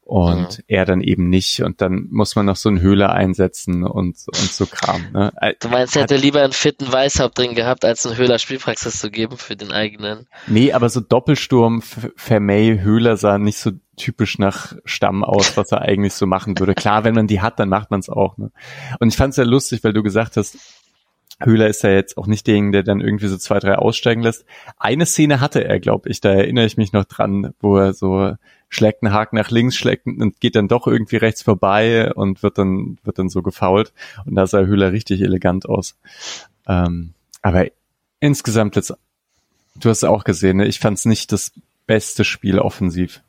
und 0.09 0.59
mhm. 0.59 0.65
er 0.69 0.87
dann 0.87 1.03
eben 1.03 1.29
nicht 1.29 1.63
und 1.63 1.83
dann 1.83 2.07
muss 2.11 2.35
man 2.35 2.47
noch 2.47 2.57
so 2.57 2.71
einen 2.71 2.81
Höhler 2.81 3.13
einsetzen 3.13 3.85
und, 3.85 4.17
und 4.27 4.37
so 4.37 4.65
Kram. 4.65 5.03
Ne? 5.13 5.31
Du 5.61 5.69
meinst, 5.69 5.97
er 5.97 6.03
hätte 6.05 6.17
lieber 6.17 6.43
einen 6.43 6.55
fitten 6.55 6.91
Weißhaupt 6.91 7.37
drin 7.37 7.55
gehabt, 7.55 7.85
als 7.85 8.07
einen 8.07 8.17
Höhler 8.17 8.39
Spielpraxis 8.39 9.01
zu 9.01 9.11
geben 9.11 9.37
für 9.37 9.55
den 9.55 9.71
eigenen? 9.71 10.27
Nee, 10.47 10.73
aber 10.73 10.89
so 10.89 11.01
Doppelsturm 11.01 11.83
Vermey 11.83 12.81
Höhler 12.83 13.19
sah 13.19 13.37
nicht 13.37 13.59
so 13.59 13.73
typisch 13.99 14.39
nach 14.39 14.75
Stamm 14.85 15.23
aus, 15.23 15.57
was 15.57 15.73
er 15.73 15.83
eigentlich 15.83 16.15
so 16.15 16.27
machen 16.27 16.59
würde. 16.59 16.75
Klar, 16.75 17.05
wenn 17.05 17.15
man 17.15 17.27
die 17.27 17.41
hat, 17.41 17.59
dann 17.59 17.69
macht 17.69 17.91
man 17.91 18.01
es 18.01 18.09
auch. 18.09 18.39
Ne? 18.39 18.51
Und 18.99 19.09
ich 19.09 19.17
fand 19.17 19.33
es 19.33 19.37
ja 19.37 19.45
lustig, 19.45 19.85
weil 19.85 19.93
du 19.93 20.03
gesagt 20.03 20.37
hast, 20.37 20.57
Höhler 21.41 21.69
ist 21.69 21.83
ja 21.83 21.91
jetzt 21.91 22.17
auch 22.19 22.27
nicht 22.27 22.47
derjenige, 22.47 22.73
der 22.73 22.83
dann 22.83 23.01
irgendwie 23.01 23.29
so 23.29 23.37
zwei, 23.37 23.59
drei 23.59 23.77
aussteigen 23.77 24.23
lässt. 24.23 24.45
Eine 24.77 25.07
Szene 25.07 25.41
hatte 25.41 25.65
er, 25.65 25.79
glaube 25.79 26.09
ich, 26.09 26.21
da 26.21 26.31
erinnere 26.31 26.65
ich 26.65 26.77
mich 26.77 26.93
noch 26.93 27.05
dran, 27.05 27.55
wo 27.61 27.77
er 27.77 27.93
so 27.93 28.35
schlägt 28.69 29.03
einen 29.03 29.13
Haken 29.13 29.37
nach 29.37 29.51
links, 29.51 29.77
schlägt 29.77 30.07
und 30.07 30.41
geht 30.41 30.57
dann 30.57 30.69
doch 30.69 30.87
irgendwie 30.87 31.17
rechts 31.17 31.43
vorbei 31.43 32.13
und 32.13 32.43
wird 32.43 32.59
dann, 32.59 32.99
wird 33.05 33.19
dann 33.19 33.29
so 33.29 33.43
gefault. 33.43 33.93
Und 34.27 34.35
da 34.35 34.47
sah 34.47 34.61
Höhler 34.61 34.93
richtig 34.93 35.21
elegant 35.21 35.69
aus. 35.69 35.97
Ähm, 36.67 37.15
aber 37.41 37.67
insgesamt 38.21 38.77
jetzt, 38.77 38.95
du 39.77 39.89
hast 39.89 40.05
auch 40.05 40.25
gesehen, 40.25 40.59
ne? 40.59 40.67
ich 40.67 40.81
fand 40.81 40.99
es 40.99 41.05
nicht 41.05 41.31
das 41.33 41.53
beste 41.87 42.25
Spiel 42.25 42.59
offensiv. 42.59 43.23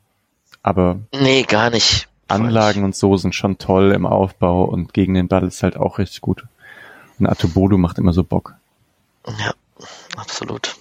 Aber. 0.62 1.00
Nee, 1.12 1.42
gar 1.42 1.70
nicht. 1.70 2.08
Anlagen 2.28 2.84
und 2.84 2.94
so 2.94 3.16
sind 3.16 3.34
schon 3.34 3.58
toll 3.58 3.92
im 3.92 4.06
Aufbau 4.06 4.64
und 4.64 4.94
gegen 4.94 5.14
den 5.14 5.26
Ball 5.26 5.44
ist 5.44 5.62
halt 5.62 5.76
auch 5.76 5.98
richtig 5.98 6.20
gut. 6.20 6.44
Und 7.18 7.26
Atobodo 7.26 7.76
macht 7.76 7.98
immer 7.98 8.12
so 8.12 8.22
Bock. 8.22 8.54
Ja, 9.26 9.52
absolut 10.16 10.76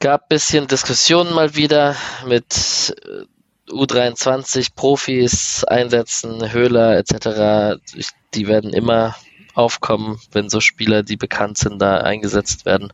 gab 0.00 0.28
bisschen 0.28 0.66
Diskussionen 0.66 1.34
mal 1.34 1.54
wieder 1.54 1.96
mit 2.26 2.94
äh, 3.04 3.72
U23 3.72 4.68
Profis 4.74 5.64
einsetzen, 5.64 6.52
Höhler 6.52 6.96
etc. 6.96 7.80
Die 8.34 8.46
werden 8.46 8.72
immer 8.72 9.16
aufkommen, 9.54 10.20
wenn 10.32 10.48
so 10.48 10.60
Spieler, 10.60 11.02
die 11.02 11.16
bekannt 11.16 11.58
sind, 11.58 11.80
da 11.80 11.98
eingesetzt 11.98 12.66
werden. 12.66 12.92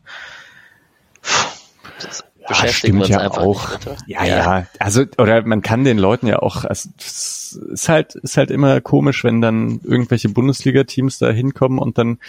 Das 1.99 2.23
beschäftigen 2.47 2.97
wir 2.97 3.01
uns 3.01 3.09
ja 3.09 3.19
einfach 3.19 3.41
auch. 3.41 3.71
Nicht, 3.71 4.03
ja, 4.07 4.25
ja, 4.25 4.59
ja, 4.59 4.67
Also 4.79 5.03
oder 5.17 5.45
man 5.45 5.61
kann 5.61 5.83
den 5.83 5.97
Leuten 5.97 6.27
ja 6.27 6.39
auch. 6.39 6.65
Also, 6.65 6.89
es 6.97 7.59
ist 7.71 7.89
halt 7.89 8.15
ist 8.15 8.37
halt 8.37 8.51
immer 8.51 8.81
komisch, 8.81 9.23
wenn 9.23 9.41
dann 9.41 9.79
irgendwelche 9.83 10.29
Bundesliga-Teams 10.29 11.19
da 11.19 11.29
hinkommen 11.29 11.79
und 11.79 11.97
dann 11.97 12.19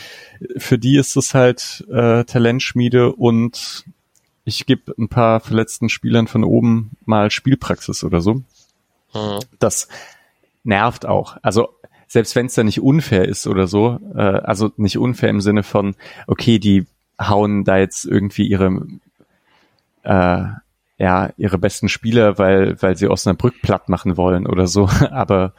für 0.56 0.78
die 0.78 0.96
ist 0.96 1.16
es 1.16 1.34
halt 1.34 1.84
äh, 1.90 2.24
Talentschmiede 2.24 3.12
und 3.12 3.84
ich 4.44 4.66
gebe 4.66 4.94
ein 4.98 5.08
paar 5.08 5.40
verletzten 5.40 5.88
Spielern 5.88 6.26
von 6.26 6.44
oben 6.44 6.92
mal 7.04 7.30
Spielpraxis 7.30 8.04
oder 8.04 8.20
so. 8.20 8.34
Mhm. 9.14 9.40
Das 9.58 9.88
nervt 10.64 11.06
auch. 11.06 11.36
Also 11.42 11.70
selbst 12.06 12.36
wenn 12.36 12.46
es 12.46 12.54
da 12.54 12.62
nicht 12.62 12.80
unfair 12.80 13.26
ist 13.26 13.46
oder 13.46 13.66
so, 13.66 13.98
äh, 14.14 14.20
also 14.20 14.70
nicht 14.76 14.98
unfair 14.98 15.30
im 15.30 15.40
Sinne 15.40 15.62
von, 15.62 15.96
okay, 16.26 16.58
die 16.58 16.86
hauen 17.20 17.64
da 17.64 17.78
jetzt 17.78 18.04
irgendwie 18.04 18.46
ihre 18.46 18.82
äh, 20.04 20.44
ja 20.98 21.30
ihre 21.36 21.58
besten 21.58 21.88
Spieler, 21.88 22.38
weil 22.38 22.80
weil 22.82 22.96
sie 22.96 23.08
Osnabrück 23.08 23.60
platt 23.62 23.88
machen 23.88 24.16
wollen 24.16 24.46
oder 24.46 24.66
so. 24.66 24.88
Aber 25.10 25.54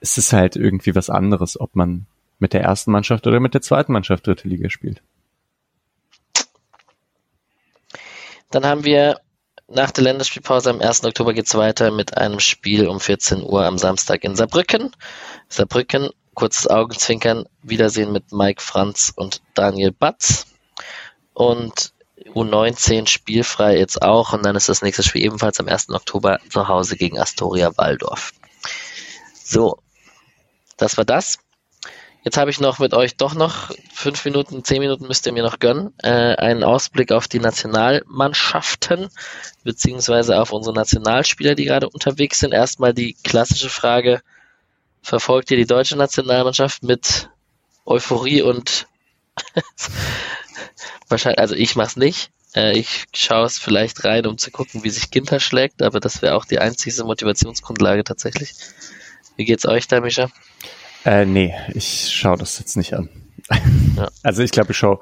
es 0.00 0.18
ist 0.18 0.32
halt 0.32 0.56
irgendwie 0.56 0.94
was 0.94 1.10
anderes, 1.10 1.58
ob 1.58 1.74
man 1.74 2.06
mit 2.38 2.52
der 2.52 2.62
ersten 2.62 2.92
Mannschaft 2.92 3.26
oder 3.26 3.40
mit 3.40 3.54
der 3.54 3.62
zweiten 3.62 3.92
Mannschaft 3.92 4.26
dritte 4.26 4.48
Liga 4.48 4.68
spielt. 4.70 5.02
Dann 8.50 8.64
haben 8.64 8.84
wir 8.84 9.20
nach 9.68 9.90
der 9.90 10.04
Länderspielpause 10.04 10.70
am 10.70 10.80
1. 10.80 11.04
Oktober 11.04 11.34
geht 11.34 11.46
es 11.46 11.54
weiter 11.54 11.90
mit 11.90 12.16
einem 12.16 12.38
Spiel 12.38 12.86
um 12.86 13.00
14 13.00 13.42
Uhr 13.42 13.64
am 13.64 13.78
Samstag 13.78 14.22
in 14.22 14.36
Saarbrücken. 14.36 14.92
Saarbrücken, 15.48 16.10
kurzes 16.34 16.68
Augenzwinkern, 16.68 17.46
Wiedersehen 17.62 18.12
mit 18.12 18.32
Mike 18.32 18.62
Franz 18.62 19.12
und 19.14 19.42
Daniel 19.54 19.90
Batz. 19.90 20.46
Und 21.34 21.92
U19 22.36 23.08
spielfrei 23.08 23.78
jetzt 23.78 24.02
auch 24.02 24.34
und 24.34 24.44
dann 24.44 24.56
ist 24.56 24.68
das 24.68 24.82
nächste 24.82 25.02
Spiel 25.02 25.24
ebenfalls 25.24 25.58
am 25.58 25.68
1. 25.68 25.88
Oktober 25.90 26.38
zu 26.50 26.68
Hause 26.68 26.96
gegen 26.96 27.18
Astoria 27.18 27.76
Waldorf. 27.78 28.32
So, 29.42 29.78
das 30.76 30.98
war 30.98 31.06
das. 31.06 31.38
Jetzt 32.24 32.36
habe 32.36 32.50
ich 32.50 32.60
noch 32.60 32.78
mit 32.78 32.92
euch 32.92 33.16
doch 33.16 33.34
noch 33.34 33.70
fünf 33.94 34.24
Minuten, 34.24 34.64
zehn 34.64 34.80
Minuten 34.80 35.06
müsst 35.06 35.26
ihr 35.26 35.32
mir 35.32 35.44
noch 35.44 35.60
gönnen. 35.60 35.94
Äh, 36.02 36.34
einen 36.34 36.64
Ausblick 36.64 37.12
auf 37.12 37.28
die 37.28 37.38
Nationalmannschaften, 37.38 39.08
beziehungsweise 39.62 40.38
auf 40.40 40.52
unsere 40.52 40.74
Nationalspieler, 40.74 41.54
die 41.54 41.64
gerade 41.64 41.88
unterwegs 41.88 42.40
sind. 42.40 42.52
Erstmal 42.52 42.92
die 42.92 43.14
klassische 43.22 43.68
Frage, 43.70 44.22
verfolgt 45.02 45.52
ihr 45.52 45.56
die 45.56 45.66
deutsche 45.66 45.96
Nationalmannschaft 45.96 46.82
mit 46.82 47.30
Euphorie 47.86 48.42
und 48.42 48.88
wahrscheinlich, 51.08 51.38
also 51.38 51.54
ich 51.54 51.76
mache 51.76 51.88
es 51.88 51.96
nicht. 51.96 52.30
Äh, 52.54 52.78
ich 52.78 53.04
schaue 53.14 53.46
es 53.46 53.58
vielleicht 53.58 54.04
rein, 54.04 54.26
um 54.26 54.38
zu 54.38 54.50
gucken, 54.50 54.84
wie 54.84 54.90
sich 54.90 55.10
Ginter 55.10 55.40
schlägt, 55.40 55.82
aber 55.82 56.00
das 56.00 56.22
wäre 56.22 56.34
auch 56.34 56.44
die 56.44 56.58
einzige 56.58 57.04
Motivationsgrundlage 57.04 58.04
tatsächlich. 58.04 58.54
Wie 59.36 59.44
geht's 59.44 59.66
euch 59.66 59.86
da, 59.86 60.00
Micha? 60.00 60.30
Äh, 61.04 61.26
nee, 61.26 61.54
ich 61.74 62.10
schaue 62.12 62.38
das 62.38 62.58
jetzt 62.58 62.76
nicht 62.76 62.94
an. 62.94 63.08
Ja. 63.96 64.08
Also 64.22 64.42
ich 64.42 64.50
glaube, 64.50 64.72
ich 64.72 64.76
schaue, 64.76 65.00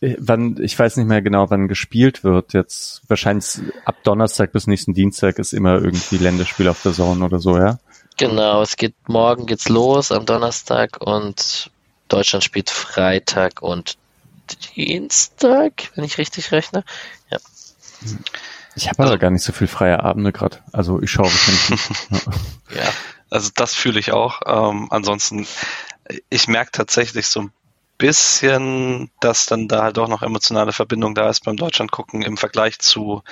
äh, 0.00 0.16
wann, 0.18 0.58
ich 0.60 0.78
weiß 0.78 0.96
nicht 0.96 1.06
mehr 1.06 1.22
genau, 1.22 1.50
wann 1.50 1.68
gespielt 1.68 2.24
wird. 2.24 2.52
Jetzt 2.52 3.02
wahrscheinlich 3.08 3.60
ab 3.84 3.96
Donnerstag 4.04 4.52
bis 4.52 4.66
nächsten 4.66 4.94
Dienstag 4.94 5.38
ist 5.38 5.52
immer 5.52 5.74
irgendwie 5.74 6.18
Länderspiel 6.18 6.68
auf 6.68 6.82
der 6.82 6.92
Zone 6.92 7.24
oder 7.24 7.38
so, 7.38 7.56
ja? 7.56 7.78
Genau, 8.18 8.62
es 8.62 8.76
geht 8.76 8.94
morgen 9.08 9.46
geht's 9.46 9.68
los 9.68 10.12
am 10.12 10.26
Donnerstag 10.26 11.00
und 11.00 11.70
Deutschland 12.08 12.44
spielt 12.44 12.68
Freitag 12.68 13.62
und 13.62 13.96
Dienstag, 14.58 15.90
wenn 15.94 16.04
ich 16.04 16.18
richtig 16.18 16.52
rechne. 16.52 16.84
Ja. 17.30 17.38
Ich 18.74 18.88
habe 18.88 19.00
also, 19.00 19.12
aber 19.12 19.18
gar 19.18 19.30
nicht 19.30 19.44
so 19.44 19.52
viel 19.52 19.66
freie 19.66 20.02
Abende 20.02 20.32
gerade. 20.32 20.58
Also 20.72 21.00
ich 21.02 21.10
schaue 21.10 21.26
wahrscheinlich 21.26 21.70
nicht. 21.70 22.26
ja, 22.74 22.90
also 23.30 23.50
das 23.54 23.74
fühle 23.74 24.00
ich 24.00 24.12
auch. 24.12 24.40
Ähm, 24.46 24.88
ansonsten, 24.90 25.46
ich 26.30 26.48
merke 26.48 26.72
tatsächlich 26.72 27.26
so 27.26 27.42
ein 27.42 27.52
bisschen, 27.98 29.10
dass 29.20 29.46
dann 29.46 29.68
da 29.68 29.82
halt 29.82 29.98
auch 29.98 30.08
noch 30.08 30.22
emotionale 30.22 30.72
Verbindung 30.72 31.14
da 31.14 31.28
ist 31.28 31.44
beim 31.44 31.56
Deutschland 31.56 31.92
gucken 31.92 32.22
im 32.22 32.36
Vergleich 32.36 32.78
zu 32.78 33.22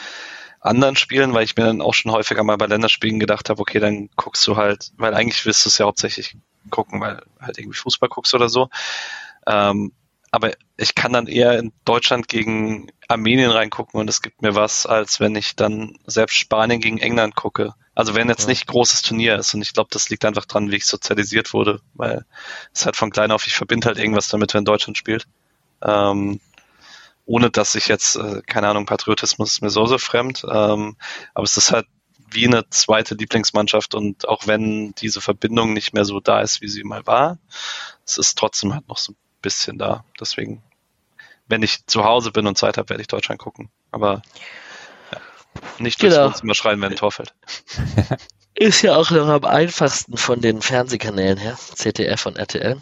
anderen 0.60 0.96
Spielen, 0.96 1.32
weil 1.32 1.44
ich 1.44 1.56
mir 1.56 1.64
dann 1.64 1.80
auch 1.80 1.94
schon 1.94 2.12
häufiger 2.12 2.44
mal 2.44 2.58
bei 2.58 2.66
Länderspielen 2.66 3.18
gedacht 3.18 3.48
habe, 3.48 3.60
okay, 3.60 3.80
dann 3.80 4.10
guckst 4.16 4.46
du 4.46 4.56
halt, 4.56 4.92
weil 4.98 5.14
eigentlich 5.14 5.44
willst 5.46 5.64
du 5.64 5.70
es 5.70 5.78
ja 5.78 5.86
hauptsächlich 5.86 6.36
gucken, 6.68 7.00
weil 7.00 7.22
halt 7.40 7.58
irgendwie 7.58 7.78
Fußball 7.78 8.10
guckst 8.10 8.34
oder 8.34 8.48
so. 8.48 8.68
Ähm, 9.46 9.92
aber 10.30 10.52
ich 10.76 10.94
kann 10.94 11.12
dann 11.12 11.26
eher 11.26 11.58
in 11.58 11.72
Deutschland 11.84 12.28
gegen 12.28 12.90
Armenien 13.08 13.50
reingucken 13.50 14.00
und 14.00 14.08
es 14.08 14.22
gibt 14.22 14.42
mir 14.42 14.54
was, 14.54 14.86
als 14.86 15.18
wenn 15.18 15.34
ich 15.34 15.56
dann 15.56 15.98
selbst 16.06 16.36
Spanien 16.36 16.80
gegen 16.80 16.98
England 16.98 17.34
gucke. 17.34 17.74
Also 17.94 18.14
wenn 18.14 18.28
jetzt 18.28 18.42
ja. 18.42 18.48
nicht 18.48 18.66
großes 18.68 19.02
Turnier 19.02 19.36
ist 19.36 19.52
und 19.54 19.62
ich 19.62 19.72
glaube, 19.72 19.90
das 19.92 20.08
liegt 20.08 20.24
einfach 20.24 20.46
dran, 20.46 20.70
wie 20.70 20.76
ich 20.76 20.86
sozialisiert 20.86 21.52
wurde, 21.52 21.80
weil 21.94 22.24
es 22.72 22.86
halt 22.86 22.96
von 22.96 23.10
klein 23.10 23.32
auf, 23.32 23.46
ich 23.46 23.54
verbinde 23.54 23.88
halt 23.88 23.98
irgendwas 23.98 24.28
damit, 24.28 24.54
wenn 24.54 24.64
Deutschland 24.64 24.96
spielt. 24.96 25.26
Ähm, 25.82 26.40
ohne 27.26 27.50
dass 27.50 27.74
ich 27.74 27.88
jetzt, 27.88 28.16
äh, 28.16 28.42
keine 28.46 28.68
Ahnung, 28.68 28.86
Patriotismus 28.86 29.52
ist 29.52 29.62
mir 29.62 29.70
so, 29.70 29.86
so 29.86 29.98
fremd, 29.98 30.44
ähm, 30.50 30.96
aber 31.34 31.44
es 31.44 31.56
ist 31.56 31.72
halt 31.72 31.86
wie 32.32 32.46
eine 32.46 32.68
zweite 32.70 33.16
Lieblingsmannschaft 33.16 33.94
und 33.94 34.28
auch 34.28 34.46
wenn 34.46 34.94
diese 34.94 35.20
Verbindung 35.20 35.72
nicht 35.72 35.92
mehr 35.92 36.04
so 36.04 36.20
da 36.20 36.40
ist, 36.40 36.60
wie 36.60 36.68
sie 36.68 36.84
mal 36.84 37.06
war, 37.06 37.38
es 38.06 38.18
ist 38.18 38.38
trotzdem 38.38 38.72
halt 38.74 38.88
noch 38.88 38.98
so 38.98 39.12
ein 39.12 39.16
bisschen 39.40 39.78
da. 39.78 40.04
Deswegen, 40.18 40.62
wenn 41.48 41.62
ich 41.62 41.86
zu 41.86 42.04
Hause 42.04 42.30
bin 42.30 42.46
und 42.46 42.58
Zeit 42.58 42.78
habe, 42.78 42.88
werde 42.90 43.02
ich 43.02 43.08
Deutschland 43.08 43.40
gucken. 43.40 43.70
Aber 43.90 44.22
ja, 45.12 45.20
nicht 45.78 46.02
durchs 46.02 46.14
genau. 46.14 46.28
Wohnzimmer 46.28 46.54
schreien, 46.54 46.80
wenn 46.80 46.92
ein 46.92 46.96
Tor 46.96 47.12
fällt. 47.12 47.34
Ist 48.54 48.82
ja 48.82 48.96
auch 48.96 49.10
noch 49.10 49.28
am 49.28 49.44
einfachsten 49.44 50.16
von 50.16 50.40
den 50.40 50.60
Fernsehkanälen 50.60 51.38
her, 51.38 51.56
ZDF 51.56 52.26
und 52.26 52.36
RTL. 52.36 52.80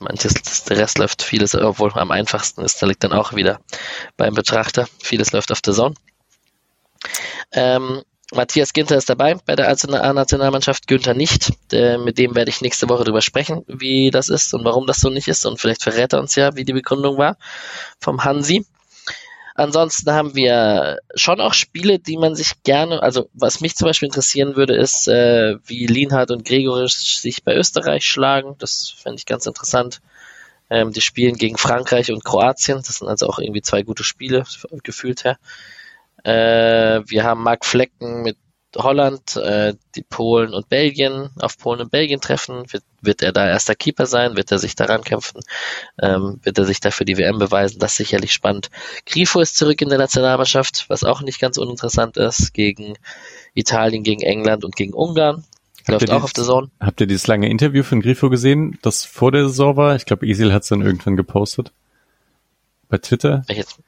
Manches, 0.00 0.64
der 0.64 0.76
Rest 0.76 0.98
läuft 0.98 1.22
vieles, 1.22 1.54
obwohl 1.54 1.92
am 1.94 2.10
einfachsten 2.10 2.62
ist, 2.62 2.80
da 2.82 2.86
liegt 2.86 3.02
dann 3.04 3.12
auch 3.12 3.34
wieder 3.34 3.60
beim 4.16 4.34
Betrachter. 4.34 4.86
Vieles 5.02 5.32
läuft 5.32 5.50
auf 5.50 5.62
der 5.62 5.72
Zone. 5.72 5.94
Ähm, 7.52 8.02
Matthias 8.34 8.74
Ginter 8.74 8.96
ist 8.96 9.08
dabei 9.08 9.36
bei 9.46 9.56
der 9.56 9.68
A-Nationalmannschaft, 9.68 10.86
Günther 10.86 11.14
nicht. 11.14 11.52
Der, 11.70 11.98
mit 11.98 12.18
dem 12.18 12.34
werde 12.34 12.50
ich 12.50 12.60
nächste 12.60 12.88
Woche 12.88 13.04
drüber 13.04 13.22
sprechen, 13.22 13.64
wie 13.66 14.10
das 14.10 14.28
ist 14.28 14.52
und 14.52 14.64
warum 14.64 14.86
das 14.86 15.00
so 15.00 15.08
nicht 15.08 15.28
ist. 15.28 15.46
Und 15.46 15.58
vielleicht 15.58 15.82
verrät 15.82 16.12
er 16.12 16.20
uns 16.20 16.34
ja, 16.34 16.54
wie 16.54 16.64
die 16.64 16.74
Begründung 16.74 17.16
war 17.16 17.38
vom 17.98 18.24
Hansi. 18.24 18.66
Ansonsten 19.54 20.12
haben 20.12 20.36
wir 20.36 20.98
schon 21.14 21.40
auch 21.40 21.54
Spiele, 21.54 21.98
die 21.98 22.16
man 22.16 22.36
sich 22.36 22.62
gerne, 22.62 23.02
also 23.02 23.28
was 23.32 23.60
mich 23.60 23.74
zum 23.74 23.86
Beispiel 23.86 24.06
interessieren 24.06 24.54
würde, 24.54 24.76
ist, 24.76 25.08
äh, 25.08 25.56
wie 25.66 25.86
Lienhardt 25.86 26.30
und 26.30 26.44
Gregorisch 26.44 27.18
sich 27.18 27.42
bei 27.42 27.56
Österreich 27.56 28.04
schlagen. 28.04 28.54
Das 28.58 28.94
fände 28.96 29.18
ich 29.18 29.26
ganz 29.26 29.46
interessant. 29.46 30.00
Ähm, 30.70 30.92
die 30.92 31.00
spielen 31.00 31.36
gegen 31.36 31.56
Frankreich 31.56 32.12
und 32.12 32.24
Kroatien. 32.24 32.76
Das 32.86 32.98
sind 32.98 33.08
also 33.08 33.26
auch 33.26 33.38
irgendwie 33.38 33.62
zwei 33.62 33.82
gute 33.82 34.04
Spiele, 34.04 34.44
gefühlt 34.84 35.24
her. 35.24 35.38
Äh, 36.24 37.02
wir 37.06 37.24
haben 37.24 37.42
Mark 37.42 37.64
Flecken 37.64 38.22
mit 38.22 38.36
Holland, 38.76 39.36
äh, 39.36 39.74
die 39.94 40.02
Polen 40.02 40.52
und 40.52 40.68
Belgien 40.68 41.30
auf 41.38 41.56
Polen 41.58 41.80
und 41.80 41.90
Belgien 41.90 42.20
treffen. 42.20 42.70
Wird, 42.70 42.84
wird 43.00 43.22
er 43.22 43.32
da 43.32 43.48
erster 43.48 43.74
Keeper 43.74 44.06
sein? 44.06 44.36
Wird 44.36 44.52
er 44.52 44.58
sich 44.58 44.76
daran 44.76 45.02
kämpfen? 45.02 45.40
Ähm, 46.00 46.40
wird 46.42 46.58
er 46.58 46.64
sich 46.64 46.80
dafür 46.80 47.06
die 47.06 47.16
WM 47.16 47.38
beweisen? 47.38 47.78
Das 47.78 47.92
ist 47.92 47.98
sicherlich 47.98 48.32
spannend. 48.32 48.70
Grifo 49.06 49.40
ist 49.40 49.56
zurück 49.56 49.80
in 49.80 49.88
der 49.88 49.98
Nationalmannschaft, 49.98 50.86
was 50.88 51.02
auch 51.02 51.22
nicht 51.22 51.40
ganz 51.40 51.56
uninteressant 51.56 52.16
ist, 52.18 52.52
gegen 52.52 52.94
Italien, 53.54 54.02
gegen 54.02 54.22
England 54.22 54.64
und 54.64 54.76
gegen 54.76 54.92
Ungarn. 54.92 55.44
Läuft 55.86 56.10
auch 56.10 56.22
auf 56.22 56.34
der 56.34 56.44
Zone. 56.44 56.70
Habt 56.80 57.00
ihr 57.00 57.06
dieses 57.06 57.26
lange 57.26 57.48
Interview 57.48 57.82
von 57.82 58.02
Grifo 58.02 58.28
gesehen, 58.28 58.78
das 58.82 59.06
vor 59.06 59.32
der 59.32 59.48
Saison 59.48 59.76
war? 59.76 59.96
Ich 59.96 60.04
glaube, 60.04 60.26
Isil 60.26 60.52
hat 60.52 60.62
es 60.62 60.68
dann 60.68 60.82
irgendwann 60.82 61.16
gepostet. 61.16 61.72
Bei 62.90 62.98
Twitter. 62.98 63.44
Welches? 63.46 63.78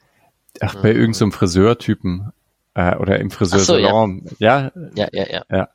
Ach, 0.59 0.75
bei 0.75 0.89
irgendeinem 0.89 1.31
so 1.31 1.37
Friseurtypen. 1.37 2.31
Äh, 2.73 2.95
oder 2.95 3.19
im 3.19 3.31
Friseursalon. 3.31 4.23
So, 4.25 4.35
ja. 4.39 4.71
ja. 4.95 5.07
Ja, 5.11 5.25
ja, 5.25 5.43
ja. 5.49 5.69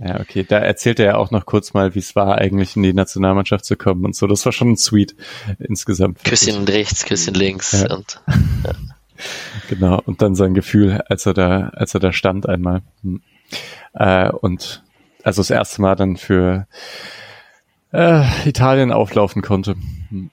Ja, 0.00 0.20
okay. 0.20 0.44
Da 0.48 0.58
erzählte 0.58 1.02
er 1.02 1.18
auch 1.18 1.32
noch 1.32 1.44
kurz 1.44 1.74
mal, 1.74 1.94
wie 1.94 1.98
es 1.98 2.14
war, 2.14 2.38
eigentlich 2.38 2.76
in 2.76 2.84
die 2.84 2.92
Nationalmannschaft 2.92 3.64
zu 3.64 3.76
kommen 3.76 4.04
und 4.04 4.14
so. 4.14 4.28
Das 4.28 4.44
war 4.44 4.52
schon 4.52 4.76
sweet 4.76 5.16
insgesamt. 5.58 6.22
Küsschen 6.22 6.64
rechts, 6.64 7.04
Küsschen 7.04 7.34
links 7.34 7.72
ja. 7.72 7.94
und 7.94 8.20
ja. 8.64 8.72
Genau. 9.68 10.00
Und 10.06 10.22
dann 10.22 10.36
sein 10.36 10.54
Gefühl, 10.54 11.00
als 11.08 11.26
er 11.26 11.34
da, 11.34 11.70
als 11.70 11.94
er 11.94 12.00
da 12.00 12.12
stand 12.12 12.48
einmal. 12.48 12.82
Hm. 13.02 13.22
Äh, 13.94 14.30
und 14.30 14.84
also 15.24 15.40
das 15.40 15.50
erste 15.50 15.82
Mal 15.82 15.96
dann 15.96 16.16
für 16.16 16.68
äh, 17.92 18.24
Italien 18.48 18.92
auflaufen 18.92 19.42
konnte. 19.42 19.74
Hm. 20.10 20.30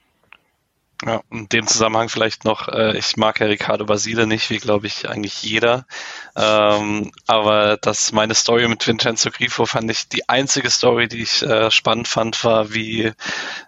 Ja, 1.04 1.20
in 1.30 1.46
dem 1.50 1.66
Zusammenhang 1.66 2.08
vielleicht 2.08 2.46
noch, 2.46 2.68
äh, 2.68 2.96
ich 2.96 3.18
mag 3.18 3.40
ja 3.40 3.46
Ricardo 3.46 3.84
Basile 3.84 4.26
nicht, 4.26 4.48
wie 4.48 4.56
glaube 4.56 4.86
ich 4.86 5.06
eigentlich 5.06 5.42
jeder. 5.42 5.86
Ähm, 6.34 7.12
aber 7.26 7.76
das 7.76 8.12
meine 8.12 8.34
Story 8.34 8.66
mit 8.66 8.86
Vincenzo 8.86 9.30
Grifo 9.30 9.66
fand 9.66 9.90
ich 9.90 10.08
die 10.08 10.26
einzige 10.26 10.70
Story, 10.70 11.06
die 11.06 11.20
ich 11.20 11.42
äh, 11.42 11.70
spannend 11.70 12.08
fand, 12.08 12.42
war 12.44 12.72
wie 12.72 13.12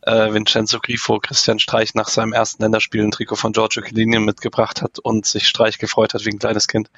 äh, 0.02 0.32
Vincenzo 0.32 0.80
Grifo 0.80 1.18
Christian 1.20 1.58
Streich 1.58 1.94
nach 1.94 2.08
seinem 2.08 2.32
ersten 2.32 2.62
Länderspiel 2.62 3.04
ein 3.04 3.10
Trikot 3.10 3.36
von 3.36 3.52
Giorgio 3.52 3.82
Chiellini 3.82 4.20
mitgebracht 4.20 4.80
hat 4.80 4.98
und 4.98 5.26
sich 5.26 5.48
Streich 5.48 5.78
gefreut 5.78 6.14
hat 6.14 6.24
wie 6.24 6.30
ein 6.30 6.38
kleines 6.38 6.66
Kind 6.66 6.90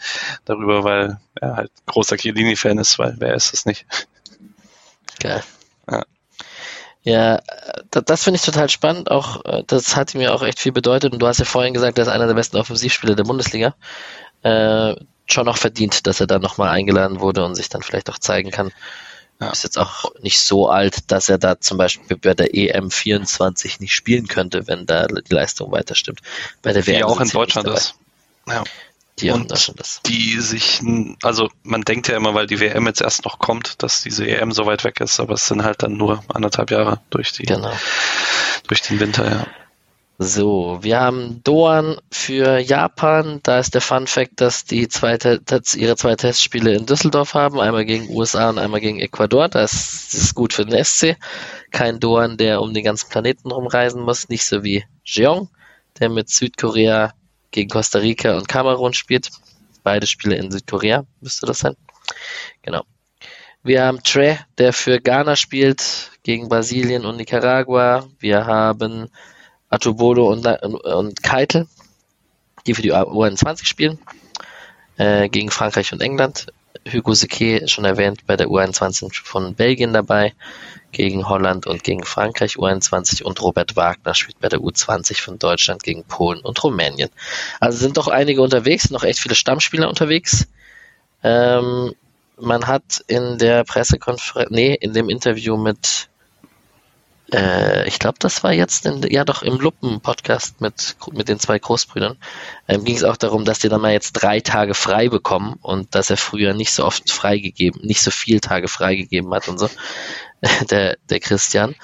darüber, 0.44 0.84
weil 0.84 1.18
er 1.34 1.56
halt 1.56 1.72
großer 1.86 2.16
Chiellini-Fan 2.16 2.78
ist, 2.78 3.00
weil 3.00 3.16
wer 3.18 3.34
ist 3.34 3.52
es 3.52 3.66
nicht? 3.66 3.84
Geil. 5.18 5.42
Ja. 5.90 6.04
Ja, 7.02 7.40
das, 7.90 8.24
finde 8.24 8.36
ich 8.36 8.44
total 8.44 8.68
spannend. 8.68 9.10
Auch 9.10 9.44
äh, 9.44 9.62
das 9.66 9.96
hat 9.96 10.14
mir 10.14 10.34
auch 10.34 10.42
echt 10.42 10.58
viel 10.58 10.72
bedeutet. 10.72 11.12
Und 11.12 11.20
du 11.20 11.26
hast 11.26 11.38
ja 11.38 11.44
vorhin 11.44 11.74
gesagt, 11.74 11.98
er 11.98 12.02
ist 12.02 12.08
einer 12.08 12.26
der 12.26 12.34
besten 12.34 12.56
Offensivspieler 12.56 13.14
der 13.14 13.24
Bundesliga. 13.24 13.74
Äh, 14.42 14.96
schon 15.26 15.48
auch 15.48 15.56
verdient, 15.56 16.06
dass 16.06 16.20
er 16.20 16.26
dann 16.26 16.42
nochmal 16.42 16.70
eingeladen 16.70 17.20
wurde 17.20 17.44
und 17.44 17.54
sich 17.54 17.68
dann 17.68 17.82
vielleicht 17.82 18.10
auch 18.10 18.18
zeigen 18.18 18.50
kann. 18.50 18.72
Ja. 19.40 19.50
Ist 19.50 19.64
jetzt 19.64 19.78
auch 19.78 20.12
nicht 20.20 20.38
so 20.38 20.68
alt, 20.68 21.10
dass 21.10 21.30
er 21.30 21.38
da 21.38 21.58
zum 21.58 21.78
Beispiel 21.78 22.18
bei 22.18 22.34
der 22.34 22.54
EM 22.54 22.90
24 22.90 23.80
nicht 23.80 23.94
spielen 23.94 24.28
könnte, 24.28 24.66
wenn 24.66 24.84
da 24.84 25.06
die 25.06 25.34
Leistung 25.34 25.72
weiter 25.72 25.94
stimmt. 25.94 26.20
Bei 26.60 26.74
der 26.74 26.86
WM 26.86 27.00
ja 27.00 27.06
auch 27.06 27.20
in 27.20 27.28
Deutschland 27.30 27.68
ist. 27.68 27.94
Ja 28.46 28.64
die 29.20 29.30
und 29.30 29.50
das. 29.50 30.00
die 30.06 30.40
sich, 30.40 30.80
also 31.22 31.48
man 31.62 31.82
denkt 31.82 32.08
ja 32.08 32.16
immer, 32.16 32.34
weil 32.34 32.46
die 32.46 32.60
WM 32.60 32.86
jetzt 32.86 33.00
erst 33.00 33.24
noch 33.24 33.38
kommt, 33.38 33.82
dass 33.82 34.02
diese 34.02 34.26
EM 34.26 34.52
so 34.52 34.66
weit 34.66 34.84
weg 34.84 35.00
ist, 35.00 35.20
aber 35.20 35.34
es 35.34 35.46
sind 35.46 35.62
halt 35.64 35.82
dann 35.82 35.96
nur 35.96 36.22
anderthalb 36.28 36.70
Jahre 36.70 37.00
durch 37.10 37.32
die, 37.32 37.44
genau. 37.44 37.72
durch 38.66 38.82
den 38.82 39.00
Winter, 39.00 39.30
ja. 39.30 39.46
So, 40.22 40.80
wir 40.82 41.00
haben 41.00 41.40
Doan 41.44 41.96
für 42.10 42.58
Japan. 42.58 43.40
Da 43.42 43.58
ist 43.58 43.72
der 43.72 43.80
Fun 43.80 44.06
Fact, 44.06 44.42
dass 44.42 44.66
die 44.66 44.86
dass 44.86 45.74
ihre 45.74 45.96
zwei 45.96 46.14
Testspiele 46.14 46.74
in 46.74 46.84
Düsseldorf 46.84 47.32
haben, 47.32 47.58
einmal 47.58 47.86
gegen 47.86 48.14
USA 48.14 48.50
und 48.50 48.58
einmal 48.58 48.80
gegen 48.80 49.00
Ecuador. 49.00 49.48
Das 49.48 50.12
ist 50.12 50.34
gut 50.34 50.52
für 50.52 50.66
den 50.66 50.84
SC. 50.84 51.16
Kein 51.70 52.00
Doan, 52.00 52.36
der 52.36 52.60
um 52.60 52.74
den 52.74 52.84
ganzen 52.84 53.08
Planeten 53.08 53.50
rumreisen 53.50 54.02
muss, 54.02 54.28
nicht 54.28 54.44
so 54.44 54.62
wie 54.62 54.84
Jeong, 55.06 55.48
der 55.98 56.10
mit 56.10 56.28
Südkorea 56.28 57.14
gegen 57.50 57.70
Costa 57.70 57.98
Rica 57.98 58.36
und 58.36 58.48
Kamerun 58.48 58.92
spielt. 58.92 59.30
Beide 59.82 60.06
Spiele 60.06 60.36
in 60.36 60.50
Südkorea 60.50 61.04
müsste 61.20 61.46
das 61.46 61.58
sein. 61.58 61.76
Genau. 62.62 62.82
Wir 63.62 63.84
haben 63.84 64.02
Tre, 64.02 64.38
der 64.58 64.72
für 64.72 65.00
Ghana 65.00 65.36
spielt, 65.36 66.10
gegen 66.22 66.48
Brasilien 66.48 67.04
und 67.04 67.16
Nicaragua. 67.16 68.08
Wir 68.18 68.46
haben 68.46 69.10
Atubolo 69.68 70.30
und, 70.30 70.46
und 70.46 71.22
Keitel, 71.22 71.66
die 72.66 72.74
für 72.74 72.82
die 72.82 72.92
U21 72.92 73.66
spielen, 73.66 73.98
äh, 74.96 75.28
gegen 75.28 75.50
Frankreich 75.50 75.92
und 75.92 76.00
England. 76.00 76.46
Hugo 76.86 77.14
Sique, 77.14 77.66
schon 77.68 77.84
erwähnt, 77.84 78.26
bei 78.26 78.36
der 78.36 78.48
U21 78.48 79.22
von 79.22 79.54
Belgien 79.54 79.92
dabei 79.92 80.34
gegen 80.92 81.28
Holland 81.28 81.66
und 81.66 81.84
gegen 81.84 82.04
Frankreich 82.04 82.56
U21 82.56 83.22
und 83.22 83.40
Robert 83.42 83.76
Wagner 83.76 84.14
spielt 84.14 84.40
bei 84.40 84.48
der 84.48 84.60
U20 84.60 85.20
von 85.20 85.38
Deutschland 85.38 85.82
gegen 85.82 86.04
Polen 86.04 86.40
und 86.40 86.62
Rumänien. 86.62 87.10
Also 87.60 87.78
sind 87.78 87.96
doch 87.96 88.08
einige 88.08 88.42
unterwegs, 88.42 88.90
noch 88.90 89.04
echt 89.04 89.20
viele 89.20 89.34
Stammspieler 89.34 89.88
unterwegs. 89.88 90.48
Ähm, 91.22 91.94
man 92.38 92.66
hat 92.66 93.04
in 93.06 93.38
der 93.38 93.64
Pressekonferenz, 93.64 94.50
nee, 94.50 94.74
in 94.74 94.92
dem 94.92 95.10
Interview 95.10 95.56
mit, 95.56 96.08
äh, 97.32 97.86
ich 97.88 97.98
glaube, 97.98 98.18
das 98.18 98.42
war 98.42 98.52
jetzt, 98.52 98.86
in, 98.86 99.02
ja 99.10 99.24
doch, 99.24 99.42
im 99.42 99.58
Luppen-Podcast 99.58 100.60
mit, 100.60 100.96
mit 101.12 101.28
den 101.28 101.38
zwei 101.38 101.58
Großbrüdern, 101.58 102.16
ähm, 102.68 102.84
ging 102.84 102.96
es 102.96 103.04
auch 103.04 103.16
darum, 103.16 103.44
dass 103.44 103.58
die 103.58 103.68
dann 103.68 103.80
mal 103.80 103.92
jetzt 103.92 104.12
drei 104.12 104.40
Tage 104.40 104.74
frei 104.74 105.08
bekommen 105.08 105.58
und 105.62 105.94
dass 105.94 106.10
er 106.10 106.16
früher 106.16 106.54
nicht 106.54 106.72
so 106.72 106.84
oft 106.84 107.10
freigegeben, 107.10 107.82
nicht 107.82 108.02
so 108.02 108.10
viel 108.10 108.40
Tage 108.40 108.68
freigegeben 108.68 109.32
hat 109.34 109.48
und 109.48 109.58
so. 109.58 109.68
der, 110.70 110.96
der 111.08 111.20
Christian. 111.20 111.74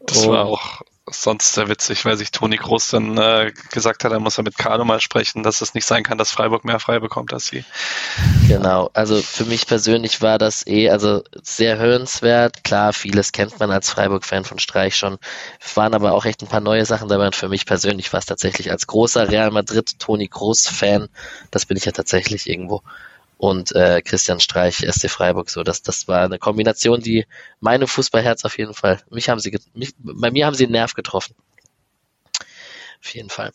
Das 0.00 0.26
war 0.28 0.44
auch 0.44 0.82
sonst 1.22 1.52
sehr 1.52 1.68
witzig, 1.68 2.04
weil 2.04 2.16
sich 2.16 2.30
Toni 2.30 2.56
Groß 2.56 2.88
dann 2.88 3.16
äh, 3.18 3.52
gesagt 3.70 4.04
hat, 4.04 4.12
er 4.12 4.20
muss 4.20 4.36
ja 4.36 4.42
mit 4.42 4.58
Carlo 4.58 4.84
mal 4.84 5.00
sprechen, 5.00 5.42
dass 5.42 5.60
es 5.60 5.74
nicht 5.74 5.86
sein 5.86 6.02
kann, 6.02 6.18
dass 6.18 6.30
Freiburg 6.30 6.64
mehr 6.64 6.80
frei 6.80 6.98
bekommt 6.98 7.32
als 7.32 7.46
sie. 7.46 7.64
Genau, 8.48 8.90
also 8.92 9.20
für 9.20 9.44
mich 9.44 9.66
persönlich 9.66 10.22
war 10.22 10.38
das 10.38 10.66
eh 10.66 10.90
also 10.90 11.22
sehr 11.42 11.78
hörenswert. 11.78 12.64
Klar, 12.64 12.92
vieles 12.92 13.32
kennt 13.32 13.58
man 13.58 13.70
als 13.70 13.90
Freiburg-Fan 13.90 14.44
von 14.44 14.58
Streich 14.58 14.96
schon. 14.96 15.18
Waren 15.74 15.94
aber 15.94 16.12
auch 16.12 16.24
echt 16.24 16.42
ein 16.42 16.48
paar 16.48 16.60
neue 16.60 16.84
Sachen 16.84 17.08
dabei 17.08 17.26
und 17.26 17.36
für 17.36 17.48
mich 17.48 17.66
persönlich 17.66 18.12
war 18.12 18.18
es 18.18 18.26
tatsächlich 18.26 18.70
als 18.70 18.86
großer 18.86 19.28
Real 19.28 19.50
Madrid 19.50 19.98
Toni 19.98 20.28
Groß-Fan, 20.28 21.08
das 21.50 21.66
bin 21.66 21.76
ich 21.76 21.84
ja 21.84 21.92
tatsächlich 21.92 22.48
irgendwo, 22.48 22.82
und 23.48 23.74
äh, 23.74 24.00
Christian 24.02 24.40
Streich, 24.40 24.78
SC 24.78 25.10
Freiburg. 25.10 25.50
So, 25.50 25.62
das, 25.62 25.82
das 25.82 26.08
war 26.08 26.22
eine 26.22 26.38
Kombination, 26.38 27.00
die 27.00 27.26
meine 27.60 27.86
Fußballherz 27.86 28.44
auf 28.44 28.56
jeden 28.56 28.74
Fall. 28.74 29.02
Mich 29.10 29.28
haben 29.28 29.38
sie, 29.38 29.58
mich, 29.74 29.92
bei 29.98 30.30
mir 30.30 30.46
haben 30.46 30.54
sie 30.54 30.64
einen 30.64 30.72
Nerv 30.72 30.94
getroffen. 30.94 31.34
Auf 33.02 33.14
jeden 33.14 33.28
Fall. 33.28 33.52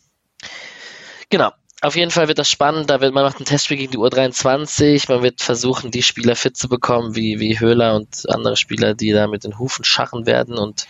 Genau. 1.30 1.52
Auf 1.82 1.95
jeden 1.95 2.11
Fall 2.11 2.28
wird 2.28 2.38
das 2.40 2.49
spannend. 2.49 2.90
Da 2.90 3.02
wird 3.02 3.14
man 3.14 3.24
macht 3.24 3.40
ein 3.40 3.45
Testspiel 3.45 3.78
gegen 3.78 3.91
die 3.91 3.98
U23. 3.98 5.10
Man 5.10 5.24
wird 5.24 5.41
versuchen, 5.41 5.91
die 5.91 6.03
Spieler 6.03 6.36
fit 6.36 6.57
zu 6.57 6.68
bekommen, 6.68 7.16
wie, 7.16 7.40
wie 7.40 7.60
Höhler 7.60 7.95
und 7.95 8.30
andere 8.30 8.57
Spieler, 8.57 8.94
die 8.94 9.11
da 9.11 9.28
mit 9.28 9.44
den 9.44 9.57
Hufen 9.57 9.86
schachen 9.86 10.26
werden. 10.26 10.57
Und 10.57 10.88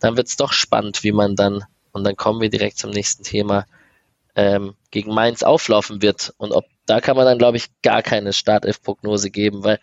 dann 0.00 0.16
wird 0.16 0.28
es 0.28 0.36
doch 0.36 0.52
spannend, 0.52 1.04
wie 1.04 1.12
man 1.12 1.36
dann, 1.36 1.64
und 1.92 2.04
dann 2.04 2.16
kommen 2.16 2.40
wir 2.40 2.50
direkt 2.50 2.76
zum 2.76 2.90
nächsten 2.90 3.22
Thema, 3.22 3.66
ähm, 4.34 4.74
gegen 4.90 5.14
Mainz 5.14 5.42
auflaufen 5.42 6.02
wird 6.02 6.34
und 6.38 6.52
ob 6.52 6.64
da 6.86 7.00
kann 7.00 7.16
man 7.16 7.26
dann, 7.26 7.38
glaube 7.38 7.56
ich, 7.56 7.66
gar 7.82 8.02
keine 8.02 8.32
Startelf-Prognose 8.32 9.30
geben, 9.30 9.62
weil 9.64 9.78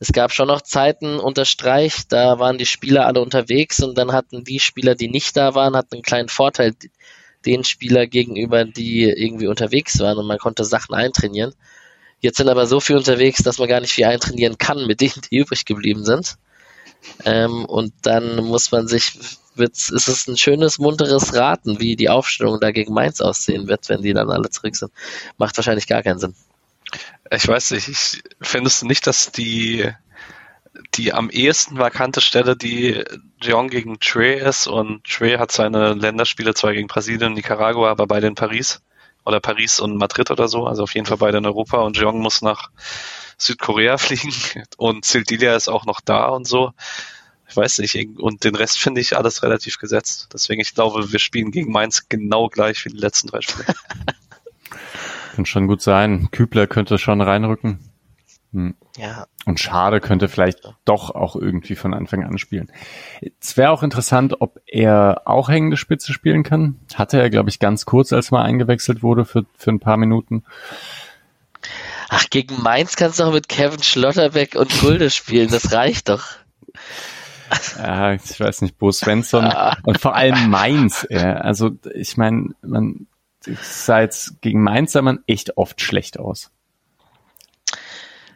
es 0.00 0.12
gab 0.12 0.32
schon 0.32 0.48
noch 0.48 0.60
Zeiten 0.60 1.18
unter 1.18 1.44
Streich, 1.44 2.06
da 2.08 2.38
waren 2.38 2.58
die 2.58 2.66
Spieler 2.66 3.06
alle 3.06 3.20
unterwegs 3.20 3.80
und 3.80 3.96
dann 3.96 4.12
hatten 4.12 4.44
die 4.44 4.60
Spieler, 4.60 4.94
die 4.94 5.08
nicht 5.08 5.36
da 5.36 5.54
waren, 5.54 5.76
hatten 5.76 5.94
einen 5.94 6.02
kleinen 6.02 6.28
Vorteil 6.28 6.74
den 7.46 7.64
Spieler 7.64 8.06
gegenüber, 8.06 8.64
die 8.64 9.04
irgendwie 9.04 9.46
unterwegs 9.46 9.98
waren 9.98 10.18
und 10.18 10.26
man 10.26 10.38
konnte 10.38 10.64
Sachen 10.64 10.94
eintrainieren. 10.94 11.54
Jetzt 12.20 12.36
sind 12.36 12.48
aber 12.48 12.66
so 12.66 12.78
viel 12.78 12.96
unterwegs, 12.96 13.42
dass 13.42 13.58
man 13.58 13.68
gar 13.68 13.80
nicht 13.80 13.92
viel 13.92 14.04
eintrainieren 14.04 14.58
kann 14.58 14.86
mit 14.86 15.00
denen, 15.00 15.20
die 15.30 15.36
übrig 15.38 15.64
geblieben 15.64 16.04
sind. 16.04 16.36
Ähm, 17.24 17.64
und 17.64 17.92
dann 18.02 18.36
muss 18.44 18.72
man 18.72 18.88
sich 18.88 19.18
wird's, 19.54 19.90
ist 19.90 20.08
es 20.08 20.26
ein 20.26 20.36
schönes, 20.36 20.78
munteres 20.78 21.34
Raten, 21.34 21.78
wie 21.80 21.96
die 21.96 22.08
Aufstellung 22.08 22.58
da 22.60 22.70
gegen 22.70 22.94
Mainz 22.94 23.20
aussehen 23.20 23.68
wird, 23.68 23.88
wenn 23.88 24.02
die 24.02 24.14
dann 24.14 24.30
alle 24.30 24.50
zurück 24.50 24.76
sind. 24.76 24.92
Macht 25.36 25.56
wahrscheinlich 25.56 25.86
gar 25.86 26.02
keinen 26.02 26.18
Sinn. 26.18 26.34
Ich 27.30 27.46
weiß 27.46 27.72
nicht, 27.72 27.88
ich 27.88 28.22
findest 28.40 28.82
du 28.82 28.86
nicht, 28.86 29.06
dass 29.06 29.32
die, 29.32 29.90
die 30.94 31.12
am 31.12 31.30
ehesten 31.30 31.78
vakante 31.78 32.20
Stelle 32.20 32.56
die 32.56 33.02
Jeong 33.42 33.68
gegen 33.68 33.98
Trey 34.00 34.38
ist 34.40 34.66
und 34.66 35.04
Trey 35.04 35.36
hat 35.36 35.52
seine 35.52 35.94
Länderspiele 35.94 36.54
zwar 36.54 36.72
gegen 36.72 36.88
Brasilien 36.88 37.28
und 37.28 37.34
Nicaragua, 37.34 37.90
aber 37.90 38.06
beide 38.06 38.26
in 38.26 38.34
Paris 38.34 38.82
oder 39.24 39.40
Paris 39.40 39.80
und 39.80 39.96
Madrid 39.96 40.30
oder 40.30 40.48
so, 40.48 40.66
also 40.66 40.82
auf 40.82 40.94
jeden 40.94 41.06
Fall 41.06 41.16
beide 41.18 41.38
in 41.38 41.46
Europa 41.46 41.78
und 41.78 41.96
Jeong 41.96 42.20
muss 42.20 42.42
nach 42.42 42.70
Südkorea 43.42 43.98
fliegen 43.98 44.32
und 44.76 45.04
Sildilia 45.04 45.54
ist 45.56 45.68
auch 45.68 45.86
noch 45.86 46.00
da 46.00 46.26
und 46.26 46.46
so 46.46 46.72
ich 47.52 47.56
weiß 47.58 47.78
nicht, 47.80 48.18
und 48.18 48.44
den 48.44 48.54
Rest 48.54 48.78
finde 48.78 49.02
ich 49.02 49.14
alles 49.14 49.42
relativ 49.42 49.78
gesetzt. 49.78 50.30
Deswegen, 50.32 50.62
ich 50.62 50.74
glaube, 50.74 51.12
wir 51.12 51.18
spielen 51.18 51.50
gegen 51.50 51.70
Mainz 51.70 52.08
genau 52.08 52.48
gleich 52.48 52.82
wie 52.86 52.88
die 52.88 52.96
letzten 52.96 53.28
drei 53.28 53.42
Spiele. 53.42 53.66
Kann 55.36 55.44
schon 55.44 55.66
gut 55.66 55.82
sein. 55.82 56.30
Kübler 56.30 56.66
könnte 56.66 56.96
schon 56.96 57.20
reinrücken. 57.20 57.78
Hm. 58.52 58.74
Ja. 58.96 59.26
Und 59.44 59.60
Schade 59.60 60.00
könnte 60.00 60.28
vielleicht 60.28 60.60
doch 60.86 61.10
auch 61.10 61.36
irgendwie 61.36 61.74
von 61.74 61.92
Anfang 61.92 62.24
an 62.24 62.38
spielen. 62.38 62.72
Es 63.38 63.58
wäre 63.58 63.70
auch 63.70 63.82
interessant, 63.82 64.40
ob 64.40 64.60
er 64.66 65.22
auch 65.26 65.50
hängende 65.50 65.76
Spitze 65.76 66.14
spielen 66.14 66.44
kann. 66.44 66.80
Hatte 66.94 67.20
er, 67.20 67.28
glaube 67.28 67.50
ich, 67.50 67.58
ganz 67.58 67.84
kurz, 67.84 68.14
als 68.14 68.30
mal 68.30 68.44
eingewechselt 68.44 69.02
wurde 69.02 69.26
für, 69.26 69.44
für 69.58 69.70
ein 69.70 69.80
paar 69.80 69.98
Minuten. 69.98 70.44
Ach, 72.14 72.28
gegen 72.28 72.60
Mainz 72.60 72.96
kannst 72.96 73.18
du 73.18 73.24
auch 73.24 73.32
mit 73.32 73.48
Kevin 73.48 73.82
Schlotterbeck 73.82 74.54
und 74.54 74.80
Gulde 74.80 75.08
spielen. 75.08 75.50
Das 75.50 75.72
reicht 75.72 76.10
doch. 76.10 76.24
Ja, 77.78 78.12
ich 78.12 78.38
weiß 78.38 78.60
nicht, 78.60 78.76
Bo 78.76 78.92
Svensson 78.92 79.50
und 79.84 79.98
vor 79.98 80.14
allem 80.14 80.50
Mainz. 80.50 81.06
Ja. 81.08 81.36
Also 81.36 81.70
ich 81.94 82.18
meine, 82.18 82.50
man 82.60 83.06
sah 83.46 84.02
jetzt 84.02 84.42
gegen 84.42 84.62
Mainz 84.62 84.92
sah 84.92 85.00
man 85.00 85.20
echt 85.26 85.56
oft 85.56 85.80
schlecht 85.80 86.18
aus. 86.18 86.50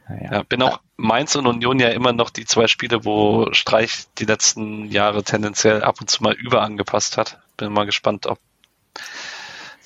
Naja. 0.08 0.32
Ja, 0.32 0.42
bin 0.42 0.62
auch 0.62 0.80
Mainz 0.96 1.36
und 1.36 1.46
Union 1.46 1.78
ja 1.78 1.88
immer 1.88 2.14
noch 2.14 2.30
die 2.30 2.46
zwei 2.46 2.68
Spiele, 2.68 3.04
wo 3.04 3.52
Streich 3.52 4.04
die 4.16 4.24
letzten 4.24 4.86
Jahre 4.86 5.22
tendenziell 5.22 5.82
ab 5.82 6.00
und 6.00 6.08
zu 6.08 6.22
mal 6.22 6.32
überangepasst 6.32 7.18
hat. 7.18 7.40
Bin 7.58 7.74
mal 7.74 7.84
gespannt, 7.84 8.24
ob 8.24 8.38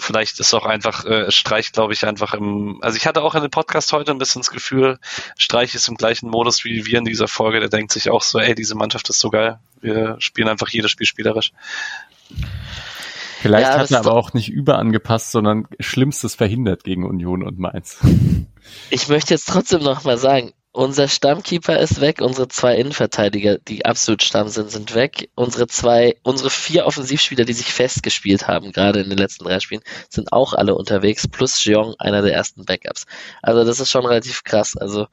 vielleicht 0.01 0.41
ist 0.41 0.55
auch 0.55 0.67
einfach 0.67 1.05
äh, 1.05 1.31
Streich, 1.31 1.73
glaube 1.73 1.93
ich, 1.93 2.07
einfach 2.07 2.35
im. 2.35 2.79
Also 2.83 2.97
ich 2.97 3.07
hatte 3.07 3.23
auch 3.23 3.35
in 3.35 3.43
dem 3.43 3.51
Podcast 3.51 3.93
heute 3.93 4.11
ein 4.11 4.19
bisschen 4.19 4.43
das 4.43 4.51
Gefühl, 4.51 4.99
Streich 5.39 5.75
ist 5.75 5.89
im 5.89 5.97
gleichen 5.97 6.29
Modus 6.29 6.65
wie 6.65 6.87
wir 6.87 6.99
in 6.99 7.05
dieser 7.05 7.29
Folge. 7.29 7.61
Der 7.61 7.69
denkt 7.69 7.93
sich 7.93 8.11
auch 8.11 8.23
so, 8.23 8.39
ey, 8.39 8.55
diese 8.55 8.75
Mannschaft 8.75 9.09
ist 9.09 9.21
so 9.21 9.31
geil. 9.31 9.59
Wir 9.81 10.17
spielen 10.19 10.49
einfach 10.49 10.69
jedes 10.69 10.91
Spiel 10.91 11.07
spielerisch. 11.07 11.53
Vielleicht 13.41 13.69
ja, 13.69 13.79
hat 13.79 13.91
er 13.91 14.01
aber 14.01 14.13
auch 14.13 14.35
nicht 14.35 14.51
überangepasst, 14.51 15.33
sondern 15.33 15.67
Schlimmstes 15.79 16.35
verhindert 16.35 16.85
gegen 16.85 17.07
Union 17.07 17.43
und 17.43 17.59
Mainz. 17.59 17.99
Ich 18.91 19.09
möchte 19.09 19.33
jetzt 19.35 19.49
trotzdem 19.49 19.83
noch 19.83 20.05
mal 20.05 20.19
sagen, 20.19 20.53
unser 20.73 21.09
Stammkeeper 21.09 21.79
ist 21.81 22.01
weg, 22.01 22.21
unsere 22.21 22.49
zwei 22.49 22.77
Innenverteidiger, 22.77 23.59
die 23.59 23.85
absolut 23.85 24.23
Stamm 24.23 24.49
sind, 24.49 24.71
sind 24.71 24.95
weg. 24.95 25.29
Unsere 25.35 25.67
zwei, 25.67 26.17
unsere 26.23 26.51
vier 26.51 26.87
Offensivspieler, 26.87 27.45
die 27.45 27.53
sich 27.53 27.73
festgespielt 27.73 28.47
haben, 28.47 28.71
gerade 28.71 29.01
in 29.01 29.11
den 29.11 29.19
letzten 29.19 29.45
drei 29.45 29.59
Spielen, 29.59 29.83
sind 30.09 30.33
auch 30.33 30.55
alle 30.55 30.75
unterwegs, 30.75 31.27
plus 31.27 31.65
Jeong, 31.65 31.95
einer 31.99 32.23
der 32.23 32.35
ersten 32.35 32.65
Backups. 32.65 33.07
Also 33.43 33.65
das 33.65 33.81
ist 33.81 33.91
schon 33.91 34.07
relativ 34.07 34.45
krass. 34.45 34.77
Also 34.77 35.07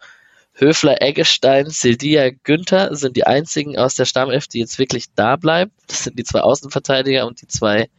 Höfler, 0.53 1.01
Eggestein, 1.01 1.69
Sildia, 1.69 2.29
Günther 2.43 2.95
sind 2.95 3.15
die 3.15 3.25
einzigen 3.25 3.77
aus 3.77 3.95
der 3.95 4.05
Stammelf, 4.05 4.47
die 4.47 4.59
jetzt 4.59 4.79
wirklich 4.79 5.05
da 5.15 5.35
bleiben. 5.35 5.71
Das 5.87 6.03
sind 6.03 6.17
die 6.19 6.23
zwei 6.23 6.41
Außenverteidiger 6.41 7.25
und 7.25 7.41
die 7.41 7.47
zwei, 7.47 7.89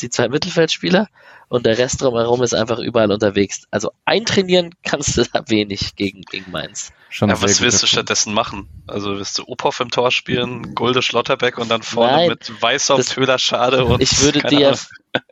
die 0.00 0.10
zwei 0.10 0.28
Mittelfeldspieler 0.28 1.08
und 1.48 1.66
der 1.66 1.78
Rest 1.78 2.02
drumherum 2.02 2.42
ist 2.42 2.54
einfach 2.54 2.78
überall 2.78 3.12
unterwegs. 3.12 3.64
Also 3.70 3.92
eintrainieren 4.04 4.74
kannst 4.82 5.16
du 5.16 5.24
da 5.24 5.44
wenig 5.48 5.94
gegen, 5.96 6.22
gegen 6.22 6.50
Mainz. 6.50 6.92
Schon 7.10 7.28
ja, 7.28 7.40
was 7.40 7.60
willst 7.60 7.82
du 7.82 7.86
stattdessen 7.86 8.34
machen? 8.34 8.68
Also 8.88 9.18
wirst 9.18 9.38
du 9.38 9.44
Ophoff 9.46 9.78
im 9.78 9.90
Tor 9.90 10.10
spielen, 10.10 10.74
Gulde 10.74 11.00
Schlotterbeck 11.00 11.58
und 11.58 11.70
dann 11.70 11.82
vorne 11.82 12.12
Nein, 12.12 12.28
mit 12.30 12.62
Weißhaus, 12.62 13.06
Töler, 13.06 13.38
Schade 13.38 13.84
und 13.84 14.02
ich 14.02 14.20
würde 14.20 14.40
dir, 14.42 14.76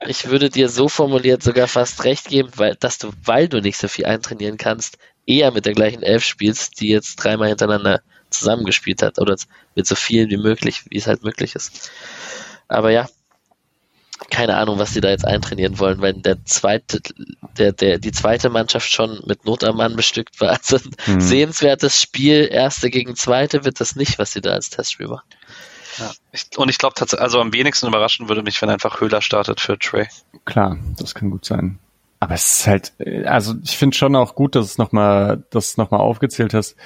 ich 0.07 0.29
würde 0.29 0.49
dir 0.49 0.69
so 0.69 0.89
formuliert 0.89 1.43
sogar 1.43 1.67
fast 1.67 2.05
recht 2.05 2.29
geben, 2.29 2.51
weil, 2.55 2.77
dass 2.77 2.99
du, 2.99 3.11
weil 3.25 3.49
du 3.49 3.61
nicht 3.61 3.79
so 3.79 3.89
viel 3.89 4.07
eintrainieren 4.07 4.59
kannst, 4.59 4.99
eher 5.27 5.51
mit 5.51 5.67
der 5.67 5.75
gleichen 5.75 6.03
Elf 6.03 6.25
spielst, 6.25 6.81
die 6.81 6.89
jetzt 6.89 7.17
dreimal 7.17 7.49
hintereinander 7.49 8.03
zusammengespielt 8.31 9.03
hat 9.03 9.19
oder 9.19 9.37
mit 9.75 9.87
so 9.87 9.95
vielen 9.95 10.31
wie 10.31 10.37
möglich, 10.37 10.85
wie 10.89 10.99
es 10.99 11.07
halt 11.07 11.25
möglich 11.25 11.55
ist. 11.55 11.91
Aber 12.69 12.91
ja, 12.91 13.09
keine 14.31 14.57
Ahnung, 14.57 14.79
was 14.79 14.93
sie 14.93 15.01
da 15.01 15.11
jetzt 15.11 15.27
eintrainieren 15.27 15.79
wollen, 15.79 16.01
weil 16.01 16.15
der 16.15 16.45
zweite, 16.45 17.01
der, 17.59 17.73
der, 17.73 17.99
die 17.99 18.13
zweite 18.13 18.51
Mannschaft 18.51 18.91
schon 18.91 19.23
mit 19.27 19.45
Not 19.45 19.65
am 19.65 19.77
Mann 19.77 19.97
bestückt 19.97 20.41
war. 20.41 20.51
Also 20.51 20.77
ein 21.07 21.15
mhm. 21.15 21.21
sehenswertes 21.21 22.01
Spiel, 22.01 22.49
erste 22.51 22.91
gegen 22.91 23.17
zweite, 23.17 23.65
wird 23.65 23.81
das 23.81 23.97
nicht, 23.97 24.19
was 24.19 24.33
sie 24.33 24.41
da 24.41 24.51
als 24.51 24.71
Testspiel 24.71 25.09
machen. 25.09 25.27
Ja, 25.99 26.11
ich, 26.33 26.47
und 26.57 26.71
ich 26.71 26.79
glaube 26.79 26.95
tatsächlich, 26.95 27.23
also 27.23 27.41
am 27.41 27.53
wenigsten 27.53 27.87
überraschen 27.87 28.29
würde 28.29 28.43
mich, 28.43 28.61
wenn 28.63 28.71
einfach 28.71 29.01
Höhler 29.01 29.21
startet 29.21 29.61
für 29.61 29.79
Trey. 29.79 30.07
Klar, 30.45 30.79
das 30.97 31.15
kann 31.15 31.31
gut 31.31 31.45
sein. 31.45 31.79
Aber 32.19 32.35
es 32.35 32.61
ist 32.61 32.67
halt, 32.67 32.93
also 33.27 33.55
ich 33.65 33.77
finde 33.77 33.97
schon 33.97 34.15
auch 34.17 34.35
gut, 34.35 34.55
dass 34.55 34.67
es 34.67 34.79
nochmal, 34.79 35.43
dass 35.51 35.75
du 35.75 35.83
nochmal 35.83 36.01
aufgezählt 36.01 36.55
hast, 36.55 36.77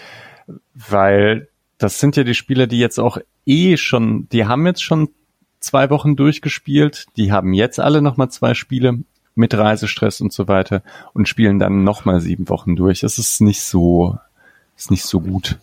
weil 0.74 1.48
das 1.78 2.00
sind 2.00 2.16
ja 2.16 2.24
die 2.24 2.34
Spieler, 2.34 2.66
die 2.66 2.78
jetzt 2.78 2.98
auch 2.98 3.18
eh 3.44 3.76
schon, 3.76 4.28
die 4.30 4.46
haben 4.46 4.66
jetzt 4.66 4.82
schon 4.82 5.10
zwei 5.60 5.90
Wochen 5.90 6.16
durchgespielt. 6.16 7.06
Die 7.16 7.32
haben 7.32 7.52
jetzt 7.52 7.80
alle 7.80 8.02
nochmal 8.02 8.30
zwei 8.30 8.54
Spiele 8.54 9.00
mit 9.34 9.54
Reisestress 9.54 10.20
und 10.20 10.32
so 10.32 10.48
weiter 10.48 10.82
und 11.12 11.28
spielen 11.28 11.58
dann 11.58 11.84
nochmal 11.84 12.20
sieben 12.20 12.48
Wochen 12.48 12.74
durch. 12.74 13.00
Das 13.00 13.18
ist 13.18 13.40
nicht 13.40 13.62
so, 13.62 14.18
ist 14.76 14.90
nicht 14.90 15.04
so 15.04 15.20
gut. 15.20 15.58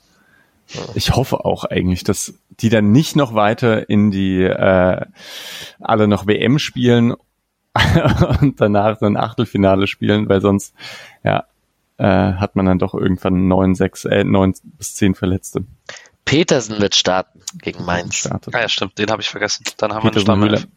Ich 0.95 1.15
hoffe 1.15 1.44
auch 1.45 1.65
eigentlich, 1.65 2.03
dass 2.03 2.36
die 2.49 2.70
dann 2.70 2.91
nicht 2.91 3.15
noch 3.15 3.34
weiter 3.34 3.90
in 3.90 4.11
die 4.11 4.44
äh, 4.44 5.06
alle 5.80 6.07
noch 6.07 6.28
WM 6.28 6.60
spielen 6.60 7.14
und 8.41 8.61
danach 8.61 8.98
dann 8.99 9.18
Achtelfinale 9.18 9.88
spielen, 9.88 10.30
weil 10.30 10.41
sonst 10.41 10.74
ja 11.24 11.45
äh, 11.98 12.34
hat 12.34 12.56
man 12.56 12.65
dann 12.65 12.80
doch 12.80 12.94
irgendwann 12.94 13.48
neun, 13.48 13.76
sechs, 13.76 14.06
äh, 14.06 14.24
neun 14.24 14.53
bis 14.64 14.95
zehn 14.95 15.15
Verletzte. 15.15 15.65
Petersen 16.25 16.79
wird 16.79 16.95
starten 16.95 17.41
gegen 17.61 17.85
Mainz. 17.85 18.15
Startet. 18.17 18.55
Ah 18.55 18.61
ja, 18.61 18.69
stimmt, 18.69 18.97
den 18.97 19.09
habe 19.11 19.21
ich 19.21 19.29
vergessen. 19.29 19.65
Dann 19.77 19.93
haben 19.93 20.09
Petersen 20.09 20.27
wir 20.27 20.33
einen 20.33 20.57
Stammelf. 20.57 20.67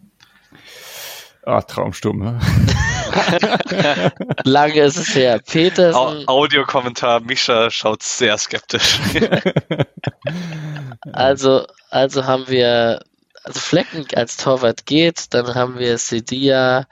Ah, 1.44 1.62
Traumsturm, 1.62 2.18
ne? 2.18 2.40
Lange 4.44 4.80
ist 4.80 4.96
es 4.96 5.14
her. 5.14 5.38
Petersen. 5.38 6.26
Audiokommentar, 6.26 7.20
Mischa 7.20 7.70
schaut 7.70 8.02
sehr 8.02 8.36
skeptisch. 8.36 8.98
also, 11.12 11.66
also 11.90 12.24
haben 12.24 12.48
wir 12.48 13.00
also 13.44 13.60
Flecken 13.60 14.04
als 14.16 14.38
Torwart 14.38 14.86
geht, 14.86 15.32
dann 15.32 15.54
haben 15.54 15.78
wir 15.78 15.98
Sedia, 15.98 16.86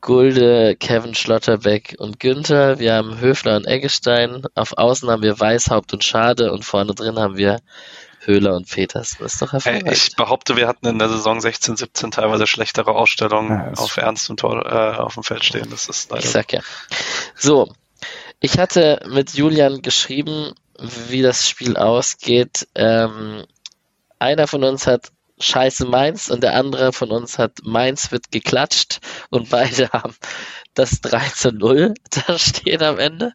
Gulde, 0.00 0.76
Kevin 0.76 1.14
Schlotterbeck 1.14 1.96
und 1.98 2.20
Günther. 2.20 2.78
Wir 2.78 2.94
haben 2.94 3.18
Höfler 3.18 3.56
und 3.56 3.66
Eggestein. 3.66 4.44
Auf 4.54 4.78
Außen 4.78 5.10
haben 5.10 5.22
wir 5.22 5.38
Weißhaupt 5.38 5.92
und 5.92 6.04
Schade 6.04 6.52
und 6.52 6.64
vorne 6.64 6.94
drin 6.94 7.18
haben 7.18 7.36
wir 7.36 7.60
Höhler 8.20 8.54
und 8.54 8.70
Peters. 8.70 9.16
Das 9.18 9.32
ist 9.32 9.42
doch 9.42 9.52
hervorragend. 9.52 9.90
Ich 9.90 10.14
behaupte, 10.14 10.56
wir 10.56 10.68
hatten 10.68 10.86
in 10.86 10.98
der 10.98 11.08
Saison 11.08 11.40
16, 11.40 11.76
17 11.76 12.10
teilweise 12.12 12.46
schlechtere 12.46 12.92
Ausstellungen 12.94 13.50
Ja, 13.50 13.72
auf 13.80 13.96
Ernst 13.96 14.30
und 14.30 14.40
Tor, 14.40 14.64
äh, 14.64 14.98
auf 14.98 15.14
dem 15.14 15.24
Feld 15.24 15.44
stehen. 15.44 15.68
Das 15.70 15.88
ist 15.88 16.10
leider 16.10 16.22
Ich 16.22 16.30
sag 16.30 16.52
ja. 16.52 16.60
So, 17.34 17.72
ich 18.38 18.58
hatte 18.58 19.02
mit 19.08 19.34
Julian 19.34 19.82
geschrieben, 19.82 20.52
wie 21.08 21.22
das 21.22 21.48
Spiel 21.48 21.76
ausgeht. 21.76 22.68
Ähm, 22.74 23.44
einer 24.18 24.46
von 24.46 24.62
uns 24.62 24.86
hat 24.86 25.10
Scheiße 25.40 25.86
Mainz 25.86 26.28
und 26.28 26.42
der 26.42 26.54
andere 26.54 26.92
von 26.92 27.10
uns 27.10 27.38
hat 27.38 27.58
Mainz 27.64 28.12
wird 28.12 28.30
geklatscht 28.30 29.00
und 29.30 29.48
beide 29.50 29.88
haben 29.92 30.14
das 30.74 31.00
3 31.00 31.18
zu 31.34 31.50
0 31.52 31.94
da 32.26 32.38
stehen 32.38 32.82
am 32.82 32.98
Ende. 32.98 33.32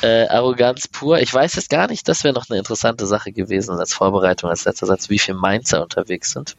Äh, 0.00 0.26
Arroganz 0.28 0.88
pur. 0.88 1.18
Ich 1.18 1.32
weiß 1.34 1.54
jetzt 1.56 1.68
gar 1.68 1.86
nicht, 1.88 2.08
das 2.08 2.24
wäre 2.24 2.32
noch 2.32 2.48
eine 2.48 2.58
interessante 2.58 3.04
Sache 3.06 3.30
gewesen 3.32 3.78
als 3.78 3.92
Vorbereitung, 3.92 4.48
als 4.48 4.64
letzter 4.64 4.86
Satz, 4.86 5.10
wie 5.10 5.18
viele 5.18 5.36
Mainzer 5.36 5.82
unterwegs 5.82 6.30
sind. 6.32 6.56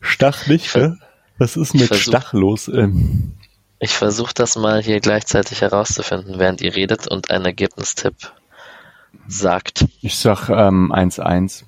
Stach 0.00 0.46
nicht, 0.46 0.74
ne? 0.74 0.98
Was 1.36 1.56
ist 1.56 1.74
mit 1.74 1.88
versuch- 1.88 2.08
Stach 2.12 2.32
los? 2.32 2.68
Ähm, 2.68 3.34
Ich 3.78 3.90
versuche 3.92 4.32
das 4.32 4.56
mal 4.56 4.82
hier 4.82 5.00
gleichzeitig 5.00 5.60
herauszufinden, 5.60 6.38
während 6.38 6.62
ihr 6.62 6.74
redet 6.74 7.06
und 7.08 7.30
einen 7.30 7.44
Ergebnistipp 7.44 8.14
sagt. 9.28 9.84
ich 10.00 10.16
sag 10.18 10.48
ähm, 10.48 10.92
1-1. 10.94 11.64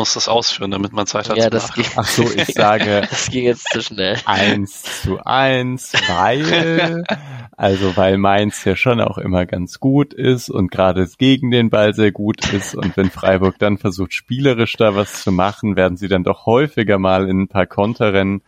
Muss 0.00 0.14
das 0.14 0.28
ausführen, 0.28 0.70
damit 0.70 0.92
man 0.92 1.06
Zeit 1.06 1.28
hat. 1.28 1.36
Ja, 1.36 1.44
zu 1.44 1.50
das 1.50 1.72
ging, 1.74 1.84
Ach 1.96 2.06
so, 2.06 2.24
ich 2.24 2.54
sage 2.54 3.06
das 3.10 3.28
ging 3.28 3.44
jetzt 3.44 3.66
zu 3.70 3.82
schnell. 3.82 4.18
1 4.24 5.02
zu 5.02 5.18
1, 5.24 5.92
weil, 6.08 7.04
also 7.56 7.96
weil 7.96 8.16
Mainz 8.16 8.64
ja 8.64 8.76
schon 8.76 9.00
auch 9.00 9.18
immer 9.18 9.44
ganz 9.44 9.78
gut 9.78 10.14
ist 10.14 10.48
und 10.48 10.70
gerade 10.70 11.06
gegen 11.18 11.50
den 11.50 11.68
Ball 11.68 11.94
sehr 11.94 12.12
gut 12.12 12.50
ist 12.52 12.74
und 12.74 12.96
wenn 12.96 13.10
Freiburg 13.10 13.58
dann 13.58 13.76
versucht, 13.76 14.14
spielerisch 14.14 14.72
da 14.76 14.94
was 14.96 15.22
zu 15.22 15.32
machen, 15.32 15.76
werden 15.76 15.96
sie 15.98 16.08
dann 16.08 16.24
doch 16.24 16.46
häufiger 16.46 16.98
mal 16.98 17.28
in 17.28 17.42
ein 17.42 17.48
paar 17.48 17.66
Konter 17.66 18.14
rennen 18.14 18.42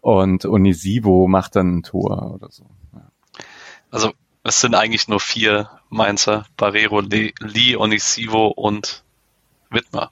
und 0.00 0.44
Unisivo 0.44 1.28
macht 1.28 1.54
dann 1.56 1.78
ein 1.78 1.82
Tor 1.84 2.34
oder 2.34 2.50
so. 2.50 2.66
Also 3.90 4.12
es 4.42 4.60
sind 4.60 4.74
eigentlich 4.74 5.06
nur 5.06 5.20
vier 5.20 5.70
Mainzer, 5.88 6.46
Barrero, 6.56 7.00
Le 7.00 7.30
Lee, 7.40 7.76
Onisivo 7.76 8.48
und 8.48 9.04
Wittmer. 9.70 10.08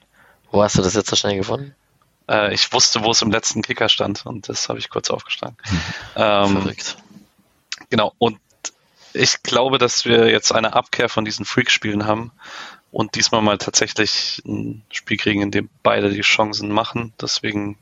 Wo 0.50 0.62
hast 0.62 0.78
du 0.78 0.82
das 0.82 0.94
jetzt 0.94 1.10
so 1.10 1.16
schnell 1.16 1.36
gefunden? 1.36 1.74
Äh, 2.28 2.54
ich 2.54 2.72
wusste, 2.72 3.02
wo 3.02 3.10
es 3.10 3.22
im 3.22 3.30
letzten 3.30 3.62
Kicker 3.62 3.88
stand 3.88 4.26
und 4.26 4.48
das 4.48 4.68
habe 4.68 4.78
ich 4.78 4.90
kurz 4.90 5.10
aufgeschlagen. 5.10 5.56
Ähm, 6.16 6.62
Verrückt. 6.62 6.96
genau, 7.90 8.12
und 8.18 8.38
ich 9.12 9.42
glaube, 9.42 9.78
dass 9.78 10.04
wir 10.04 10.28
jetzt 10.30 10.52
eine 10.52 10.74
Abkehr 10.74 11.08
von 11.08 11.24
diesen 11.24 11.44
Freak-Spielen 11.44 12.06
haben 12.06 12.32
und 12.90 13.14
diesmal 13.14 13.42
mal 13.42 13.58
tatsächlich 13.58 14.42
ein 14.46 14.84
Spiel 14.90 15.16
kriegen, 15.16 15.42
in 15.42 15.50
dem 15.50 15.70
beide 15.82 16.10
die 16.10 16.22
Chancen 16.22 16.72
machen. 16.72 17.12
Deswegen 17.20 17.78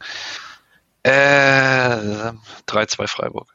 äh, 1.03 2.33
3-2 2.69 3.07
Freiburg. 3.07 3.49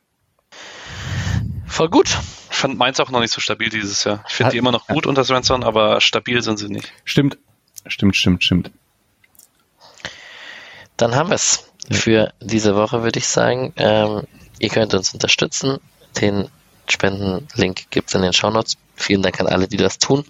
Voll 1.67 1.89
gut. 1.89 2.17
Ich 2.49 2.57
fand 2.57 2.77
Mainz 2.77 2.99
auch 2.99 3.09
noch 3.11 3.19
nicht 3.19 3.33
so 3.33 3.41
stabil 3.41 3.69
dieses 3.69 4.03
Jahr. 4.03 4.23
Ich 4.27 4.33
finde 4.33 4.51
die 4.51 4.57
immer 4.57 4.71
noch 4.71 4.87
gut 4.87 5.05
unter 5.05 5.23
Svensson, 5.23 5.63
aber 5.63 6.01
stabil 6.01 6.41
sind 6.41 6.57
sie 6.57 6.69
nicht. 6.69 6.91
Stimmt, 7.05 7.37
stimmt, 7.87 8.15
stimmt, 8.15 8.43
stimmt. 8.43 8.71
Dann 10.97 11.15
haben 11.15 11.29
wir 11.29 11.35
es 11.35 11.65
für 11.89 12.33
diese 12.39 12.75
Woche, 12.75 13.03
würde 13.03 13.19
ich 13.19 13.27
sagen. 13.27 13.73
Ähm, 13.77 14.23
ihr 14.59 14.69
könnt 14.69 14.93
uns 14.93 15.13
unterstützen. 15.13 15.79
Den 16.19 16.49
Spendenlink 16.87 17.89
gibt 17.89 18.09
es 18.09 18.15
in 18.15 18.21
den 18.21 18.33
Shownotes. 18.33 18.77
Vielen 18.95 19.21
Dank 19.21 19.39
an 19.39 19.47
alle, 19.47 19.67
die 19.67 19.77
das 19.77 19.97
tun. 19.97 20.25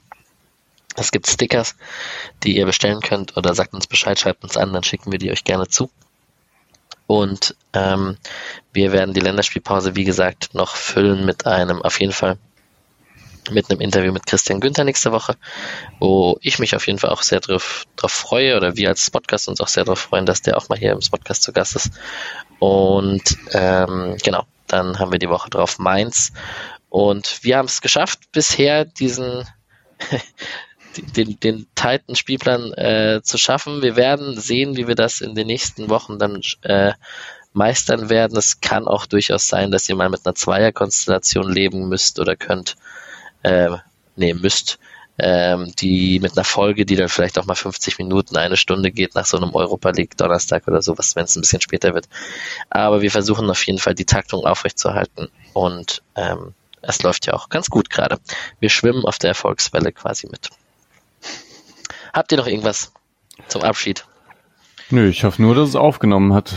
Es 0.96 1.12
gibt 1.12 1.28
Stickers, 1.28 1.76
die 2.44 2.58
ihr 2.58 2.66
bestellen 2.66 3.00
könnt 3.00 3.38
oder 3.38 3.56
sagt 3.56 3.74
uns 3.74 3.88
Bescheid, 3.88 4.20
schreibt 4.20 4.44
uns 4.44 4.58
an, 4.58 4.74
dann 4.74 4.84
schicken 4.84 5.12
wir 5.12 5.20
die 5.20 5.32
euch 5.32 5.44
gerne 5.44 5.68
zu. 5.68 5.90
Und 7.08 7.56
ähm, 7.74 8.18
wir 8.74 8.92
werden 8.92 9.14
die 9.14 9.22
Länderspielpause, 9.22 9.96
wie 9.96 10.04
gesagt, 10.04 10.54
noch 10.54 10.76
füllen 10.76 11.26
mit 11.26 11.46
einem, 11.46 11.82
auf 11.82 12.00
jeden 12.00 12.14
Fall, 12.14 12.38
mit 13.50 13.70
einem 13.70 13.82
Interview 13.82 14.12
mit 14.12 14.26
Christian 14.26 14.60
Günther 14.60 14.84
nächste 14.84 15.12
Woche, 15.12 15.36
wo 16.00 16.38
ich 16.42 16.60
mich 16.60 16.76
auf 16.76 16.86
jeden 16.88 17.00
Fall 17.00 17.10
auch 17.10 17.24
sehr 17.24 17.40
drauf, 17.40 17.86
drauf 17.96 18.12
freue 18.12 18.56
oder 18.56 18.78
wir 18.78 18.90
als 18.90 19.10
Podcast 19.10 19.48
uns 19.48 19.60
auch 19.62 19.68
sehr 19.68 19.84
darauf 19.84 20.00
freuen, 20.00 20.26
dass 20.26 20.42
der 20.42 20.58
auch 20.58 20.70
mal 20.70 20.78
hier 20.78 20.92
im 20.92 21.00
Podcast 21.00 21.44
zu 21.44 21.52
Gast 21.52 21.76
ist. 21.76 21.92
Und 22.60 23.38
ähm, 23.52 24.18
genau, 24.24 24.46
dann 24.68 25.00
haben 25.00 25.12
wir 25.12 25.20
die 25.20 25.30
Woche 25.30 25.50
drauf 25.50 25.80
Mainz. 25.80 26.32
Und 26.90 27.40
wir 27.44 27.58
haben 27.58 27.66
es 27.66 27.82
geschafft, 27.82 28.20
bisher 28.32 28.86
diesen 28.86 29.48
den, 31.16 31.40
den 31.40 31.68
tighten 31.76 32.16
Spielplan 32.16 32.74
äh, 32.74 33.22
zu 33.24 33.38
schaffen. 33.38 33.82
Wir 33.82 33.96
werden 33.96 34.40
sehen, 34.40 34.78
wie 34.78 34.88
wir 34.88 34.96
das 34.96 35.22
in 35.22 35.36
den 35.36 35.48
nächsten 35.48 35.90
Wochen 35.90 36.20
dann 36.20 36.42
äh, 36.62 36.94
meistern 37.54 38.10
werden. 38.10 38.38
Es 38.38 38.62
kann 38.62 38.88
auch 38.88 39.06
durchaus 39.06 39.48
sein, 39.48 39.72
dass 39.72 39.88
ihr 39.90 39.96
mal 39.96 40.10
mit 40.10 40.26
einer 40.26 40.36
Zweierkonstellation 40.36 41.52
leben 41.52 41.90
müsst 41.90 42.20
oder 42.20 42.36
könnt. 42.36 42.76
Äh, 43.44 43.70
nee, 44.16 44.34
müsst. 44.34 44.80
Ähm, 45.18 45.72
die 45.78 46.20
mit 46.20 46.36
einer 46.36 46.46
Folge, 46.46 46.86
die 46.86 46.96
dann 46.96 47.10
vielleicht 47.10 47.38
auch 47.38 47.46
mal 47.46 47.54
50 47.54 48.00
Minuten, 48.00 48.38
eine 48.38 48.58
Stunde 48.58 48.92
geht 48.92 49.14
nach 49.14 49.26
so 49.26 49.38
einem 49.38 49.54
Europa 49.54 49.92
League 49.92 50.18
Donnerstag 50.18 50.68
oder 50.68 50.82
sowas, 50.82 51.16
wenn 51.16 51.26
es 51.26 51.36
ein 51.36 51.42
bisschen 51.42 51.62
später 51.62 51.94
wird. 51.94 52.08
Aber 52.70 53.02
wir 53.02 53.12
versuchen 53.12 53.48
auf 53.50 53.64
jeden 53.68 53.78
Fall 53.78 53.94
die 53.94 54.06
Taktung 54.06 54.46
aufrechtzuerhalten 54.46 55.30
und 55.54 56.02
ähm, 56.16 56.56
es 56.82 57.04
läuft 57.04 57.28
ja 57.28 57.34
auch 57.34 57.50
ganz 57.50 57.70
gut 57.70 57.90
gerade. 57.90 58.20
Wir 58.60 58.70
schwimmen 58.70 59.06
auf 59.06 59.20
der 59.20 59.30
Erfolgswelle 59.30 59.92
quasi 59.92 60.28
mit. 60.28 60.50
Habt 62.14 62.32
ihr 62.32 62.38
noch 62.38 62.48
irgendwas 62.48 62.92
zum 63.48 63.62
Abschied? 63.62 64.06
Nö, 64.90 65.08
ich 65.08 65.24
hoffe 65.24 65.42
nur, 65.42 65.56
dass 65.56 65.70
es 65.70 65.76
aufgenommen 65.76 66.34
hat. 66.34 66.54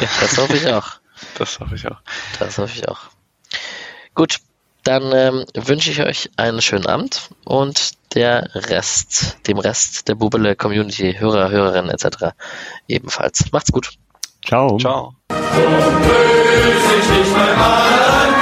Ja, 0.00 0.08
das 0.20 0.36
hoffe 0.38 0.56
ich 0.56 0.68
auch. 0.68 0.94
Das 1.38 1.60
hoffe 1.60 1.76
ich 1.76 1.86
auch. 1.86 1.98
Das 2.40 2.58
hoffe 2.58 2.76
ich 2.76 2.88
auch. 2.88 3.02
Gut, 4.12 4.40
dann 4.84 5.12
ähm, 5.14 5.44
wünsche 5.54 5.90
ich 5.90 6.00
euch 6.02 6.30
einen 6.36 6.60
schönen 6.60 6.86
Abend 6.86 7.30
und 7.44 7.92
der 8.14 8.50
Rest, 8.54 9.38
dem 9.46 9.58
Rest 9.58 10.08
der 10.08 10.14
Bubele 10.14 10.56
Community, 10.56 11.14
Hörer, 11.18 11.50
Hörerinnen 11.50 11.90
etc. 11.90 12.34
ebenfalls. 12.88 13.52
Macht's 13.52 13.72
gut. 13.72 13.92
Ciao. 14.44 14.76
Ciao. 14.78 15.14
Allein 17.54 18.41